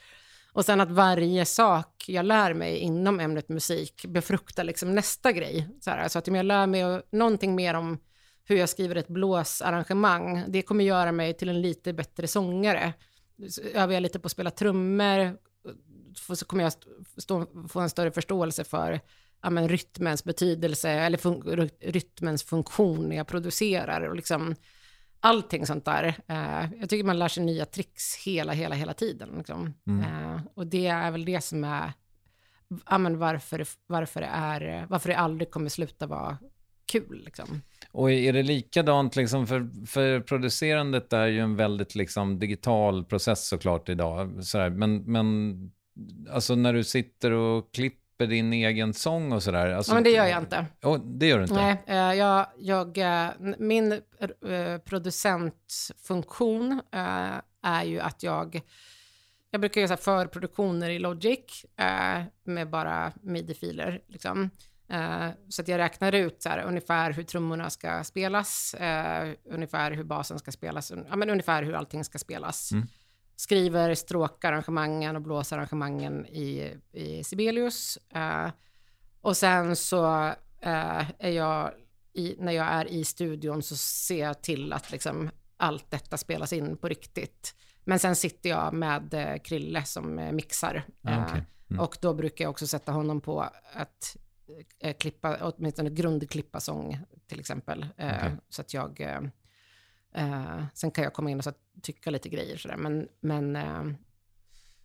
Och 0.52 0.66
sen 0.66 0.82
att 0.82 0.92
varje 0.92 1.46
sak 1.46 2.06
jag 2.08 2.26
lär 2.26 2.54
mig 2.54 2.78
inom 2.78 3.20
ämnet 3.20 3.50
musik 3.50 4.06
befruktar 4.06 4.64
liksom 4.64 4.96
nästa 4.96 5.32
grej. 5.32 5.68
Så, 5.82 5.90
här, 5.90 6.08
så 6.08 6.20
att 6.20 6.28
om 6.28 6.36
jag 6.36 6.46
lär 6.46 6.68
mig 6.68 7.02
någonting 7.12 7.56
mer 7.56 7.74
om 7.74 7.98
hur 8.44 8.56
jag 8.56 8.70
skriver 8.70 8.96
ett 8.96 9.08
blåsarrangemang, 9.08 10.46
det 10.48 10.62
kommer 10.62 10.84
göra 10.84 11.12
mig 11.12 11.34
till 11.34 11.50
en 11.50 11.62
lite 11.62 11.94
bättre 11.94 12.28
sångare. 12.28 12.94
Så 13.50 13.62
övar 13.62 13.94
jag 13.94 14.02
lite 14.02 14.20
på 14.20 14.26
att 14.26 14.32
spela 14.32 14.52
trummor, 14.52 15.38
så 16.36 16.46
kommer 16.46 16.64
jag 16.64 16.74
stå, 17.18 17.46
få 17.70 17.80
en 17.80 17.90
större 17.90 18.12
förståelse 18.12 18.64
för 18.64 19.00
ja, 19.48 19.52
men, 19.52 19.70
rytmens 19.70 20.24
betydelse 20.24 20.90
eller 20.90 21.18
fun 21.18 21.42
ry- 21.42 21.92
rytmens 21.92 22.44
funktion 22.44 23.10
när 23.10 23.16
jag 23.16 23.28
producerar 23.28 24.02
och 24.02 24.16
liksom 24.16 24.56
allting 25.20 25.66
sånt 25.66 25.86
där. 25.86 26.04
Eh, 26.28 26.80
jag 26.80 26.90
tycker 26.90 27.04
man 27.04 27.20
lär 27.20 27.28
sig 27.28 27.44
nya 27.44 27.66
tricks 27.66 28.16
hela, 28.26 28.54
hela, 28.54 28.76
hela 28.76 28.94
tiden. 28.94 29.30
Liksom. 29.38 29.74
Eh, 29.88 30.42
och 30.54 30.68
det 30.68 30.88
är 30.88 31.12
väl 31.12 31.26
det 31.26 31.44
som 31.44 31.64
är 31.64 31.94
ja, 32.90 32.98
men 32.98 33.18
varför, 33.18 33.66
varför, 33.88 34.22
det 34.22 34.28
är, 34.28 34.86
varför 34.90 35.10
det 35.10 35.18
aldrig 35.18 35.52
kommer 35.52 35.70
sluta 35.70 36.08
vara 36.08 36.38
kul. 36.92 37.22
Liksom. 37.26 37.62
Och 37.92 38.12
är 38.12 38.34
det 38.34 38.44
likadant, 38.44 39.16
liksom, 39.16 39.48
för, 39.48 39.86
för 39.86 40.20
producerandet 40.20 41.14
är 41.14 41.28
ju 41.28 41.40
en 41.40 41.56
väldigt 41.56 41.96
liksom, 41.96 42.40
digital 42.40 43.06
process 43.06 43.48
såklart 43.48 43.90
idag. 43.90 44.44
Sådär. 44.46 44.70
Men, 44.70 45.04
men 45.12 45.56
alltså 46.32 46.56
när 46.56 46.74
du 46.74 46.84
sitter 46.84 47.32
och 47.32 47.74
klipper 47.74 48.07
din 48.26 48.54
egen 48.54 48.94
sång 48.94 49.32
och 49.32 49.44
sådär. 49.44 49.74
Alltså, 49.74 49.92
Ja, 49.92 49.94
men 49.94 50.04
det 50.04 50.10
gör 50.10 50.26
jag 50.26 50.42
inte. 50.42 50.66
Oh, 50.84 51.00
det 51.06 51.28
gör 51.28 51.38
du 51.38 51.44
inte? 51.44 51.56
Nej, 51.56 51.84
eh, 51.88 52.14
jag, 52.18 52.48
jag, 52.58 52.98
eh, 52.98 53.30
min 53.58 53.92
eh, 53.92 54.78
producentfunktion 54.86 56.82
är 57.64 57.84
ju 57.84 58.00
att 58.00 58.24
jag, 58.24 58.62
jag 59.52 59.62
brukar 59.62 59.82
göra 59.82 59.98
förproduktioner 59.98 60.90
i 60.90 61.00
Logic 61.00 61.66
eh, 61.80 62.24
med 62.44 62.70
bara 62.70 63.12
midi-filer. 63.22 64.02
Liksom. 64.08 64.50
Eh, 64.90 65.28
så 65.50 65.62
att 65.62 65.68
jag 65.68 65.78
räknar 65.78 66.16
ut 66.16 66.42
så 66.42 66.50
här, 66.50 66.64
ungefär 66.64 67.12
hur 67.12 67.24
trummorna 67.24 67.70
ska 67.70 68.04
spelas, 68.04 68.74
eh, 68.74 69.34
ungefär 69.50 69.92
hur 69.92 70.04
basen 70.04 70.40
ska 70.40 70.52
spelas, 70.52 70.92
ja, 71.10 71.16
men 71.16 71.30
ungefär 71.30 71.64
hur 71.64 71.74
allting 71.74 72.04
ska 72.04 72.18
spelas. 72.18 72.70
Skriver 73.40 73.96
stråkarrangemangen 73.96 75.16
och 75.16 75.22
blåsarrangemangen 75.22 76.26
i, 76.26 76.74
i 76.92 77.24
Sibelius. 77.24 77.98
Eh, 78.14 78.50
och 79.22 79.38
sen 79.38 79.76
så 79.76 80.26
eh, 80.60 81.12
är 81.20 81.30
jag, 81.30 81.72
i, 82.14 82.36
när 82.40 82.52
jag 82.52 82.68
är 82.68 82.88
i 82.88 83.04
studion 83.04 83.64
så 83.64 83.76
ser 83.78 84.24
jag 84.24 84.42
till 84.42 84.74
att 84.74 84.92
liksom 84.92 85.30
allt 85.58 85.92
detta 85.92 86.18
spelas 86.18 86.54
in 86.54 86.78
på 86.78 86.88
riktigt. 86.88 87.56
Men 87.84 88.00
sen 88.00 88.16
sitter 88.16 88.50
jag 88.50 88.74
med 88.74 89.14
eh, 89.14 89.38
Krille 89.38 89.84
som 89.84 90.20
eh, 90.20 90.32
mixar. 90.32 90.84
Ah. 91.04 91.10
Eh, 91.10 91.80
och 91.80 91.98
då 92.02 92.14
brukar 92.14 92.46
jag 92.46 92.50
också 92.50 92.68
sätta 92.68 92.92
honom 92.92 93.22
på 93.22 93.42
att 93.74 94.18
eh, 94.80 94.96
klippa, 94.98 95.38
åtminstone 95.42 95.90
grundklippa 95.90 96.60
sång 96.60 97.00
till 97.28 97.40
exempel. 97.40 97.86
Eh, 97.98 98.16
Okej. 98.18 98.32
Så 98.50 98.62
att 98.62 98.74
jag, 98.74 99.02
eh, 100.18 100.66
sen 100.74 100.92
kan 100.92 101.04
jag 101.04 101.14
komma 101.14 101.32
in 101.32 101.38
och 101.38 101.44
så 101.44 101.54
tycka 101.82 102.10
lite 102.10 102.30
grejer 102.30 102.58
sådär. 102.58 102.78
Men, 102.78 103.08
men, 103.20 103.56
eh, 103.56 103.80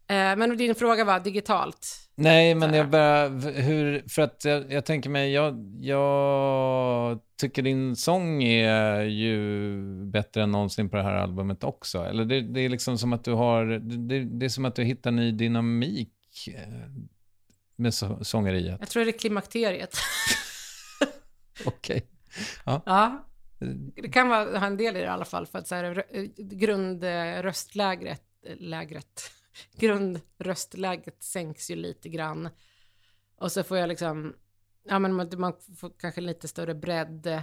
eh, 0.07 0.37
men 0.37 0.57
din 0.57 0.75
fråga 0.75 1.05
var 1.05 1.21
digitalt. 1.21 1.99
Nej, 2.15 2.55
men 2.55 2.75
jag 2.75 2.91
bara, 2.91 3.29
hur, 3.39 4.09
för 4.09 4.23
att 4.23 4.45
jag, 4.45 4.73
jag 4.73 4.85
tänker 4.85 5.11
mig, 5.11 5.33
jag, 5.33 5.77
jag 5.81 7.19
tycker 7.41 7.63
din 7.63 7.97
sång 7.97 8.43
är 8.43 9.01
ju 9.01 9.81
bättre 10.05 10.43
än 10.43 10.51
någonsin 10.51 10.91
på 10.91 10.97
det 10.97 11.03
här 11.03 11.17
albumet 11.17 11.65
också. 11.65 12.05
Eller 12.05 12.25
det, 12.25 12.41
det 12.41 12.61
är 12.61 12.69
liksom 12.69 12.99
som 12.99 13.13
att 13.13 13.25
du 13.25 13.33
har, 13.33 13.65
det, 14.09 14.25
det 14.25 14.47
är 14.47 14.49
som 14.49 14.65
att 14.65 14.75
du 14.75 14.85
hittar 14.85 15.11
ny 15.11 15.33
dynamik 15.33 16.49
eh, 16.49 16.91
med 17.77 17.95
så, 17.95 18.25
sångeriet. 18.25 18.77
Jag 18.81 18.89
tror 18.89 19.05
det 19.05 19.11
är 19.11 19.19
klimakteriet. 19.19 19.97
Okej. 21.65 22.07
Ja, 22.65 22.83
det 23.95 24.09
kan 24.09 24.29
vara, 24.29 24.59
ha 24.59 24.67
en 24.67 24.77
del 24.77 24.97
i 24.97 24.99
det 24.99 25.05
i 25.05 25.09
alla 25.09 25.25
fall, 25.25 25.47
för 25.47 25.59
att 25.59 25.69
så 25.69 25.75
här, 25.75 26.05
eh, 26.11 26.25
grundröstlägret, 26.37 28.23
lägret, 28.59 29.31
grundröstläget 29.77 31.23
sänks 31.23 31.71
ju 31.71 31.77
lite 31.77 32.09
grann. 32.09 32.49
Och 33.37 33.53
så 33.53 33.63
får 33.63 33.79
jag 33.79 33.89
liksom, 33.89 34.35
ja 34.85 34.99
men 34.99 35.15
man, 35.15 35.55
får 35.77 35.93
kanske 35.99 36.21
lite 36.21 36.49
större 36.49 36.75
bredd. 36.75 37.43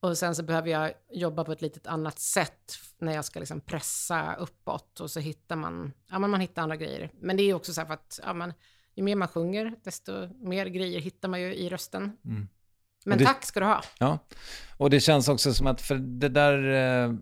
Och 0.00 0.18
sen 0.18 0.34
så 0.34 0.42
behöver 0.42 0.70
jag 0.70 0.92
jobba 1.10 1.44
på 1.44 1.52
ett 1.52 1.62
litet 1.62 1.86
annat 1.86 2.18
sätt 2.18 2.78
när 2.98 3.14
jag 3.14 3.24
ska 3.24 3.40
liksom 3.40 3.60
pressa 3.60 4.34
uppåt. 4.34 5.00
Och 5.00 5.10
så 5.10 5.20
hittar 5.20 5.56
man, 5.56 5.92
ja 6.10 6.18
men 6.18 6.30
man 6.30 6.40
hittar 6.40 6.62
andra 6.62 6.76
grejer. 6.76 7.10
Men 7.20 7.36
det 7.36 7.42
är 7.42 7.54
också 7.54 7.72
så 7.72 7.80
här 7.80 7.86
för 7.86 7.94
att, 7.94 8.20
ja 8.22 8.32
men, 8.32 8.52
ju 8.94 9.02
mer 9.02 9.16
man 9.16 9.28
sjunger, 9.28 9.74
desto 9.82 10.28
mer 10.34 10.66
grejer 10.66 11.00
hittar 11.00 11.28
man 11.28 11.40
ju 11.40 11.54
i 11.54 11.68
rösten. 11.68 12.16
Mm. 12.24 12.48
Men 13.04 13.18
det- 13.18 13.24
tack 13.24 13.44
ska 13.44 13.60
du 13.60 13.66
ha. 13.66 13.82
Ja, 13.98 14.18
och 14.76 14.90
det 14.90 15.00
känns 15.00 15.28
också 15.28 15.54
som 15.54 15.66
att 15.66 15.80
för 15.80 15.94
det 15.94 16.28
där, 16.28 16.54
eh, 17.04 17.14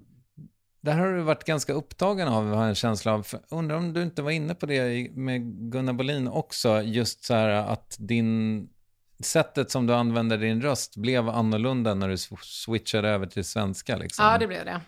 där 0.81 0.95
har 0.99 1.07
du 1.13 1.21
varit 1.23 1.45
ganska 1.45 1.73
upptagen 1.73 2.29
av, 2.29 2.45
har 2.47 2.61
jag 2.61 2.69
en 2.69 2.75
känsla 2.75 3.13
av. 3.15 3.27
Undrar 3.51 3.77
om 3.77 3.93
du 3.93 4.03
inte 4.03 4.23
var 4.23 4.31
inne 4.31 4.55
på 4.55 4.67
det 4.67 5.11
med 5.11 5.71
Gunnar 5.73 5.93
Bolin 5.93 6.29
också, 6.29 6.83
just 6.83 7.25
så 7.25 7.35
här 7.35 7.49
att 7.49 7.97
din, 7.99 8.69
sättet 9.21 9.71
som 9.71 9.87
du 9.87 9.95
använder 9.95 10.39
din 10.39 10.63
röst 10.63 10.97
blev 10.97 11.29
annorlunda 11.29 11.95
när 11.95 12.09
du 12.09 12.15
sw- 12.15 12.39
switchade 12.43 13.09
över 13.09 13.27
till 13.27 13.45
svenska 13.45 13.97
liksom. 13.97 14.25
Ja, 14.25 14.39
det 14.39 14.47
blev 14.47 14.65
det. 14.65 14.81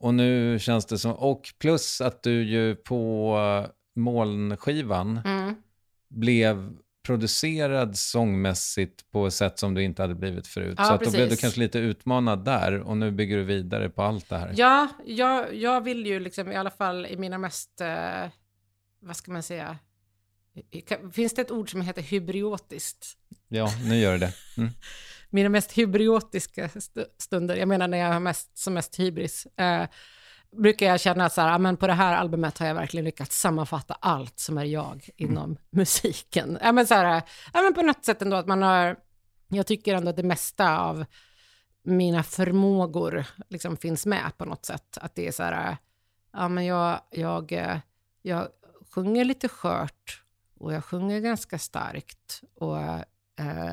Och 0.00 0.14
nu 0.14 0.58
känns 0.58 0.86
det 0.86 0.98
som, 0.98 1.12
och 1.12 1.54
plus 1.58 2.00
att 2.00 2.22
du 2.22 2.42
ju 2.42 2.74
på 2.76 3.34
eh, 3.64 3.70
molnskivan 3.96 5.20
Mm. 5.24 5.54
blev 6.08 6.70
producerad 7.08 7.98
sångmässigt 7.98 9.10
på 9.10 9.26
ett 9.26 9.34
sätt 9.34 9.58
som 9.58 9.74
du 9.74 9.82
inte 9.82 10.02
hade 10.02 10.14
blivit 10.14 10.46
förut. 10.46 10.74
Ja, 10.78 10.84
så 10.84 10.92
att 10.92 11.04
då 11.04 11.10
blev 11.10 11.28
du 11.28 11.36
kanske 11.36 11.60
lite 11.60 11.78
utmanad 11.78 12.44
där 12.44 12.80
och 12.80 12.96
nu 12.96 13.10
bygger 13.10 13.36
du 13.36 13.44
vidare 13.44 13.88
på 13.88 14.02
allt 14.02 14.28
det 14.28 14.38
här. 14.38 14.54
Ja, 14.56 14.88
jag, 15.06 15.54
jag 15.54 15.80
vill 15.80 16.06
ju 16.06 16.20
liksom 16.20 16.52
i 16.52 16.56
alla 16.56 16.70
fall 16.70 17.06
i 17.06 17.16
mina 17.16 17.38
mest, 17.38 17.80
eh, 17.80 18.30
vad 19.00 19.16
ska 19.16 19.32
man 19.32 19.42
säga, 19.42 19.78
finns 21.12 21.34
det 21.34 21.42
ett 21.42 21.50
ord 21.50 21.70
som 21.70 21.80
heter 21.80 22.02
hybriotiskt? 22.02 23.06
Ja, 23.48 23.70
nu 23.84 23.96
gör 23.96 24.18
det. 24.18 24.32
Mm. 24.56 24.70
Mina 25.30 25.48
mest 25.48 25.72
hybriotiska 25.72 26.66
stu- 26.68 27.06
stunder, 27.18 27.56
jag 27.56 27.68
menar 27.68 27.88
när 27.88 27.98
jag 27.98 28.12
har 28.12 28.20
mest, 28.20 28.58
som 28.58 28.74
mest 28.74 28.98
hybris, 29.00 29.46
eh, 29.56 29.86
brukar 30.56 30.86
jag 30.86 31.00
känna 31.00 31.24
att 31.24 31.32
så 31.32 31.40
här, 31.40 31.48
"Ja, 31.52 31.58
men 31.58 31.76
på 31.76 31.86
det 31.86 31.92
här 31.92 32.16
albumet 32.16 32.58
har 32.58 32.66
jag 32.66 32.74
verkligen 32.74 33.04
lyckats 33.04 33.40
sammanfatta 33.40 33.94
allt 34.00 34.38
som 34.38 34.58
är 34.58 34.64
jag 34.64 35.08
inom 35.16 35.56
musiken. 35.70 36.58
Ja, 36.62 36.72
men 36.72 36.86
så 36.86 36.94
här, 36.94 37.22
ja, 37.52 37.62
men 37.62 37.74
på 37.74 37.82
något 37.82 38.04
sätt 38.04 38.22
ändå 38.22 38.36
att 38.36 38.46
man 38.46 38.62
har, 38.62 38.96
jag 39.48 39.66
tycker 39.66 39.94
ändå 39.94 40.10
att 40.10 40.16
det 40.16 40.22
mesta 40.22 40.78
av 40.78 41.04
mina 41.82 42.22
förmågor 42.22 43.24
liksom 43.48 43.76
finns 43.76 44.06
med 44.06 44.32
på 44.38 44.44
något 44.44 44.64
sätt. 44.64 44.98
Att 45.00 45.14
det 45.14 45.28
är 45.28 45.32
så 45.32 45.42
här, 45.42 45.76
ja 46.32 46.48
men 46.48 46.64
jag, 46.66 47.00
jag, 47.10 47.52
eh, 47.52 47.78
jag 48.22 48.48
sjunger 48.94 49.24
lite 49.24 49.48
skört 49.48 50.22
och 50.58 50.72
jag 50.72 50.84
sjunger 50.84 51.20
ganska 51.20 51.58
starkt. 51.58 52.42
Och 52.54 52.78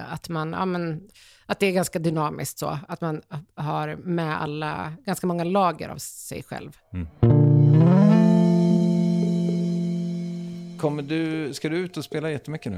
att 0.07 0.29
man, 0.29 0.51
ja 0.51 0.65
men, 0.65 1.09
att 1.45 1.59
det 1.59 1.65
är 1.65 1.71
ganska 1.71 1.99
dynamiskt 1.99 2.59
så, 2.59 2.79
att 2.87 3.01
man 3.01 3.21
har 3.55 3.95
med 3.95 4.41
alla, 4.41 4.93
ganska 5.05 5.27
många 5.27 5.43
lager 5.43 5.89
av 5.89 5.97
sig 5.97 6.43
själv. 6.43 6.77
Kommer 10.79 11.03
du, 11.03 11.53
ska 11.53 11.69
du 11.69 11.77
ut 11.77 11.97
och 11.97 12.03
spela 12.03 12.31
jättemycket 12.31 12.71
nu? 12.71 12.77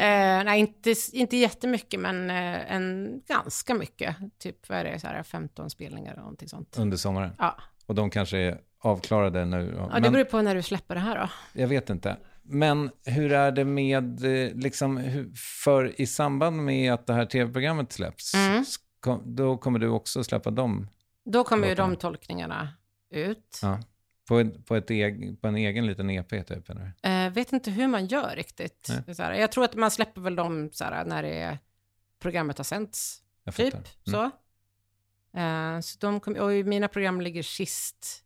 Eh, 0.00 0.44
nej, 0.44 0.60
inte, 0.60 0.94
inte 1.12 1.36
jättemycket, 1.36 2.00
men 2.00 2.30
eh, 2.30 2.72
en, 2.72 3.20
ganska 3.28 3.74
mycket. 3.74 4.16
Typ, 4.38 4.68
vad 4.68 4.78
är 4.78 4.84
det, 4.84 5.00
så 5.00 5.06
här 5.06 5.22
15 5.22 5.70
spelningar 5.70 6.12
eller 6.12 6.22
någonting 6.22 6.48
sånt. 6.48 6.78
Under 6.78 6.96
sommaren? 6.96 7.30
Ja. 7.38 7.56
Och 7.86 7.94
de 7.94 8.10
kanske 8.10 8.38
är 8.38 8.60
avklarade 8.80 9.44
nu? 9.44 9.74
ja, 9.92 10.00
det 10.00 10.10
beror 10.10 10.24
på 10.24 10.42
när 10.42 10.54
du 10.54 10.62
släpper 10.62 10.94
det 10.94 11.00
här 11.00 11.18
då. 11.18 11.28
jag 11.60 11.68
vet 11.68 11.90
inte. 11.90 12.16
Men 12.50 12.90
hur 13.04 13.32
är 13.32 13.52
det 13.52 13.64
med, 13.64 14.24
eh, 14.24 14.54
liksom, 14.54 15.00
för 15.64 16.00
i 16.00 16.06
samband 16.06 16.56
med 16.64 16.92
att 16.92 17.06
det 17.06 17.12
här 17.14 17.26
tv-programmet 17.26 17.92
släpps, 17.92 18.34
Mm. 18.34 18.64
då 19.24 19.56
kommer 19.56 19.78
du 19.78 19.88
också 19.88 20.24
släppa 20.24 20.50
dem 20.50 20.88
Då 21.24 21.44
kommer 21.44 21.68
ju 21.68 21.74
de 21.74 21.96
tolkningarna 21.96 22.68
ut. 23.10 23.58
Ja. 23.62 23.80
På, 24.28 24.50
på, 24.66 24.76
ett 24.76 24.90
eg, 24.90 25.40
på 25.40 25.48
en 25.48 25.56
egen 25.56 25.86
liten 25.86 26.10
EP 26.10 26.28
typ? 26.46 26.70
Eller? 26.70 26.92
Eh, 27.02 27.32
vet 27.32 27.52
inte 27.52 27.70
hur 27.70 27.88
man 27.88 28.06
gör 28.06 28.36
riktigt. 28.36 28.88
Nej. 29.06 29.14
Så 29.14 29.22
här, 29.22 29.32
jag 29.34 29.52
tror 29.52 29.64
att 29.64 29.74
man 29.74 29.90
släpper 29.90 30.20
väl 30.20 30.36
dem 30.36 30.70
så 30.72 30.84
här, 30.84 31.04
när 31.04 31.22
det 31.22 31.58
programmet 32.18 32.58
har 32.58 32.64
sänts, 32.64 33.22
Jag 33.44 33.54
typ. 33.54 33.72
fattar. 33.74 33.88
Så. 34.04 34.30
Mm. 35.34 35.74
Eh, 35.76 35.80
så 35.80 35.98
de 35.98 36.20
kom, 36.20 36.36
och 36.36 36.50
mina 36.50 36.88
program 36.88 37.20
ligger 37.20 37.42
sist 37.42 38.24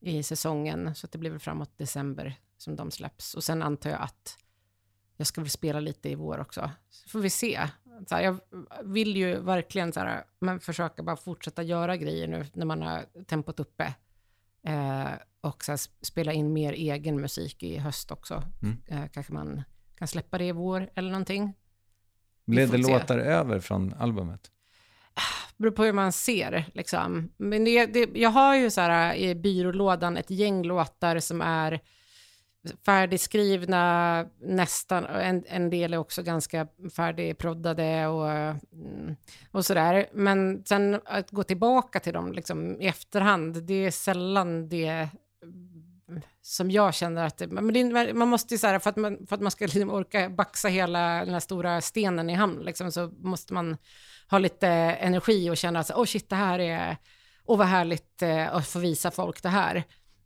i 0.00 0.22
säsongen, 0.22 0.94
så 0.94 1.06
att 1.06 1.12
det 1.12 1.18
blir 1.18 1.30
väl 1.30 1.40
framåt 1.40 1.78
december 1.78 2.34
som 2.58 2.76
de 2.76 2.90
släpps. 2.90 3.34
Och 3.34 3.44
sen 3.44 3.62
antar 3.62 3.90
jag 3.90 4.00
att 4.00 4.38
jag 5.16 5.26
ska 5.26 5.40
väl 5.40 5.50
spela 5.50 5.80
lite 5.80 6.08
i 6.08 6.14
vår 6.14 6.40
också. 6.40 6.70
Så 6.90 7.08
får 7.08 7.20
vi 7.20 7.30
se. 7.30 7.68
Så 8.06 8.14
här, 8.14 8.22
jag 8.22 8.40
vill 8.84 9.16
ju 9.16 9.40
verkligen 9.40 9.92
så 9.92 10.00
här, 10.00 10.24
men 10.38 10.60
försöka 10.60 11.02
bara 11.02 11.16
fortsätta 11.16 11.62
göra 11.62 11.96
grejer 11.96 12.28
nu 12.28 12.46
när 12.52 12.66
man 12.66 12.82
har 12.82 13.24
tempot 13.24 13.60
uppe. 13.60 13.94
Eh, 14.62 15.10
och 15.40 15.64
så 15.64 15.72
här, 15.72 15.76
sp- 15.76 16.02
spela 16.02 16.32
in 16.32 16.52
mer 16.52 16.72
egen 16.72 17.20
musik 17.20 17.62
i 17.62 17.76
höst 17.76 18.10
också. 18.10 18.42
Mm. 18.62 18.76
Eh, 18.86 19.10
kanske 19.10 19.32
man 19.32 19.62
kan 19.96 20.08
släppa 20.08 20.38
det 20.38 20.44
i 20.44 20.52
vår 20.52 20.90
eller 20.94 21.10
någonting. 21.10 21.54
Blev 22.44 22.70
det 22.70 22.84
se. 22.84 22.92
låtar 22.92 23.18
över 23.18 23.60
från 23.60 23.94
albumet? 23.94 24.50
beror 25.58 25.72
på 25.72 25.84
hur 25.84 25.92
man 25.92 26.12
ser, 26.12 26.70
liksom. 26.74 27.32
Men 27.36 27.64
det, 27.64 27.86
det, 27.86 28.10
jag 28.14 28.30
har 28.30 28.56
ju 28.56 28.70
så 28.70 28.80
här 28.80 29.14
i 29.14 29.34
byrålådan 29.34 30.16
ett 30.16 30.30
gäng 30.30 30.62
låtar 30.62 31.18
som 31.18 31.40
är 31.40 31.80
färdigskrivna 32.86 34.26
nästan, 34.40 35.04
en, 35.04 35.44
en 35.46 35.70
del 35.70 35.94
är 35.94 35.98
också 35.98 36.22
ganska 36.22 36.66
färdigproddade 36.96 38.06
och, 38.06 38.30
mm, 38.30 39.16
och 39.50 39.66
sådär. 39.66 40.06
Men 40.12 40.64
sen 40.64 41.00
att 41.04 41.30
gå 41.30 41.42
tillbaka 41.42 42.00
till 42.00 42.12
dem 42.12 42.32
liksom, 42.32 42.80
i 42.80 42.86
efterhand, 42.86 43.62
det 43.62 43.86
är 43.86 43.90
sällan 43.90 44.68
det 44.68 45.08
mm, 45.42 46.22
som 46.42 46.70
jag 46.70 46.94
känner 46.94 47.26
att 47.26 47.38
det, 47.38 47.46
men 47.46 47.72
det, 47.72 48.14
man 48.14 48.28
måste 48.28 48.58
så 48.58 48.66
här, 48.66 48.78
för 48.78 48.90
att 48.90 48.96
man, 48.96 49.26
för 49.26 49.34
att 49.34 49.42
man 49.42 49.50
ska 49.50 49.64
liksom 49.64 49.90
orka 49.90 50.30
baxa 50.30 50.68
hela 50.68 51.24
den 51.24 51.32
här 51.32 51.40
stora 51.40 51.80
stenen 51.80 52.30
i 52.30 52.34
hamn, 52.34 52.62
liksom, 52.62 52.92
så 52.92 53.12
måste 53.18 53.54
man 53.54 53.76
ha 54.30 54.38
lite 54.38 54.68
energi 54.68 55.50
och 55.50 55.56
känna 55.56 55.80
att, 55.80 55.90
åh 55.90 56.02
oh 56.02 56.06
shit, 56.06 56.28
det 56.28 56.36
här 56.36 56.58
är, 56.58 56.96
och 57.44 57.58
vad 57.58 57.66
härligt 57.66 58.22
eh, 58.22 58.54
att 58.54 58.68
få 58.68 58.78
visa 58.78 59.10
folk 59.10 59.42
det 59.42 59.48
här. 59.48 59.84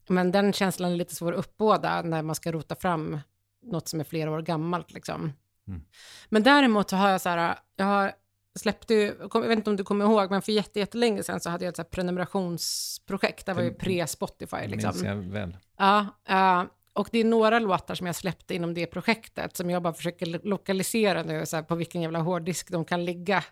Men 0.09 0.33
den 0.33 0.53
känslan 0.53 0.93
är 0.93 0.97
lite 0.97 1.15
svår 1.15 1.33
att 1.33 1.39
uppbåda 1.39 2.03
när 2.03 2.23
man 2.23 2.35
ska 2.35 2.53
rota 2.53 2.75
fram 2.75 3.21
något 3.63 3.89
som 3.89 4.01
är 4.01 4.05
flera 4.05 4.31
år 4.31 4.43
gammalt. 4.43 4.93
Liksom. 4.93 5.33
Mm. 5.69 5.83
Men 6.29 6.43
däremot 6.43 6.91
har 6.91 7.11
jag 7.11 7.21
så 7.21 7.29
här, 7.29 7.59
jag 7.77 7.87
har 7.87 8.13
släppte 8.55 8.95
ju, 8.95 9.15
jag 9.35 9.41
vet 9.41 9.59
inte 9.59 9.71
om 9.71 9.77
du 9.77 9.85
kommer 9.85 10.05
ihåg, 10.05 10.31
men 10.31 10.43
för 10.43 10.53
jättelänge 10.53 11.23
sedan 11.23 11.41
så 11.41 11.51
hade 11.51 11.65
jag 11.65 11.71
ett 11.71 11.77
så 11.77 11.85
prenumerationsprojekt, 11.85 13.47
det 13.47 13.55
var 13.55 13.63
ju 13.63 13.71
pre-Spotify. 13.71 14.67
Liksom. 14.67 14.91
minns 14.91 15.03
jag 15.03 15.17
väl. 15.17 15.57
Ja, 15.79 16.07
uh, 16.31 16.65
och 16.93 17.09
det 17.13 17.19
är 17.19 17.25
några 17.25 17.59
låtar 17.59 17.95
som 17.95 18.07
jag 18.07 18.17
släppte 18.17 18.55
inom 18.55 18.75
det 18.75 18.87
projektet 18.87 19.57
som 19.57 19.71
jag 19.71 19.83
bara 19.83 19.95
försöker 19.95 20.47
lokalisera 20.49 21.23
nu, 21.23 21.47
så 21.47 21.57
här, 21.57 21.63
på 21.63 21.75
vilken 21.75 22.03
jävla 22.03 22.19
hårddisk 22.19 22.71
de 22.71 22.85
kan 22.85 23.05
ligga. 23.05 23.45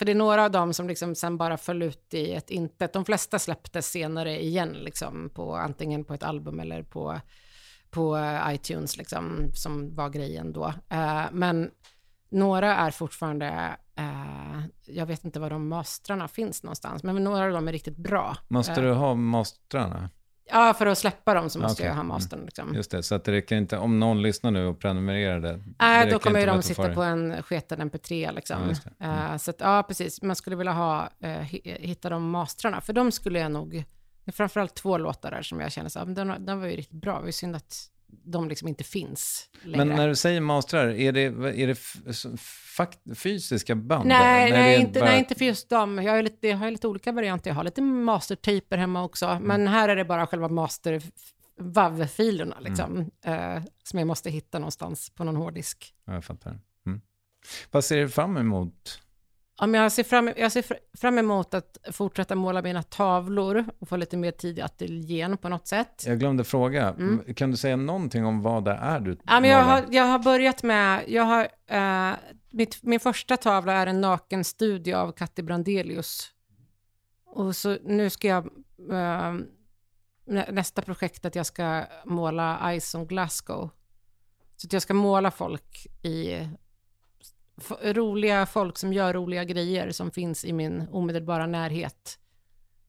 För 0.00 0.04
det 0.04 0.12
är 0.12 0.16
några 0.16 0.44
av 0.44 0.50
dem 0.50 0.74
som 0.74 0.88
liksom 0.88 1.14
sen 1.14 1.36
bara 1.36 1.56
föll 1.56 1.82
ut 1.82 2.14
i 2.14 2.32
ett 2.32 2.50
intet. 2.50 2.92
De 2.92 3.04
flesta 3.04 3.38
släpptes 3.38 3.90
senare 3.90 4.42
igen, 4.42 4.72
liksom, 4.72 5.30
på, 5.34 5.54
antingen 5.54 6.04
på 6.04 6.14
ett 6.14 6.22
album 6.22 6.60
eller 6.60 6.82
på, 6.82 7.20
på 7.90 8.18
iTunes, 8.48 8.96
liksom, 8.96 9.50
som 9.54 9.94
var 9.94 10.08
grejen 10.08 10.52
då. 10.52 10.66
Uh, 10.92 11.26
men 11.32 11.70
några 12.30 12.76
är 12.76 12.90
fortfarande, 12.90 13.76
uh, 13.98 14.64
jag 14.86 15.06
vet 15.06 15.24
inte 15.24 15.40
var 15.40 15.50
de 15.50 15.68
mastrarna 15.68 16.28
finns 16.28 16.62
någonstans, 16.62 17.02
men 17.02 17.24
några 17.24 17.44
av 17.44 17.52
dem 17.52 17.68
är 17.68 17.72
riktigt 17.72 17.96
bra. 17.96 18.36
Måste 18.48 18.80
uh, 18.80 18.86
du 18.86 18.92
ha 18.92 19.14
mastrarna? 19.14 20.10
Ja, 20.52 20.74
för 20.74 20.86
att 20.86 20.98
släppa 20.98 21.34
dem 21.34 21.50
så 21.50 21.58
måste 21.58 21.82
okay. 21.82 21.86
jag 21.86 21.94
ha 21.94 22.02
mastern. 22.02 22.38
Mm. 22.38 22.46
Liksom. 22.46 22.74
Just 22.74 22.90
det, 22.90 23.02
så 23.02 23.14
att 23.14 23.24
det 23.24 23.32
räcker 23.32 23.56
inte, 23.56 23.78
om 23.78 24.00
någon 24.00 24.22
lyssnar 24.22 24.50
nu 24.50 24.66
och 24.66 24.78
prenumererar 24.78 25.40
det. 25.40 25.62
Nej, 25.78 26.06
äh, 26.06 26.12
då 26.12 26.18
kommer 26.18 26.40
ju 26.40 26.46
de 26.46 26.62
sitta 26.62 26.94
på 26.94 27.02
en 27.02 27.42
sketen 27.42 27.90
MP3 27.90 28.34
liksom. 28.34 28.74
Ja, 28.98 29.06
mm. 29.06 29.32
uh, 29.32 29.36
så 29.36 29.50
att, 29.50 29.60
ja, 29.60 29.82
precis. 29.82 30.22
Man 30.22 30.36
skulle 30.36 30.56
vilja 30.56 30.72
ha, 30.72 31.10
uh, 31.24 31.30
hitta 31.64 32.08
de 32.08 32.30
mastrarna, 32.30 32.80
för 32.80 32.92
de 32.92 33.12
skulle 33.12 33.38
jag 33.38 33.52
nog, 33.52 33.72
det 34.24 34.30
är 34.30 34.32
framförallt 34.32 34.74
två 34.74 34.98
låtar 34.98 35.30
där 35.30 35.42
som 35.42 35.60
jag 35.60 35.72
känner 35.72 35.88
så 35.88 35.98
här, 35.98 36.06
de, 36.06 36.46
de 36.46 36.60
var 36.60 36.66
ju 36.66 36.76
riktigt 36.76 37.00
bra. 37.00 37.18
Det 37.18 37.24
var 37.24 37.30
synd 37.30 37.56
att 37.56 37.90
de 38.24 38.48
liksom 38.48 38.68
inte 38.68 38.84
finns 38.84 39.50
längre. 39.62 39.84
Men 39.84 39.96
när 39.96 40.08
du 40.08 40.16
säger 40.16 40.40
mastrar, 40.40 40.88
är 40.88 41.12
det, 41.12 41.22
är 41.62 41.66
det 41.66 43.14
fysiska 43.14 43.74
band? 43.74 44.08
Nej, 44.08 44.50
nej, 44.50 44.80
inte, 44.80 45.00
bara... 45.00 45.10
nej, 45.10 45.18
inte 45.18 45.34
för 45.34 45.44
just 45.44 45.68
dem. 45.68 46.02
Jag 46.02 46.12
har 46.12 46.22
lite, 46.22 46.48
jag 46.48 46.56
har 46.56 46.70
lite 46.70 46.88
olika 46.88 47.12
varianter. 47.12 47.50
Jag 47.50 47.54
har 47.54 47.64
lite 47.64 47.82
mastertaper 47.82 48.78
hemma 48.78 49.04
också, 49.04 49.26
mm. 49.26 49.42
men 49.42 49.68
här 49.68 49.88
är 49.88 49.96
det 49.96 50.04
bara 50.04 50.26
själva 50.26 50.48
master 50.48 51.02
WAV-filerna 51.60 52.60
liksom, 52.60 53.10
mm. 53.24 53.56
eh, 53.56 53.62
som 53.82 53.98
jag 53.98 54.06
måste 54.06 54.30
hitta 54.30 54.58
någonstans 54.58 55.10
på 55.10 55.24
någon 55.24 55.36
hårddisk. 55.36 55.94
Ja, 56.04 56.14
jag 56.14 56.24
fattar. 56.24 56.58
Mm. 56.86 57.00
Vad 57.70 57.84
ser 57.84 57.96
du 57.96 58.08
fram 58.08 58.36
emot 58.36 59.00
Ja, 59.60 59.66
men 59.66 59.80
jag, 59.80 59.92
ser 59.92 60.02
fram, 60.02 60.30
jag 60.36 60.52
ser 60.52 60.64
fram 60.96 61.18
emot 61.18 61.54
att 61.54 61.78
fortsätta 61.92 62.34
måla 62.34 62.62
mina 62.62 62.82
tavlor 62.82 63.64
och 63.78 63.88
få 63.88 63.96
lite 63.96 64.16
mer 64.16 64.30
tid 64.30 64.58
i 64.58 64.62
ateljén 64.62 65.36
på 65.36 65.48
något 65.48 65.66
sätt. 65.66 66.04
Jag 66.06 66.18
glömde 66.18 66.44
fråga, 66.44 66.88
mm. 66.88 67.34
kan 67.34 67.50
du 67.50 67.56
säga 67.56 67.76
någonting 67.76 68.26
om 68.26 68.42
vad 68.42 68.64
det 68.64 68.72
är 68.72 69.00
du 69.00 69.18
ja, 69.26 69.40
men 69.40 69.50
jag, 69.50 69.62
har, 69.62 69.84
jag 69.90 70.04
har 70.04 70.18
börjat 70.18 70.62
med, 70.62 71.04
jag 71.08 71.22
har, 71.22 71.48
uh, 71.72 72.16
mitt, 72.50 72.82
min 72.82 73.00
första 73.00 73.36
tavla 73.36 73.72
är 73.72 73.86
en 73.86 74.00
naken 74.00 74.44
studie 74.44 74.92
av 74.92 75.12
Katti 75.12 75.42
Brandelius. 75.42 76.30
Och 77.26 77.56
så 77.56 77.76
nu 77.84 78.10
ska 78.10 78.28
jag, 78.28 78.46
uh, 78.92 79.40
nästa 80.50 80.82
projekt 80.82 81.24
att 81.24 81.34
jag 81.34 81.46
ska 81.46 81.84
måla 82.04 82.78
Ice 82.80 82.94
on 82.94 83.06
Glasgow. 83.06 83.70
Så 84.56 84.66
att 84.66 84.72
jag 84.72 84.82
ska 84.82 84.94
måla 84.94 85.30
folk 85.30 85.86
i 86.02 86.48
roliga 87.82 88.46
folk 88.46 88.78
som 88.78 88.92
gör 88.92 89.14
roliga 89.14 89.44
grejer 89.44 89.90
som 89.90 90.10
finns 90.10 90.44
i 90.44 90.52
min 90.52 90.88
omedelbara 90.90 91.46
närhet. 91.46 92.18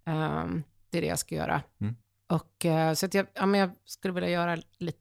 Um, 0.05 0.63
det 0.89 0.97
är 0.97 1.01
det 1.01 1.07
jag 1.07 1.19
ska 1.19 1.35
göra. 1.35 1.61
Mm. 1.81 1.95
Och 2.27 2.65
uh, 2.65 2.93
så 2.93 3.05
att 3.05 3.13
jag, 3.13 3.27
ja, 3.33 3.45
men 3.45 3.59
jag 3.59 3.71
skulle 3.85 4.13
vilja 4.13 4.29
göra 4.29 4.57
lite, 4.77 4.99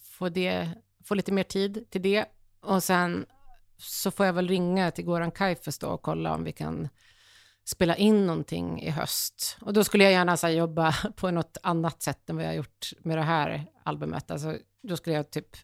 få, 0.00 0.28
det, 0.28 0.68
få 1.04 1.14
lite 1.14 1.32
mer 1.32 1.44
tid 1.44 1.90
till 1.90 2.02
det. 2.02 2.24
Och 2.60 2.82
sen 2.82 3.26
så 3.76 4.10
får 4.10 4.26
jag 4.26 4.32
väl 4.32 4.48
ringa 4.48 4.90
till 4.90 5.04
Goran 5.04 5.30
Kaifes 5.30 5.78
då 5.78 5.88
och 5.88 6.02
kolla 6.02 6.34
om 6.34 6.44
vi 6.44 6.52
kan 6.52 6.88
spela 7.64 7.96
in 7.96 8.26
någonting 8.26 8.82
i 8.82 8.90
höst. 8.90 9.56
Och 9.60 9.72
då 9.72 9.84
skulle 9.84 10.04
jag 10.04 10.12
gärna 10.12 10.36
så 10.36 10.46
här, 10.46 10.54
jobba 10.54 10.94
på 11.16 11.30
något 11.30 11.56
annat 11.62 12.02
sätt 12.02 12.30
än 12.30 12.36
vad 12.36 12.44
jag 12.44 12.50
har 12.50 12.56
gjort 12.56 12.92
med 12.98 13.18
det 13.18 13.22
här 13.22 13.66
albumet. 13.84 14.30
Alltså, 14.30 14.56
då 14.82 14.96
skulle 14.96 15.16
jag 15.16 15.30
typ 15.30 15.56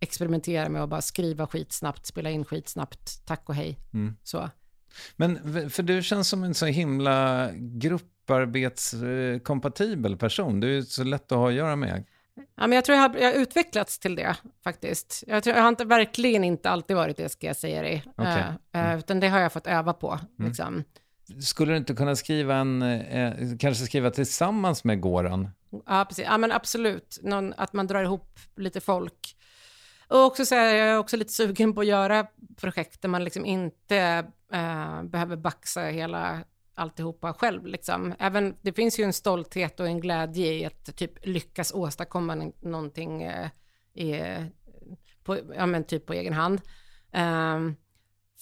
experimentera 0.00 0.68
med 0.68 0.82
att 0.82 0.88
bara 0.88 1.02
skriva 1.02 1.46
skitsnabbt, 1.46 2.06
spela 2.06 2.30
in 2.30 2.44
skitsnabbt, 2.44 3.26
tack 3.26 3.48
och 3.48 3.54
hej. 3.54 3.78
Mm. 3.92 4.16
Så. 4.22 4.50
Men 5.16 5.70
för 5.70 5.82
du 5.82 6.02
känns 6.02 6.28
som 6.28 6.44
en 6.44 6.54
så 6.54 6.66
himla 6.66 7.48
grupparbetskompatibel 7.54 10.16
person. 10.16 10.60
Du 10.60 10.78
är 10.78 10.82
så 10.82 11.04
lätt 11.04 11.32
att 11.32 11.38
ha 11.38 11.48
att 11.48 11.54
göra 11.54 11.76
med. 11.76 12.04
Ja, 12.34 12.66
men 12.66 12.72
jag 12.72 12.84
tror 12.84 12.98
jag 12.98 13.08
har, 13.08 13.16
jag 13.16 13.32
har 13.32 13.40
utvecklats 13.40 13.98
till 13.98 14.16
det 14.16 14.36
faktiskt. 14.64 15.24
Jag, 15.26 15.44
tror, 15.44 15.56
jag 15.56 15.62
har 15.62 15.68
inte, 15.68 15.84
verkligen 15.84 16.44
inte 16.44 16.70
alltid 16.70 16.96
varit 16.96 17.16
det, 17.16 17.28
ska 17.28 17.46
jag 17.46 17.56
säga 17.56 17.82
dig. 17.82 18.04
Okay. 18.16 18.42
Uh, 18.42 18.54
mm. 18.72 18.98
utan 18.98 19.20
det 19.20 19.28
har 19.28 19.40
jag 19.40 19.52
fått 19.52 19.66
öva 19.66 19.92
på. 19.92 20.18
Mm. 20.38 20.48
Liksom. 20.48 20.84
Skulle 21.42 21.72
du 21.72 21.76
inte 21.76 21.94
kunna 21.94 22.16
skriva 22.16 22.56
en, 22.56 22.82
eh, 22.82 23.34
kanske 23.58 23.84
skriva 23.84 24.10
tillsammans 24.10 24.84
med 24.84 25.00
Goran? 25.00 25.48
Ja, 25.86 26.04
precis. 26.08 26.24
Ja, 26.28 26.38
men 26.38 26.52
absolut. 26.52 27.18
Någon, 27.22 27.54
att 27.56 27.72
man 27.72 27.86
drar 27.86 28.02
ihop 28.02 28.38
lite 28.56 28.80
folk 28.80 29.36
och 30.10 30.24
också 30.24 30.44
så 30.46 30.54
här, 30.54 30.74
jag 30.74 30.88
är 30.88 30.98
också 30.98 31.16
lite 31.16 31.32
sugen 31.32 31.74
på 31.74 31.80
att 31.80 31.86
göra 31.86 32.26
projekt 32.56 33.02
där 33.02 33.08
man 33.08 33.24
liksom 33.24 33.46
inte 33.46 33.96
eh, 34.52 35.02
behöver 35.02 35.36
baxa 35.36 35.80
hela 35.82 36.44
alltihopa 36.74 37.32
själv. 37.34 37.66
Liksom. 37.66 38.14
Även, 38.18 38.56
det 38.62 38.72
finns 38.72 38.98
ju 38.98 39.04
en 39.04 39.12
stolthet 39.12 39.80
och 39.80 39.86
en 39.86 40.00
glädje 40.00 40.52
i 40.52 40.64
att 40.64 40.96
typ 40.96 41.26
lyckas 41.26 41.72
åstadkomma 41.72 42.52
någonting 42.60 43.22
eh, 43.22 43.48
i, 43.94 44.20
på, 45.24 45.38
ja, 45.56 45.66
men 45.66 45.84
typ 45.84 46.06
på 46.06 46.12
egen 46.12 46.32
hand. 46.32 46.60
Eh, 47.12 47.58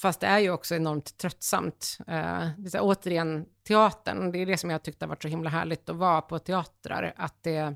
fast 0.03 0.21
det 0.21 0.27
är 0.27 0.39
ju 0.39 0.51
också 0.51 0.75
enormt 0.75 1.19
tröttsamt. 1.19 1.99
Eh, 2.01 2.49
det 2.59 2.75
är 2.75 2.81
återigen, 2.81 3.47
teatern, 3.67 4.33
det 4.33 4.39
är 4.39 4.47
det 4.47 4.59
som 4.59 4.71
jag 4.71 4.83
tyckte 4.83 5.05
har 5.05 5.09
varit 5.09 5.23
så 5.23 5.29
himla 5.29 5.51
härligt 5.51 5.89
att 5.89 5.97
vara 5.97 6.23
på 6.23 6.39
teatrar, 6.39 7.13
att 7.17 7.43
det 7.43 7.75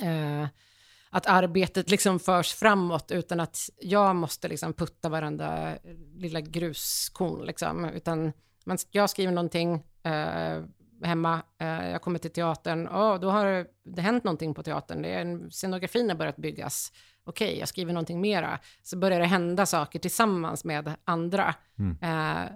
eh, 0.00 0.46
att 1.14 1.26
arbetet 1.26 1.90
liksom 1.90 2.18
förs 2.18 2.54
framåt 2.54 3.10
utan 3.10 3.40
att 3.40 3.58
jag 3.80 4.16
måste 4.16 4.48
liksom 4.48 4.72
putta 4.72 5.08
varenda 5.08 5.78
lilla 6.14 6.40
gruskorn. 6.40 7.46
Liksom. 7.46 7.84
Utan 7.84 8.32
man, 8.64 8.78
jag 8.90 9.10
skriver 9.10 9.32
någonting 9.32 9.74
eh, 10.02 10.62
hemma, 11.02 11.42
eh, 11.58 11.90
jag 11.90 12.02
kommer 12.02 12.18
till 12.18 12.30
teatern, 12.30 12.86
och 12.86 13.20
då 13.20 13.30
har 13.30 13.66
det 13.84 14.02
hänt 14.02 14.24
någonting 14.24 14.54
på 14.54 14.62
teatern. 14.62 15.02
Det 15.02 15.08
är 15.08 15.20
en, 15.20 15.50
scenografin 15.50 16.08
har 16.08 16.16
börjat 16.16 16.36
byggas. 16.36 16.92
Okej, 17.24 17.48
okay, 17.48 17.58
jag 17.58 17.68
skriver 17.68 17.92
någonting 17.92 18.20
mera. 18.20 18.58
Så 18.82 18.96
börjar 18.96 19.20
det 19.20 19.26
hända 19.26 19.66
saker 19.66 19.98
tillsammans 19.98 20.64
med 20.64 20.94
andra. 21.04 21.54
Mm. 21.78 21.96
Eh, 22.02 22.52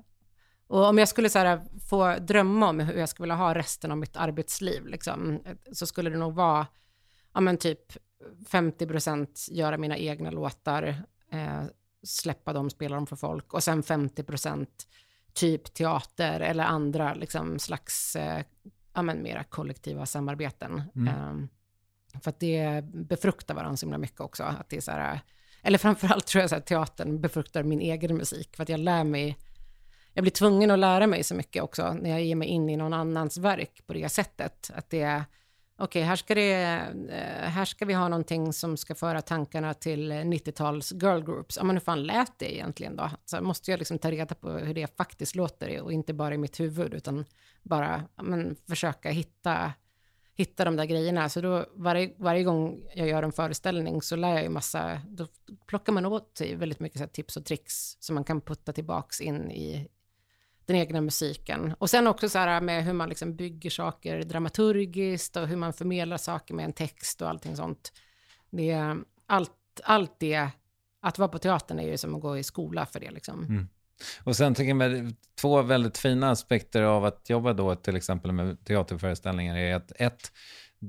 och 0.67 0.85
om 0.85 0.99
jag 0.99 1.09
skulle 1.09 1.29
så 1.29 1.39
här, 1.39 1.61
få 1.89 2.15
drömma 2.15 2.69
om 2.69 2.81
hur 2.81 2.99
jag 2.99 3.09
skulle 3.09 3.25
vilja 3.25 3.37
ha 3.37 3.55
resten 3.55 3.91
av 3.91 3.99
mitt 3.99 4.17
arbetsliv, 4.17 4.87
liksom, 4.87 5.41
så 5.73 5.87
skulle 5.87 6.11
det 6.11 6.19
nog 6.19 6.35
vara 6.35 6.67
ja, 7.37 7.41
men 7.41 7.57
typ 7.57 7.93
50 8.49 8.87
procent 8.87 9.47
göra 9.51 9.79
mina 9.79 9.97
egna 9.97 10.31
låtar, 10.31 11.03
eh, 11.31 11.63
släppa 12.03 12.53
dem, 12.53 12.71
spela 12.71 12.97
dem 12.97 13.07
för 13.07 13.17
folk 13.17 13.55
och 13.55 13.63
sen 13.63 13.83
50 13.83 14.23
procent 14.23 14.87
typ 15.33 15.75
teater 15.75 16.41
eller 16.41 16.65
andra 16.65 17.15
liksom 17.15 17.59
slags, 17.59 18.17
eh, 18.17 18.45
ja 18.95 19.03
men 19.03 19.23
mera 19.23 19.45
kollektiva 19.45 20.07
samarbeten. 20.07 20.83
Mm. 20.95 21.09
Eh, 21.09 21.49
för 22.21 22.31
att 22.31 22.41
det 22.41 22.85
befruktar 22.85 23.55
varandra 23.55 23.77
så 23.77 23.87
himla 23.87 23.99
mycket 23.99 24.21
också. 24.21 24.43
Att 24.43 24.69
det 24.69 24.77
är 24.77 24.81
så 24.81 24.91
här, 24.91 25.21
eller 25.63 25.79
framförallt 25.79 26.27
tror 26.27 26.43
jag 26.43 26.55
att 26.55 26.67
teatern 26.67 27.21
befruktar 27.21 27.63
min 27.63 27.81
egen 27.81 28.17
musik, 28.17 28.57
för 28.57 28.63
att 28.63 28.69
jag 28.69 28.81
lär 28.81 29.05
mig, 29.05 29.39
jag 30.13 30.23
blir 30.23 30.33
tvungen 30.33 30.71
att 30.71 30.79
lära 30.79 31.07
mig 31.07 31.25
så 31.25 31.35
mycket 31.35 31.63
också 31.63 31.93
när 31.93 32.11
jag 32.11 32.23
ger 32.23 32.37
mig 32.37 32.49
in 32.49 32.71
i 32.71 32.77
någon 32.77 32.93
annans 32.93 33.39
verk 33.39 33.87
på 33.87 33.93
det 33.93 34.09
sättet. 34.09 34.71
Att 34.75 34.91
det 34.91 35.03
är 35.03 35.25
okej, 35.79 36.03
här, 36.03 36.17
ska 36.17 36.39
eh, 36.39 37.49
här 37.49 37.65
ska 37.65 37.85
vi 37.85 37.95
ha 37.95 38.09
någonting 38.09 38.53
som 38.53 38.77
ska 38.77 38.95
föra 38.95 39.23
tankarna 39.23 39.75
till 39.75 40.13
90-tals 40.13 40.93
girlgroups. 40.93 41.57
Ja, 41.57 41.65
men 41.65 41.77
hur 41.77 41.81
fan 41.81 42.03
lät 42.03 42.39
det 42.39 42.55
egentligen 42.55 42.97
då? 42.97 43.11
Så 43.25 43.41
måste 43.41 43.71
jag 43.71 43.79
liksom 43.79 43.99
ta 43.99 44.11
reda 44.11 44.35
på 44.35 44.51
hur 44.51 44.75
det 44.75 44.97
faktiskt 44.97 45.35
låter 45.35 45.83
och 45.83 45.93
inte 45.93 46.15
bara 46.15 46.35
i 46.35 46.39
mitt 46.39 46.61
huvud, 46.61 46.95
utan 46.95 47.25
bara 47.63 48.03
men, 48.23 48.57
försöka 48.69 49.11
hitta, 49.11 49.73
hitta 50.35 50.65
de 50.65 50.77
där 50.77 50.85
grejerna. 50.85 51.29
Så 51.29 51.41
då 51.41 51.67
varje, 51.75 52.15
varje 52.17 52.45
gång 52.45 52.83
jag 52.95 53.09
gör 53.09 53.23
en 53.23 53.33
föreställning 53.33 54.03
så 54.03 54.17
lär 54.17 54.35
jag 54.35 54.43
ju 54.43 54.49
massa, 54.49 55.01
då 55.09 55.27
plockar 55.67 55.93
man 55.93 56.07
åt 56.07 56.39
sig 56.39 56.57
väldigt 56.57 56.81
mycket 56.81 56.99
så 56.99 57.05
här 57.05 57.09
tips 57.09 57.37
och 57.37 57.45
tricks 57.45 57.97
som 58.01 58.15
man 58.15 58.25
kan 58.25 58.41
putta 58.41 58.73
tillbaks 58.73 59.21
in 59.21 59.51
i 59.51 59.89
den 60.67 60.77
egna 60.77 61.01
musiken. 61.01 61.75
Och 61.79 61.91
sen 61.91 62.07
också 62.07 62.29
så 62.29 62.39
här 62.39 62.61
med 62.61 62.85
hur 62.85 62.93
man 62.93 63.09
liksom 63.09 63.37
bygger 63.37 63.71
saker 63.71 64.23
dramaturgiskt 64.23 65.37
och 65.37 65.49
hur 65.49 65.57
man 65.57 65.73
förmedlar 65.73 66.17
saker 66.17 66.55
med 66.55 66.65
en 66.65 66.73
text 66.73 67.23
och 67.23 67.29
allting 67.29 67.57
sånt. 67.57 67.93
Det 68.51 68.97
allt, 69.27 69.81
allt 69.85 70.17
det, 70.19 70.49
att 71.03 71.19
vara 71.19 71.29
på 71.29 71.39
teatern 71.39 71.79
är 71.79 71.89
ju 71.89 71.99
som 71.99 72.15
att 72.15 72.21
gå 72.21 72.39
i 72.39 72.43
skola 72.43 72.87
för 72.87 73.01
det 73.01 73.11
liksom. 73.11 73.45
Mm. 73.45 73.69
Och 74.25 74.37
sen 74.37 74.55
tycker 74.55 74.85
jag 74.85 75.13
två 75.41 75.63
väldigt 75.63 75.99
fina 75.99 76.31
aspekter 76.31 76.83
av 76.83 77.05
att 77.05 77.31
jobba 77.31 77.53
då 77.53 77.75
till 77.75 77.97
exempel 77.97 78.33
med 78.33 78.65
teaterföreställningar 78.65 79.57
är 79.57 79.75
att 79.75 79.93
ett, 79.97 80.33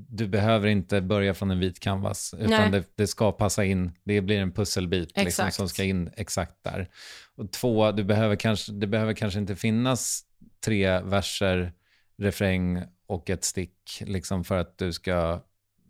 du 0.09 0.27
behöver 0.27 0.67
inte 0.67 1.01
börja 1.01 1.33
från 1.33 1.51
en 1.51 1.59
vit 1.59 1.79
canvas, 1.79 2.35
utan 2.39 2.71
det, 2.71 2.83
det, 2.95 3.07
ska 3.07 3.31
passa 3.31 3.65
in, 3.65 3.91
det 4.03 4.21
blir 4.21 4.39
en 4.39 4.51
pusselbit 4.51 5.17
liksom, 5.17 5.51
som 5.51 5.69
ska 5.69 5.83
in 5.83 6.09
exakt 6.17 6.63
där. 6.63 6.89
Och 7.35 7.51
två, 7.51 7.91
du 7.91 8.03
behöver 8.03 8.35
kanske, 8.35 8.71
det 8.71 8.87
behöver 8.87 9.13
kanske 9.13 9.39
inte 9.39 9.55
finnas 9.55 10.23
tre 10.65 10.99
verser, 10.99 11.73
refräng 12.17 12.83
och 13.07 13.29
ett 13.29 13.43
stick 13.43 14.03
liksom 14.05 14.43
för 14.43 14.57
att 14.57 14.77
du 14.77 14.93
ska 14.93 15.41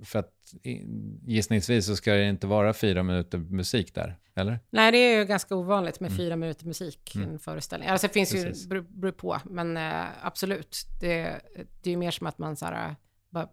för 0.04 0.20
att 0.20 0.34
gissningsvis 1.26 1.86
så 1.86 1.96
ska 1.96 2.14
det 2.14 2.30
inte 2.30 2.48
vara 2.48 2.74
fyra 2.74 3.04
minuter 3.04 3.38
musik 3.38 3.96
där, 3.96 4.18
eller? 4.36 4.60
Nej, 4.70 4.92
det 4.92 4.98
är 4.98 5.20
ju 5.20 5.26
ganska 5.26 5.56
ovanligt 5.56 6.00
med 6.00 6.08
mm. 6.12 6.18
fyra 6.18 6.36
minuter 6.36 6.66
musik 6.66 7.16
i 7.16 7.18
mm. 7.18 7.30
en 7.30 7.40
föreställning. 7.40 7.90
Alltså 7.90 8.08
det 8.08 8.14
finns 8.14 8.32
Precis. 8.32 8.66
ju, 8.72 8.82
beror 8.82 9.12
på, 9.12 9.40
men 9.46 9.78
eh, 9.78 10.06
absolut. 10.22 10.78
Det, 11.02 11.42
det 11.82 11.90
är 11.90 11.92
ju 11.92 11.98
mer 11.98 12.12
som 12.12 12.28
att 12.28 12.38
man 12.38 12.56
så 12.56 12.66
här, 12.66 12.96
bara 13.30 13.44
eh, 13.44 13.50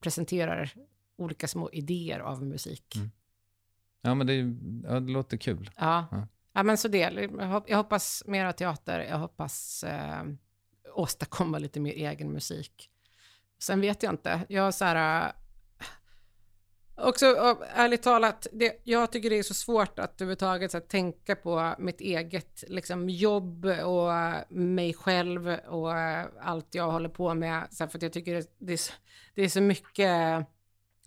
presenterar 0.00 0.74
olika 1.16 1.48
små 1.48 1.70
idéer 1.70 2.20
av 2.20 2.42
musik. 2.42 2.96
Mm. 2.96 3.10
Ja, 4.02 4.14
men 4.14 4.26
det, 4.26 4.34
ja, 4.88 5.00
det 5.00 5.12
låter 5.12 5.36
kul. 5.36 5.70
Ja. 5.76 6.06
ja. 6.10 6.26
ja, 6.52 6.62
men 6.62 6.78
så 6.78 6.88
det. 6.88 7.30
Jag 7.66 7.76
hoppas 7.76 8.22
mera 8.26 8.52
teater, 8.52 9.00
jag 9.00 9.18
hoppas 9.18 9.84
eh, 9.84 10.24
åstadkomma 10.94 11.58
lite 11.58 11.80
mer 11.80 11.92
egen 11.92 12.32
musik. 12.32 12.90
Sen 13.58 13.80
vet 13.80 14.02
jag 14.02 14.12
inte, 14.12 14.46
jag 14.48 14.74
så 14.74 14.84
här, 14.84 15.32
Också 17.00 17.26
ärligt 17.74 18.02
talat, 18.02 18.46
det, 18.52 18.80
jag 18.84 19.12
tycker 19.12 19.30
det 19.30 19.38
är 19.38 19.42
så 19.42 19.54
svårt 19.54 19.98
att 19.98 20.20
överhuvudtaget 20.20 20.70
så, 20.70 20.80
tänka 20.80 21.36
på 21.36 21.74
mitt 21.78 22.00
eget 22.00 22.64
liksom, 22.68 23.08
jobb 23.08 23.64
och 23.64 24.14
eh, 24.14 24.36
mig 24.48 24.94
själv 24.94 25.48
och 25.48 25.98
eh, 25.98 26.26
allt 26.40 26.74
jag 26.74 26.90
håller 26.90 27.08
på 27.08 27.34
med. 27.34 27.68
Så, 27.70 27.88
för 27.88 27.98
att 27.98 28.02
jag 28.02 28.12
tycker 28.12 28.34
det, 28.34 28.50
det, 28.58 28.72
är, 28.72 28.80
det 29.34 29.42
är 29.42 29.48
så 29.48 29.60
mycket, 29.60 30.08
eh, 30.08 30.42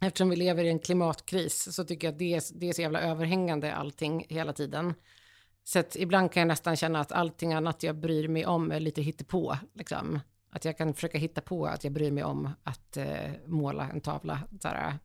eftersom 0.01 0.29
vi 0.29 0.35
lever 0.35 0.63
i 0.63 0.69
en 0.69 0.79
klimatkris, 0.79 1.75
så 1.75 1.83
tycker 1.83 2.07
jag 2.07 2.13
att 2.13 2.19
det 2.19 2.35
är, 2.35 2.43
det 2.53 2.69
är 2.69 2.73
så 2.73 2.81
jävla 2.81 3.01
överhängande 3.01 3.73
allting 3.73 4.25
hela 4.29 4.53
tiden. 4.53 4.93
Så 5.63 5.79
att 5.79 5.95
ibland 5.95 6.31
kan 6.31 6.41
jag 6.41 6.47
nästan 6.47 6.75
känna 6.75 6.99
att 6.99 7.11
allting 7.11 7.53
annat 7.53 7.83
jag 7.83 7.95
bryr 7.95 8.27
mig 8.27 8.45
om 8.45 8.71
är 8.71 8.79
lite 8.79 9.01
hittepå. 9.01 9.57
Liksom. 9.73 10.19
Att 10.51 10.65
jag 10.65 10.77
kan 10.77 10.93
försöka 10.93 11.17
hitta 11.17 11.41
på 11.41 11.65
att 11.65 11.83
jag 11.83 11.93
bryr 11.93 12.11
mig 12.11 12.23
om 12.23 12.49
att 12.63 12.97
uh, 12.97 13.05
måla 13.45 13.89
en 13.93 14.01
tavla. 14.01 14.39
Såhär, 14.61 14.97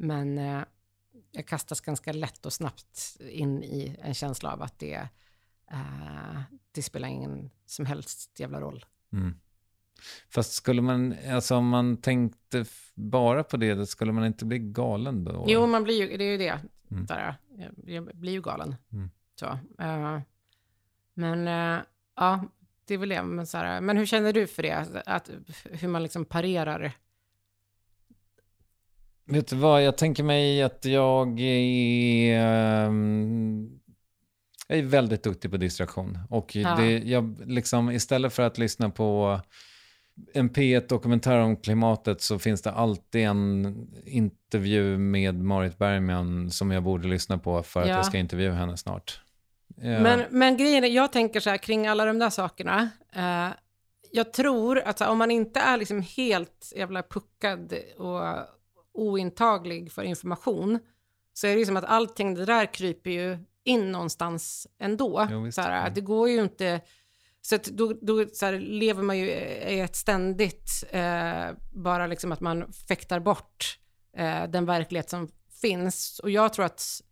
men 0.00 0.38
eh, 0.38 0.64
jag 1.30 1.46
kastas 1.46 1.80
ganska 1.80 2.12
lätt 2.12 2.46
och 2.46 2.52
snabbt 2.52 3.16
in 3.20 3.62
i 3.62 3.96
en 4.02 4.14
känsla 4.14 4.52
av 4.52 4.62
att 4.62 4.78
det, 4.78 5.08
eh, 5.70 6.40
det 6.72 6.82
spelar 6.82 7.08
ingen 7.08 7.50
som 7.66 7.86
helst 7.86 8.40
jävla 8.40 8.60
roll. 8.60 8.84
Mm. 9.12 9.34
Fast 10.28 10.52
skulle 10.52 10.82
man, 10.82 11.14
alltså 11.30 11.56
om 11.56 11.68
man 11.68 11.96
tänkte 11.96 12.64
bara 12.94 13.44
på 13.44 13.56
det, 13.56 13.74
då 13.74 13.86
skulle 13.86 14.12
man 14.12 14.26
inte 14.26 14.44
bli 14.44 14.58
galen 14.58 15.24
då? 15.24 15.44
Jo, 15.48 15.66
man 15.66 15.84
blir 15.84 16.10
ju, 16.10 16.16
det 16.16 16.24
är 16.24 16.30
ju 16.30 16.38
det. 16.38 16.60
Mm. 16.90 17.06
Där, 17.06 17.36
jag, 17.56 17.72
jag 17.86 18.16
blir 18.16 18.32
ju 18.32 18.42
galen. 18.42 18.76
Mm. 18.92 19.10
Så, 19.34 19.46
uh, 19.82 20.20
men 21.14 21.48
uh, 21.48 21.82
ja, 22.16 22.44
det 22.84 22.94
är 22.94 22.98
väl 22.98 23.08
det. 23.08 23.22
Men, 23.22 23.46
så 23.46 23.58
här, 23.58 23.80
men 23.80 23.96
hur 23.96 24.06
känner 24.06 24.32
du 24.32 24.46
för 24.46 24.62
det? 24.62 25.02
Att, 25.06 25.30
hur 25.64 25.88
man 25.88 26.02
liksom 26.02 26.24
parerar 26.24 26.92
Vet 29.30 29.48
du 29.48 29.56
vad, 29.56 29.82
jag 29.82 29.96
tänker 29.96 30.22
mig 30.22 30.62
att 30.62 30.84
jag 30.84 31.40
är... 31.40 32.86
Um, 32.86 33.80
jag 34.68 34.78
är 34.78 34.82
väldigt 34.82 35.22
duktig 35.22 35.50
på 35.50 35.56
distraktion. 35.56 36.18
Och 36.30 36.56
ja. 36.56 36.76
det, 36.76 36.98
jag, 36.98 37.40
liksom, 37.46 37.90
istället 37.90 38.32
för 38.32 38.42
att 38.42 38.58
lyssna 38.58 38.90
på 38.90 39.40
en 40.34 40.50
P1-dokumentär 40.50 41.38
om 41.38 41.56
klimatet 41.56 42.20
så 42.20 42.38
finns 42.38 42.62
det 42.62 42.70
alltid 42.70 43.26
en 43.26 43.76
intervju 44.04 44.98
med 44.98 45.34
Marit 45.34 45.78
Bergman 45.78 46.50
som 46.50 46.70
jag 46.70 46.82
borde 46.82 47.08
lyssna 47.08 47.38
på 47.38 47.62
för 47.62 47.82
att 47.82 47.88
ja. 47.88 47.96
jag 47.96 48.06
ska 48.06 48.18
intervjua 48.18 48.54
henne 48.54 48.76
snart. 48.76 49.20
Ja. 49.76 50.00
Men, 50.00 50.24
men 50.30 50.56
grejen 50.56 50.84
är, 50.84 50.88
jag 50.88 51.12
tänker 51.12 51.40
så 51.40 51.50
här 51.50 51.56
kring 51.56 51.86
alla 51.86 52.04
de 52.04 52.18
där 52.18 52.30
sakerna. 52.30 52.90
Eh, 53.12 53.48
jag 54.12 54.32
tror 54.32 54.78
att 54.78 55.00
här, 55.00 55.08
om 55.10 55.18
man 55.18 55.30
inte 55.30 55.60
är 55.60 55.76
liksom 55.76 56.02
helt 56.02 56.72
jävla 56.76 57.02
puckad 57.02 57.74
och 57.98 58.20
ointaglig 58.92 59.92
för 59.92 60.02
information 60.02 60.78
så 61.32 61.46
är 61.46 61.52
det 61.52 61.58
ju 61.58 61.66
som 61.66 61.76
att 61.76 61.84
allting 61.84 62.34
det 62.34 62.44
där 62.44 62.74
kryper 62.74 63.10
ju 63.10 63.38
in 63.64 63.92
någonstans 63.92 64.66
ändå. 64.78 65.28
Jo, 65.30 65.52
så 65.52 65.60
här, 65.60 65.90
det 65.90 66.00
går 66.00 66.28
ju 66.28 66.40
inte... 66.40 66.80
Så 67.42 67.54
att 67.54 67.64
då, 67.64 67.92
då 68.00 68.26
så 68.32 68.46
här, 68.46 68.58
lever 68.58 69.02
man 69.02 69.18
ju 69.18 69.30
i 69.30 69.80
ett 69.80 69.96
ständigt, 69.96 70.84
eh, 70.90 71.46
bara 71.72 72.06
liksom 72.06 72.32
att 72.32 72.40
man 72.40 72.72
fäktar 72.72 73.20
bort 73.20 73.78
eh, 74.16 74.44
den 74.48 74.66
verklighet 74.66 75.10
som 75.10 75.28
finns. 75.60 76.18
Och 76.18 76.30
jag 76.30 76.52
tror 76.52 76.64
att 76.64 77.02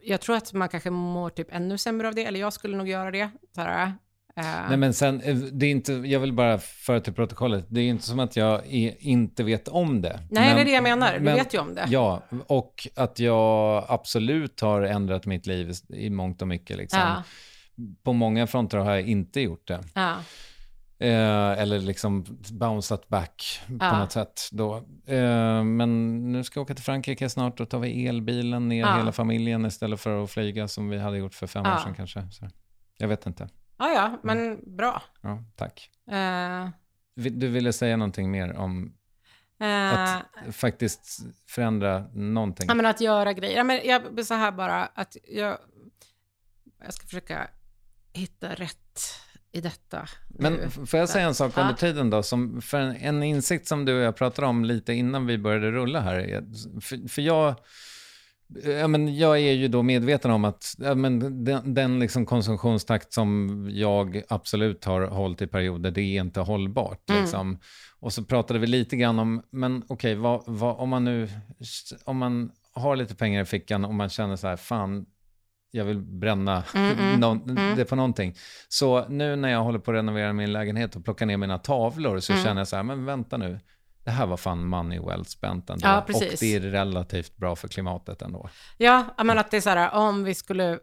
jag 0.00 0.20
tror 0.20 0.36
att 0.36 0.52
man 0.52 0.68
kanske 0.68 0.90
mår 0.90 1.30
typ 1.30 1.48
ännu 1.50 1.78
sämre 1.78 2.08
av 2.08 2.14
det, 2.14 2.24
eller 2.24 2.40
jag 2.40 2.52
skulle 2.52 2.76
nog 2.76 2.88
göra 2.88 3.10
det. 3.10 3.30
Så 3.54 3.60
här, 3.60 3.94
Uh. 4.38 4.68
Nej 4.68 4.76
men 4.76 4.94
sen, 4.94 5.20
eh, 5.20 5.36
det 5.36 5.66
är 5.66 5.70
inte, 5.70 5.92
jag 5.92 6.20
vill 6.20 6.32
bara 6.32 6.58
föra 6.58 7.00
till 7.00 7.12
protokollet, 7.12 7.66
det 7.68 7.80
är 7.80 7.88
inte 7.88 8.04
som 8.04 8.20
att 8.20 8.36
jag 8.36 8.74
är, 8.74 8.94
inte 8.98 9.44
vet 9.44 9.68
om 9.68 10.02
det. 10.02 10.20
Nej, 10.30 10.46
men, 10.46 10.56
det 10.56 10.62
är 10.62 10.64
det 10.64 10.70
jag 10.70 10.82
menar, 10.82 11.14
du 11.14 11.20
men, 11.20 11.34
vet 11.34 11.54
ju 11.54 11.58
om 11.58 11.74
det. 11.74 11.86
Ja, 11.88 12.22
och 12.46 12.88
att 12.96 13.18
jag 13.18 13.84
absolut 13.88 14.60
har 14.60 14.82
ändrat 14.82 15.26
mitt 15.26 15.46
liv 15.46 15.72
i 15.88 16.10
mångt 16.10 16.42
och 16.42 16.48
mycket. 16.48 16.76
Liksom. 16.76 17.00
Uh. 17.00 17.20
På 18.02 18.12
många 18.12 18.46
fronter 18.46 18.78
har 18.78 18.90
jag 18.90 19.08
inte 19.08 19.40
gjort 19.40 19.68
det. 19.68 19.80
Uh. 19.96 20.18
Eh, 21.02 21.58
eller 21.58 21.78
liksom 21.78 22.24
bounceat 22.50 23.08
back 23.08 23.60
på 23.66 23.96
något 23.96 24.12
sätt 24.12 24.48
då. 24.52 24.76
Eh, 25.06 25.64
men 25.64 26.32
nu 26.32 26.44
ska 26.44 26.60
jag 26.60 26.64
åka 26.64 26.74
till 26.74 26.84
Frankrike 26.84 27.28
snart, 27.28 27.60
och 27.60 27.68
tar 27.68 27.78
vi 27.78 28.06
elbilen 28.06 28.68
ner 28.68 28.96
hela 28.96 29.12
familjen 29.12 29.66
istället 29.66 30.00
för 30.00 30.24
att 30.24 30.30
flyga 30.30 30.68
som 30.68 30.88
vi 30.88 30.98
hade 30.98 31.18
gjort 31.18 31.34
för 31.34 31.46
fem 31.46 31.66
år 31.66 31.76
sedan 31.76 31.94
kanske. 31.94 32.28
Så, 32.30 32.48
jag 32.98 33.08
vet 33.08 33.26
inte. 33.26 33.48
Ja, 33.82 33.92
ja, 33.92 34.20
men 34.22 34.38
mm. 34.38 34.76
bra. 34.76 35.02
Ja, 35.20 35.44
tack. 35.56 35.90
Uh, 36.12 36.70
du 37.14 37.48
ville 37.48 37.72
säga 37.72 37.96
någonting 37.96 38.30
mer 38.30 38.56
om 38.56 38.94
uh, 39.62 39.94
att 39.94 40.26
faktiskt 40.52 41.20
förändra 41.46 42.06
någonting? 42.14 42.66
Ja, 42.68 42.74
men 42.74 42.86
att 42.86 43.00
göra 43.00 43.32
grejer. 43.32 43.56
Ja, 43.56 43.64
men 43.64 43.80
jag, 43.84 44.26
så 44.26 44.34
här 44.34 44.52
bara, 44.52 44.86
att 44.86 45.16
jag, 45.28 45.58
jag 46.84 46.94
ska 46.94 47.06
försöka 47.06 47.48
hitta 48.12 48.54
rätt 48.54 48.98
i 49.52 49.60
detta. 49.60 50.08
Men 50.28 50.52
nu. 50.52 50.86
får 50.86 50.98
jag 50.98 51.08
säga 51.08 51.26
en 51.26 51.34
sak 51.34 51.58
under 51.58 51.74
tiden 51.74 52.10
då, 52.10 52.22
som 52.22 52.62
för 52.62 52.80
en, 52.80 52.96
en, 52.96 53.22
insikt 53.22 53.68
som 53.68 53.84
du 53.84 53.94
och 53.94 54.02
jag 54.02 54.16
pratade 54.16 54.48
om 54.48 54.64
lite 54.64 54.92
innan 54.92 55.26
vi 55.26 55.38
började 55.38 55.70
rulla 55.70 56.00
här. 56.00 56.44
För, 56.80 57.08
för 57.08 57.22
jag 57.22 57.54
Ja, 58.64 58.88
men 58.88 59.16
jag 59.16 59.38
är 59.38 59.52
ju 59.52 59.68
då 59.68 59.82
medveten 59.82 60.30
om 60.30 60.44
att 60.44 60.74
ja, 60.78 60.94
men 60.94 61.44
den, 61.44 61.74
den 61.74 61.98
liksom 61.98 62.26
konsumtionstakt 62.26 63.12
som 63.12 63.68
jag 63.72 64.22
absolut 64.28 64.84
har 64.84 65.06
hållit 65.06 65.42
i 65.42 65.46
perioder, 65.46 65.90
det 65.90 66.02
är 66.02 66.20
inte 66.20 66.40
hållbart. 66.40 67.10
Mm. 67.10 67.22
Liksom. 67.22 67.58
Och 68.00 68.12
så 68.12 68.24
pratade 68.24 68.58
vi 68.58 68.66
lite 68.66 68.96
grann 68.96 69.18
om, 69.18 69.42
men 69.50 69.82
okej, 69.88 70.18
okay, 70.18 70.68
om 70.68 70.88
man 70.88 71.04
nu, 71.04 71.28
om 72.04 72.16
man 72.16 72.50
har 72.72 72.96
lite 72.96 73.14
pengar 73.14 73.42
i 73.42 73.44
fickan 73.44 73.84
och 73.84 73.94
man 73.94 74.08
känner 74.08 74.36
så 74.36 74.48
här, 74.48 74.56
fan, 74.56 75.06
jag 75.70 75.84
vill 75.84 75.98
bränna 75.98 76.64
mm, 76.74 76.98
mm, 76.98 77.20
någon, 77.20 77.50
mm. 77.50 77.76
det 77.76 77.84
på 77.84 77.96
någonting. 77.96 78.34
Så 78.68 79.08
nu 79.08 79.36
när 79.36 79.48
jag 79.48 79.62
håller 79.62 79.78
på 79.78 79.90
att 79.90 79.96
renovera 79.96 80.32
min 80.32 80.52
lägenhet 80.52 80.96
och 80.96 81.04
plocka 81.04 81.26
ner 81.26 81.36
mina 81.36 81.58
tavlor 81.58 82.20
så 82.20 82.32
mm. 82.32 82.44
känner 82.44 82.60
jag 82.60 82.68
så 82.68 82.76
här, 82.76 82.82
men 82.82 83.04
vänta 83.04 83.36
nu, 83.36 83.60
det 84.04 84.10
här 84.10 84.26
var 84.26 84.36
fan 84.36 84.66
money 84.66 85.00
well 85.00 85.24
spent 85.24 85.70
ändå. 85.70 85.86
Ja, 85.86 86.04
och 86.14 86.20
det 86.40 86.54
är 86.54 86.60
relativt 86.60 87.36
bra 87.36 87.56
för 87.56 87.68
klimatet 87.68 88.22
ändå. 88.22 88.48
Ja, 88.78 89.14
men 89.24 89.38
att 89.38 89.50
det 89.50 89.56
är 89.56 89.60
så 89.60 89.70
här, 89.70 89.94
om 89.94 90.24
vi 90.24 90.34
skulle 90.34 90.78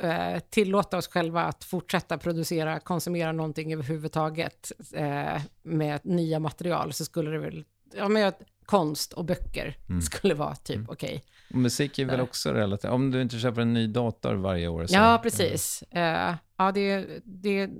eh, 0.00 0.38
tillåta 0.50 0.98
oss 0.98 1.08
själva 1.08 1.44
att 1.44 1.64
fortsätta 1.64 2.18
producera, 2.18 2.80
konsumera 2.80 3.32
någonting 3.32 3.72
överhuvudtaget 3.72 4.72
eh, 4.94 5.42
med 5.62 6.00
nya 6.04 6.38
material 6.40 6.92
så 6.92 7.04
skulle 7.04 7.30
det 7.30 7.38
väl, 7.38 7.64
ja 7.94 8.08
men 8.08 8.32
konst 8.64 9.12
och 9.12 9.24
böcker 9.24 9.76
mm. 9.88 10.02
skulle 10.02 10.34
vara 10.34 10.54
typ 10.54 10.76
mm. 10.76 10.88
okej. 10.90 11.24
Okay. 11.48 11.60
Musik 11.60 11.98
är 11.98 12.04
väl 12.04 12.20
också 12.20 12.52
relativt, 12.52 12.90
om 12.90 13.10
du 13.10 13.22
inte 13.22 13.38
köper 13.38 13.60
en 13.60 13.72
ny 13.72 13.86
dator 13.86 14.34
varje 14.34 14.68
år. 14.68 14.86
Så, 14.86 14.94
ja, 14.94 15.20
precis. 15.22 15.84
Uh, 15.96 16.34
ja, 16.60 16.72
det, 16.72 17.20
det, 17.24 17.70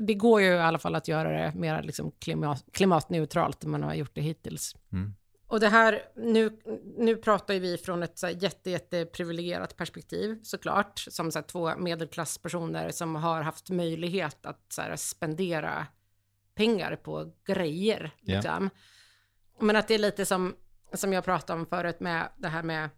det 0.00 0.14
går 0.14 0.40
ju 0.40 0.46
i 0.46 0.58
alla 0.58 0.78
fall 0.78 0.94
att 0.94 1.08
göra 1.08 1.30
det 1.30 1.54
mer 1.54 1.82
liksom 1.82 2.12
klimat, 2.18 2.64
klimatneutralt 2.72 3.64
än 3.64 3.70
man 3.70 3.82
har 3.82 3.94
gjort 3.94 4.14
det 4.14 4.20
hittills. 4.20 4.76
Mm. 4.92 5.14
och 5.46 5.60
det 5.60 5.68
här, 5.68 6.02
nu, 6.16 6.60
nu 6.98 7.16
pratar 7.16 7.54
vi 7.54 7.78
från 7.78 8.02
ett 8.02 8.18
så 8.18 8.26
här 8.26 8.42
jätte, 8.42 8.70
jätte 8.70 9.04
privilegierat 9.04 9.76
perspektiv 9.76 10.40
såklart, 10.42 10.98
som 10.98 11.32
så 11.32 11.38
här 11.38 11.46
två 11.46 11.76
medelklasspersoner 11.76 12.90
som 12.90 13.14
har 13.14 13.42
haft 13.42 13.70
möjlighet 13.70 14.46
att 14.46 14.64
så 14.68 14.82
här, 14.82 14.96
spendera 14.96 15.86
pengar 16.54 16.96
på 16.96 17.32
grejer. 17.46 18.10
Liksom. 18.20 18.70
Men 19.58 19.76
att 19.76 19.88
det 19.88 19.94
är 19.94 19.98
lite 19.98 20.26
som, 20.26 20.54
som 20.92 21.12
jag 21.12 21.24
pratade 21.24 21.60
om 21.60 21.66
förut 21.66 22.00
med 22.00 22.28
det 22.36 22.48
här 22.48 22.62
med 22.62 22.88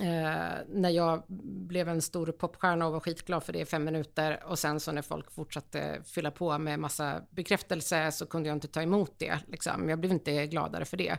eh, 0.00 0.58
när 0.68 0.90
jag 0.90 1.22
blev 1.68 1.88
en 1.88 2.02
stor 2.02 2.32
popstjärna 2.32 2.86
och 2.86 2.92
var 2.92 3.00
skitglad 3.00 3.42
för 3.42 3.52
det 3.52 3.60
i 3.60 3.64
fem 3.64 3.84
minuter 3.84 4.42
och 4.46 4.58
sen 4.58 4.80
så 4.80 4.92
när 4.92 5.02
folk 5.02 5.32
fortsatte 5.32 6.02
fylla 6.04 6.30
på 6.30 6.58
med 6.58 6.78
massa 6.78 7.22
bekräftelse 7.30 8.12
så 8.12 8.26
kunde 8.26 8.48
jag 8.48 8.56
inte 8.56 8.68
ta 8.68 8.82
emot 8.82 9.14
det. 9.18 9.38
Liksom. 9.48 9.88
Jag 9.88 10.00
blev 10.00 10.12
inte 10.12 10.46
gladare 10.46 10.84
för 10.84 10.96
det. 10.96 11.18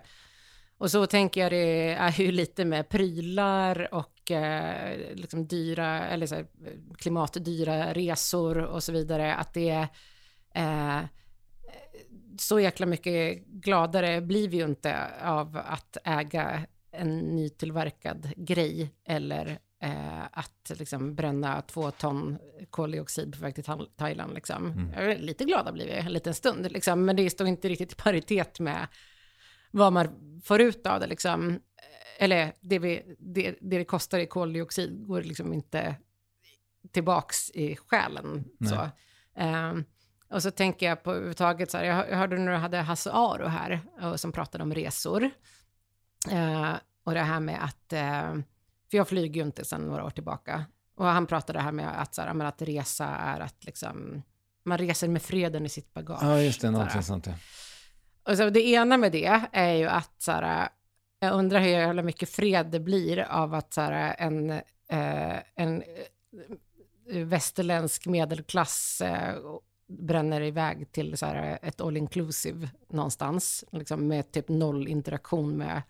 Och 0.78 0.92
så 0.92 1.06
tänker 1.06 1.42
jag 1.42 1.52
det 1.52 1.94
är 1.94 2.22
ju 2.22 2.32
lite 2.32 2.66
med 2.66 2.90
prylar 2.90 3.94
och 3.94 4.32
eh, 4.32 5.16
liksom 5.16 5.48
dyra, 5.48 6.08
eller 6.08 6.28
så 6.28 6.36
här, 6.36 6.46
klimatdyra 6.98 7.94
resor 7.94 8.58
och 8.58 8.84
så 8.84 8.92
vidare, 8.92 9.36
att 9.36 9.54
det 9.54 9.70
är 9.70 9.88
eh, 10.56 11.06
så 12.38 12.60
jäkla 12.60 12.86
mycket 12.86 13.46
gladare 13.46 14.22
blir 14.22 14.50
vi 14.50 14.58
ju 14.58 14.66
inte 14.66 14.98
av 15.22 15.62
att 15.66 15.98
äga 16.04 16.62
en 16.92 17.20
nytillverkad 17.20 18.32
grej 18.36 18.94
eller 19.06 19.60
eh, 19.82 20.24
att 20.32 20.72
liksom 20.76 21.16
bränna 21.16 21.62
två 21.62 21.92
ton 21.92 22.38
koldioxid 22.70 23.34
på 23.36 23.42
väg 23.42 23.56
till 23.56 23.64
Tha- 23.64 23.90
Thailand. 23.98 24.34
Liksom. 24.34 24.92
Jag 24.96 25.12
är 25.12 25.18
Lite 25.20 25.44
glada 25.44 25.72
blir 25.72 25.86
vi 25.86 25.92
en 25.94 26.14
liten 26.14 26.34
stund, 26.34 26.72
liksom, 26.72 27.06
men 27.06 27.16
det 27.16 27.30
står 27.30 27.48
inte 27.48 27.70
riktigt 27.70 27.92
i 27.92 27.96
paritet 27.96 28.60
med 28.60 28.88
vad 29.72 29.94
man 29.94 30.08
får 30.44 30.62
ut 30.62 30.88
av 30.88 31.00
det. 31.00 31.08
Liksom. 31.08 31.60
Eller 32.20 32.54
det, 32.62 32.80
vi, 32.80 33.16
det, 33.20 33.56
det 33.62 33.78
det 33.78 33.86
kostar 33.86 34.20
i 34.20 34.26
koldioxid 34.28 35.08
går 35.08 35.22
liksom 35.22 35.54
inte 35.54 35.96
tillbaks 36.92 37.52
i 37.52 37.76
själen. 37.76 38.44
Nej. 38.58 38.70
Så. 38.70 38.90
Ehm, 39.36 39.84
och 40.30 40.44
så 40.44 40.52
tänker 40.52 40.86
jag 40.86 41.04
på 41.04 41.12
överhuvudtaget, 41.12 41.72
så 41.72 41.78
här, 41.78 41.86
jag, 41.86 42.10
jag 42.10 42.18
hörde 42.18 42.38
när 42.38 42.52
du 42.52 42.58
hade 42.58 42.78
Hasse 42.78 43.12
Aro 43.12 43.48
här, 43.48 43.80
och, 44.02 44.20
som 44.20 44.32
pratade 44.32 44.64
om 44.64 44.74
resor. 44.74 45.30
Eh, 46.30 46.74
och 47.04 47.14
det 47.14 47.20
här 47.20 47.40
med 47.40 47.64
att, 47.64 47.94
eh, 47.94 48.34
för 48.92 48.98
jag 48.98 49.08
flyger 49.08 49.36
ju 49.36 49.46
inte 49.46 49.66
sedan 49.66 49.82
några 49.82 50.06
år 50.06 50.10
tillbaka. 50.10 50.66
Och 50.96 51.06
han 51.06 51.28
pratade 51.28 51.60
det 51.60 51.64
här 51.64 51.72
med 51.72 52.02
att, 52.02 52.16
så 52.16 52.22
här, 52.22 52.44
att 52.46 52.62
resa 52.62 53.06
är 53.06 53.40
att 53.40 53.66
liksom, 53.66 54.22
man 54.64 54.78
reser 54.78 55.08
med 55.08 55.22
freden 55.22 55.66
i 55.66 55.70
sitt 55.70 55.94
bagage. 55.94 56.24
Ja, 56.24 56.42
just 56.42 56.62
det, 56.62 56.72
någonting 56.72 57.04
sånt 57.04 57.24
där. 57.24 57.36
Och 58.24 58.38
så 58.38 58.50
det 58.50 58.68
ena 58.68 58.98
med 58.98 59.12
det 59.12 59.42
är 59.52 59.74
ju 59.74 59.88
att 59.88 60.14
så 60.18 60.32
här, 60.32 60.70
jag 61.20 61.34
undrar 61.34 61.60
hur 61.60 61.68
jävla 61.68 62.04
mycket 62.04 62.30
fred 62.30 62.66
det 62.66 62.80
blir 62.80 63.20
av 63.20 63.54
att 63.54 63.74
så 63.74 63.82
här, 63.82 64.16
en, 64.18 64.50
eh, 64.50 65.38
en 65.56 65.84
eh, 67.10 67.26
västerländsk 67.26 68.06
medelklass 68.06 69.02
eh, 69.02 69.36
bränner 69.88 70.42
iväg 70.42 70.92
till 70.92 71.18
så 71.18 71.26
här, 71.26 71.60
ett 71.62 71.82
all 71.82 71.98
inclusive 71.98 72.70
någonstans, 72.90 73.66
liksom 73.72 74.08
med 74.08 74.32
typ 74.32 74.50
noll 74.50 74.88
interaktion 74.88 75.58
med 75.58 75.82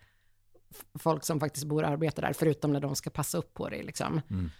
folk 0.98 1.24
som 1.24 1.40
faktiskt 1.40 1.66
bor 1.66 1.82
och 1.82 1.88
arbetar 1.88 2.22
där, 2.22 2.32
förutom 2.32 2.72
när 2.72 2.80
de 2.80 2.96
ska 2.96 3.10
passa 3.10 3.38
upp 3.38 3.54
på 3.54 3.68
det. 3.68 3.82
Liksom. 3.82 4.20
Mm. 4.30 4.50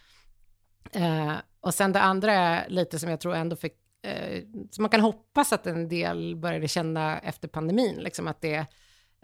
Eh, 0.93 1.37
och 1.61 1.75
sen 1.75 1.93
det 1.93 2.01
andra 2.01 2.33
är 2.33 2.69
lite 2.69 2.99
som 2.99 3.11
jag 3.11 3.21
tror 3.21 3.35
ändå 3.35 3.57
fick, 3.57 3.75
eh, 4.03 4.43
som 4.71 4.83
man 4.83 4.91
kan 4.91 5.01
hoppas 5.01 5.53
att 5.53 5.67
en 5.67 5.89
del 5.89 6.37
började 6.37 6.69
känna 6.69 7.19
efter 7.19 7.49
pandemin, 7.49 7.97
liksom 7.97 8.29
att 8.29 8.41
det 8.41 8.67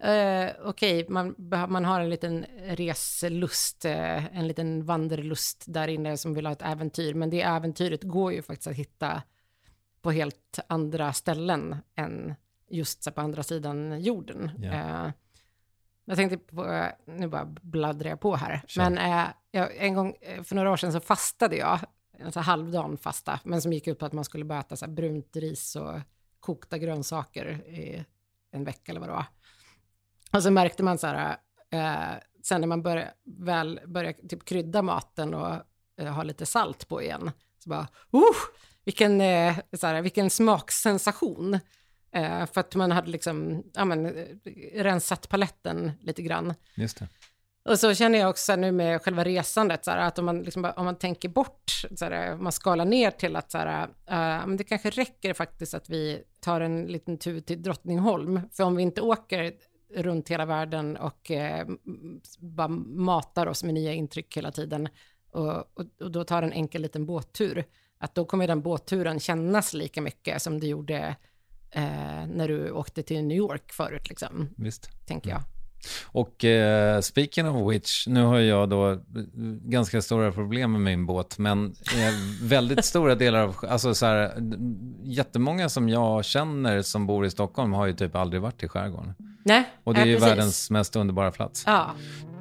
eh, 0.02 0.51
okej, 0.65 1.06
man, 1.09 1.35
behö- 1.36 1.69
man 1.69 1.85
har 1.85 2.01
en 2.01 2.10
liten 2.10 2.47
reselust, 2.65 3.85
eh, 3.85 4.36
en 4.39 4.48
liten 4.48 4.85
vanderlust 4.85 5.65
där 5.66 5.89
inne 5.89 6.16
som 6.16 6.35
vill 6.35 6.47
ha 6.47 6.52
ett 6.52 6.62
äventyr, 6.62 7.15
men 7.15 7.31
det 7.31 7.43
äventyret 7.43 8.02
går 8.02 8.32
ju 8.32 8.43
faktiskt 8.43 8.69
att 8.69 8.74
hitta 8.74 9.23
på 10.02 10.10
helt 10.10 10.59
andra 10.66 11.12
ställen 11.12 11.77
än 11.94 12.35
just 12.70 13.15
på 13.15 13.20
andra 13.20 13.43
sidan 13.43 14.01
jorden. 14.01 14.51
Ja. 14.59 14.73
Eh, 14.73 15.10
jag 16.09 16.16
tänkte 16.16 16.39
på, 16.39 16.89
nu 17.06 17.28
bara 17.28 17.44
bladdrar 17.44 18.10
jag 18.10 18.20
på 18.20 18.36
här, 18.36 18.62
Kör. 18.66 18.82
men 18.82 18.98
eh, 18.98 19.26
jag, 19.51 19.76
en 19.76 19.94
gång 19.94 20.16
eh, 20.20 20.43
för 20.43 20.55
några 20.55 20.70
år 20.70 20.76
sedan 20.76 20.93
så 20.93 21.01
fastade 21.01 21.56
jag, 21.56 21.80
en 22.18 22.32
så 22.32 22.40
halvdan 22.40 22.98
fasta, 22.98 23.40
men 23.44 23.62
som 23.62 23.72
gick 23.72 23.86
ut 23.86 23.98
på 23.98 24.06
att 24.06 24.12
man 24.12 24.24
skulle 24.24 24.44
bara 24.44 24.60
äta 24.60 24.76
så 24.76 24.89
brunt 24.89 25.36
ris 25.36 25.76
och 25.76 26.01
kokta 26.40 26.78
grönsaker 26.78 27.47
i 27.68 28.05
en 28.52 28.64
vecka 28.64 28.93
eller 28.93 29.01
vad 29.01 29.09
det 29.09 29.12
var. 29.12 29.26
Och 30.32 30.43
så 30.43 30.51
märkte 30.51 30.82
man 30.82 30.98
så 30.98 31.06
här, 31.06 31.36
eh, 31.70 32.18
sen 32.43 32.60
när 32.60 32.68
man 32.68 32.82
började, 32.82 33.12
väl 33.24 33.80
började 33.86 34.28
typ 34.28 34.44
krydda 34.44 34.82
maten 34.82 35.35
och 35.35 35.55
eh, 36.01 36.12
ha 36.12 36.22
lite 36.22 36.47
salt 36.47 36.89
på 36.89 37.02
igen, 37.02 37.30
så 37.59 37.70
bara, 37.70 37.89
uh, 38.14 38.22
vilken, 38.85 39.20
eh, 39.20 39.56
så 39.72 39.86
här, 39.86 40.02
vilken 40.02 40.30
smaksensation. 40.30 41.59
Eh, 42.12 42.47
för 42.47 42.60
att 42.60 42.74
man 42.74 42.93
hade 42.93 43.10
liksom, 43.10 43.64
ja 43.74 43.85
men, 43.85 44.06
eh, 44.06 44.24
rensat 44.74 45.28
paletten 45.28 45.93
lite 46.01 46.22
grann. 46.22 46.55
Just 46.74 46.98
det. 46.98 47.09
Och 47.64 47.78
så 47.78 47.94
känner 47.94 48.18
jag 48.18 48.30
också 48.30 48.56
nu 48.56 48.72
med 48.72 49.02
själva 49.02 49.24
resandet, 49.24 49.85
så 49.85 49.90
här, 49.90 49.98
att 49.98 50.18
om 50.18 50.24
man, 50.24 50.43
liksom, 50.43 50.72
om 50.76 50.85
man 50.85 50.98
tänker 50.98 51.28
bort, 51.28 51.70
så 51.97 52.05
här, 52.05 52.36
man 52.36 52.52
skalar 52.52 52.85
ner 52.85 53.10
till 53.10 53.36
att 53.36 53.51
så 53.51 53.59
här, 53.59 53.89
men 54.47 54.56
det 54.56 54.64
kanske 54.64 54.90
räcker 54.90 55.35
faktiskt 55.35 55.74
att 55.74 55.89
vi 55.89 56.22
tar 56.40 56.60
en 56.60 56.86
liten 56.86 57.18
tur 57.18 57.40
till 57.40 57.62
Drottningholm. 57.62 58.40
För 58.52 58.64
om 58.64 58.76
vi 58.76 58.82
inte 58.82 59.01
åker 59.01 59.52
runt 59.94 60.28
hela 60.28 60.44
världen 60.44 60.97
och 60.97 61.30
m- 61.30 61.78
bara 62.39 62.68
matar 62.68 63.47
oss 63.47 63.64
med 63.64 63.74
nya 63.74 63.93
intryck 63.93 64.36
hela 64.36 64.52
tiden 64.52 64.89
och, 65.32 65.56
och, 65.56 65.85
och 66.01 66.10
då 66.10 66.24
tar 66.24 66.43
en 66.43 66.52
enkel 66.52 66.82
liten 66.82 67.06
båttur, 67.06 67.64
att 67.98 68.14
då 68.14 68.24
kommer 68.24 68.47
den 68.47 68.62
båtturen 68.62 69.20
kännas 69.20 69.74
lika 69.74 70.01
mycket 70.01 70.43
som 70.43 70.60
det 70.60 70.66
gjorde 70.66 71.16
eh, 71.70 71.82
när 72.27 72.49
du 72.49 72.70
åkte 72.70 73.03
till 73.03 73.24
New 73.24 73.36
York 73.36 73.73
förut, 73.73 74.09
liksom, 74.09 74.49
Visst. 74.57 74.90
tänker 75.07 75.31
jag. 75.31 75.40
Och 76.05 76.45
eh, 76.45 77.01
speaking 77.01 77.49
of 77.49 77.73
which, 77.73 78.05
nu 78.09 78.23
har 78.23 78.39
jag 78.39 78.69
då 78.69 78.90
eh, 78.90 78.99
ganska 79.62 80.03
stora 80.03 80.32
problem 80.32 80.73
med 80.73 80.81
min 80.81 81.07
båt, 81.07 81.39
men 81.39 81.66
eh, 81.66 82.43
väldigt 82.49 82.85
stora 82.85 83.15
delar 83.15 83.40
av, 83.43 83.57
alltså 83.69 83.95
så 83.95 84.07
här, 84.07 84.32
jättemånga 85.03 85.69
som 85.69 85.89
jag 85.89 86.24
känner 86.24 86.82
som 86.82 87.07
bor 87.07 87.27
i 87.27 87.31
Stockholm 87.31 87.73
har 87.73 87.86
ju 87.86 87.93
typ 87.93 88.16
aldrig 88.16 88.43
varit 88.43 88.62
i 88.62 88.69
skärgården. 88.69 89.15
Nej, 89.45 89.65
Och 89.85 89.95
det 89.95 90.01
är 90.01 90.07
ju 90.07 90.15
precis. 90.15 90.31
världens 90.31 90.70
mest 90.70 90.97
underbara 90.97 91.31
plats. 91.31 91.62
Ja, 91.66 91.90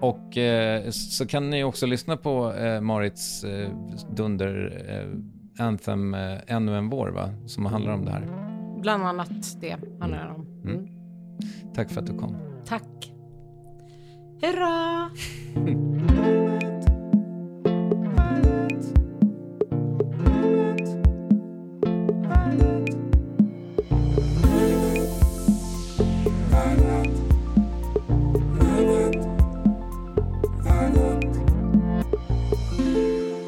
Och 0.01 0.37
eh, 0.37 0.89
så 0.91 1.27
kan 1.27 1.49
ni 1.49 1.63
också 1.63 1.85
lyssna 1.85 2.17
på 2.17 2.53
eh, 2.53 2.81
Marits 2.81 3.43
eh, 3.43 3.69
dunder 4.15 4.83
eh, 4.89 5.65
Anthem 5.65 6.13
eh, 6.13 6.37
Ännu 6.47 6.77
en 6.77 6.89
vår, 6.89 7.09
va? 7.09 7.29
Som 7.47 7.65
handlar 7.65 7.93
om 7.93 8.05
det 8.05 8.11
här. 8.11 8.46
Bland 8.81 9.03
annat 9.03 9.61
det 9.61 9.77
handlar 9.99 10.25
det 10.25 10.33
om. 10.33 10.47
Mm. 10.65 10.87
Tack 11.73 11.91
för 11.91 12.01
att 12.01 12.07
du 12.07 12.17
kom. 12.17 12.35
Tack. 12.65 13.13
Hurra! 14.41 15.09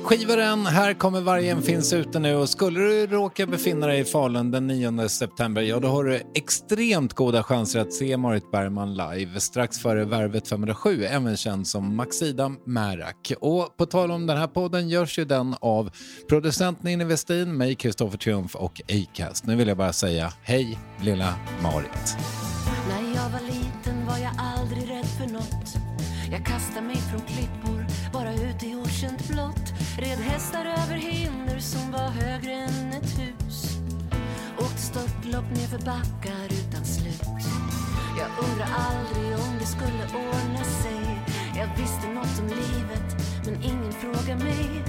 Skivaren, 0.10 0.66
här 0.66 0.94
kommer 0.94 1.22
vargen 1.22 1.62
finns 1.62 1.94
ute 1.94 2.20
nu 2.20 2.36
och 2.36 2.50
skulle 2.50 2.80
du 2.80 3.08
råka 3.08 3.48
befinna 3.48 3.88
dig 3.88 4.00
i 4.00 4.06
Falun 4.06 4.52
den 4.52 4.68
9 4.68 5.10
september, 5.10 5.62
ja 5.62 5.80
då 5.80 5.88
har 5.88 6.04
du 6.04 6.22
extremt 6.36 7.14
goda 7.14 7.44
chanser 7.44 7.80
att 7.80 7.94
se 7.94 8.18
Marit 8.18 8.52
Bergman 8.52 8.94
live 8.94 9.40
strax 9.40 9.80
före 9.80 10.06
Värvet 10.06 10.48
507, 10.48 11.04
även 11.04 11.38
känd 11.38 11.68
som 11.68 11.96
Maxida 11.96 12.52
Märak. 12.66 13.34
Och 13.42 13.78
på 13.78 13.86
tal 13.86 14.12
om 14.12 14.28
den 14.28 14.38
här 14.38 14.48
podden 14.48 14.90
görs 14.90 15.20
ju 15.20 15.26
den 15.26 15.56
av 15.62 15.92
producent 16.30 16.84
Ninni 16.84 17.04
Westin, 17.04 17.58
mig 17.58 17.76
Kristoffer 17.76 18.18
Triumf 18.18 18.56
och 18.56 18.82
Acast. 18.90 19.46
Nu 19.46 19.56
vill 19.56 19.68
jag 19.68 19.78
bara 19.78 19.94
säga 19.94 20.34
hej 20.42 20.80
lilla 21.02 21.36
Marit. 21.62 22.18
När 22.88 23.16
jag 23.16 23.30
var 23.30 23.42
liten 23.46 24.06
var 24.08 24.18
jag 24.18 24.32
aldrig 24.38 24.90
rädd 24.90 25.06
för 25.06 25.34
något 25.34 25.76
Jag 26.32 26.46
kastade 26.46 26.82
mig 26.82 26.96
från 26.96 27.22
klippor, 27.22 27.59
Red 30.00 30.20
hästar 30.20 30.66
över 30.66 30.96
hinder 30.96 31.60
som 31.60 31.92
var 31.92 32.10
högre 32.10 32.52
än 32.52 32.94
ett 32.94 33.20
hus. 33.20 33.78
Åkte 34.58 34.82
störtlopp 34.82 35.50
nerför 35.50 35.78
backar 35.78 36.46
utan 36.46 36.86
slut. 36.86 37.22
Jag 38.20 38.50
undrar 38.50 38.68
aldrig 38.90 39.34
om 39.34 39.58
det 39.60 39.66
skulle 39.66 40.04
ordna 40.04 40.64
sig. 40.64 41.20
Jag 41.56 41.68
visste 41.78 42.08
något 42.08 42.40
om 42.40 42.48
livet, 42.48 43.08
men 43.46 43.64
ingen 43.64 43.92
frågade 43.92 44.44
mig. 44.44 44.84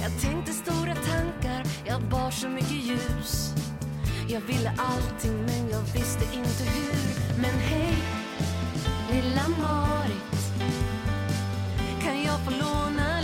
Jag 0.00 0.20
tänkte 0.20 0.52
stora 0.52 0.94
tankar, 0.94 1.64
jag 1.86 2.02
bar 2.02 2.30
så 2.30 2.48
mycket 2.48 2.84
ljus. 2.84 3.54
Jag 4.28 4.40
ville 4.40 4.72
allting 4.78 5.36
men 5.36 5.70
jag 5.70 5.80
visste 5.80 6.24
inte 6.24 6.64
hur. 6.64 7.40
Men 7.42 7.58
hej, 7.60 7.94
Lilla 9.10 9.48
Marit. 9.48 10.34
Kan 12.02 12.22
jag 12.22 12.40
få 12.44 12.50
låna 12.50 13.23